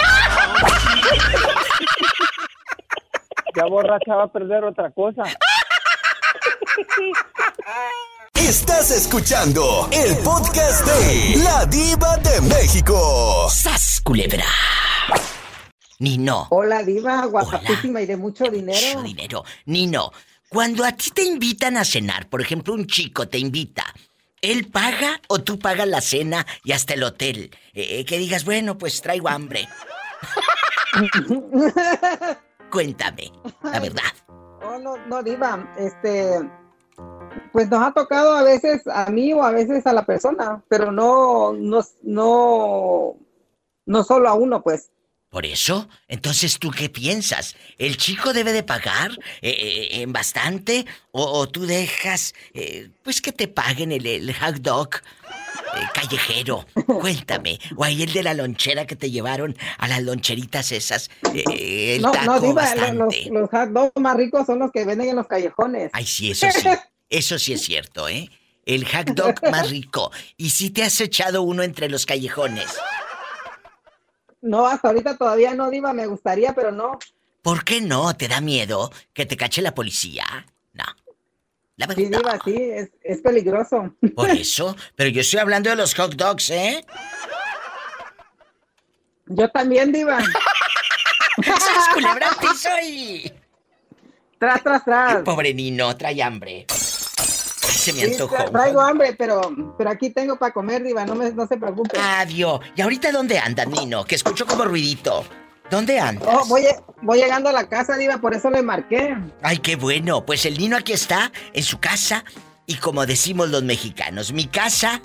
Ya 3.55 3.65
borracha 3.65 4.15
va 4.15 4.23
a 4.23 4.27
perder 4.27 4.65
otra 4.65 4.89
cosa. 4.91 5.23
Estás 8.33 8.91
escuchando 8.91 9.87
el 9.91 10.17
podcast 10.17 10.85
de 10.85 11.43
La 11.43 11.65
Diva 11.65 12.17
de 12.17 12.41
México. 12.41 13.47
¡Sas, 13.49 14.01
culebra! 14.03 14.43
Nino. 15.99 16.47
Hola, 16.49 16.83
diva, 16.83 17.25
guapísima 17.25 18.01
y 18.01 18.05
de 18.05 18.17
mucho 18.17 18.45
dinero. 18.45 18.79
Mucho 18.99 19.03
dinero. 19.03 19.43
Nino, 19.65 20.11
cuando 20.49 20.83
a 20.83 20.91
ti 20.91 21.09
te 21.11 21.23
invitan 21.23 21.77
a 21.77 21.85
cenar, 21.85 22.29
por 22.29 22.41
ejemplo, 22.41 22.73
un 22.73 22.85
chico 22.85 23.27
te 23.27 23.39
invita, 23.39 23.85
¿él 24.41 24.67
paga 24.69 25.19
o 25.27 25.39
tú 25.39 25.57
pagas 25.57 25.87
la 25.87 26.01
cena 26.01 26.45
y 26.63 26.73
hasta 26.73 26.93
el 26.93 27.03
hotel? 27.03 27.49
Eh, 27.73 27.99
eh, 27.99 28.05
que 28.05 28.17
digas, 28.17 28.45
bueno, 28.45 28.77
pues 28.77 29.01
traigo 29.01 29.29
hambre. 29.29 29.67
Cuéntame, 32.71 33.31
la 33.63 33.79
verdad. 33.79 34.13
Oh, 34.63 34.77
no, 34.79 34.97
no, 35.07 35.23
diva, 35.23 35.73
este, 35.77 36.39
pues 37.51 37.69
nos 37.69 37.83
ha 37.85 37.91
tocado 37.91 38.35
a 38.35 38.43
veces 38.43 38.81
a 38.87 39.09
mí 39.11 39.33
o 39.33 39.43
a 39.43 39.51
veces 39.51 39.85
a 39.85 39.93
la 39.93 40.05
persona, 40.05 40.63
pero 40.69 40.91
no, 40.91 41.53
no, 41.53 41.81
no, 42.03 43.15
no 43.85 44.03
solo 44.03 44.29
a 44.29 44.33
uno, 44.33 44.61
pues. 44.61 44.89
Por 45.33 45.47
eso, 45.47 45.89
entonces, 46.07 46.59
¿tú 46.59 46.69
qué 46.69 46.89
piensas? 46.89 47.55
¿El 47.79 47.97
chico 47.97 48.33
debe 48.33 48.53
de 48.53 48.61
pagar 48.61 49.09
eh, 49.41 49.49
eh, 49.49 50.01
en 50.03 50.13
bastante? 50.13 50.85
¿O, 51.09 51.23
o 51.23 51.49
tú 51.49 51.65
dejas, 51.65 52.35
eh, 52.53 52.91
pues, 53.01 53.19
que 53.19 53.31
te 53.31 53.47
paguen 53.47 53.91
el, 53.91 54.05
el 54.05 54.31
hot 54.35 54.57
dog 54.57 54.89
eh, 54.93 55.79
callejero? 55.95 56.67
Cuéntame. 56.85 57.59
O 57.75 57.83
ahí 57.83 58.03
el 58.03 58.13
de 58.13 58.21
la 58.21 58.35
lonchera 58.35 58.85
que 58.85 58.95
te 58.95 59.09
llevaron 59.09 59.57
a 59.79 59.87
las 59.87 60.03
loncheritas 60.03 60.71
esas. 60.71 61.09
eh, 61.33 61.95
el 61.95 62.03
no, 62.03 62.11
taco 62.11 62.25
no, 62.25 62.39
diva, 62.39 62.75
los, 62.93 63.27
los 63.31 63.49
hot 63.49 63.69
dogs 63.69 63.91
más 63.99 64.15
ricos 64.15 64.45
son 64.45 64.59
los 64.59 64.71
que 64.71 64.85
venden 64.85 65.09
en 65.09 65.15
los 65.15 65.25
callejones. 65.25 65.89
Ay, 65.93 66.05
sí, 66.05 66.29
eso 66.29 66.45
sí. 66.51 66.69
Eso 67.09 67.39
sí 67.39 67.53
es 67.53 67.61
cierto, 67.63 68.07
¿eh? 68.07 68.29
El 68.65 68.85
hot 68.85 69.09
dog 69.15 69.35
más 69.51 69.71
rico. 69.71 70.11
¿Y 70.37 70.51
si 70.51 70.69
te 70.69 70.83
has 70.83 71.01
echado 71.01 71.41
uno 71.41 71.63
entre 71.63 71.89
los 71.89 72.05
callejones? 72.05 72.67
No, 74.43 74.67
hasta 74.67 74.89
ahorita 74.89 75.17
todavía 75.17 75.53
no, 75.55 75.69
diva, 75.69 75.93
me 75.93 76.05
gustaría, 76.05 76.53
pero 76.53 76.71
no. 76.71 76.99
¿Por 77.41 77.63
qué 77.63 77.79
no? 77.79 78.13
¿Te 78.15 78.27
da 78.27 78.41
miedo 78.41 78.91
que 79.13 79.25
te 79.25 79.37
cache 79.37 79.61
la 79.61 79.73
policía? 79.73 80.25
No. 80.73 80.83
La 81.77 81.87
Sí, 81.95 82.05
diva, 82.05 82.37
sí, 82.43 82.55
es, 82.55 82.91
es 83.03 83.21
peligroso. 83.21 83.95
Por 84.13 84.29
eso. 84.31 84.75
Pero 84.97 85.09
yo 85.09 85.21
estoy 85.21 85.39
hablando 85.39 85.69
de 85.69 85.77
los 85.77 85.95
hot 85.95 86.15
dogs, 86.15 86.49
¿eh? 86.49 86.85
Yo 89.27 89.49
también, 89.49 89.93
diva. 89.93 90.19
¡Sas, 91.43 91.89
culebra 91.93 92.27
al 92.29 92.35
piso 92.35 92.69
y... 92.83 93.31
Tras, 94.37 94.61
tras, 94.61 94.83
tras. 94.83 95.23
Pobre 95.23 95.53
Nino, 95.53 95.95
trae 95.95 96.21
hambre. 96.21 96.65
Se 97.83 97.93
me 97.93 98.05
Sí, 98.05 98.11
antojó. 98.13 98.35
tra- 98.35 98.51
traigo 98.51 98.81
hambre, 98.81 99.13
pero, 99.17 99.41
pero 99.77 99.89
aquí 99.89 100.09
tengo 100.09 100.37
para 100.37 100.53
comer, 100.53 100.83
diva, 100.83 101.05
no, 101.05 101.15
me, 101.15 101.31
no 101.31 101.47
se 101.47 101.57
preocupe. 101.57 101.97
Adiós. 101.99 102.59
¿Y 102.75 102.81
ahorita 102.81 103.11
dónde 103.11 103.37
andas, 103.39 103.67
Nino? 103.67 104.05
Que 104.05 104.15
escucho 104.15 104.45
como 104.45 104.63
ruidito. 104.65 105.23
¿Dónde 105.69 105.99
andas? 105.99 106.27
Oh, 106.31 106.45
voy, 106.45 106.63
voy 107.01 107.19
llegando 107.19 107.49
a 107.49 107.51
la 107.53 107.67
casa, 107.67 107.95
diva, 107.97 108.17
por 108.19 108.33
eso 108.33 108.49
le 108.49 108.61
marqué. 108.61 109.15
Ay, 109.41 109.57
qué 109.57 109.75
bueno. 109.75 110.25
Pues 110.25 110.45
el 110.45 110.57
Nino 110.57 110.77
aquí 110.77 110.93
está, 110.93 111.31
en 111.53 111.63
su 111.63 111.79
casa. 111.79 112.23
Y 112.65 112.75
como 112.75 113.05
decimos 113.05 113.49
los 113.49 113.63
mexicanos, 113.63 114.31
mi 114.33 114.45
casa 114.45 115.01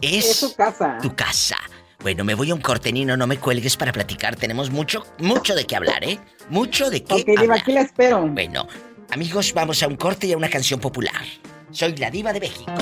es... 0.00 0.24
Es 0.24 0.36
su 0.36 0.54
casa. 0.54 0.98
Tu 1.02 1.14
casa. 1.14 1.56
Bueno, 2.00 2.22
me 2.24 2.34
voy 2.34 2.50
a 2.50 2.54
un 2.54 2.60
corte, 2.60 2.92
Nino, 2.92 3.16
no 3.16 3.26
me 3.26 3.38
cuelgues 3.38 3.76
para 3.76 3.92
platicar. 3.92 4.36
Tenemos 4.36 4.70
mucho, 4.70 5.04
mucho 5.18 5.54
de 5.56 5.66
qué 5.66 5.74
hablar, 5.74 6.04
¿eh? 6.04 6.20
Mucho 6.48 6.90
de 6.90 7.02
qué 7.02 7.14
Ok, 7.14 7.26
diva, 7.26 7.40
hablar. 7.42 7.58
aquí 7.58 7.72
la 7.72 7.80
espero. 7.80 8.24
Bueno, 8.28 8.68
amigos, 9.10 9.52
vamos 9.52 9.82
a 9.82 9.88
un 9.88 9.96
corte 9.96 10.28
y 10.28 10.32
a 10.32 10.36
una 10.36 10.48
canción 10.48 10.78
popular. 10.78 11.22
Soy 11.70 11.94
la 11.96 12.10
diva 12.10 12.32
de 12.32 12.40
México. 12.40 12.72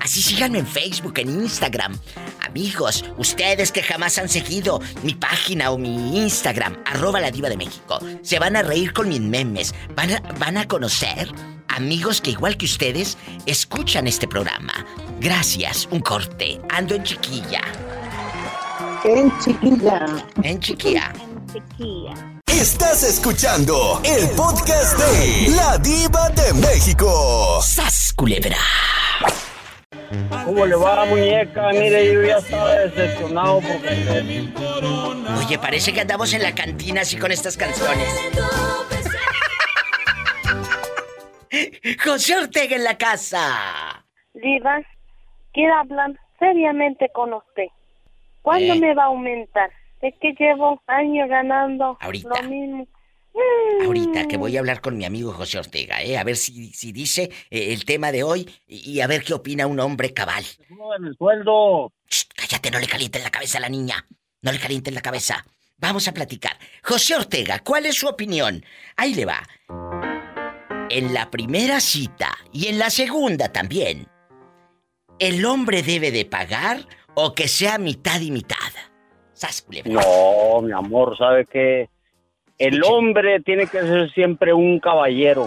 Así 0.00 0.22
síganme 0.22 0.58
en 0.58 0.66
Facebook, 0.66 1.18
en 1.18 1.30
Instagram. 1.30 1.98
Amigos, 2.46 3.04
ustedes 3.18 3.72
que 3.72 3.82
jamás 3.82 4.18
han 4.18 4.28
seguido 4.28 4.80
mi 5.02 5.14
página 5.14 5.70
o 5.70 5.78
mi 5.78 6.18
Instagram, 6.18 6.76
arroba 6.86 7.20
la 7.20 7.30
diva 7.30 7.48
de 7.48 7.56
México, 7.56 7.98
se 8.22 8.38
van 8.38 8.56
a 8.56 8.62
reír 8.62 8.92
con 8.92 9.08
mis 9.08 9.20
memes. 9.20 9.74
Van 9.94 10.12
a, 10.12 10.20
van 10.38 10.56
a 10.56 10.68
conocer 10.68 11.28
amigos 11.68 12.20
que 12.20 12.30
igual 12.30 12.56
que 12.56 12.66
ustedes 12.66 13.18
escuchan 13.46 14.06
este 14.06 14.28
programa. 14.28 14.86
Gracias, 15.20 15.88
un 15.90 16.00
corte. 16.00 16.60
Ando 16.70 16.94
en 16.94 17.02
chiquilla. 17.02 17.62
En 19.04 19.32
chiquilla. 19.40 20.06
En 20.42 20.60
chiquilla. 20.60 21.12
Chiquilla. 21.52 22.14
Estás 22.46 23.02
escuchando 23.02 24.00
el 24.04 24.28
podcast 24.36 24.98
de 24.98 25.54
La 25.54 25.78
Diva 25.78 26.28
de 26.30 26.52
México. 26.54 27.60
¡Sas, 27.62 28.12
culebra! 28.16 28.56
¿Cómo 30.44 30.64
le 30.66 30.74
va, 30.76 31.04
muñeca? 31.06 31.68
Mire, 31.72 32.12
yo 32.12 32.22
ya 32.22 32.38
estaba 32.38 32.70
decepcionado 32.74 33.60
porque... 33.60 34.48
Oye, 35.38 35.58
parece 35.58 35.92
que 35.92 36.00
andamos 36.00 36.32
en 36.32 36.42
la 36.42 36.54
cantina 36.54 37.00
así 37.02 37.16
con 37.18 37.30
estas 37.32 37.56
canciones. 37.56 38.08
José 42.04 42.36
Ortega 42.36 42.76
en 42.76 42.84
la 42.84 42.96
casa. 42.96 44.04
Diva, 44.34 44.78
quiero 45.52 45.74
hablar 45.74 46.10
seriamente 46.38 47.08
con 47.12 47.32
usted. 47.34 47.66
¿Cuándo 48.42 48.74
Eh. 48.74 48.78
me 48.80 48.94
va 48.94 49.04
a 49.04 49.06
aumentar? 49.06 49.70
Es 50.06 50.14
que 50.20 50.34
llevo 50.38 50.80
años 50.86 51.28
ganando 51.28 51.98
Ahorita. 52.00 52.28
lo 52.42 52.48
mismo. 52.48 52.86
Mm. 53.34 53.86
Ahorita 53.86 54.28
que 54.28 54.36
voy 54.36 54.56
a 54.56 54.60
hablar 54.60 54.80
con 54.80 54.96
mi 54.96 55.04
amigo 55.04 55.32
José 55.32 55.58
Ortega, 55.58 56.00
¿eh? 56.00 56.16
A 56.16 56.22
ver 56.22 56.36
si, 56.36 56.72
si 56.72 56.92
dice 56.92 57.24
eh, 57.50 57.72
el 57.72 57.84
tema 57.84 58.12
de 58.12 58.22
hoy 58.22 58.48
y, 58.68 58.92
y 58.92 59.00
a 59.00 59.08
ver 59.08 59.24
qué 59.24 59.34
opina 59.34 59.66
un 59.66 59.80
hombre 59.80 60.14
cabal. 60.14 60.44
el 61.00 61.16
sueldo. 61.16 61.92
cállate, 62.36 62.70
no 62.70 62.78
le 62.78 62.86
calienten 62.86 63.24
la 63.24 63.30
cabeza 63.30 63.58
a 63.58 63.62
la 63.62 63.68
niña. 63.68 64.06
No 64.42 64.52
le 64.52 64.60
calienten 64.60 64.94
la 64.94 65.00
cabeza. 65.02 65.44
Vamos 65.78 66.06
a 66.06 66.14
platicar. 66.14 66.56
José 66.84 67.16
Ortega, 67.16 67.58
¿cuál 67.64 67.86
es 67.86 67.96
su 67.96 68.06
opinión? 68.06 68.64
Ahí 68.96 69.12
le 69.12 69.24
va. 69.24 69.42
En 70.88 71.12
la 71.12 71.32
primera 71.32 71.80
cita 71.80 72.30
y 72.52 72.68
en 72.68 72.78
la 72.78 72.90
segunda 72.90 73.50
también, 73.50 74.06
¿el 75.18 75.44
hombre 75.44 75.82
debe 75.82 76.12
de 76.12 76.24
pagar 76.26 76.86
o 77.16 77.34
que 77.34 77.48
sea 77.48 77.76
mitad 77.78 78.20
y 78.20 78.30
mitad? 78.30 78.56
Sas, 79.36 79.60
culebra. 79.60 79.92
No, 79.92 80.62
mi 80.62 80.72
amor, 80.72 81.16
¿sabe 81.18 81.44
qué? 81.44 81.90
El 82.58 82.82
hombre 82.84 83.40
tiene 83.40 83.66
que 83.66 83.82
ser 83.82 84.10
siempre 84.12 84.54
un 84.54 84.80
caballero. 84.80 85.46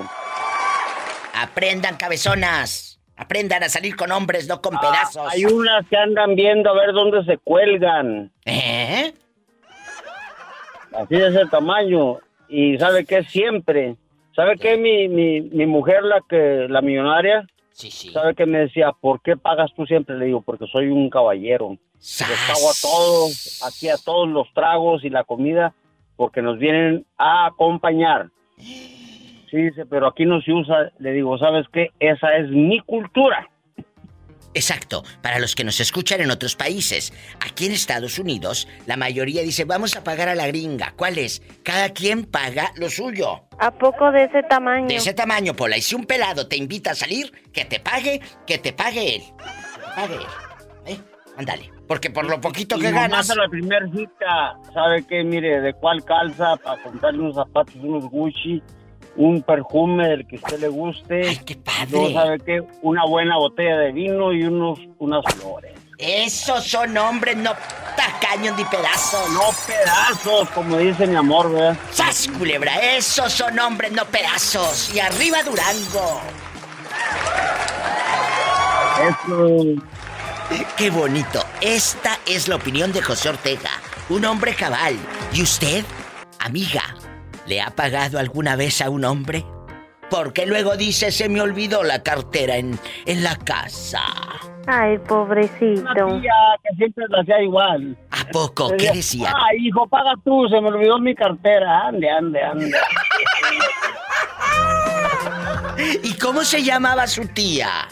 Aprendan, 1.33 1.97
cabezonas. 1.97 2.99
Aprendan 3.17 3.63
a 3.63 3.69
salir 3.69 3.95
con 3.95 4.11
hombres, 4.11 4.47
no 4.47 4.61
con 4.61 4.77
pedazos. 4.79 5.23
Ah, 5.25 5.29
Hay 5.31 5.43
unas 5.45 5.87
que 5.87 5.97
andan 5.97 6.35
viendo 6.35 6.69
a 6.69 6.73
ver 6.73 6.91
dónde 6.93 7.23
se 7.25 7.37
cuelgan. 7.39 8.31
¿Eh? 8.45 9.11
Así 10.93 11.15
de 11.15 11.27
ese 11.29 11.45
tamaño. 11.47 12.19
Y 12.47 12.77
¿sabe 12.77 13.05
qué? 13.05 13.23
Siempre. 13.23 13.95
¿Sabe 14.35 14.55
qué? 14.57 14.77
Mi, 14.77 15.07
mi, 15.07 15.41
mi 15.41 15.65
mujer, 15.65 16.03
la 16.03 16.21
que 16.29 16.67
la 16.69 16.81
millonaria, 16.81 17.45
sí, 17.71 17.89
sí. 17.89 18.11
¿sabe 18.11 18.35
qué 18.35 18.45
me 18.45 18.59
decía? 18.59 18.91
¿Por 19.01 19.19
qué 19.23 19.35
pagas 19.35 19.71
tú 19.75 19.87
siempre? 19.87 20.15
Le 20.15 20.25
digo, 20.25 20.41
porque 20.41 20.67
soy 20.71 20.89
un 20.89 21.09
caballero. 21.09 21.75
Les 21.99 22.39
pago 22.47 22.69
a 22.69 22.73
todos, 22.81 23.61
aquí 23.65 23.89
a 23.89 23.97
todos 23.97 24.27
los 24.27 24.51
tragos 24.53 25.03
y 25.03 25.09
la 25.09 25.23
comida, 25.23 25.73
porque 26.15 26.41
nos 26.41 26.57
vienen 26.57 27.05
a 27.17 27.47
acompañar. 27.47 28.29
Sí, 28.57 29.57
dice, 29.57 29.85
pero 29.85 30.07
aquí 30.07 30.25
no 30.25 30.41
se 30.41 30.51
usa. 30.51 30.91
Le 30.99 31.11
digo, 31.11 31.37
¿sabes 31.37 31.65
qué? 31.73 31.89
Esa 31.99 32.35
es 32.37 32.49
mi 32.49 32.79
cultura. 32.81 33.49
Exacto, 34.53 35.03
para 35.21 35.39
los 35.39 35.55
que 35.55 35.63
nos 35.63 35.79
escuchan 35.79 36.21
en 36.21 36.31
otros 36.31 36.55
países. 36.55 37.13
Aquí 37.39 37.67
en 37.67 37.73
Estados 37.73 38.17
Unidos, 38.17 38.67
la 38.87 38.97
mayoría 38.97 39.43
dice, 39.43 39.63
vamos 39.63 39.95
a 39.95 40.03
pagar 40.03 40.27
a 40.27 40.35
la 40.35 40.47
gringa. 40.47 40.93
¿Cuál 40.95 41.17
es? 41.19 41.41
Cada 41.63 41.89
quien 41.89 42.25
paga 42.25 42.71
lo 42.75 42.89
suyo. 42.89 43.43
¿A 43.59 43.71
poco 43.71 44.11
de 44.11 44.23
ese 44.23 44.41
tamaño? 44.43 44.87
De 44.87 44.95
ese 44.95 45.13
tamaño, 45.13 45.53
Pola. 45.53 45.77
Y 45.77 45.81
si 45.81 45.95
un 45.95 46.05
pelado 46.05 46.47
te 46.47 46.57
invita 46.57 46.91
a 46.91 46.95
salir, 46.95 47.31
que 47.53 47.65
te 47.65 47.79
pague, 47.79 48.21
que 48.47 48.57
te 48.57 48.73
pague 48.73 49.17
él. 49.17 49.21
Que 49.21 49.79
te 49.79 49.95
pague 49.95 50.17
él. 50.17 50.23
¿Eh? 50.87 50.97
Ándale. 51.37 51.78
Porque 51.89 52.11
por 52.11 52.29
lo 52.29 52.39
poquito 52.39 52.77
Y 52.77 52.81
que 52.81 52.91
ganas... 52.91 53.31
a 53.31 53.35
la 53.35 53.49
primera 53.49 53.83
cita, 53.87 54.59
¿sabe 54.75 55.03
qué? 55.07 55.23
Mire, 55.23 55.59
¿de 55.59 55.73
cuál 55.73 56.05
calza? 56.05 56.55
Para 56.57 56.79
comprarle 56.83 57.21
unos 57.21 57.33
zapatos, 57.35 57.73
unos 57.77 58.05
Gucci, 58.11 58.61
un 59.15 59.41
perfume 59.41 60.07
del 60.07 60.27
que 60.27 60.35
usted 60.35 60.59
le 60.59 60.67
guste. 60.67 61.27
¡Ay, 61.27 61.39
qué 61.43 61.55
padre! 61.55 61.87
Luego, 61.89 62.13
¿sabe 62.13 62.37
qué? 62.45 62.63
Una 62.83 63.05
buena 63.05 63.37
botella 63.37 63.75
de 63.77 63.91
vino 63.91 64.31
y 64.31 64.43
unos, 64.43 64.79
unas 64.99 65.25
flores. 65.33 65.73
Esos 65.97 66.63
son 66.63 66.95
hombres, 66.95 67.35
no 67.37 67.53
tacaños 67.97 68.55
ni 68.55 68.65
pedazos. 68.65 69.27
No 69.33 69.49
pedazos, 69.65 70.47
como 70.51 70.77
dice 70.77 71.07
mi 71.07 71.15
amor, 71.15 71.51
¿verdad? 71.51 71.75
¡Sas, 71.89 72.29
culebra! 72.37 72.71
Esos 72.95 73.33
son 73.33 73.57
hombres, 73.57 73.91
no 73.93 74.05
pedazos. 74.05 74.93
Y 74.93 74.99
arriba 74.99 75.41
Durango. 75.41 76.21
Eso. 79.09 79.98
Qué 80.77 80.89
bonito. 80.89 81.43
Esta 81.61 82.17
es 82.27 82.47
la 82.47 82.55
opinión 82.55 82.91
de 82.91 83.01
José 83.01 83.29
Ortega, 83.29 83.71
un 84.09 84.25
hombre 84.25 84.53
cabal. 84.53 84.95
¿Y 85.33 85.41
usted, 85.43 85.83
amiga, 86.39 86.95
le 87.47 87.61
ha 87.61 87.69
pagado 87.71 88.19
alguna 88.19 88.55
vez 88.55 88.81
a 88.81 88.89
un 88.89 89.05
hombre? 89.05 89.45
Porque 90.09 90.47
luego 90.47 90.75
dice, 90.75 91.11
se 91.11 91.29
me 91.29 91.39
olvidó 91.39 91.83
la 91.83 92.01
cartera 92.01 92.57
en, 92.57 92.79
en 93.05 93.23
la 93.23 93.35
casa. 93.35 94.03
Ay, 94.65 94.97
pobrecito. 94.99 95.81
Una 95.81 96.21
tía 96.21 96.33
que 96.63 96.75
siempre 96.77 97.05
lo 97.09 97.21
hacía 97.21 97.41
igual. 97.43 97.95
¿A 98.09 98.25
poco? 98.31 98.75
¿Qué 98.75 98.91
decía? 98.91 99.31
Ay, 99.49 99.67
hijo, 99.67 99.87
paga 99.87 100.13
tú, 100.23 100.47
se 100.49 100.59
me 100.61 100.69
olvidó 100.69 100.97
mi 100.99 101.13
cartera. 101.13 101.87
Ande, 101.87 102.09
ande, 102.09 102.41
ande. 102.41 102.71
¿Y 106.03 106.13
cómo 106.17 106.43
se 106.43 106.63
llamaba 106.63 107.07
su 107.07 107.25
tía? 107.27 107.87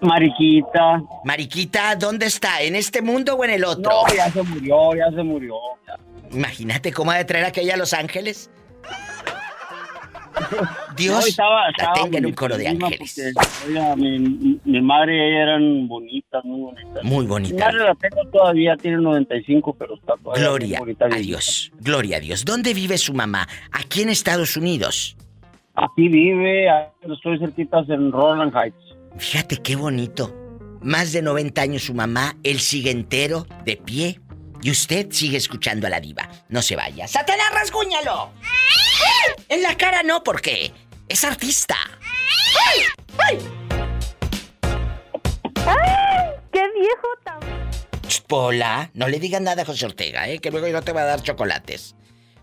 Mariquita. 0.00 1.02
Mariquita, 1.24 1.96
¿dónde 1.96 2.26
está? 2.26 2.62
¿En 2.62 2.76
este 2.76 3.02
mundo 3.02 3.34
o 3.34 3.44
en 3.44 3.50
el 3.50 3.64
otro? 3.64 3.90
No, 3.90 4.14
ya 4.14 4.30
se 4.30 4.42
murió, 4.42 4.94
ya 4.94 5.10
se 5.14 5.22
murió. 5.22 5.54
Imagínate 6.32 6.92
cómo 6.92 7.10
ha 7.10 7.16
de 7.16 7.24
traer 7.24 7.44
aquella 7.44 7.74
a 7.74 7.76
Los 7.76 7.92
Ángeles. 7.92 8.50
Dios 10.96 11.20
No, 11.20 11.26
estaba- 11.26 11.66
la 11.78 11.92
tenga 11.92 12.18
en 12.18 12.26
un 12.26 12.32
coro 12.32 12.56
de 12.56 12.68
ángeles. 12.68 13.20
porque, 13.34 13.48
oiga, 13.68 13.96
mi, 13.96 14.58
mi 14.64 14.80
madre 14.80 15.16
y 15.16 15.20
ella 15.20 15.42
eran 15.42 15.88
bonitas, 15.88 16.44
muy 16.44 16.60
bonitas. 16.72 17.04
Muy 17.04 17.24
Mi 17.24 17.30
bonita. 17.30 17.64
madre 17.66 17.78
la 17.84 17.94
tengo 17.94 18.24
todavía, 18.32 18.76
tiene 18.76 18.96
95, 18.98 19.74
pero 19.78 19.94
está 19.96 20.14
todavía 20.22 20.44
Gloria 20.48 20.78
bonita. 20.78 21.06
a 21.06 21.08
Dios. 21.08 21.70
Gloria 21.80 22.16
a 22.16 22.20
Dios. 22.20 22.44
¿Dónde 22.44 22.72
vive 22.74 22.96
su 22.98 23.12
mamá? 23.12 23.46
Aquí 23.72 24.02
en 24.02 24.08
Estados 24.08 24.56
Unidos. 24.56 25.16
Aquí 25.74 26.08
vive, 26.08 26.66
estoy 27.02 27.38
cerquitas 27.38 27.88
en 27.90 28.10
Roland 28.12 28.54
Heights. 28.54 28.76
Fíjate 29.18 29.58
qué 29.58 29.76
bonito. 29.76 30.34
Más 30.80 31.12
de 31.12 31.22
90 31.22 31.60
años 31.60 31.82
su 31.84 31.94
mamá, 31.94 32.36
él 32.42 32.60
sigue 32.60 32.90
entero, 32.90 33.46
de 33.64 33.76
pie. 33.76 34.20
Y 34.62 34.70
usted 34.70 35.08
sigue 35.10 35.36
escuchando 35.36 35.86
a 35.86 35.90
la 35.90 36.00
diva. 36.00 36.28
No 36.48 36.62
se 36.62 36.76
vaya. 36.76 37.08
¡Satanás, 37.08 37.46
rasguñalo! 37.52 38.30
En 39.48 39.62
la 39.62 39.76
cara 39.76 40.02
no, 40.02 40.22
porque 40.22 40.72
es 41.08 41.24
artista. 41.24 41.76
¡Qué 46.52 46.68
viejo 46.74 47.08
tan... 47.24 47.40
Pola, 48.26 48.90
no 48.94 49.08
le 49.08 49.18
digas 49.18 49.40
nada 49.40 49.62
a 49.62 49.64
José 49.64 49.86
Ortega, 49.86 50.28
¿eh? 50.28 50.38
Que 50.38 50.50
luego 50.50 50.68
no 50.68 50.82
te 50.82 50.92
va 50.92 51.00
a 51.02 51.04
dar 51.04 51.22
chocolates. 51.22 51.96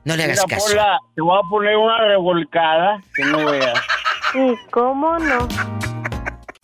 No 0.03 0.15
le 0.15 0.23
hagas 0.25 0.41
Mira, 0.45 0.57
caso. 0.57 0.67
Pola, 0.69 0.99
te 1.15 1.21
voy 1.21 1.37
a 1.37 1.49
poner 1.49 1.77
una 1.77 1.97
revolcada 2.07 3.01
que 3.15 3.23
no 3.25 3.45
veas. 3.45 3.79
Sí, 4.33 4.55
¿cómo 4.71 5.17
no? 5.19 5.47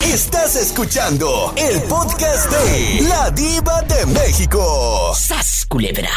Estás 0.04 0.56
escuchando 0.56 1.54
el 1.58 1.82
podcast 1.84 2.52
de 2.52 3.08
La 3.08 3.32
Diva 3.32 3.82
de 3.84 4.06
México. 4.08 5.14
¡Sas, 5.16 5.66
culebra! 5.68 6.10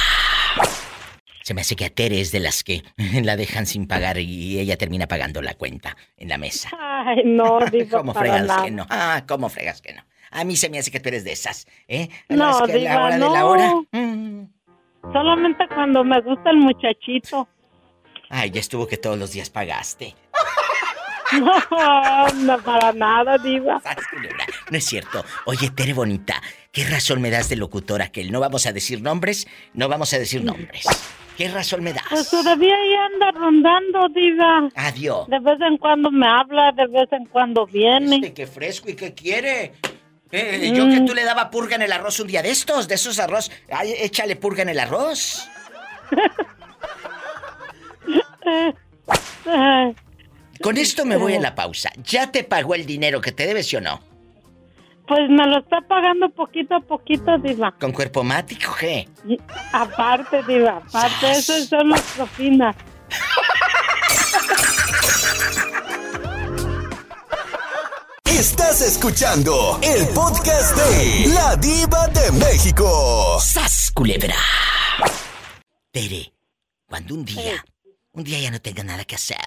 Se 1.42 1.54
me 1.54 1.60
hace 1.60 1.76
que 1.76 1.84
a 1.84 1.90
Tere 1.90 2.20
es 2.20 2.32
de 2.32 2.40
las 2.40 2.64
que 2.64 2.82
la 3.22 3.36
dejan 3.36 3.66
sin 3.66 3.86
pagar 3.86 4.18
y 4.18 4.58
ella 4.58 4.76
termina 4.76 5.06
pagando 5.06 5.40
la 5.40 5.54
cuenta 5.54 5.96
en 6.16 6.28
la 6.28 6.36
mesa. 6.38 6.70
Ay, 6.78 7.22
no, 7.24 7.58
diva, 7.72 7.98
¿Cómo 7.98 8.12
para 8.12 8.26
fregas 8.32 8.46
nada. 8.46 8.64
que 8.64 8.70
no? 8.72 8.86
Ah, 8.90 9.22
¿cómo 9.26 9.48
fregas 9.48 9.80
que 9.80 9.92
no? 9.94 10.02
A 10.32 10.44
mí 10.44 10.56
se 10.56 10.68
me 10.68 10.78
hace 10.78 10.90
que 10.90 11.00
tú 11.00 11.08
eres 11.08 11.24
de 11.24 11.32
esas, 11.32 11.66
¿eh? 11.88 12.08
A 12.28 12.34
No, 12.34 12.62
que 12.66 12.88
a 12.88 12.94
la 12.94 13.04
hora 13.04 13.18
no. 13.18 13.26
de 13.26 13.32
la 13.38 13.46
hora. 13.46 13.72
Solamente 15.12 15.64
cuando 15.72 16.02
me 16.04 16.20
gusta 16.22 16.50
el 16.50 16.56
muchachito. 16.58 17.48
Ay, 18.28 18.50
ya 18.50 18.58
estuvo 18.60 18.86
que 18.88 18.96
todos 18.96 19.16
los 19.18 19.30
días 19.32 19.48
pagaste. 19.50 20.14
No, 21.40 22.28
no 22.34 22.58
para 22.62 22.92
nada, 22.92 23.38
diva. 23.38 23.80
No 24.70 24.78
es 24.78 24.84
cierto. 24.84 25.24
Oye, 25.44 25.70
Tere 25.70 25.92
bonita, 25.92 26.40
¿qué 26.72 26.84
razón 26.84 27.20
me 27.20 27.30
das 27.30 27.48
de 27.48 27.56
locutora 27.56 28.08
que 28.08 28.24
no 28.24 28.40
vamos 28.40 28.66
a 28.66 28.72
decir 28.72 29.02
nombres? 29.02 29.46
No 29.74 29.88
vamos 29.88 30.12
a 30.12 30.18
decir 30.18 30.44
nombres. 30.44 30.86
¿Qué 31.36 31.48
razón 31.48 31.82
me 31.82 31.92
das? 31.92 32.04
Pues 32.08 32.30
todavía 32.30 32.74
ahí 32.74 32.94
anda 33.12 33.30
rondando, 33.32 34.08
diva. 34.08 34.70
Adiós. 34.74 35.28
De 35.28 35.38
vez 35.40 35.60
en 35.60 35.76
cuando 35.76 36.10
me 36.10 36.26
habla, 36.26 36.72
de 36.72 36.86
vez 36.86 37.12
en 37.12 37.26
cuando 37.26 37.66
viene. 37.66 38.16
Este, 38.16 38.32
qué 38.32 38.46
fresco 38.46 38.88
y 38.88 38.94
qué 38.94 39.12
quiere. 39.12 39.74
Eh, 40.32 40.72
yo 40.74 40.88
que 40.88 41.02
tú 41.02 41.14
le 41.14 41.24
daba 41.24 41.50
purga 41.50 41.76
en 41.76 41.82
el 41.82 41.92
arroz 41.92 42.18
un 42.20 42.26
día 42.26 42.42
de 42.42 42.50
estos, 42.50 42.88
de 42.88 42.94
esos 42.94 43.18
arroz. 43.18 43.50
Ay, 43.70 43.94
échale 43.98 44.36
purga 44.36 44.62
en 44.62 44.70
el 44.70 44.80
arroz. 44.80 45.46
Con 50.62 50.76
esto 50.78 51.04
me 51.04 51.16
voy 51.16 51.34
a 51.34 51.40
la 51.40 51.54
pausa. 51.54 51.90
¿Ya 52.04 52.30
te 52.30 52.44
pagó 52.44 52.74
el 52.74 52.86
dinero 52.86 53.20
que 53.20 53.32
te 53.32 53.46
debes, 53.46 53.66
sí 53.68 53.76
o 53.76 53.80
no? 53.80 54.00
Pues 55.06 55.28
me 55.28 55.46
lo 55.46 55.58
está 55.58 55.80
pagando 55.82 56.28
poquito 56.30 56.74
a 56.74 56.80
poquito, 56.80 57.38
diva. 57.38 57.72
¿Con 57.78 57.92
cuerpo 57.92 58.24
mático 58.24 58.74
qué? 58.78 59.08
Y 59.26 59.38
aparte, 59.72 60.42
diva, 60.42 60.82
aparte, 60.88 61.30
esas 61.30 61.68
son 61.68 61.90
las 61.90 62.00
propinas. 62.16 62.74
Estás 68.24 68.82
escuchando 68.82 69.78
el 69.82 70.08
podcast 70.08 70.76
de 70.76 71.28
La 71.32 71.56
Diva 71.56 72.08
de 72.08 72.32
México. 72.32 73.38
¡Sas, 73.40 73.90
culebra! 73.94 74.34
Tere, 75.90 76.32
cuando 76.86 77.14
un 77.14 77.24
día, 77.24 77.64
un 78.12 78.24
día 78.24 78.40
ya 78.40 78.50
no 78.50 78.60
tengas 78.60 78.84
nada 78.84 79.04
que 79.04 79.14
hacer, 79.14 79.38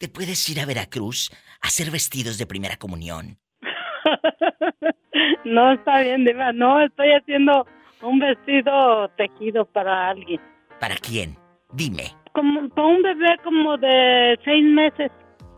te 0.00 0.08
puedes 0.08 0.48
ir 0.48 0.58
a 0.60 0.64
Veracruz 0.64 1.30
a 1.60 1.68
hacer 1.68 1.90
vestidos 1.90 2.38
de 2.38 2.46
primera 2.46 2.76
comunión. 2.76 3.38
No, 5.44 5.72
está 5.72 6.00
bien, 6.00 6.24
Diva. 6.24 6.52
No, 6.52 6.80
estoy 6.80 7.08
haciendo 7.12 7.66
un 8.02 8.20
vestido 8.20 9.08
tejido 9.16 9.64
para 9.66 10.10
alguien. 10.10 10.40
¿Para 10.78 10.96
quién? 10.96 11.36
Dime. 11.72 12.14
Como 12.32 12.68
para 12.68 12.86
un 12.86 13.02
bebé 13.02 13.36
como 13.42 13.76
de 13.76 14.38
seis 14.44 14.64
meses. 14.64 15.10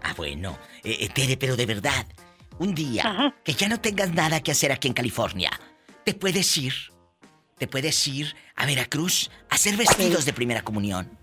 Ah, 0.03 0.15
bueno. 0.17 0.59
Eh, 0.83 0.97
eh, 1.01 1.09
Tere, 1.09 1.37
pero 1.37 1.57
de 1.57 1.67
verdad, 1.67 2.07
un 2.59 2.75
día 2.75 3.35
que 3.45 3.53
ya 3.53 3.69
no 3.69 3.81
tengas 3.81 4.13
nada 4.13 4.41
que 4.41 4.51
hacer 4.51 4.73
aquí 4.73 4.89
en 4.89 4.95
California, 4.95 5.51
te 6.05 6.15
puedes 6.15 6.57
ir. 6.57 6.73
Te 7.59 7.69
puedes 7.69 8.09
ir 8.09 8.35
a 8.57 8.67
Veracruz 8.67 9.31
a 9.51 9.57
hacer 9.57 9.77
vestidos 9.77 10.25
de 10.25 10.33
primera 10.33 10.63
comunión. 10.63 11.19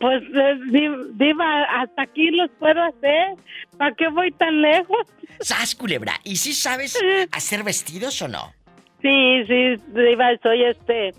Pues, 0.00 0.22
eh, 0.34 0.54
Di- 0.70 1.12
Diva, 1.14 1.64
hasta 1.80 2.02
aquí 2.02 2.30
los 2.30 2.50
puedo 2.58 2.80
hacer. 2.82 3.34
¿Para 3.76 3.94
qué 3.94 4.08
voy 4.08 4.30
tan 4.32 4.62
lejos? 4.62 4.98
¡Sas, 5.40 5.74
culebra! 5.74 6.14
¿Y 6.24 6.36
si 6.36 6.52
sabes 6.52 6.98
hacer 7.32 7.62
vestidos 7.64 8.20
o 8.22 8.28
no? 8.28 8.52
Sí, 9.02 9.44
sí, 9.46 9.76
Diva, 9.88 10.26
soy 10.42 10.64
este. 10.64 11.12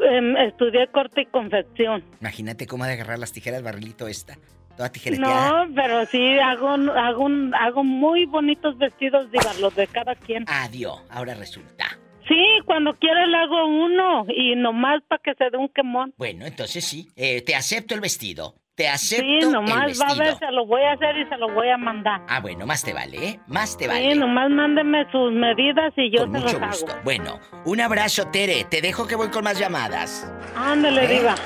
em, 0.00 0.36
estudié 0.36 0.86
corte 0.88 1.22
y 1.22 1.26
confección. 1.26 2.02
Imagínate 2.20 2.66
cómo 2.66 2.84
ha 2.84 2.88
de 2.88 2.94
agarrar 2.94 3.18
las 3.18 3.32
tijeras 3.32 3.62
barrilito 3.62 4.08
esta. 4.08 4.36
Toda 4.76 4.90
tijereteada. 4.90 5.66
No, 5.66 5.74
pero 5.74 6.04
sí 6.06 6.36
hago, 6.40 6.70
hago, 6.70 7.28
hago 7.60 7.84
muy 7.84 8.26
bonitos 8.26 8.76
vestidos, 8.76 9.30
Diva, 9.30 9.54
los 9.60 9.72
de 9.76 9.86
cada 9.86 10.16
quien. 10.16 10.44
Adiós, 10.48 11.00
ahora 11.10 11.34
resulta. 11.34 11.96
Sí, 12.28 12.44
cuando 12.64 12.94
quiera 12.94 13.26
le 13.26 13.36
hago 13.36 13.66
uno 13.66 14.26
y 14.28 14.54
nomás 14.56 15.02
para 15.08 15.20
que 15.22 15.34
se 15.34 15.50
dé 15.50 15.56
un 15.58 15.68
quemón. 15.68 16.14
Bueno, 16.16 16.46
entonces 16.46 16.84
sí. 16.84 17.08
Eh, 17.16 17.42
te 17.42 17.54
acepto 17.54 17.94
el 17.94 18.00
vestido. 18.00 18.54
Te 18.74 18.88
acepto 18.88 19.24
Sí, 19.24 19.38
el 19.40 19.52
nomás 19.52 20.00
va 20.00 20.06
a 20.08 20.14
ver, 20.16 20.36
se 20.36 20.50
lo 20.50 20.66
voy 20.66 20.82
a 20.82 20.92
hacer 20.94 21.16
y 21.16 21.26
se 21.28 21.36
lo 21.36 21.48
voy 21.52 21.68
a 21.68 21.76
mandar. 21.76 22.22
Ah, 22.28 22.40
bueno, 22.40 22.66
más 22.66 22.82
te 22.82 22.92
vale, 22.92 23.28
¿eh? 23.28 23.40
Más 23.46 23.76
te 23.76 23.86
vale. 23.86 24.12
Sí, 24.12 24.18
nomás 24.18 24.50
mándeme 24.50 25.08
sus 25.12 25.30
medidas 25.32 25.92
y 25.96 26.10
yo 26.10 26.22
Con 26.26 26.32
se 26.32 26.40
mucho 26.40 26.58
gusto. 26.66 26.90
hago. 26.92 27.00
Bueno, 27.04 27.38
un 27.66 27.80
abrazo, 27.80 28.26
Tere. 28.32 28.64
Te 28.64 28.80
dejo 28.80 29.06
que 29.06 29.14
voy 29.14 29.28
con 29.28 29.44
más 29.44 29.60
llamadas. 29.60 30.28
Ándale, 30.56 31.04
¿Eh? 31.04 31.18
Diva. 31.20 31.36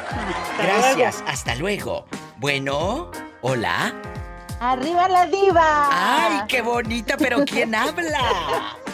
Gracias, 0.63 1.23
hasta 1.27 1.55
luego. 1.57 2.07
Bueno, 2.39 3.11
hola. 3.43 3.93
¡Arriba 4.61 5.07
la 5.09 5.27
diva! 5.27 5.89
¡Ay, 5.93 6.41
qué 6.49 6.63
bonita! 6.63 7.17
¿Pero 7.19 7.45
quién 7.45 7.75
habla? 7.75 8.77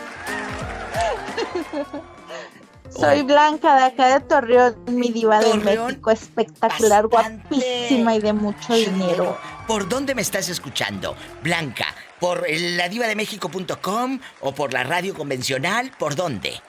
Soy 2.91 3.23
Blanca 3.23 3.75
de 3.77 3.83
acá 3.85 4.07
de 4.15 4.21
Torreón, 4.21 4.77
mi 4.87 5.09
diva 5.11 5.41
de 5.41 5.55
México, 5.55 6.11
espectacular, 6.13 7.07
guapísima 7.09 8.15
y 8.15 8.21
de 8.21 8.33
mucho 8.33 8.75
dinero. 8.75 9.37
¿Por 9.67 9.89
dónde 9.89 10.15
me 10.15 10.23
estás 10.23 10.49
escuchando? 10.49 11.17
Blanca, 11.43 11.87
¿por 12.21 12.45
ladivademexico.com 12.49 14.21
o 14.43 14.55
por 14.55 14.73
la 14.73 14.85
radio 14.85 15.13
convencional? 15.15 15.91
¿Por 15.99 16.15
dónde? 16.15 16.61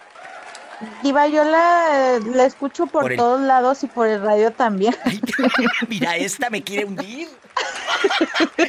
Diva, 1.03 1.27
yo 1.27 1.43
la, 1.43 2.19
la 2.33 2.45
escucho 2.45 2.87
por, 2.87 3.03
Por 3.03 3.11
el- 3.11 3.17
todos 3.17 3.41
lados 3.41 3.83
y 3.83 3.87
por 3.87 4.07
el 4.07 4.21
radio 4.21 4.51
también. 4.51 4.95
Mira, 5.87 6.17
esta 6.17 6.49
me 6.49 6.63
quiere 6.63 6.85
hundir. 6.85 7.29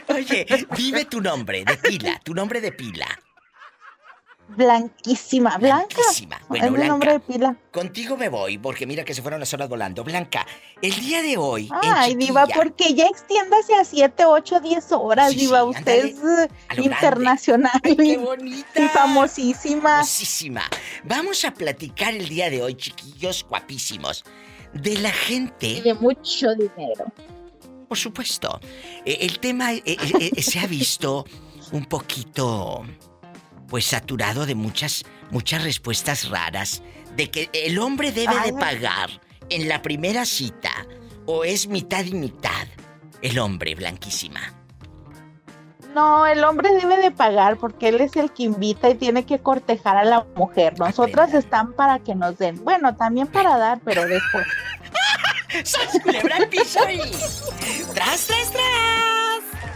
Oye, 0.15 0.47
dime 0.77 1.05
tu 1.07 1.21
nombre 1.21 1.65
de 1.65 1.77
pila, 1.79 2.21
tu 2.23 2.35
nombre 2.35 2.61
de 2.61 2.71
pila. 2.73 3.07
Blanquísima, 4.49 5.59
Blanca. 5.59 5.87
Blanquísima. 5.97 6.41
Bueno, 6.49 6.65
es 6.67 6.71
mi 6.71 6.77
Blanca. 6.77 6.91
nombre 6.93 7.13
de 7.15 7.21
pila. 7.21 7.57
Contigo 7.73 8.17
me 8.17 8.29
voy, 8.29 8.59
porque 8.59 8.87
mira 8.87 9.05
que 9.05 9.13
se 9.15 9.21
fueron 9.23 9.41
las 9.41 9.53
horas 9.53 9.69
volando. 9.69 10.05
Blanca, 10.05 10.47
el 10.81 10.95
día 11.01 11.21
de 11.23 11.37
hoy. 11.37 11.67
en 11.83 11.93
Ay, 11.93 12.15
Diva, 12.15 12.47
porque 12.47 12.95
ya 12.95 13.07
extiéndase 13.07 13.75
a 13.75 13.85
7, 13.85 14.25
8, 14.25 14.61
10 14.61 14.93
horas, 14.93 15.33
Sí, 15.33 15.39
Diva. 15.41 15.63
sí, 15.63 15.67
Usted 15.69 16.05
ándale, 16.05 16.09
es 16.09 16.17
eh, 16.19 16.23
a 16.69 16.75
lo 16.75 16.83
grande. 16.83 16.83
internacional 16.83 17.81
y, 17.85 18.13
y 18.83 18.89
famosísima. 18.93 19.91
Famosísima. 19.97 20.63
Vamos 21.05 21.45
a 21.45 21.51
platicar 21.53 22.15
el 22.15 22.29
día 22.29 22.49
de 22.51 22.63
hoy, 22.63 22.75
chiquillos 22.77 23.45
guapísimos, 23.49 24.25
de 24.73 24.97
la 24.99 25.11
gente. 25.11 25.83
De 25.83 25.95
mucho 25.95 26.55
dinero. 26.55 27.05
Por 27.89 27.99
supuesto. 27.99 28.61
Eh, 29.05 29.19
el 29.21 29.39
tema 29.39 29.73
eh, 29.73 29.83
eh, 29.87 30.43
se 30.43 30.59
ha 30.61 30.67
visto 30.67 31.25
un 31.73 31.85
poquito, 31.85 32.85
pues, 33.69 33.87
saturado 33.87 34.47
de 34.47 34.55
muchas, 34.55 35.05
muchas 35.31 35.65
respuestas 35.65 36.29
raras. 36.29 36.83
De 37.17 37.31
que 37.31 37.49
el 37.53 37.79
hombre 37.79 38.13
debe 38.13 38.35
de 38.45 38.53
pagar 38.53 39.11
en 39.49 39.69
la 39.69 39.83
primera 39.83 40.25
cita. 40.25 40.71
O 41.27 41.45
es 41.45 41.67
mitad 41.67 42.05
y 42.05 42.15
mitad. 42.15 42.67
El 43.23 43.39
hombre, 43.39 43.75
blanquísima. 43.75 44.41
No, 45.97 46.27
el 46.27 46.45
hombre 46.45 46.69
debe 46.75 46.99
de 46.99 47.11
pagar 47.11 47.57
porque 47.57 47.89
él 47.89 48.03
es 48.03 48.15
el 48.17 48.31
que 48.31 48.43
invita 48.43 48.91
y 48.91 48.97
tiene 48.97 49.25
que 49.25 49.39
cortejar 49.39 49.97
a 49.97 50.05
la 50.05 50.27
mujer. 50.37 50.79
Nosotras 50.79 51.33
están 51.33 51.73
para 51.73 52.01
que 52.01 52.15
nos 52.15 52.37
den. 52.37 52.63
Bueno, 52.63 52.95
también 52.97 53.27
para 53.27 53.57
dar, 53.57 53.81
pero 53.83 54.07
después. 54.07 54.47
¡Sas, 55.65 55.99
culebra 56.03 56.37
piso 56.51 56.81
y... 56.91 56.99
¡Tras, 57.95 58.27
tras, 58.27 58.53
tras! 58.53 59.16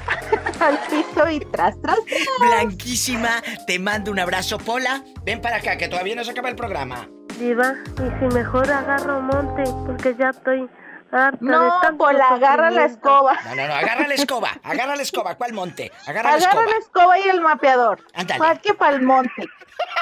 Al 0.60 0.78
piso 0.88 1.28
y 1.30 1.40
tras, 1.40 1.80
tras, 1.80 1.98
tras. 2.04 2.48
Blanquísima, 2.48 3.42
te 3.66 3.78
mando 3.78 4.10
un 4.10 4.18
abrazo, 4.18 4.58
Pola. 4.58 5.02
Ven 5.24 5.40
para 5.40 5.56
acá, 5.56 5.76
que 5.76 5.88
todavía 5.88 6.14
no 6.14 6.24
se 6.24 6.32
acaba 6.32 6.48
el 6.48 6.56
programa. 6.56 7.08
Diva, 7.38 7.74
y 7.96 8.20
si 8.20 8.34
mejor 8.34 8.70
agarro 8.70 9.20
monte, 9.20 9.64
porque 9.86 10.14
ya 10.18 10.30
estoy 10.30 10.68
harta 11.12 11.38
No, 11.40 11.80
Pola, 11.98 12.28
agarra 12.28 12.70
la 12.70 12.84
escoba. 12.86 13.34
No, 13.44 13.54
no, 13.54 13.66
no, 13.66 13.74
agarra 13.74 14.06
la 14.08 14.14
escoba, 14.14 14.50
agarra 14.62 14.96
la 14.96 15.02
escoba. 15.02 15.34
¿Cuál 15.36 15.52
monte? 15.52 15.90
Agarra 16.06 16.30
la 16.30 16.36
Agarra 16.36 16.50
escoba. 16.60 16.66
la 16.70 16.78
escoba 16.78 17.18
y 17.18 17.28
el 17.28 17.40
mapeador. 17.40 18.04
Ándale. 18.14 18.38
Más 18.40 18.58
que 18.60 18.74
para 18.74 18.96
el 18.96 19.02
monte. 19.02 19.48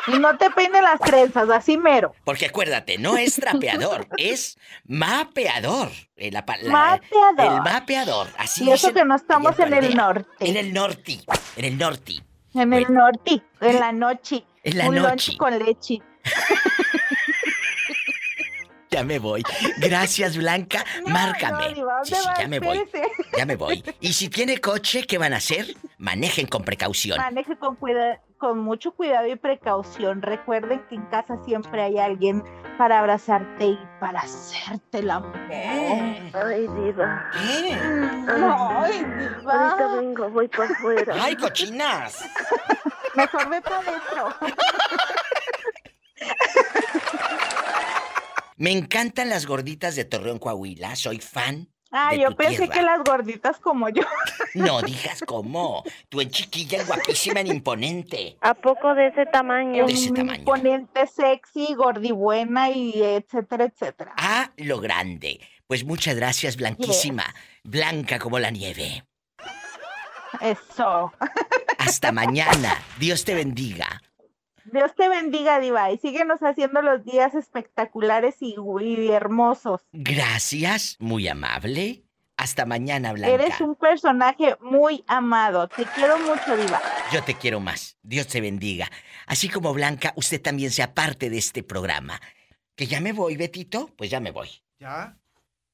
Y 0.08 0.18
no 0.18 0.36
te 0.36 0.50
peine 0.50 0.82
las 0.82 0.98
trenzas, 1.00 1.48
así 1.50 1.76
mero. 1.78 2.12
Porque 2.24 2.46
acuérdate, 2.46 2.98
no 2.98 3.16
es 3.16 3.36
trapeador, 3.36 4.08
es 4.16 4.58
mapeador. 4.86 5.90
Eh, 6.16 6.30
la 6.32 6.44
Mapeador. 6.68 7.54
El 7.56 7.62
mapeador. 7.62 8.26
Así 8.38 8.64
Y 8.64 8.72
eso 8.72 8.88
dicen 8.88 8.94
que 8.94 9.04
no 9.08 9.14
estamos 9.14 9.58
en 9.58 9.72
el 9.72 9.94
norte. 9.96 10.26
En 10.40 10.56
el 10.56 10.72
norte. 10.72 11.20
En 11.56 11.64
el 11.64 11.78
norte. 11.78 12.14
En 12.54 12.72
el 12.72 12.92
norte, 12.92 13.42
en 13.60 13.78
la 13.80 13.92
noche. 13.92 14.44
En 14.64 14.78
la 14.78 14.88
Un 14.88 14.96
noche. 14.96 15.36
con 15.36 15.56
leche. 15.58 16.02
Ya 18.90 19.04
me 19.04 19.18
voy. 19.18 19.42
Gracias, 19.78 20.36
Blanca. 20.36 20.84
Márcame. 21.06 21.74
no, 21.74 22.04
Sí, 22.04 22.12
¿dónde 22.12 22.16
sí, 22.16 22.28
ya 22.40 22.48
me 22.48 22.58
voy. 22.60 22.88
Ya 23.36 23.44
me 23.46 23.56
voy. 23.56 23.84
Y 24.00 24.12
si 24.14 24.28
tiene 24.28 24.58
coche, 24.58 25.04
¿qué 25.06 25.18
van 25.18 25.32
a 25.34 25.36
hacer? 25.36 25.66
Manejen 25.98 26.46
con 26.46 26.64
precaución. 26.64 27.18
Maneje 27.18 27.56
con 27.58 27.76
cuida- 27.76 28.20
con 28.38 28.58
mucho 28.60 28.92
cuidado 28.92 29.26
y 29.26 29.36
precaución. 29.36 30.22
Recuerden 30.22 30.80
que 30.88 30.94
en 30.94 31.02
casa 31.06 31.36
siempre 31.44 31.82
hay 31.82 31.98
alguien 31.98 32.42
para 32.78 33.00
abrazarte 33.00 33.66
y 33.66 33.78
para 34.00 34.20
hacerte 34.20 34.98
el 35.00 35.10
amor. 35.10 35.36
Ay, 35.52 36.68
diva. 36.80 37.30
Ay, 37.34 37.74
diva. 39.04 39.52
Ahorita 39.52 39.96
vengo, 39.96 40.30
voy 40.30 40.48
para 40.48 40.70
afuera. 40.72 41.14
¡Ay, 41.20 41.36
cochinas! 41.36 42.24
Mejor 43.16 43.48
ve 43.50 43.60
para 43.60 43.78
adentro. 43.78 44.34
Me 48.58 48.72
encantan 48.72 49.28
las 49.28 49.46
gorditas 49.46 49.94
de 49.94 50.04
Torreón, 50.04 50.40
Coahuila. 50.40 50.96
Soy 50.96 51.20
fan. 51.20 51.68
Ah, 51.90 52.14
yo 52.14 52.36
pensé 52.36 52.56
tierra. 52.56 52.74
que 52.74 52.82
las 52.82 53.00
gorditas 53.04 53.58
como 53.58 53.88
yo. 53.88 54.02
No 54.54 54.82
digas 54.82 55.22
cómo. 55.26 55.84
Tú 56.08 56.20
en 56.20 56.30
chiquilla, 56.30 56.80
en 56.80 56.86
guapísima, 56.86 57.40
en 57.40 57.46
imponente. 57.46 58.36
¿A 58.40 58.54
poco 58.54 58.94
de 58.94 59.08
ese 59.08 59.26
tamaño? 59.26 59.86
De 59.86 59.92
ese 59.92 60.10
tamaño. 60.10 60.40
Imponente, 60.40 61.06
sexy, 61.06 61.74
gordibuena 61.74 62.70
y 62.70 63.00
etcétera, 63.00 63.64
etcétera. 63.64 64.14
A 64.16 64.50
lo 64.56 64.80
grande. 64.80 65.40
Pues 65.66 65.84
muchas 65.84 66.16
gracias, 66.16 66.56
Blanquísima. 66.56 67.34
Blanca 67.62 68.18
como 68.18 68.38
la 68.38 68.50
nieve. 68.50 69.04
Eso. 70.40 71.12
Hasta 71.78 72.10
mañana. 72.10 72.82
Dios 72.98 73.24
te 73.24 73.34
bendiga. 73.34 74.02
Dios 74.72 74.94
te 74.96 75.08
bendiga, 75.08 75.60
Diva, 75.60 75.90
y 75.90 75.98
síguenos 75.98 76.40
haciendo 76.42 76.82
los 76.82 77.04
días 77.04 77.34
espectaculares 77.34 78.36
y, 78.40 78.56
y 78.80 79.08
hermosos. 79.10 79.82
Gracias, 79.92 80.96
muy 80.98 81.28
amable. 81.28 82.04
Hasta 82.36 82.64
mañana, 82.66 83.12
Blanca. 83.12 83.34
Eres 83.34 83.60
un 83.60 83.74
personaje 83.74 84.56
muy 84.60 85.02
amado. 85.08 85.66
Te 85.68 85.84
quiero 85.86 86.18
mucho, 86.20 86.56
Diva. 86.56 86.80
Yo 87.12 87.22
te 87.24 87.34
quiero 87.34 87.58
más. 87.58 87.96
Dios 88.02 88.28
te 88.28 88.40
bendiga. 88.40 88.88
Así 89.26 89.48
como 89.48 89.74
Blanca, 89.74 90.12
usted 90.14 90.40
también 90.40 90.70
sea 90.70 90.94
parte 90.94 91.30
de 91.30 91.38
este 91.38 91.64
programa. 91.64 92.20
¿Que 92.76 92.86
ya 92.86 93.00
me 93.00 93.12
voy, 93.12 93.36
Betito? 93.36 93.90
Pues 93.96 94.08
ya 94.08 94.20
me 94.20 94.30
voy. 94.30 94.48
Ya, 94.78 95.16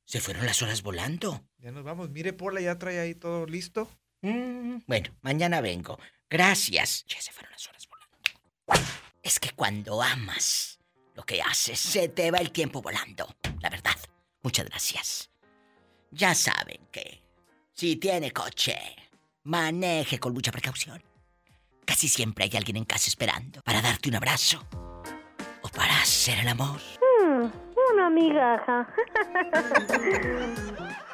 Se 0.07 0.21
fueron 0.21 0.47
las 0.47 0.63
horas 0.63 0.83
volando. 0.83 1.45
ya 1.59 1.71
nos 1.71 1.85
vamos. 1.85 2.09
Mire, 2.11 2.33
Pola 2.33 2.63
ya 2.63 2.79
trae 2.79 2.99
ahí 2.99 3.15
todo 3.15 3.45
listo. 3.45 3.91
Mm, 4.23 4.79
bueno, 4.87 5.11
mañana 5.21 5.61
vengo. 5.61 5.99
Gracias. 6.31 7.05
Ya 7.07 7.21
se 7.21 7.31
fueron 7.31 7.53
las 7.53 7.69
horas 7.69 7.87
volando. 7.87 7.94
Es 9.23 9.41
que 9.41 9.51
cuando 9.51 10.03
amas 10.03 10.79
lo 11.15 11.25
que 11.25 11.41
haces, 11.41 11.79
se 11.79 12.09
te 12.09 12.31
va 12.31 12.39
el 12.39 12.51
tiempo 12.51 12.83
volando. 12.83 13.27
La 13.61 13.71
verdad. 13.71 13.97
Muchas 14.43 14.67
gracias. 14.67 15.31
Ya 16.11 16.35
saben 16.35 16.87
que 16.93 17.23
si 17.73 17.97
tiene 17.97 18.31
coche, 18.31 18.77
maneje 19.45 20.19
con 20.19 20.35
mucha 20.35 20.53
precaución. 20.53 21.03
Casi 21.87 22.09
siempre 22.09 22.45
hay 22.45 22.51
alguien 22.57 22.77
en 22.77 22.85
casa 22.85 23.09
esperando 23.09 23.63
para 23.63 23.81
darte 23.81 24.09
un 24.11 24.17
abrazo 24.17 24.67
o 25.63 25.69
para 25.69 26.01
hacer 26.01 26.41
el 26.41 26.49
amor. 26.49 26.81
Hmm, 27.01 27.47
una 27.93 28.11
migaja. 28.11 28.87